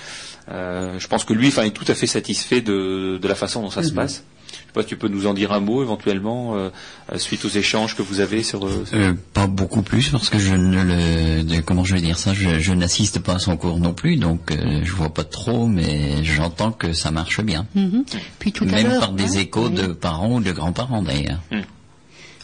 Euh, 0.50 1.00
je 1.00 1.08
pense 1.08 1.24
que 1.26 1.34
lui, 1.34 1.48
enfin, 1.48 1.64
est 1.64 1.72
tout 1.72 1.86
à 1.88 1.96
fait 1.96 2.08
satisfait 2.08 2.62
de, 2.62 3.18
de 3.22 3.28
la 3.28 3.36
façon 3.36 3.62
dont 3.62 3.70
ça 3.72 3.84
se 3.84 3.90
Mhm. 3.90 3.96
passe. 3.96 4.24
Je 4.52 4.58
sais 4.58 4.74
pas 4.74 4.82
si 4.82 4.88
tu 4.90 4.98
peux 4.98 5.08
nous 5.08 5.26
en 5.28 5.34
dire 5.34 5.52
un 5.54 5.60
mot 5.60 5.82
éventuellement 5.84 6.56
euh, 6.56 6.70
euh, 7.12 7.18
suite 7.18 7.46
aux 7.46 7.50
échanges 7.50 7.96
que 7.96 8.02
vous 8.02 8.20
avez 8.20 8.44
sur. 8.44 8.66
euh, 8.66 8.86
sur- 8.86 8.98
Euh, 8.98 9.14
pas 9.34 9.48
beaucoup 9.48 9.82
plus 9.82 10.10
parce 10.10 10.30
que 10.30 10.38
je 10.38 10.54
ne 10.54 10.84
le 10.84 11.44
de- 11.44 11.62
comment 11.62 11.84
je 11.86 11.96
vais 11.96 12.02
dire 12.02 12.18
ça 12.20 12.34
je, 12.34 12.60
je 12.60 12.74
n'assiste 12.74 13.20
pas 13.20 13.36
à 13.36 13.40
son 13.40 13.56
cours 13.58 13.80
non 13.80 13.94
plus 13.94 14.18
donc 14.18 14.52
euh, 14.52 14.82
je 14.84 14.92
vois 14.92 15.14
pas 15.14 15.24
trop 15.24 15.68
mais 15.68 16.24
j'entends 16.24 16.72
que 16.72 16.94
ça 16.94 17.12
marche 17.12 17.42
bien 17.42 17.66
Mhm. 17.76 18.04
Puis 18.40 18.52
tout 18.52 18.66
à 18.66 18.68
même 18.68 19.00
par 19.00 19.14
des 19.14 19.38
hein, 19.38 19.42
échos 19.42 19.68
oui. 19.68 19.74
de 19.76 19.88
parents 19.88 20.34
ou 20.34 20.42
de 20.42 20.52
grands-parents 20.52 21.02
d'ailleurs 21.02 21.40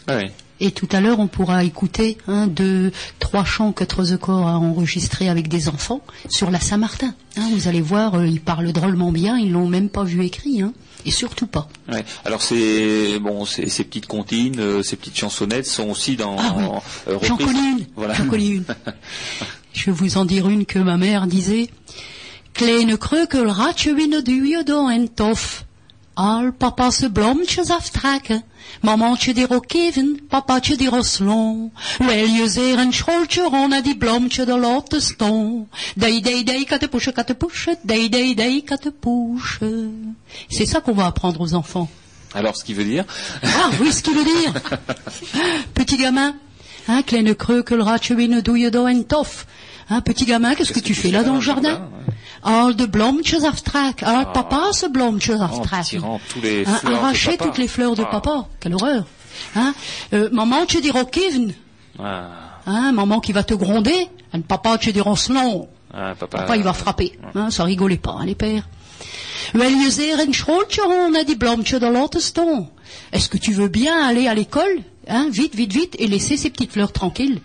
Ah 0.08 0.16
oui. 0.16 0.30
Et 0.64 0.70
tout 0.70 0.88
à 0.92 1.00
l'heure, 1.00 1.18
on 1.18 1.26
pourra 1.26 1.64
écouter 1.64 2.18
hein, 2.28 2.46
deux, 2.46 2.92
trois 3.18 3.44
chants 3.44 3.72
que 3.72 3.82
Trezecor 3.82 4.46
a 4.46 4.58
enregistrés 4.60 5.28
avec 5.28 5.48
des 5.48 5.68
enfants 5.68 6.00
sur 6.28 6.52
la 6.52 6.60
Saint-Martin. 6.60 7.14
Hein, 7.36 7.48
vous 7.52 7.66
allez 7.66 7.80
voir, 7.80 8.14
euh, 8.14 8.28
ils 8.28 8.40
parlent 8.40 8.70
drôlement 8.72 9.10
bien, 9.10 9.36
ils 9.36 9.50
l'ont 9.50 9.66
même 9.66 9.88
pas 9.88 10.04
vu 10.04 10.24
écrit, 10.24 10.62
hein, 10.62 10.72
et 11.04 11.10
surtout 11.10 11.48
pas. 11.48 11.66
Ouais. 11.90 12.04
Alors 12.24 12.42
c'est 12.42 13.18
bon, 13.18 13.44
ces, 13.44 13.68
ces 13.68 13.82
petites 13.82 14.06
comptines, 14.06 14.60
euh, 14.60 14.84
ces 14.84 14.94
petites 14.94 15.16
chansonnettes 15.18 15.66
sont 15.66 15.90
aussi 15.90 16.14
dans. 16.14 16.36
Ah 16.38 16.54
oui. 16.56 16.64
euh, 17.08 17.18
J'en 17.22 17.36
connais 17.36 17.70
une. 17.72 17.86
Voilà. 17.96 18.14
J'en 18.14 18.26
connais 18.28 18.46
une. 18.46 18.64
Je 19.72 19.86
vais 19.86 19.92
vous 19.92 20.16
en 20.16 20.24
dire 20.24 20.48
une 20.48 20.64
que 20.64 20.78
ma 20.78 20.96
mère 20.96 21.26
disait. 21.26 21.70
Kleine 22.54 22.96
kreukelratje 22.98 23.94
winnen 23.96 24.22
duwen 24.22 24.62
door 24.64 24.90
en 24.92 25.06
tof. 25.08 25.64
Al 26.14 26.52
papa's 26.52 27.02
blomtjes 27.10 27.70
aftrekken. 27.70 28.42
Mamantje 28.80 29.34
die 29.34 29.50
ook 29.50 29.72
even, 29.72 30.20
papatje 30.28 30.76
die 30.76 30.88
roslon. 30.88 31.72
Wel 31.98 32.26
je 32.26 32.48
zeer 32.48 32.78
een 32.78 32.92
schooltje 32.92 33.42
rond 33.42 33.72
en 33.72 33.82
die 33.82 33.96
blomtje 33.96 34.44
de 34.44 34.58
laten 34.58 35.02
staan. 35.02 35.68
Dei, 35.94 36.20
dei, 36.20 36.44
dei, 36.44 36.64
katepouche, 36.64 37.12
katepouche, 37.12 37.76
dei, 37.82 38.08
dei, 38.08 38.34
dei, 38.34 38.62
katepouche. 38.62 39.58
C'est 40.48 40.66
ça 40.66 40.80
qu'on 40.80 40.94
va 40.94 41.06
apprendre 41.06 41.40
aux 41.40 41.54
enfants. 41.54 41.88
Alors 42.34 42.56
ce 42.56 42.64
qui 42.64 42.74
veut 42.74 42.84
dire. 42.84 43.04
Ah 43.42 43.70
oui, 43.80 43.92
ce 43.92 44.02
qu'il 44.02 44.14
veut 44.14 44.24
dire. 44.24 44.52
Petit 45.74 45.96
gamin, 45.96 46.34
hein, 46.88 47.02
kleine 47.02 47.34
kreukelratje 47.34 48.14
winnen 48.14 48.42
doe 48.42 48.58
je 48.58 48.70
door 48.70 48.88
en 48.88 49.06
tof. 49.06 49.46
Hein, 49.90 50.00
petit 50.00 50.24
gamin, 50.24 50.54
qu'est-ce 50.54 50.72
que 50.72 50.80
tu 50.80 50.94
fais 50.94 51.10
là 51.10 51.22
dans 51.24 51.34
le 51.34 51.40
jardin 51.40 51.88
de 52.74 54.32
papa 54.32 54.70
aftrekken. 55.42 56.00
tirant 56.00 56.20
tous 56.32 56.40
les 56.40 56.64
Hein, 56.66 56.74
fleurs 56.74 56.92
de 56.92 56.96
arracher 56.98 57.30
papa. 57.32 57.44
toutes 57.44 57.58
les 57.58 57.68
fleurs 57.68 57.94
de 57.94 58.02
Ah. 58.02 58.10
papa. 58.10 58.46
Quelle 58.60 58.74
horreur. 58.74 59.04
Hein, 59.56 59.74
euh, 60.12 60.28
maman, 60.32 60.66
tu 60.66 60.80
diras 60.80 61.04
Kevin. 61.04 61.52
Ah, 61.98 62.28
Hein, 62.66 62.92
maman 62.92 63.20
qui 63.20 63.32
va 63.32 63.42
te 63.42 63.54
gronder. 63.54 64.08
Papa, 64.48 64.78
tu 64.78 64.92
diras 64.92 65.16
Slon. 65.16 65.68
ah, 65.92 66.14
papa. 66.18 66.38
Papa, 66.38 66.56
il 66.56 66.62
va 66.62 66.72
frapper. 66.72 67.18
Hein, 67.34 67.50
ça 67.50 67.64
rigolait 67.64 67.96
pas, 67.98 68.16
hein, 68.20 68.24
les 68.26 68.34
pères. 68.34 68.68
Staan. 72.20 72.68
Est-ce 73.12 73.28
que 73.28 73.36
tu 73.38 73.52
veux 73.52 73.68
bien 73.68 74.06
aller 74.06 74.26
à 74.28 74.34
l'école 74.34 74.78
hein, 75.08 75.28
Vite, 75.30 75.54
vite, 75.54 75.72
vite, 75.72 75.96
et 75.98 76.06
laisser 76.06 76.36
ces 76.36 76.50
petites 76.50 76.72
fleurs 76.72 76.92
tranquilles. 76.92 77.40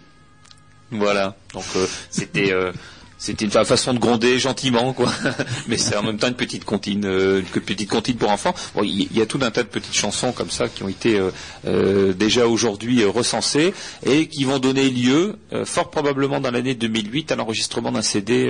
Voilà. 0.91 1.35
Donc 1.53 1.65
euh, 1.75 1.85
c'était 2.09 2.51
euh, 2.51 2.71
c'était 3.17 3.45
une 3.45 3.51
fa- 3.51 3.65
façon 3.65 3.93
de 3.93 3.99
gronder 3.99 4.39
gentiment 4.39 4.93
quoi. 4.93 5.11
Mais 5.67 5.77
c'est 5.77 5.95
en 5.95 6.03
même 6.03 6.17
temps 6.17 6.27
une 6.27 6.35
petite 6.35 6.65
comptine, 6.65 7.05
euh, 7.05 7.39
une 7.39 7.61
petite 7.61 7.89
comptine 7.89 8.15
pour 8.15 8.29
enfants. 8.31 8.53
Bon, 8.75 8.83
il 8.83 9.15
y, 9.15 9.21
a 9.21 9.25
tout 9.25 9.39
un 9.41 9.51
tas 9.51 9.63
de 9.63 9.67
petites 9.67 9.95
chansons 9.95 10.31
comme 10.31 10.51
ça 10.51 10.67
qui 10.67 10.83
ont 10.83 10.87
été 10.87 11.17
euh, 11.19 11.31
euh, 11.65 12.13
déjà 12.13 12.47
aujourd'hui 12.47 13.03
recensées 13.05 13.73
et 14.05 14.27
qui 14.27 14.43
vont 14.43 14.59
donner 14.59 14.89
lieu, 14.89 15.37
fort 15.65 15.89
probablement 15.89 16.39
dans 16.39 16.51
l'année 16.51 16.75
2008, 16.75 17.31
à 17.31 17.35
l'enregistrement 17.35 17.91
d'un 17.91 18.01
CD 18.01 18.49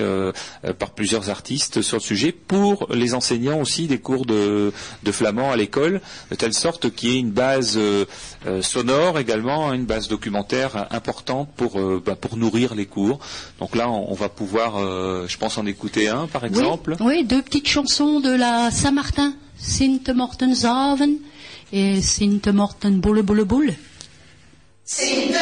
par 0.80 0.92
plusieurs 0.92 1.30
artistes 1.30 1.82
sur 1.82 1.98
le 1.98 2.02
sujet 2.02 2.32
pour 2.32 2.88
les 2.94 3.14
enseignants 3.14 3.60
aussi 3.62 3.88
des 3.88 4.00
cours 4.00 4.26
de, 4.26 4.72
flamand 5.12 5.52
à 5.52 5.56
l'école, 5.56 6.02
de 6.32 6.36
telle 6.36 6.54
sorte 6.54 6.90
qu'il 6.94 7.10
y 7.12 7.16
ait 7.16 7.20
une 7.20 7.32
base 7.32 7.80
sonore 8.62 9.20
également, 9.20 9.74
une 9.74 9.86
base 9.86 10.08
documentaire 10.08 10.88
importante 10.92 11.50
pour 11.56 11.80
bah, 12.00 12.16
pour 12.16 12.38
nourrir 12.38 12.76
les 12.76 12.86
cours. 12.86 13.20
Donc 13.60 13.76
là, 13.76 13.90
on 13.90 14.14
va 14.14 14.30
pouvoir, 14.30 14.57
euh, 14.78 15.28
je 15.28 15.38
pense, 15.38 15.58
en 15.58 15.66
écouter 15.66 16.08
un 16.08 16.28
par 16.28 16.46
exemple. 16.46 16.96
Oui, 17.00 17.06
oui, 17.08 17.24
deux 17.24 17.42
petites 17.42 17.68
chansons 17.68 18.20
de 18.20 18.30
la 18.30 18.72
Saint-Martin. 18.72 19.34
Sinte 19.60 20.10
Morten 20.10 20.54
Zaven 20.54 21.16
et 21.74 22.02
Sinte 22.02 22.48
Morten 22.48 23.00
Boule 23.00 23.24
Boule 23.24 23.44
Boule. 23.44 23.74
Sint 24.86 25.34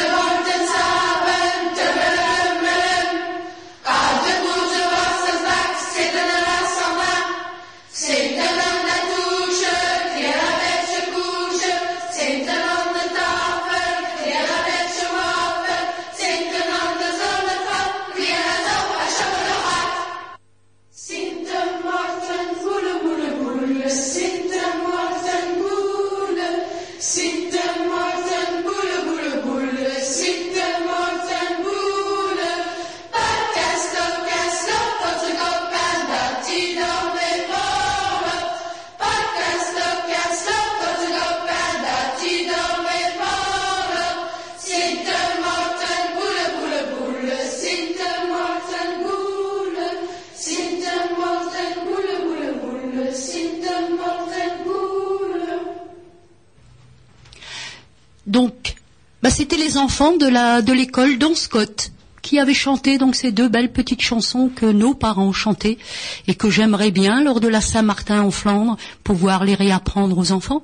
bah, 59.25 59.31
c'était 59.31 59.57
les 59.57 59.77
enfants 59.77 60.15
de 60.17 60.27
la 60.27 60.61
de 60.61 60.71
l'école 60.71 61.17
Don 61.17 61.33
Scott 61.33 61.91
qui 62.21 62.37
avaient 62.37 62.53
chanté 62.53 62.99
donc 62.99 63.15
ces 63.15 63.31
deux 63.31 63.49
belles 63.49 63.71
petites 63.71 64.03
chansons 64.03 64.51
que 64.55 64.67
nos 64.67 64.93
parents 64.93 65.33
chantaient 65.33 65.79
et 66.27 66.35
que 66.35 66.51
j'aimerais 66.51 66.91
bien 66.91 67.23
lors 67.23 67.39
de 67.39 67.47
la 67.47 67.59
Saint-Martin 67.59 68.21
en 68.21 68.29
Flandre 68.29 68.77
pouvoir 69.03 69.43
les 69.43 69.55
réapprendre 69.55 70.15
aux 70.15 70.31
enfants. 70.31 70.61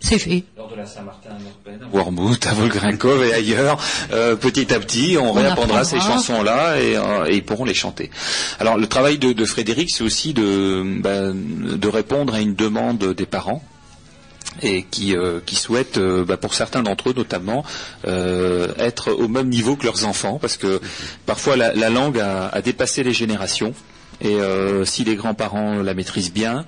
C'est 0.00 0.18
fait. 0.18 0.42
Lors 0.56 0.68
de 0.68 0.74
la 0.74 0.86
Saint-Martin 0.86 1.30
à 1.30 1.96
Norben, 1.96 2.36
à 2.44 2.54
Volgrinkov 2.54 3.22
et 3.22 3.32
ailleurs, 3.32 3.78
euh, 4.12 4.34
petit 4.34 4.74
à 4.74 4.80
petit, 4.80 5.16
on, 5.16 5.28
On 5.28 5.32
réapprendra 5.32 5.84
ces 5.84 6.00
chansons-là 6.00 6.80
et, 6.80 6.96
euh, 6.96 7.26
et 7.26 7.36
ils 7.36 7.44
pourront 7.44 7.64
les 7.64 7.74
chanter. 7.74 8.10
Alors 8.58 8.76
le 8.76 8.88
travail 8.88 9.18
de, 9.18 9.32
de 9.32 9.44
Frédéric, 9.44 9.90
c'est 9.94 10.02
aussi 10.02 10.32
de, 10.32 10.82
bah, 11.00 11.30
de 11.32 11.88
répondre 11.88 12.34
à 12.34 12.40
une 12.40 12.56
demande 12.56 13.14
des 13.14 13.26
parents 13.26 13.62
et 14.62 14.82
qui, 14.84 15.16
euh, 15.16 15.40
souhaitent, 15.46 15.98
euh, 15.98 16.24
bah, 16.24 16.36
pour 16.36 16.54
certains 16.54 16.82
d'entre 16.82 17.10
eux 17.10 17.14
notamment, 17.16 17.64
euh, 18.06 18.68
être 18.78 19.12
au 19.12 19.28
même 19.28 19.48
niveau 19.48 19.76
que 19.76 19.84
leurs 19.84 20.04
enfants, 20.06 20.38
parce 20.40 20.56
que 20.56 20.80
parfois 21.24 21.56
la, 21.56 21.72
la 21.74 21.90
langue 21.90 22.18
a, 22.18 22.60
dépassé 22.62 23.02
les 23.02 23.12
générations, 23.12 23.74
et 24.20 24.38
si 24.84 25.04
les 25.04 25.14
grands-parents 25.14 25.82
la 25.82 25.92
maîtrisent 25.92 26.32
bien, 26.32 26.64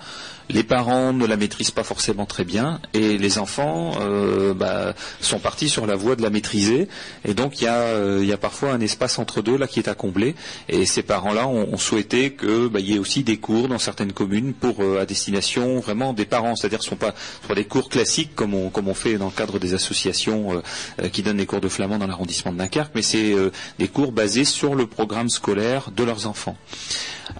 les 0.50 0.62
parents 0.62 1.12
ne 1.12 1.26
la 1.26 1.36
maîtrisent 1.36 1.70
pas 1.70 1.84
forcément 1.84 2.26
très 2.26 2.44
bien 2.44 2.80
et 2.94 3.18
les 3.18 3.38
enfants 3.38 3.92
euh, 4.00 4.54
bah, 4.54 4.94
sont 5.20 5.38
partis 5.38 5.68
sur 5.68 5.86
la 5.86 5.96
voie 5.96 6.16
de 6.16 6.22
la 6.22 6.30
maîtriser. 6.30 6.88
Et 7.24 7.34
donc 7.34 7.60
il 7.60 7.64
y, 7.64 7.66
a, 7.66 7.74
euh, 7.74 8.18
il 8.22 8.28
y 8.28 8.32
a 8.32 8.38
parfois 8.38 8.72
un 8.72 8.80
espace 8.80 9.18
entre 9.18 9.42
deux 9.42 9.56
là 9.56 9.66
qui 9.66 9.78
est 9.80 9.88
à 9.88 9.94
combler. 9.94 10.34
Et 10.68 10.86
ces 10.86 11.02
parents-là 11.02 11.46
ont, 11.46 11.76
souhaité 11.78 12.30
que 12.32 12.66
bah, 12.66 12.80
y 12.80 12.94
ait 12.94 12.98
aussi 12.98 13.22
des 13.22 13.36
cours 13.36 13.68
dans 13.68 13.78
certaines 13.78 14.12
communes 14.12 14.52
pour 14.52 14.80
euh, 14.80 15.00
à 15.00 15.06
destination 15.06 15.78
vraiment 15.78 16.12
des 16.12 16.24
parents, 16.24 16.56
c'est-à-dire 16.56 16.82
ce 16.82 16.86
ne 16.86 16.90
sont 16.90 16.96
pas, 16.96 17.14
sont 17.46 17.54
des 17.54 17.64
cours 17.64 17.88
classiques 17.88 18.34
comme 18.34 18.54
on, 18.54 18.68
comme 18.70 18.88
on 18.88 18.94
fait 18.94 19.16
dans 19.16 19.26
le 19.26 19.32
cadre 19.32 19.58
des 19.58 19.74
associations 19.74 20.62
qui 21.12 21.22
donnent 21.22 21.36
des 21.36 21.46
cours 21.46 21.60
de 21.60 21.68
flamand 21.68 21.98
dans 21.98 22.06
l'arrondissement 22.06 22.52
de 22.52 22.58
Dunkerque, 22.58 22.90
mais 22.94 23.02
c'est 23.02 23.34
des 23.78 23.88
cours 23.88 24.12
basés 24.12 24.44
sur 24.44 24.74
le 24.74 24.86
programme 24.86 25.28
scolaire 25.28 25.90
de 25.94 26.02
leurs 26.02 26.26
enfants. 26.26 26.56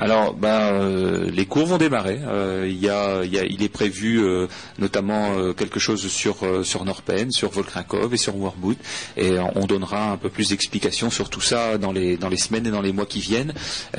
Alors, 0.01 0.35
ben, 0.35 0.49
euh, 0.75 1.29
les 1.31 1.45
cours 1.47 1.67
vont 1.67 1.77
démarrer. 1.79 2.21
Euh, 2.25 2.67
il, 2.69 2.79
y 2.79 2.89
a, 2.89 3.25
y 3.25 3.37
a- 3.39 3.45
il 3.45 3.63
est 3.63 3.69
prévu 3.69 4.21
euh, 4.23 4.47
notamment 4.79 5.33
euh, 5.37 5.53
quelque 5.53 5.81
chose 5.81 6.07
sur 6.09 6.37
sur 6.65 6.85
Norpen, 6.85 7.33
sur 7.33 7.51
Volkrinkov 7.51 8.15
et 8.15 8.17
sur 8.17 8.37
Warbout, 8.37 8.77
et 9.17 9.33
on 9.57 9.67
donnera 9.67 10.13
un 10.13 10.17
peu 10.17 10.29
plus 10.29 10.51
d'explications 10.51 11.11
sur 11.11 11.31
tout 11.31 11.41
ça 11.41 11.79
dans 11.79 11.91
les 11.93 12.17
dans 12.17 12.29
les 12.29 12.37
semaines 12.37 12.67
et 12.67 12.71
dans 12.71 12.81
les 12.83 12.93
mois 12.93 13.07
qui 13.07 13.21
viennent. 13.21 13.53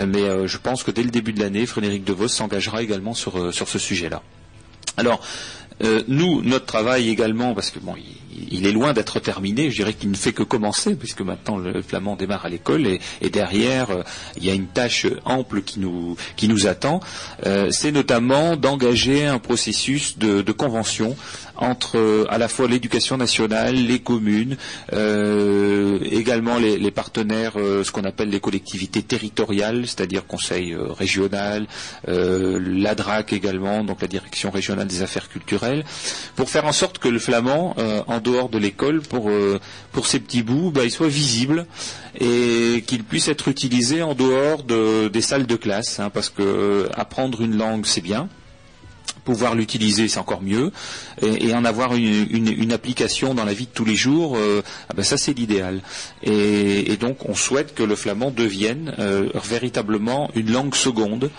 Mais 0.07 0.47
je 0.47 0.57
pense 0.57 0.83
que 0.83 0.91
dès 0.91 1.03
le 1.03 1.11
début 1.11 1.33
de 1.33 1.41
l'année, 1.41 1.65
Frédéric 1.65 2.03
DeVos 2.05 2.29
s'engagera 2.29 2.81
également 2.81 3.13
sur 3.13 3.53
ce 3.53 3.79
sujet-là. 3.79 4.21
Alors, 4.95 5.19
nous, 6.07 6.41
notre 6.43 6.65
travail 6.65 7.09
également, 7.09 7.53
parce 7.53 7.71
que 7.71 7.79
bon, 7.79 7.95
il, 7.97 8.28
il 8.51 8.65
est 8.65 8.71
loin 8.71 8.93
d'être 8.93 9.19
terminé, 9.19 9.69
je 9.71 9.77
dirais 9.77 9.93
qu'il 9.93 10.11
ne 10.11 10.15
fait 10.15 10.33
que 10.33 10.43
commencer, 10.43 10.95
puisque 10.95 11.21
maintenant 11.21 11.57
le 11.57 11.81
flamand 11.81 12.15
démarre 12.15 12.45
à 12.45 12.49
l'école 12.49 12.87
et, 12.87 13.29
derrière, 13.29 13.91
euh, 13.91 14.03
il 14.37 14.45
y 14.45 14.49
a 14.49 14.53
une 14.53 14.67
tâche 14.67 15.05
ample 15.25 15.61
qui 15.61 15.79
nous, 15.79 16.15
qui 16.35 16.47
nous 16.47 16.67
attend. 16.67 16.99
Euh, 17.45 17.69
C'est 17.71 17.91
notamment 17.91 18.55
d'engager 18.55 19.25
un 19.25 19.39
processus 19.39 20.17
de, 20.17 20.41
convention 20.51 21.15
entre 21.55 21.97
euh, 21.97 22.25
à 22.29 22.37
la 22.37 22.47
fois 22.47 22.67
l'éducation 22.67 23.15
nationale, 23.17 23.75
les 23.75 23.99
communes, 23.99 24.57
également 24.91 26.57
les, 26.57 26.91
partenaires, 26.91 27.53
ce 27.55 27.89
qu'on 27.91 28.03
appelle 28.03 28.29
les 28.29 28.39
collectivités 28.39 29.03
territoriales, 29.03 29.85
c'est-à-dire 29.85 30.25
conseil 30.25 30.75
régional, 30.75 31.67
euh, 32.07 32.59
l'ADRAC 32.61 33.33
également, 33.33 33.83
donc 33.83 34.01
la 34.01 34.07
direction 34.07 34.49
régionale 34.49 34.87
des 34.87 35.01
affaires 35.01 35.29
culturelles, 35.29 35.85
pour 36.35 36.49
faire 36.49 36.65
en 36.65 36.71
sorte 36.71 36.97
que 36.97 37.07
le 37.07 37.19
flamand, 37.19 37.75
en 38.07 38.19
dehors 38.29 38.49
de 38.49 38.57
l'école, 38.57 39.01
pour, 39.01 39.29
euh, 39.29 39.59
ces 40.03 40.19
petits 40.19 40.43
bouts, 40.43 40.71
bah, 40.71 40.85
il 40.85 40.91
soit 40.91 41.09
visible 41.09 41.65
et 42.19 42.83
qu'il 42.87 43.03
puisse 43.03 43.27
être 43.27 43.47
utilisé 43.49 44.01
en 44.01 44.13
dehors 44.15 44.63
de- 44.63 45.07
des 45.09 45.21
salles 45.21 45.45
de 45.45 45.55
classe, 45.55 45.99
hein, 45.99 46.09
parce 46.09 46.29
que 46.29 46.41
euh, 46.41 46.87
apprendre 46.95 47.41
une 47.41 47.57
langue, 47.57 47.85
c'est 47.85 48.01
bien. 48.01 48.29
Pouvoir 49.25 49.53
l'utiliser, 49.53 50.07
c'est 50.07 50.19
encore 50.19 50.41
mieux, 50.41 50.71
et, 51.21 51.53
en 51.53 51.65
avoir 51.65 51.93
une, 51.93 52.71
application 52.71 53.35
dans 53.35 53.43
la 53.45 53.53
vie 53.53 53.65
de 53.65 53.71
tous 53.71 53.85
les 53.85 53.95
jours, 53.95 54.37
euh, 54.37 54.63
ah 54.89 54.93
ben 54.95 55.03
ça 55.03 55.17
c'est 55.17 55.33
l'idéal. 55.33 55.81
Et, 56.23 56.95
donc 56.97 57.27
on 57.29 57.35
souhaite 57.35 57.75
que 57.75 57.83
le 57.83 57.95
flamand 57.95 58.31
devienne 58.31 58.95
véritablement 59.43 60.31
une 60.35 60.51
langue 60.51 60.73
seconde 60.73 61.29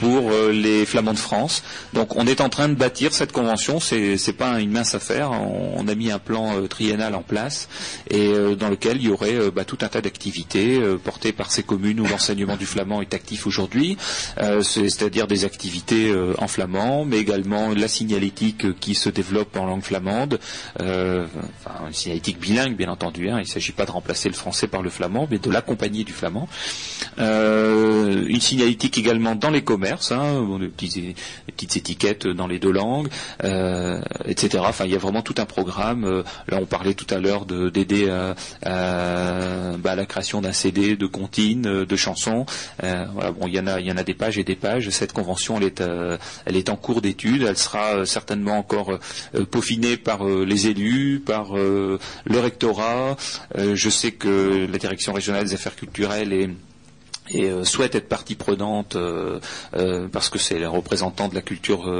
pour 0.00 0.30
euh, 0.32 0.50
les 0.50 0.86
flamands 0.86 1.12
de 1.12 1.18
France. 1.18 1.62
Donc 1.92 2.16
on 2.16 2.26
est 2.26 2.40
en 2.40 2.48
train 2.48 2.68
de 2.68 2.74
bâtir 2.74 3.12
cette 3.12 3.32
convention, 3.32 3.78
c'est 3.80 4.16
c'est 4.16 4.32
pas 4.32 4.58
une 4.60 4.70
mince 4.70 4.94
affaire, 4.94 5.30
on, 5.30 5.86
a 5.86 5.94
mis 5.94 6.10
un 6.10 6.18
plan 6.18 6.56
euh, 6.56 6.66
triennal 6.66 7.14
en 7.14 7.22
place 7.22 7.68
et 8.08 8.28
euh, 8.28 8.54
dans 8.56 8.68
lequel 8.70 8.96
il 8.96 9.04
y 9.08 9.10
aurait 9.10 9.50
bah, 9.50 9.64
tout 9.64 9.78
un 9.82 9.88
tas 9.88 10.00
d'activités 10.00 10.80
portées 11.04 11.32
par 11.32 11.50
ces 11.52 11.62
communes 11.62 12.00
où 12.00 12.06
l'enseignement 12.06 12.56
du 12.56 12.66
flamand 12.66 13.02
est 13.02 13.12
actif 13.14 13.46
aujourd'hui, 13.46 13.96
c'est- 14.62 14.88
c'est-à-dire 14.88 15.26
des 15.26 15.44
activités 15.44 16.12
en 16.38 16.48
flamand, 16.48 17.04
mais 17.04 17.18
également 17.18 17.70
la 17.74 17.88
signalétique 17.88 18.78
qui 18.80 18.94
se 18.94 19.08
développe 19.10 19.56
en 19.56 19.66
langue 19.66 19.82
flamande, 19.82 20.38
une 20.80 21.26
signalétique 21.92 22.38
bilingue 22.40 22.76
bien 22.76 22.88
entendu, 22.88 23.28
hein, 23.28 23.36
il 23.38 23.42
ne 23.42 23.46
s'agit 23.48 23.72
pas 23.72 23.84
de 23.86 23.90
remplacer 23.90 24.28
le 24.28 24.34
français 24.34 24.66
par 24.66 24.82
le 24.82 24.90
flamand, 24.90 25.26
mais 25.30 25.38
de 25.38 25.50
l'accompagner 25.50 26.04
du 26.04 26.12
flamand. 26.12 26.48
Une 27.18 28.40
signalétique 28.40 28.96
également 28.98 29.34
dans 29.34 29.50
les 29.50 29.62
commerces, 29.62 29.89
hein, 30.12 30.42
bon, 30.42 30.58
des, 30.58 30.68
petites 30.68 31.76
étiquettes 31.76 32.26
dans 32.26 32.46
les 32.46 32.58
deux 32.58 32.70
langues, 32.72 33.08
euh, 33.44 34.00
etc. 34.26 34.62
Enfin, 34.66 34.84
il 34.84 34.92
y 34.92 34.94
a 34.94 34.98
vraiment 34.98 35.22
tout 35.22 35.34
un 35.38 35.44
programme. 35.46 36.04
Euh, 36.04 36.22
là, 36.48 36.58
on 36.60 36.66
parlait 36.66 36.94
tout 36.94 37.06
à 37.12 37.18
l'heure 37.18 37.46
de- 37.46 37.68
d'aider 37.70 38.08
à, 38.08 38.34
à- 38.64 39.76
bah, 39.78 39.92
à 39.92 39.94
la 39.96 40.06
création 40.06 40.40
d'un 40.40 40.52
CD, 40.52 40.96
de 40.96 41.06
comptines, 41.06 41.66
euh, 41.66 41.86
de 41.86 41.96
chansons. 41.96 42.46
Euh, 42.84 43.04
voilà, 43.12 43.32
bon, 43.32 43.46
il 43.46 43.54
y 43.54 43.60
en 43.60 43.66
a, 43.66 43.80
il 43.80 43.86
y 43.86 43.92
en 43.92 43.96
a 43.96 44.02
des 44.04 44.14
pages 44.14 44.38
et 44.38 44.44
des 44.44 44.56
pages. 44.56 44.88
Cette 44.90 45.12
convention, 45.12 45.56
elle 45.58 45.64
est, 45.64 45.80
euh, 45.80 46.16
elle 46.44 46.56
est 46.56 46.68
en 46.68 46.76
cours 46.76 47.00
d'étude. 47.00 47.42
Elle 47.42 47.56
sera 47.58 47.96
euh, 47.96 48.04
certainement 48.04 48.58
encore 48.58 48.98
euh, 49.34 49.44
peaufinée 49.44 49.96
par 49.96 50.26
euh, 50.26 50.44
les 50.44 50.66
élus, 50.68 51.22
par 51.24 51.56
euh, 51.56 51.98
le 52.24 52.38
rectorat. 52.38 53.16
Euh, 53.58 53.74
je 53.74 53.88
sais 53.90 54.12
que 54.12 54.66
la 54.70 54.78
direction 54.78 55.12
régionale 55.12 55.44
des 55.44 55.54
affaires 55.54 55.76
culturelles 55.76 56.32
est 56.32 56.50
et 57.32 57.50
euh, 57.50 57.64
souhaite 57.64 57.94
être 57.94 58.08
partie 58.08 58.34
prenante 58.34 58.96
euh, 58.96 59.38
euh, 59.76 60.08
parce 60.10 60.28
que 60.28 60.38
c'est 60.38 60.58
le 60.58 60.68
représentant 60.68 61.28
de 61.28 61.34
la 61.34 61.42
culture, 61.42 61.90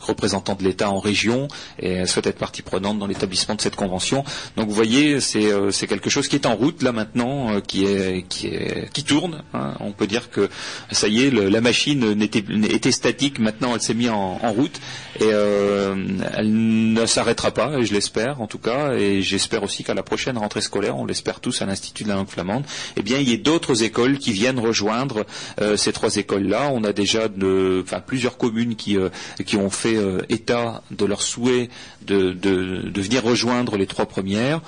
représentant 0.00 0.54
de 0.54 0.64
l'État 0.64 0.90
en 0.90 0.98
région, 0.98 1.48
et 1.78 2.06
souhaite 2.06 2.26
être 2.26 2.38
partie 2.38 2.62
prenante 2.62 2.98
dans 2.98 3.06
l'établissement 3.06 3.54
de 3.54 3.60
cette 3.60 3.76
convention. 3.76 4.24
Donc 4.56 4.68
vous 4.68 4.74
voyez, 4.74 5.20
c'est 5.20 5.86
quelque 5.86 6.10
chose 6.10 6.28
qui 6.28 6.36
est 6.36 6.46
en 6.46 6.54
route 6.54 6.82
là 6.82 6.92
maintenant, 6.92 7.60
qui 7.60 7.84
est 7.84 8.26
qui 8.28 9.04
tourne. 9.04 9.42
hein. 9.54 9.74
On 9.80 9.92
peut 9.92 10.06
dire 10.06 10.30
que 10.30 10.48
ça 10.90 11.08
y 11.08 11.24
est, 11.24 11.30
la 11.30 11.60
machine 11.60 12.12
n'était 12.14 12.44
était 12.70 12.92
statique, 12.92 13.38
maintenant 13.38 13.74
elle 13.74 13.80
s'est 13.80 13.94
mise 13.94 14.10
en, 14.10 14.38
route 14.52 14.80
et 15.20 15.28
elle 15.28 16.92
ne 16.92 17.06
s'arrêtera 17.06 17.50
pas, 17.50 17.82
je 17.82 17.92
l'espère 17.92 18.40
en 18.40 18.46
tout 18.46 18.58
cas, 18.58 18.94
et 18.94 19.22
j'espère 19.22 19.62
aussi 19.62 19.84
qu'à 19.84 19.94
la 19.94 20.02
prochaine 20.02 20.38
rentrée 20.38 20.60
scolaire, 20.60 20.96
on 20.96 21.06
l'espère 21.06 21.40
tous 21.40 21.62
à 21.62 21.66
l'Institut 21.66 22.04
de 22.04 22.08
la 22.08 22.16
langue 22.16 22.28
flamande, 22.28 22.64
eh 22.96 23.02
bien 23.02 23.18
il 23.18 23.28
y 23.28 23.32
ait 23.32 23.38
d'autres 23.38 23.82
écoles 23.82 24.18
qui 24.18 24.32
viennent 24.32 24.58
rejoindre 24.70 25.26
euh, 25.60 25.76
ces 25.76 25.92
trois 25.92 26.16
écoles-là. 26.16 26.70
On 26.72 26.84
a 26.84 26.92
déjà 26.92 27.28
plusieurs 28.06 28.36
communes 28.38 28.76
qui, 28.76 28.96
euh, 28.96 29.08
qui 29.44 29.56
ont 29.56 29.70
fait 29.70 29.96
euh, 29.96 30.20
état 30.28 30.82
de 30.90 31.04
leur 31.04 31.22
souhait 31.22 31.68
de, 32.06 33.00
venir 33.00 33.22
rejoindre 33.22 33.76
les 33.76 33.86
trois 33.86 34.06
premières. 34.06 34.60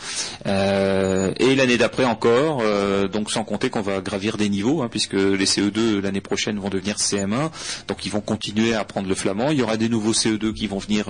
Euh, 0.46 1.32
et 1.38 1.54
l'année 1.54 1.78
d'après 1.78 2.04
encore, 2.04 2.60
euh, 2.62 3.08
donc 3.08 3.30
sans 3.30 3.44
compter 3.44 3.70
qu'on 3.70 3.82
va 3.82 4.00
gravir 4.00 4.36
des 4.36 4.48
niveaux, 4.48 4.82
hein, 4.82 4.88
puisque 4.90 5.14
les 5.14 5.44
CE2 5.44 6.00
l'année 6.00 6.20
prochaine 6.20 6.58
vont 6.58 6.68
devenir 6.68 6.96
CM1, 6.96 7.50
donc 7.88 8.04
ils 8.06 8.10
vont 8.12 8.20
continuer 8.20 8.74
à 8.74 8.80
apprendre 8.80 9.08
le 9.08 9.14
flamand. 9.14 9.50
Il 9.50 9.58
y 9.58 9.62
aura 9.62 9.76
des 9.76 9.88
nouveaux 9.88 10.12
CE2 10.12 10.52
qui 10.52 10.66
vont 10.66 10.78
venir 10.78 11.06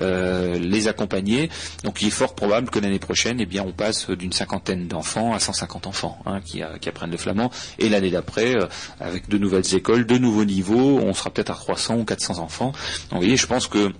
euh, 0.00 0.58
les 0.58 0.88
accompagner. 0.88 1.50
Donc 1.84 2.02
il 2.02 2.08
est 2.08 2.12
fort 2.12 2.34
probable 2.34 2.70
que 2.70 2.78
l'année 2.78 2.98
prochaine, 2.98 3.40
eh 3.40 3.46
bien, 3.46 3.64
on 3.66 3.72
passe 3.72 4.10
d'une 4.10 4.32
cinquantaine 4.32 4.88
d'enfants 4.88 5.34
à 5.34 5.38
150 5.38 5.86
enfants 5.86 6.18
hein, 6.26 6.40
qui, 6.44 6.62
qui 6.80 6.88
apprennent 6.88 7.10
le 7.10 7.16
flamand. 7.16 7.50
Et 7.78 7.88
l'année 7.88 8.10
d'après, 8.10 8.54
avec 9.00 9.28
de 9.28 9.38
nouvelles 9.38 9.74
écoles, 9.74 10.06
de 10.06 10.18
nouveaux 10.18 10.44
niveaux, 10.44 10.98
on 10.98 11.12
sera 11.12 11.30
peut-être 11.30 11.50
à 11.50 11.54
300 11.54 11.96
ou 11.96 12.04
400 12.04 12.38
enfants. 12.38 12.72
Donc 13.10 13.12
vous 13.12 13.16
voyez, 13.18 13.36
je 13.36 13.46
pense 13.46 13.66
que 13.66 13.92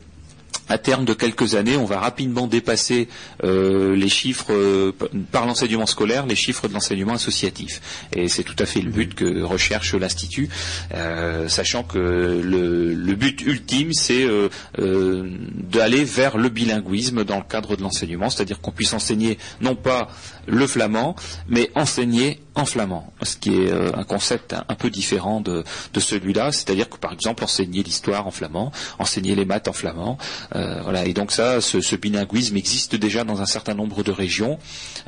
à 0.68 0.78
terme 0.78 1.04
de 1.04 1.14
quelques 1.14 1.54
années, 1.54 1.76
on 1.76 1.84
va 1.84 1.98
rapidement 2.00 2.46
dépasser 2.46 3.08
euh, 3.44 3.94
les 3.96 4.08
chiffres 4.08 4.52
euh, 4.52 4.92
par 5.32 5.46
l'enseignement 5.46 5.86
scolaire, 5.86 6.26
les 6.26 6.36
chiffres 6.36 6.68
de 6.68 6.74
l'enseignement 6.74 7.14
associatif. 7.14 7.80
Et 8.14 8.28
c'est 8.28 8.42
tout 8.44 8.56
à 8.58 8.66
fait 8.66 8.80
le 8.80 8.90
but 8.90 9.14
que 9.14 9.42
recherche 9.42 9.94
l'Institut, 9.94 10.48
euh, 10.94 11.48
sachant 11.48 11.82
que 11.82 11.98
le, 11.98 12.94
le 12.94 13.14
but 13.14 13.40
ultime, 13.42 13.92
c'est 13.92 14.24
euh, 14.24 14.48
euh, 14.78 15.30
d'aller 15.54 16.04
vers 16.04 16.38
le 16.38 16.48
bilinguisme 16.48 17.24
dans 17.24 17.36
le 17.38 17.44
cadre 17.48 17.76
de 17.76 17.82
l'enseignement, 17.82 18.30
c'est-à-dire 18.30 18.60
qu'on 18.60 18.72
puisse 18.72 18.92
enseigner 18.92 19.38
non 19.60 19.74
pas 19.74 20.08
le 20.46 20.66
flamand, 20.66 21.14
mais 21.48 21.70
enseigner 21.74 22.40
en 22.54 22.64
flamand, 22.64 23.12
ce 23.22 23.36
qui 23.36 23.54
est 23.54 23.70
un 23.70 24.02
concept 24.02 24.52
un, 24.52 24.64
un 24.68 24.74
peu 24.74 24.90
différent 24.90 25.40
de, 25.40 25.62
de 25.94 26.00
celui-là, 26.00 26.50
c'est-à-dire 26.50 26.88
que 26.88 26.96
par 26.96 27.12
exemple 27.12 27.44
enseigner 27.44 27.82
l'histoire 27.84 28.26
en 28.26 28.30
flamand, 28.32 28.72
enseigner 28.98 29.34
les 29.36 29.44
maths 29.44 29.68
en 29.68 29.72
flamand, 29.72 30.18
euh, 30.58 30.80
voilà. 30.82 31.06
Et 31.06 31.14
donc 31.14 31.32
ça, 31.32 31.60
ce, 31.60 31.80
ce 31.80 31.96
bilinguisme 31.96 32.56
existe 32.56 32.96
déjà 32.96 33.24
dans 33.24 33.40
un 33.40 33.46
certain 33.46 33.74
nombre 33.74 34.02
de 34.02 34.10
régions, 34.12 34.58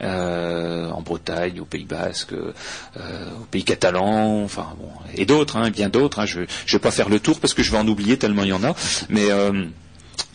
euh, 0.01 0.89
en 0.91 1.03
Bretagne, 1.03 1.61
au 1.61 1.65
Pays 1.65 1.85
Basque, 1.85 2.33
euh, 2.33 2.53
au 3.41 3.45
Pays 3.51 3.65
Catalan, 3.65 4.43
enfin 4.45 4.69
bon, 4.79 4.89
et 5.15 5.27
d'autres, 5.27 5.57
hein, 5.57 5.71
bien 5.71 5.89
d'autres. 5.89 6.21
hein. 6.21 6.27
je 6.27 6.41
ne 6.41 6.47
vais 6.73 6.79
pas 6.79 6.91
faire 6.91 7.09
le 7.09 7.21
tour 7.21 7.41
parce 7.41 7.55
que 7.55 7.63
je 7.63 7.71
vais 7.73 7.79
en 7.79 7.89
oublier 7.89 8.17
tellement 8.17 8.43
il 8.45 8.51
y 8.51 8.53
en 8.53 8.65
a, 8.65 8.75
mais 9.09 9.31
euh, 9.31 9.65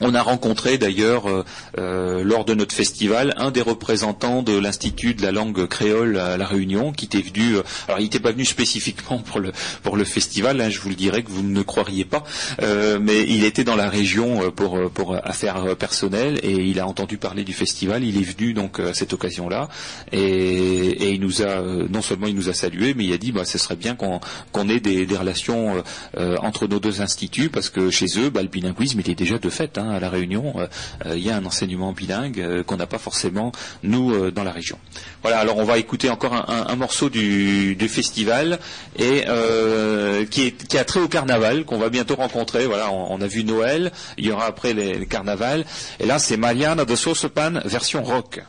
On 0.01 0.13
a 0.13 0.21
rencontré 0.21 0.77
d'ailleurs 0.77 1.29
euh, 1.29 1.45
euh, 1.77 2.23
lors 2.23 2.43
de 2.43 2.53
notre 2.53 2.75
festival 2.75 3.33
un 3.37 3.51
des 3.51 3.61
représentants 3.61 4.43
de 4.43 4.57
l'Institut 4.57 5.13
de 5.13 5.21
la 5.21 5.31
langue 5.31 5.67
créole 5.67 6.17
à 6.17 6.37
la 6.37 6.45
Réunion 6.45 6.91
qui 6.91 7.05
était 7.05 7.21
venu. 7.21 7.55
euh, 7.55 7.63
alors 7.87 7.99
il 7.99 8.03
n'était 8.03 8.19
pas 8.19 8.31
venu 8.31 8.45
spécifiquement 8.45 9.23
pour 9.83 9.95
le 9.97 10.03
festival, 10.03 10.59
hein, 10.59 10.69
je 10.69 10.79
vous 10.79 10.89
le 10.89 10.95
dirais 10.95 11.23
que 11.23 11.31
vous 11.31 11.43
ne 11.43 11.61
croiriez 11.61 12.05
pas, 12.05 12.23
mais 12.99 13.23
il 13.27 13.43
était 13.43 13.63
dans 13.63 13.75
la 13.75 13.89
région 13.89 14.51
pour 14.51 15.15
affaires 15.23 15.75
personnelles 15.77 16.39
et 16.43 16.55
il 16.55 16.79
a 16.79 16.87
entendu 16.87 17.17
parler 17.17 17.43
du 17.43 17.53
festival. 17.53 18.03
Il 18.03 18.17
est 18.17 18.21
venu 18.37 18.53
donc 18.53 18.79
à 18.79 18.93
cette 18.93 19.13
occasion-là 19.13 19.69
et, 20.11 20.19
et 20.19 21.11
il 21.11 21.21
nous 21.21 21.41
a 21.41 21.61
non 21.89 22.01
seulement 22.01 22.27
il 22.27 22.35
nous 22.35 22.49
a 22.49 22.53
salué, 22.53 22.93
mais 22.93 23.05
il 23.05 23.13
a 23.13 23.17
dit 23.17 23.31
bah 23.31 23.45
ce 23.45 23.57
serait 23.57 23.75
bien 23.75 23.95
qu'on 23.95 24.69
ait 24.69 24.79
des, 24.79 25.05
relations 25.15 25.83
entre 26.41 26.67
nos 26.67 26.79
deux 26.79 27.01
instituts 27.01 27.49
parce 27.49 27.69
que 27.69 27.89
chez 27.89 28.07
eux 28.17 28.29
bah, 28.29 28.41
le 28.41 28.49
bilinguisme 28.49 28.99
il 28.99 29.09
est 29.09 29.15
déjà 29.15 29.37
de 29.37 29.49
fait. 29.49 29.74
À 29.77 29.99
la 29.99 30.09
Réunion, 30.09 30.53
euh, 30.57 30.67
euh, 31.05 31.17
il 31.17 31.23
y 31.23 31.29
a 31.29 31.35
un 31.35 31.45
enseignement 31.45 31.91
bilingue 31.91 32.39
euh, 32.39 32.63
qu'on 32.63 32.77
n'a 32.77 32.87
pas 32.87 32.97
forcément 32.97 33.51
nous 33.83 34.31
dans 34.31 34.43
la 34.43 34.51
région. 34.51 34.77
Voilà, 35.21 35.39
alors 35.39 35.57
on 35.57 35.63
va 35.63 35.77
écouter 35.77 36.09
encore 36.09 36.33
un, 36.33 36.75
morceau 36.75 37.09
du, 37.09 37.77
festival 37.89 38.59
et 38.97 39.25
qui, 40.29 40.47
est, 40.47 40.67
qui 40.67 40.77
a 40.77 40.83
trait 40.83 40.99
au 40.99 41.07
carnaval 41.07 41.65
qu'on 41.65 41.77
va 41.77 41.89
bientôt 41.89 42.15
rencontrer. 42.15 42.65
Voilà, 42.65 42.91
on, 42.91 43.13
on 43.13 43.21
a 43.21 43.27
vu 43.27 43.43
Noël, 43.43 43.91
il 44.17 44.25
y 44.25 44.31
aura 44.31 44.45
après 44.45 44.73
les, 44.73 44.93
les 44.93 45.05
carnavals 45.05 45.65
et 45.99 46.05
là 46.05 46.19
c'est 46.19 46.37
Mariana 46.37 46.85
de 46.85 46.95
Saucepan 46.95 47.59
version 47.65 48.03
rock. 48.03 48.41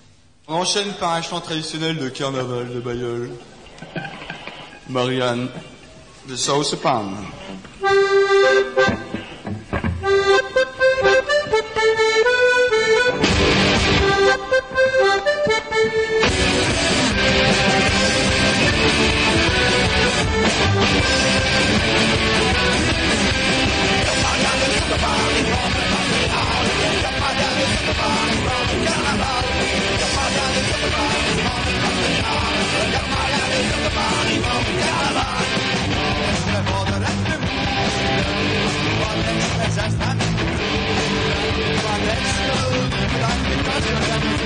On 0.49 0.55
enchaîne 0.55 0.93
par 1.01 1.13
un 1.13 1.23
chant 1.23 1.41
traditionnel 1.41 1.97
de 1.99 2.09
carnaval 2.09 2.73
de 2.73 2.81
Bayeul. 2.81 3.31
Marianne 4.89 5.49
de 6.29 6.37
Saucepan. 6.37 7.05
Just 39.77 39.99
that. 39.99 40.17
But 41.83 42.03
it's 42.03 42.35
still 42.35 42.71
you. 44.41 44.46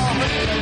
Yeah. 0.33 0.61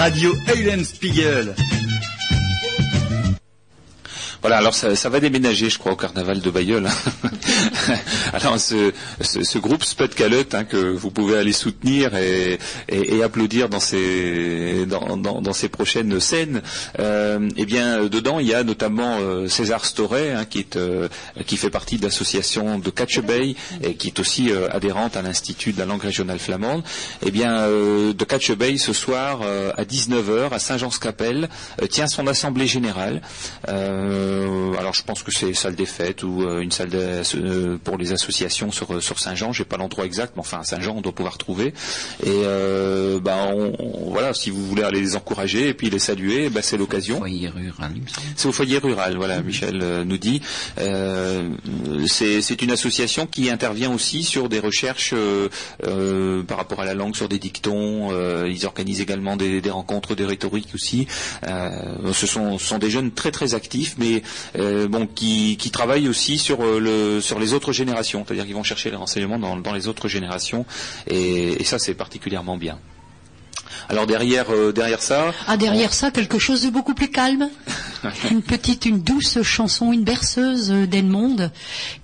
Radio 0.00 0.34
Eulenspiegel. 0.46 1.54
Voilà, 4.42 4.56
alors 4.56 4.74
ça, 4.74 5.08
va 5.08 5.20
déménager, 5.20 5.68
je 5.68 5.78
crois, 5.78 5.92
au 5.92 5.96
carnaval 5.96 6.40
de 6.40 6.50
Bayeul. 6.50 6.86
hein. 6.86 7.30
alors 8.32 8.58
ce, 8.58 8.92
ce, 9.20 9.58
groupe 9.58 9.84
Spud 9.84 10.14
Calotte, 10.14 10.54
hein, 10.54 10.64
que 10.64 10.76
vous 10.76 11.10
pouvez 11.10 11.36
aller 11.36 11.52
soutenir 11.52 12.14
et, 12.16 12.58
applaudir 13.22 13.68
dans 13.68 13.80
ces 13.80 14.86
prochaines 15.70 16.20
scènes, 16.20 16.62
euh, 16.98 17.48
eh 17.56 17.66
bien 17.66 18.06
dedans 18.06 18.38
il 18.38 18.46
y 18.46 18.54
a 18.54 18.64
notamment 18.64 19.18
euh, 19.20 19.48
César 19.48 19.84
Storé, 19.84 20.32
hein, 20.32 20.46
euh, 20.76 21.08
qui 21.46 21.56
fait 21.56 21.70
partie 21.70 21.98
de 21.98 22.04
l'association 22.04 22.78
de 22.78 22.90
Catch 22.90 23.20
Bay 23.20 23.54
et 23.82 23.94
qui 23.94 24.08
est 24.08 24.18
aussi 24.18 24.50
adhérente 24.70 25.16
à 25.16 25.22
l'Institut 25.22 25.72
de 25.72 25.78
la 25.78 25.86
langue 25.86 26.02
régionale 26.02 26.38
flamande. 26.38 26.82
Eh 27.24 27.30
bien 27.30 27.66
de 27.68 28.24
Catch 28.24 28.52
Bay 28.52 28.78
ce 28.78 28.92
soir 28.92 29.42
à 29.42 29.84
19h 29.84 30.52
à 30.52 30.58
Saint-Jean-Scapelle 30.58 31.48
tient 31.90 32.06
son 32.06 32.26
assemblée 32.26 32.66
générale. 32.66 33.20
Alors 34.78 34.94
je 34.94 35.02
pense 35.02 35.22
que 35.22 35.30
c'est 35.32 35.52
salle 35.54 35.74
des 35.74 35.86
fêtes 35.86 36.22
ou 36.22 36.42
euh, 36.42 36.60
une 36.60 36.70
salle 36.70 36.88
de- 36.90 37.22
euh, 37.36 37.76
pour 37.82 37.96
les 37.98 38.12
associations 38.12 38.70
sur, 38.72 38.94
euh, 38.94 39.00
sur 39.00 39.18
Saint-Jean. 39.18 39.52
J'ai 39.52 39.64
pas 39.64 39.76
l'endroit 39.76 40.04
exact, 40.04 40.32
mais 40.36 40.40
enfin 40.40 40.60
à 40.60 40.64
Saint-Jean 40.64 40.94
on 40.96 41.00
doit 41.00 41.12
pouvoir 41.14 41.38
trouver. 41.38 41.68
Et 42.24 42.28
euh, 42.44 43.20
bah, 43.20 43.48
on- 43.52 43.72
on- 43.78 44.10
voilà, 44.10 44.34
si 44.34 44.50
vous 44.50 44.64
voulez 44.66 44.82
aller 44.82 45.00
les 45.00 45.16
encourager 45.16 45.68
et 45.68 45.74
puis 45.74 45.90
les 45.90 45.98
saluer, 45.98 46.50
bah, 46.50 46.62
c'est 46.62 46.76
l'occasion. 46.76 47.18
Foyer 47.18 47.48
rural. 47.48 47.92
C'est 48.36 48.48
au 48.48 48.52
foyer 48.52 48.78
rural, 48.78 49.16
voilà, 49.16 49.40
Michel 49.42 49.80
euh, 49.82 50.04
nous 50.04 50.18
dit. 50.18 50.40
Euh, 50.78 51.48
c'est 52.06 52.62
une 52.62 52.70
association 52.70 53.26
qui 53.26 53.50
intervient 53.50 53.92
aussi 53.92 54.22
sur 54.24 54.48
des 54.48 54.58
recherches 54.58 55.12
euh, 55.14 55.48
euh, 55.86 56.42
par 56.42 56.56
rapport 56.58 56.80
à 56.80 56.84
la 56.84 56.94
langue, 56.94 57.16
sur 57.16 57.28
des 57.28 57.38
dictons. 57.38 58.08
euh, 58.12 58.48
ils 58.50 58.66
organisent 58.66 59.00
également 59.00 59.36
des, 59.36 59.60
des 59.60 59.70
rencontres, 59.70 60.14
des 60.14 60.24
rhétoriques 60.24 60.68
aussi. 60.74 61.06
Euh, 61.46 62.12
ce 62.12 62.26
sont, 62.26 62.58
ce 62.58 62.66
sont 62.66 62.78
des 62.78 62.90
jeunes 62.90 63.12
très 63.12 63.30
très 63.30 63.54
actifs, 63.54 63.94
mais 63.98 64.19
euh, 64.58 64.88
bon, 64.88 65.06
qui, 65.06 65.56
qui 65.56 65.70
travaillent 65.70 66.08
aussi 66.08 66.38
sur 66.38 66.62
euh, 66.62 66.78
le 66.80 67.20
sur 67.20 67.38
les 67.38 67.52
autres 67.52 67.72
générations. 67.72 68.24
C'est-à-dire 68.26 68.46
qu'ils 68.46 68.54
vont 68.54 68.62
chercher 68.62 68.90
les 68.90 68.96
renseignements 68.96 69.38
dans, 69.38 69.56
dans 69.56 69.72
les 69.72 69.88
autres 69.88 70.08
générations, 70.08 70.64
et, 71.06 71.60
et 71.60 71.64
ça 71.64 71.78
c'est 71.78 71.94
particulièrement 71.94 72.56
bien. 72.56 72.78
Alors 73.88 74.06
derrière 74.06 74.50
euh, 74.50 74.72
derrière 74.72 75.02
ça, 75.02 75.32
Ah, 75.46 75.56
derrière 75.56 75.92
ça, 75.92 76.10
quelque 76.10 76.38
chose 76.38 76.62
de 76.62 76.70
beaucoup 76.70 76.94
plus 76.94 77.08
calme. 77.08 77.48
Une 78.30 78.40
petite, 78.40 78.86
une 78.86 79.02
douce 79.02 79.42
chanson, 79.42 79.92
une 79.92 80.04
berceuse 80.04 80.70
d'Edmond, 80.70 81.50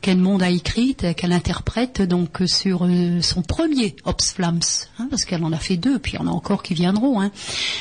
qu'Edmond 0.02 0.40
a 0.40 0.50
écrite, 0.50 1.14
qu'elle 1.16 1.32
interprète 1.32 2.02
donc 2.02 2.42
sur 2.44 2.84
euh, 2.84 3.22
son 3.22 3.40
premier 3.40 3.96
Opsflams, 4.04 4.60
hein, 4.98 5.06
parce 5.08 5.24
qu'elle 5.24 5.42
en 5.42 5.52
a 5.52 5.58
fait 5.58 5.78
deux, 5.78 5.98
puis 5.98 6.12
il 6.12 6.16
y 6.16 6.18
en 6.18 6.26
a 6.26 6.30
encore 6.30 6.62
qui 6.62 6.74
viendront. 6.74 7.22
Hein. 7.22 7.30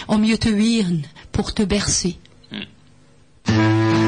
Au 0.07 0.17
mieux 0.17 0.37
te 0.37 0.47
huirn, 0.47 1.01
pour 1.33 1.53
te 1.53 1.63
bercer. 1.63 2.17
mijn 3.47 4.05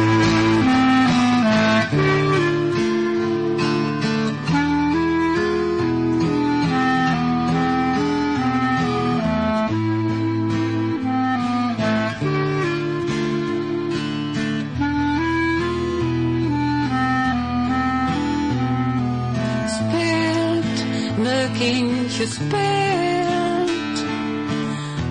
Kindje 21.57 22.27
speelt, 22.27 24.05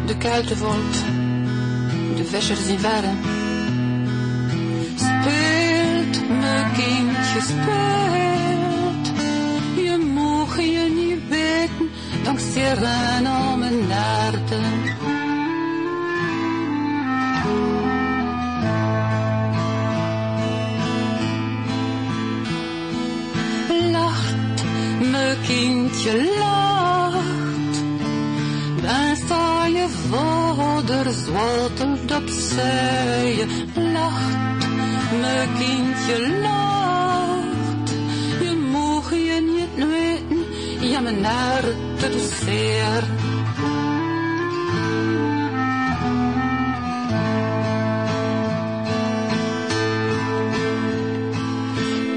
de 0.06 0.16
kuiten 0.18 0.56
vond, 0.56 1.04
de 2.16 2.24
vesjes 2.24 2.66
in 2.66 2.80
waren. 2.80 3.35
Kindje 6.76 7.40
speelt. 7.40 9.06
Je 9.76 9.96
mag 10.14 10.56
je 10.56 10.92
niet 10.94 11.28
weten, 11.28 11.90
dank 12.24 12.38
sterren 12.38 13.26
om 13.52 13.62
een 13.62 13.92
aarde. 13.92 14.60
Lacht, 23.90 24.64
mijn 25.10 25.36
kindje 25.46 26.34
lacht. 26.38 27.84
Dan 28.82 29.16
sta 29.16 29.66
je 29.66 29.88
vader 30.10 31.12
zwaltelt 31.12 32.16
op 32.16 32.28
zee. 32.28 33.46
Lacht, 33.92 34.45
mijn 35.26 35.48
kindje 35.58 36.38
lacht. 36.40 37.90
Je 38.40 38.52
mag 38.72 39.10
je 39.10 39.38
niet 39.56 39.86
weten, 39.88 40.44
ja 40.90 41.00
mijn 41.00 41.24
hart 41.24 41.74
doet 42.00 42.30
zeer. 42.44 43.02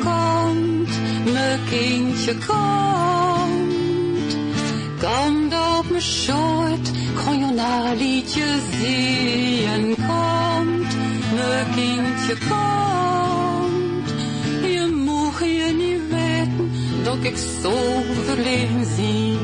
Komt, 0.04 0.90
mijn 1.34 1.60
kindje 1.70 2.36
komt. 2.48 2.78
Komt 5.00 5.54
op 5.54 5.90
mijn 5.90 6.02
schoot, 6.02 6.92
kan 7.24 7.40
je 7.40 7.46
een 7.46 7.98
liedje 7.98 8.46
zingen. 8.80 9.96
Komt, 9.96 10.96
mijn 11.36 11.66
kindje 11.76 12.09
komt. 12.50 14.10
Je 14.62 15.02
mag 15.06 15.40
je 15.40 15.74
niet 15.78 16.02
weten, 16.10 16.72
dat 17.04 17.18
ik 17.22 17.38
zo 17.62 18.04
verlegen 18.26 18.86
zie. 18.96 19.38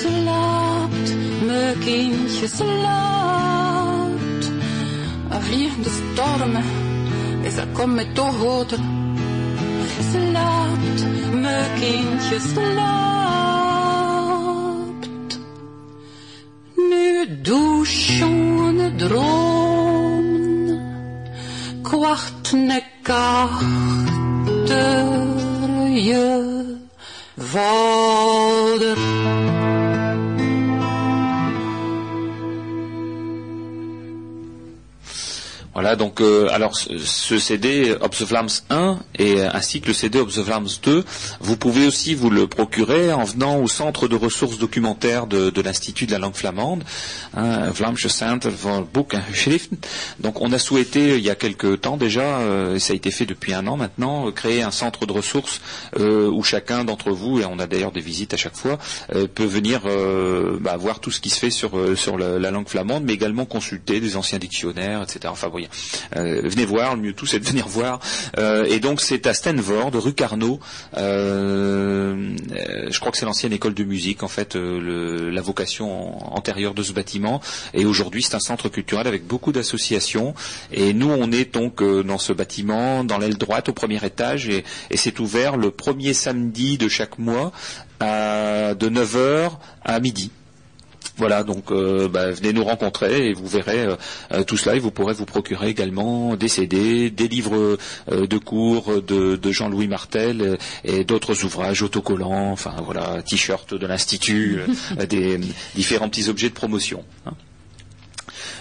Slaapt, 0.00 1.14
mijn 1.46 1.78
kindje 1.78 2.48
slaapt. 2.48 4.50
Een 5.28 5.42
vliegende 5.42 5.90
stormen, 5.90 6.64
is 7.42 7.56
er 7.56 7.66
kom 7.72 7.94
met 7.94 8.14
toch. 8.14 8.36
Slaapt, 10.10 11.04
mijn 11.32 11.70
kindje 11.80 12.38
slaapt. 12.54 13.17
Donc 35.98 36.20
euh, 36.20 36.48
alors 36.50 36.74
ce, 36.76 37.38
CD 37.38 37.94
Observlams 38.00 38.48
1 38.70 38.98
et 39.18 39.40
euh, 39.40 39.50
ainsi 39.52 39.80
que 39.80 39.88
le 39.88 39.92
CD 39.92 40.18
Observlams 40.18 40.68
2, 40.82 41.04
vous 41.40 41.56
pouvez 41.56 41.86
aussi 41.86 42.14
vous 42.14 42.30
le 42.30 42.46
procurer 42.46 43.12
en 43.12 43.24
venant 43.24 43.58
au 43.58 43.68
centre 43.68 44.08
de 44.08 44.16
ressources 44.16 44.58
documentaires 44.58 45.26
de, 45.26 45.60
l'Institut 45.60 46.06
de 46.06 46.12
la 46.12 46.18
langue 46.18 46.34
flamande, 46.34 46.84
hein, 47.36 47.70
Vlaamse 47.70 48.08
Center 48.08 48.50
voor 48.50 48.86
Boek 48.92 49.14
en 49.14 49.20
Geschriften. 49.30 49.76
Donc 50.20 50.40
on 50.40 50.52
a 50.52 50.58
souhaité 50.58 51.18
il 51.18 51.24
y 51.24 51.30
a 51.30 51.34
quelques 51.34 51.80
temps 51.80 51.96
déjà, 51.96 52.38
euh, 52.40 52.76
et 52.76 52.78
ça 52.78 52.92
a 52.92 52.96
été 52.96 53.10
fait 53.10 53.26
depuis 53.26 53.52
un 53.52 53.66
an 53.66 53.76
maintenant, 53.76 54.28
euh, 54.28 54.30
créer 54.30 54.62
un 54.62 54.70
centre 54.70 55.06
de 55.06 55.12
ressources 55.12 55.60
euh, 55.98 56.30
où 56.30 56.42
chacun 56.42 56.84
d'entre 56.84 57.10
vous, 57.10 57.40
et 57.40 57.44
on 57.44 57.58
a 57.58 57.66
d'ailleurs 57.66 57.92
des 57.92 58.00
visites 58.00 58.34
à 58.34 58.36
chaque 58.36 58.56
fois, 58.56 58.78
euh, 59.14 59.26
peut 59.26 59.44
venir 59.44 59.82
euh, 59.86 60.58
bah, 60.60 60.76
voir 60.76 61.00
tout 61.00 61.10
ce 61.10 61.20
qui 61.20 61.30
se 61.30 61.38
fait 61.38 61.50
sur, 61.50 61.76
euh, 61.76 61.94
la, 62.18 62.38
la 62.38 62.50
langue 62.50 62.68
flamande, 62.68 63.04
mais 63.04 63.14
également 63.14 63.44
consulter 63.44 64.00
des 64.00 64.16
anciens 64.16 64.38
dictionnaires, 64.38 65.02
etc. 65.02 65.20
Enfin, 65.28 65.48
euh, 65.54 65.66
venez 66.14 66.64
voir, 66.64 66.96
le 66.96 67.02
mieux 67.02 67.12
tout 67.12 67.26
c'est 67.26 67.38
de 67.38 67.44
venir 67.44 67.68
voir. 67.68 68.00
Euh, 68.38 68.64
et 68.64 68.80
donc 68.80 69.00
c'est 69.00 69.26
à 69.26 69.34
Stenvord, 69.34 69.90
rue 69.94 70.14
Carnot. 70.14 70.60
Euh, 70.96 72.34
euh, 72.52 72.88
je 72.90 73.00
crois 73.00 73.12
que 73.12 73.18
c'est 73.18 73.26
l'ancienne 73.26 73.52
école 73.52 73.74
de 73.74 73.84
musique, 73.84 74.22
en 74.22 74.28
fait, 74.28 74.56
euh, 74.56 75.30
la 75.30 75.40
vocation 75.40 76.34
antérieure 76.34 76.74
de 76.74 76.82
ce 76.82 76.92
bâtiment. 76.92 77.40
Et 77.74 77.84
aujourd'hui 77.84 78.22
c'est 78.22 78.34
un 78.34 78.40
centre 78.40 78.68
culturel 78.68 79.06
avec 79.06 79.26
beaucoup 79.26 79.52
d'associations. 79.52 80.34
Et 80.72 80.92
nous 80.92 81.10
on 81.10 81.30
est 81.32 81.52
donc 81.54 81.82
euh, 81.82 82.02
dans 82.02 82.18
ce 82.18 82.32
bâtiment, 82.32 83.04
dans 83.04 83.18
l'aile 83.18 83.36
droite, 83.36 83.68
au 83.68 83.72
premier 83.72 84.04
étage, 84.04 84.48
et, 84.48 84.64
et 84.90 84.96
c'est 84.96 85.18
ouvert 85.20 85.56
le 85.56 85.70
premier 85.70 86.14
samedi 86.14 86.78
de 86.78 86.88
chaque 86.88 87.18
mois 87.18 87.52
à, 88.00 88.74
de 88.74 88.88
9h 88.88 89.50
à 89.84 90.00
midi. 90.00 90.30
Voilà, 91.18 91.42
donc 91.42 91.72
euh, 91.72 92.08
bah, 92.08 92.30
venez 92.30 92.52
nous 92.52 92.62
rencontrer 92.62 93.28
et 93.28 93.32
vous 93.34 93.48
verrez 93.48 93.80
euh, 93.84 93.96
euh, 94.32 94.44
tout 94.44 94.56
cela 94.56 94.76
et 94.76 94.78
vous 94.78 94.92
pourrez 94.92 95.14
vous 95.14 95.24
procurer 95.24 95.68
également 95.68 96.36
des 96.36 96.46
CD, 96.46 97.10
des 97.10 97.26
livres 97.26 97.76
euh, 98.12 98.26
de 98.26 98.38
cours 98.38 99.02
de, 99.02 99.34
de 99.34 99.52
Jean-Louis 99.52 99.88
Martel 99.88 100.58
et 100.84 101.02
d'autres 101.02 101.44
ouvrages 101.44 101.82
autocollants, 101.82 102.52
enfin 102.52 102.74
voilà, 102.84 103.20
t-shirts 103.22 103.74
de 103.74 103.86
l'Institut, 103.86 104.60
des 105.08 105.40
différents 105.74 106.08
petits 106.08 106.28
objets 106.28 106.48
de 106.50 106.54
promotion. 106.54 107.04
hein. 107.26 107.32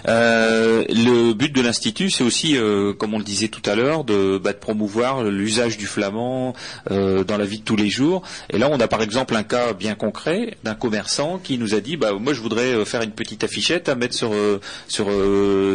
Euh, 0.08 0.84
le 0.90 1.34
but 1.34 1.54
de 1.54 1.62
l'institut, 1.62 2.10
c'est 2.10 2.24
aussi, 2.24 2.58
euh, 2.58 2.94
comme 2.94 3.14
on 3.14 3.18
le 3.18 3.24
disait 3.24 3.50
tout 3.50 3.62
à 3.70 3.76
l'heure, 3.76 4.04
de, 4.04 4.38
bah, 4.38 4.54
de 4.54 4.58
promouvoir 4.58 5.24
l'usage 5.24 5.78
du 5.78 5.86
flamand 5.86 6.54
euh, 6.92 7.24
dans 7.24 7.38
la 7.38 7.46
vie 7.46 7.60
de 7.60 7.64
tous 7.64 7.76
les 7.76 7.90
jours. 7.90 8.22
Et 8.50 8.58
là, 8.58 8.70
on 8.72 8.80
a 8.80 8.88
par 8.88 9.02
exemple 9.02 9.36
un 9.36 9.44
cas 9.44 9.74
bien 9.74 9.96
concret 9.96 10.56
d'un 10.64 10.76
commerçant 10.76 11.40
qui 11.44 11.58
nous 11.58 11.74
a 11.74 11.80
dit, 11.80 11.98
bah, 11.98 12.14
moi, 12.20 12.34
je 12.34 12.42
voudrais 12.42 12.74
euh, 12.74 12.86
faire 12.86 13.02
une 13.02 13.12
petite 13.12 13.44
affichette 13.44 13.90
à 13.90 13.96
mettre 13.96 14.16
sur 14.16 14.34
euh, 14.34 14.60
sur 14.88 15.08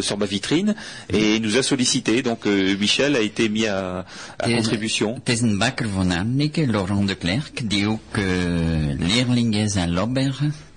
sur 0.01 0.17
ma 0.17 0.25
vitrine, 0.25 0.75
et 1.11 1.35
il 1.35 1.41
nous 1.41 1.57
a 1.57 1.63
sollicité. 1.63 2.21
Donc, 2.21 2.45
euh, 2.45 2.75
Michel 2.77 3.15
a 3.15 3.21
été 3.21 3.49
mis 3.49 3.67
à, 3.67 4.05
à 4.39 4.49
contribution. 4.49 5.21
Laurent 6.67 7.03
de 7.03 7.13
Klerk, 7.13 7.63
die 7.67 7.85
ook 7.85 7.99
Lobbergen. 9.87 10.72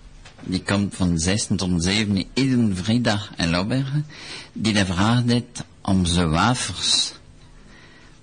Die 0.49 0.63
komt 0.63 0.95
van 0.95 1.19
6 1.19 1.47
tot 1.57 1.83
7 1.83 2.25
iedere 2.35 2.75
vrijdag 2.75 3.31
in 3.37 3.51
Lobbergen. 3.51 4.07
Die 4.53 4.73
de 4.73 4.87
vraag 4.87 5.23
heeft 5.27 5.65
om 5.81 6.05
zijn 6.05 6.31
wafers. 6.31 7.13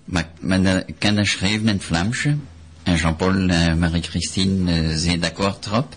Maar 0.05 0.29
eh, 0.49 0.75
kan 0.97 1.15
dat 1.15 1.27
schrijven 1.27 1.67
in 1.67 1.73
het 1.73 1.83
Vlaamse. 1.83 2.37
En 2.83 2.95
Jean-Paul 2.95 3.49
en 3.49 3.79
Marie-Christine 3.79 4.71
eh, 4.71 4.95
zijn 4.97 5.19
d'accord 5.19 5.65
erop. 5.65 5.95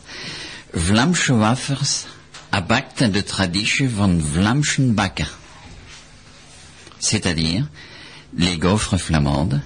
Vlaamse 0.73 1.35
wafers 1.35 2.05
abakt 2.51 3.01
in 3.01 3.11
de 3.11 3.23
traditie 3.23 3.91
van 3.91 4.21
Vlaamse 4.33 4.83
bakker. 4.83 5.37
C'est-à-dire 6.99 7.67
les 8.31 8.57
gaufres 8.59 8.99
flamandes 8.99 9.61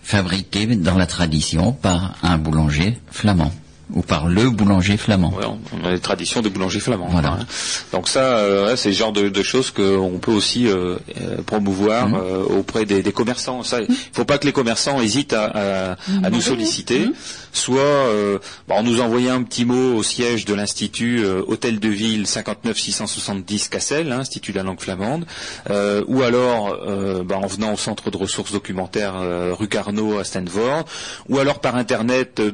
fabriquées 0.00 0.76
dans 0.76 0.98
la 0.98 1.06
tradition 1.06 1.72
par 1.72 2.18
un 2.22 2.38
boulanger 2.38 2.98
flamand 3.10 3.61
ou 3.94 4.02
par 4.02 4.26
le 4.28 4.50
boulanger 4.50 4.96
flamand. 4.96 5.32
Ouais, 5.34 5.44
on, 5.46 5.86
a 5.86 5.90
les 5.92 5.98
traditions 6.00 6.40
de 6.42 6.48
boulanger 6.48 6.80
flamand. 6.80 7.08
Voilà. 7.10 7.32
hein. 7.40 7.46
Donc 7.92 8.08
ça, 8.08 8.38
euh, 8.38 8.66
ouais, 8.68 8.76
c'est 8.76 8.88
le 8.90 8.94
genre 8.94 9.12
de, 9.12 9.28
de 9.28 9.42
choses 9.42 9.70
qu'on 9.70 10.18
peut 10.20 10.32
aussi 10.32 10.66
euh, 10.66 10.96
euh, 11.20 11.42
promouvoir 11.44 12.08
euh, 12.14 12.42
auprès 12.44 12.84
des, 12.84 13.02
des 13.02 13.12
commerçants. 13.12 13.62
Ça, 13.62 13.80
il 13.80 13.94
faut 14.12 14.24
pas 14.24 14.38
que 14.38 14.46
les 14.46 14.52
commerçants 14.52 15.00
hésitent 15.00 15.32
à, 15.34 15.44
à- 15.44 15.96
à 16.24 16.30
nous 16.30 16.40
solliciter. 16.40 17.08
Soit 17.52 17.80
euh, 17.80 18.38
bah, 18.66 18.74
en 18.76 18.82
nous 18.82 19.00
envoyant 19.00 19.34
un 19.34 19.42
petit 19.42 19.64
mot 19.64 19.94
au 19.94 20.02
siège 20.02 20.44
de 20.44 20.54
l'institut 20.54 21.22
euh, 21.24 21.42
Hôtel 21.46 21.80
de 21.80 21.88
Ville 21.88 22.26
59 22.26 22.78
670 22.78 23.68
Cassel, 23.68 24.10
hein, 24.10 24.20
Institut 24.20 24.52
de 24.52 24.56
la 24.58 24.62
langue 24.64 24.80
flamande, 24.80 25.26
euh, 25.70 26.02
ou 26.06 26.22
alors 26.22 26.76
euh, 26.86 27.22
bah, 27.24 27.38
en 27.38 27.46
venant 27.46 27.72
au 27.74 27.76
centre 27.76 28.10
de 28.10 28.16
ressources 28.16 28.52
documentaires 28.52 29.16
euh, 29.16 29.52
rue 29.54 29.68
Carnot 29.68 30.18
à 30.18 30.24
Stanford, 30.24 30.84
ou 31.28 31.38
alors 31.38 31.60
par 31.60 31.76
internet 31.76 32.40
euh, 32.40 32.50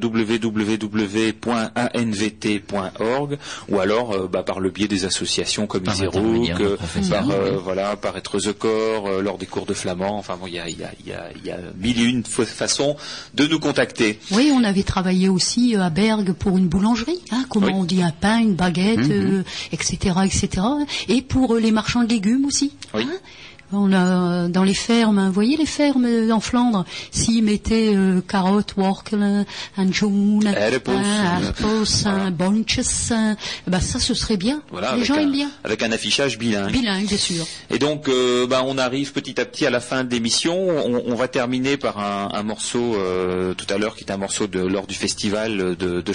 www.anvt.org, 2.08 3.38
ou 3.68 3.80
alors 3.80 4.12
euh, 4.12 4.28
bah, 4.30 4.42
par 4.42 4.60
le 4.60 4.70
biais 4.70 4.88
des 4.88 5.04
associations 5.04 5.66
comme 5.66 5.82
Par 5.84 5.94
Iserouk, 5.94 6.50
euh, 6.60 6.76
par 7.10 7.30
euh, 7.30 7.52
oui. 7.54 7.60
voilà, 7.62 7.96
par 7.96 8.16
être 8.16 8.38
the 8.40 8.52
corps, 8.52 9.06
euh, 9.08 9.22
lors 9.22 9.38
des 9.38 9.46
cours 9.46 9.66
de 9.66 9.74
flamand. 9.74 10.18
Enfin 10.18 10.36
bon, 10.40 10.46
il 10.46 10.54
y 10.54 10.58
a, 10.58 10.68
il 10.68 10.78
y, 10.78 10.84
a, 10.84 10.90
il 11.00 11.08
y, 11.08 11.12
a, 11.12 11.28
il 11.36 11.46
y 11.46 11.50
a 11.50 11.58
mille 11.78 12.00
et 12.00 12.04
une 12.04 12.24
fa- 12.24 12.44
façons 12.44 12.96
de 13.34 13.46
nous 13.46 13.58
contacter. 13.60 14.18
Oui, 14.32 14.50
on 14.54 14.64
avait 14.64 14.82
travaillé 14.88 15.28
aussi 15.28 15.76
euh, 15.76 15.82
à 15.84 15.90
Bergue 15.90 16.32
pour 16.32 16.56
une 16.58 16.66
boulangerie, 16.66 17.20
hein, 17.30 17.44
comment 17.48 17.66
Oui. 17.68 17.72
on 17.76 17.84
dit 17.84 18.02
un 18.02 18.10
pain, 18.10 18.38
une 18.38 18.54
baguette, 18.54 18.98
Mhm. 18.98 19.10
euh, 19.12 19.42
etc., 19.70 19.96
etc. 20.24 20.66
Et 21.08 21.22
pour 21.22 21.54
euh, 21.54 21.60
les 21.60 21.70
marchands 21.70 22.02
de 22.02 22.08
légumes 22.08 22.44
aussi. 22.46 22.72
Oui. 22.94 23.02
hein. 23.06 23.12
On 23.72 23.92
a 23.92 24.44
euh, 24.44 24.48
dans 24.48 24.64
les 24.64 24.74
fermes, 24.74 25.18
hein, 25.18 25.26
vous 25.26 25.32
voyez 25.34 25.56
les 25.56 25.66
fermes 25.66 26.06
euh, 26.06 26.30
en 26.30 26.40
Flandre, 26.40 26.84
s'ils 27.10 27.44
mettaient 27.44 27.94
euh, 27.94 28.20
carottes, 28.20 28.74
hein, 32.06 32.30
bontjes, 32.30 33.10
hein, 33.10 33.36
eh 33.66 33.70
ben 33.70 33.80
ça 33.80 33.98
ce 34.00 34.14
serait 34.14 34.36
bien. 34.36 34.62
Voilà, 34.70 34.88
les 34.88 34.92
avec 34.94 35.04
gens 35.06 35.14
un, 35.16 35.20
aiment 35.20 35.32
bien. 35.32 35.50
avec 35.64 35.82
un 35.82 35.92
affichage 35.92 36.38
bilingue. 36.38 36.72
Bilingue, 36.72 37.06
bien 37.06 37.18
sûr. 37.18 37.46
Et 37.70 37.78
donc, 37.78 38.08
euh, 38.08 38.46
bah, 38.46 38.62
on 38.64 38.78
arrive 38.78 39.12
petit 39.12 39.40
à 39.40 39.44
petit 39.44 39.66
à 39.66 39.70
la 39.70 39.80
fin 39.80 40.04
de 40.04 40.10
l'émission. 40.10 40.56
On, 40.56 41.02
on 41.06 41.14
va 41.14 41.28
terminer 41.28 41.76
par 41.76 41.98
un, 41.98 42.30
un 42.32 42.42
morceau 42.42 42.94
euh, 42.96 43.54
tout 43.54 43.66
à 43.72 43.78
l'heure 43.78 43.96
qui 43.96 44.04
est 44.04 44.12
un 44.12 44.16
morceau 44.16 44.46
de 44.46 44.60
lors 44.60 44.86
du 44.86 44.94
festival 44.94 45.56
de, 45.56 45.74
de. 45.74 46.12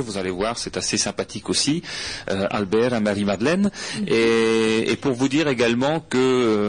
Vous 0.00 0.16
allez 0.18 0.30
voir, 0.30 0.58
c'est 0.58 0.76
assez 0.76 0.96
sympathique 0.96 1.50
aussi. 1.50 1.82
Albert 2.28 2.94
et 2.94 3.00
Marie-Madeleine. 3.00 3.70
Et, 4.06 4.90
et 4.90 4.96
pour 4.96 5.12
vous 5.12 5.28
dire 5.28 5.48
également 5.48 6.00
que, 6.00 6.16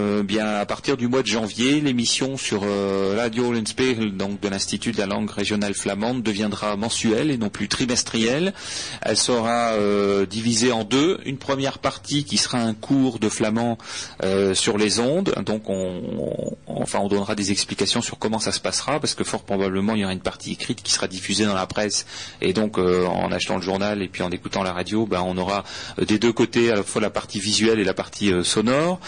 euh, 0.06 0.23
bien, 0.23 0.45
à 0.45 0.65
partir 0.65 0.98
du 0.98 1.07
mois 1.07 1.22
de 1.22 1.27
janvier, 1.27 1.82
l'émission 1.82 2.38
sur 2.38 2.61
euh, 2.64 3.15
Radio 3.18 3.52
Lenspeegel, 3.52 4.15
donc 4.15 4.40
de 4.40 4.48
l'Institut 4.48 4.91
de 4.91 4.98
la 4.98 5.06
langue 5.06 5.30
régionale 5.30 5.73
flamande, 5.73 6.22
deviendra 6.22 6.76
mensuelle 6.76 7.32
et 7.32 7.38
non 7.38 7.49
plus 7.49 7.68
trimestrielle. 7.68 8.53
Elle 9.02 9.18
sera 9.18 9.73
euh, 9.73 10.26
divisée 10.26 10.72
en 10.72 10.84
deux. 10.84 11.19
Une 11.26 11.38
première 11.38 11.80
partie 11.80 12.23
qui 12.23 12.38
sera 12.38 12.60
un 12.60 12.73
cours 12.73 13.19
de 13.19 13.30
flamand 13.30 13.77
euh, 14.23 14.53
sur 14.53 14.77
les 14.77 14.99
ondes. 14.99 15.34
Donc, 15.45 15.69
on, 15.69 16.56
enfin, 16.68 16.99
on 16.99 17.07
donnera 17.07 17.36
des 17.36 17.52
explications 17.52 18.02
sur 18.02 18.19
comment 18.19 18.40
ça 18.40 18.52
se 18.52 18.60
passera, 18.60 18.99
parce 18.99 19.15
que 19.15 19.23
fort 19.23 19.44
probablement 19.44 19.95
il 19.95 20.02
y 20.02 20.03
aura 20.03 20.14
une 20.14 20.19
partie 20.19 20.52
écrite 20.52 20.84
qui 20.84 20.91
sera 20.91 21.07
diffusée 21.07 21.45
dans 21.45 21.56
la 21.56 21.68
presse. 21.68 22.06
Et 22.41 22.53
donc, 22.53 22.77
en 22.77 23.32
achetant 23.32 23.56
le 23.56 23.61
journal 23.61 24.02
et 24.02 24.07
puis 24.07 24.22
en 24.22 24.30
écoutant 24.30 24.61
la 24.64 24.73
radio, 24.73 25.06
ben, 25.06 25.23
on 25.26 25.38
aura 25.38 25.64
des 25.98 26.19
deux 26.19 26.34
côtés 26.34 26.72
à 26.72 26.76
la 26.76 26.84
fois 26.84 27.02
la 27.02 27.10
partie 27.10 27.40
visuelle 27.40 27.80
et 27.80 27.84
la 27.84 27.94
partie 27.94 28.32
sonore. 28.44 28.99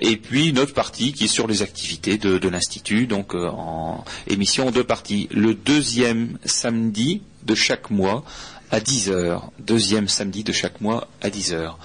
Et 0.00 0.16
puis 0.16 0.48
une 0.48 0.58
autre 0.58 0.74
partie 0.74 1.12
qui 1.12 1.24
est 1.24 1.28
sur 1.28 1.46
les 1.46 1.62
activités 1.62 2.18
de, 2.18 2.48
l'institut. 2.48 3.06
Donc, 3.06 3.34
euh, 3.34 3.48
en 3.48 4.04
émission 4.26 4.68
en 4.68 4.70
deux 4.70 4.84
parties. 4.84 5.28
Le 5.32 5.54
deuxième 5.54 6.38
samedi 6.44 7.22
de 7.44 7.54
chaque 7.54 7.90
mois 7.90 8.24
à 8.70 8.80
10 8.80 9.10
heures. 9.10 9.50
Deuxième 9.58 10.08
samedi 10.08 10.44
de 10.44 10.52
chaque 10.52 10.80
mois 10.80 11.08
à 11.22 11.30
10 11.30 11.52
heures. 11.54 11.78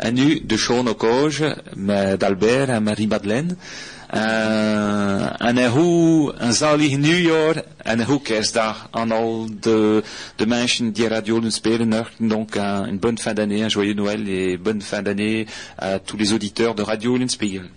Un 0.00 0.10
nu 0.12 0.40
de 0.40 0.56
Sean 0.56 0.86
Okoge, 0.86 1.44
ma- 1.76 2.16
d'Albert 2.16 2.70
en 2.70 2.80
Marie-Madeleine. 2.80 3.56
En 4.14 5.56
een 5.56 5.68
hoe 5.70 6.32
een 6.36 6.52
zalig 6.52 6.96
nieuwjaar 6.96 7.62
en 7.76 7.98
een 7.98 8.04
hoe 8.06 8.22
kerstdag 8.22 8.88
aan 8.90 9.12
al 9.12 9.46
de, 9.60 10.02
de 10.36 10.46
mensen 10.46 10.92
die 10.92 11.08
radio 11.08 11.38
nous 11.40 11.54
spelen. 11.54 12.06
Donc 12.18 12.56
un- 12.56 12.86
une 12.86 12.98
bonne 12.98 13.18
fin 13.18 13.34
d'année, 13.34 13.62
un 13.64 13.68
joyeux 13.70 13.94
Noël 13.94 14.28
et 14.28 14.56
bonne 14.62 14.80
fin 14.82 15.02
d'année 15.02 15.46
à 15.78 15.98
tous 15.98 16.16
les 16.18 16.32
auditeurs 16.32 16.74
de 16.74 16.82
Radio 16.82 17.16
Linspiegel. 17.16 17.68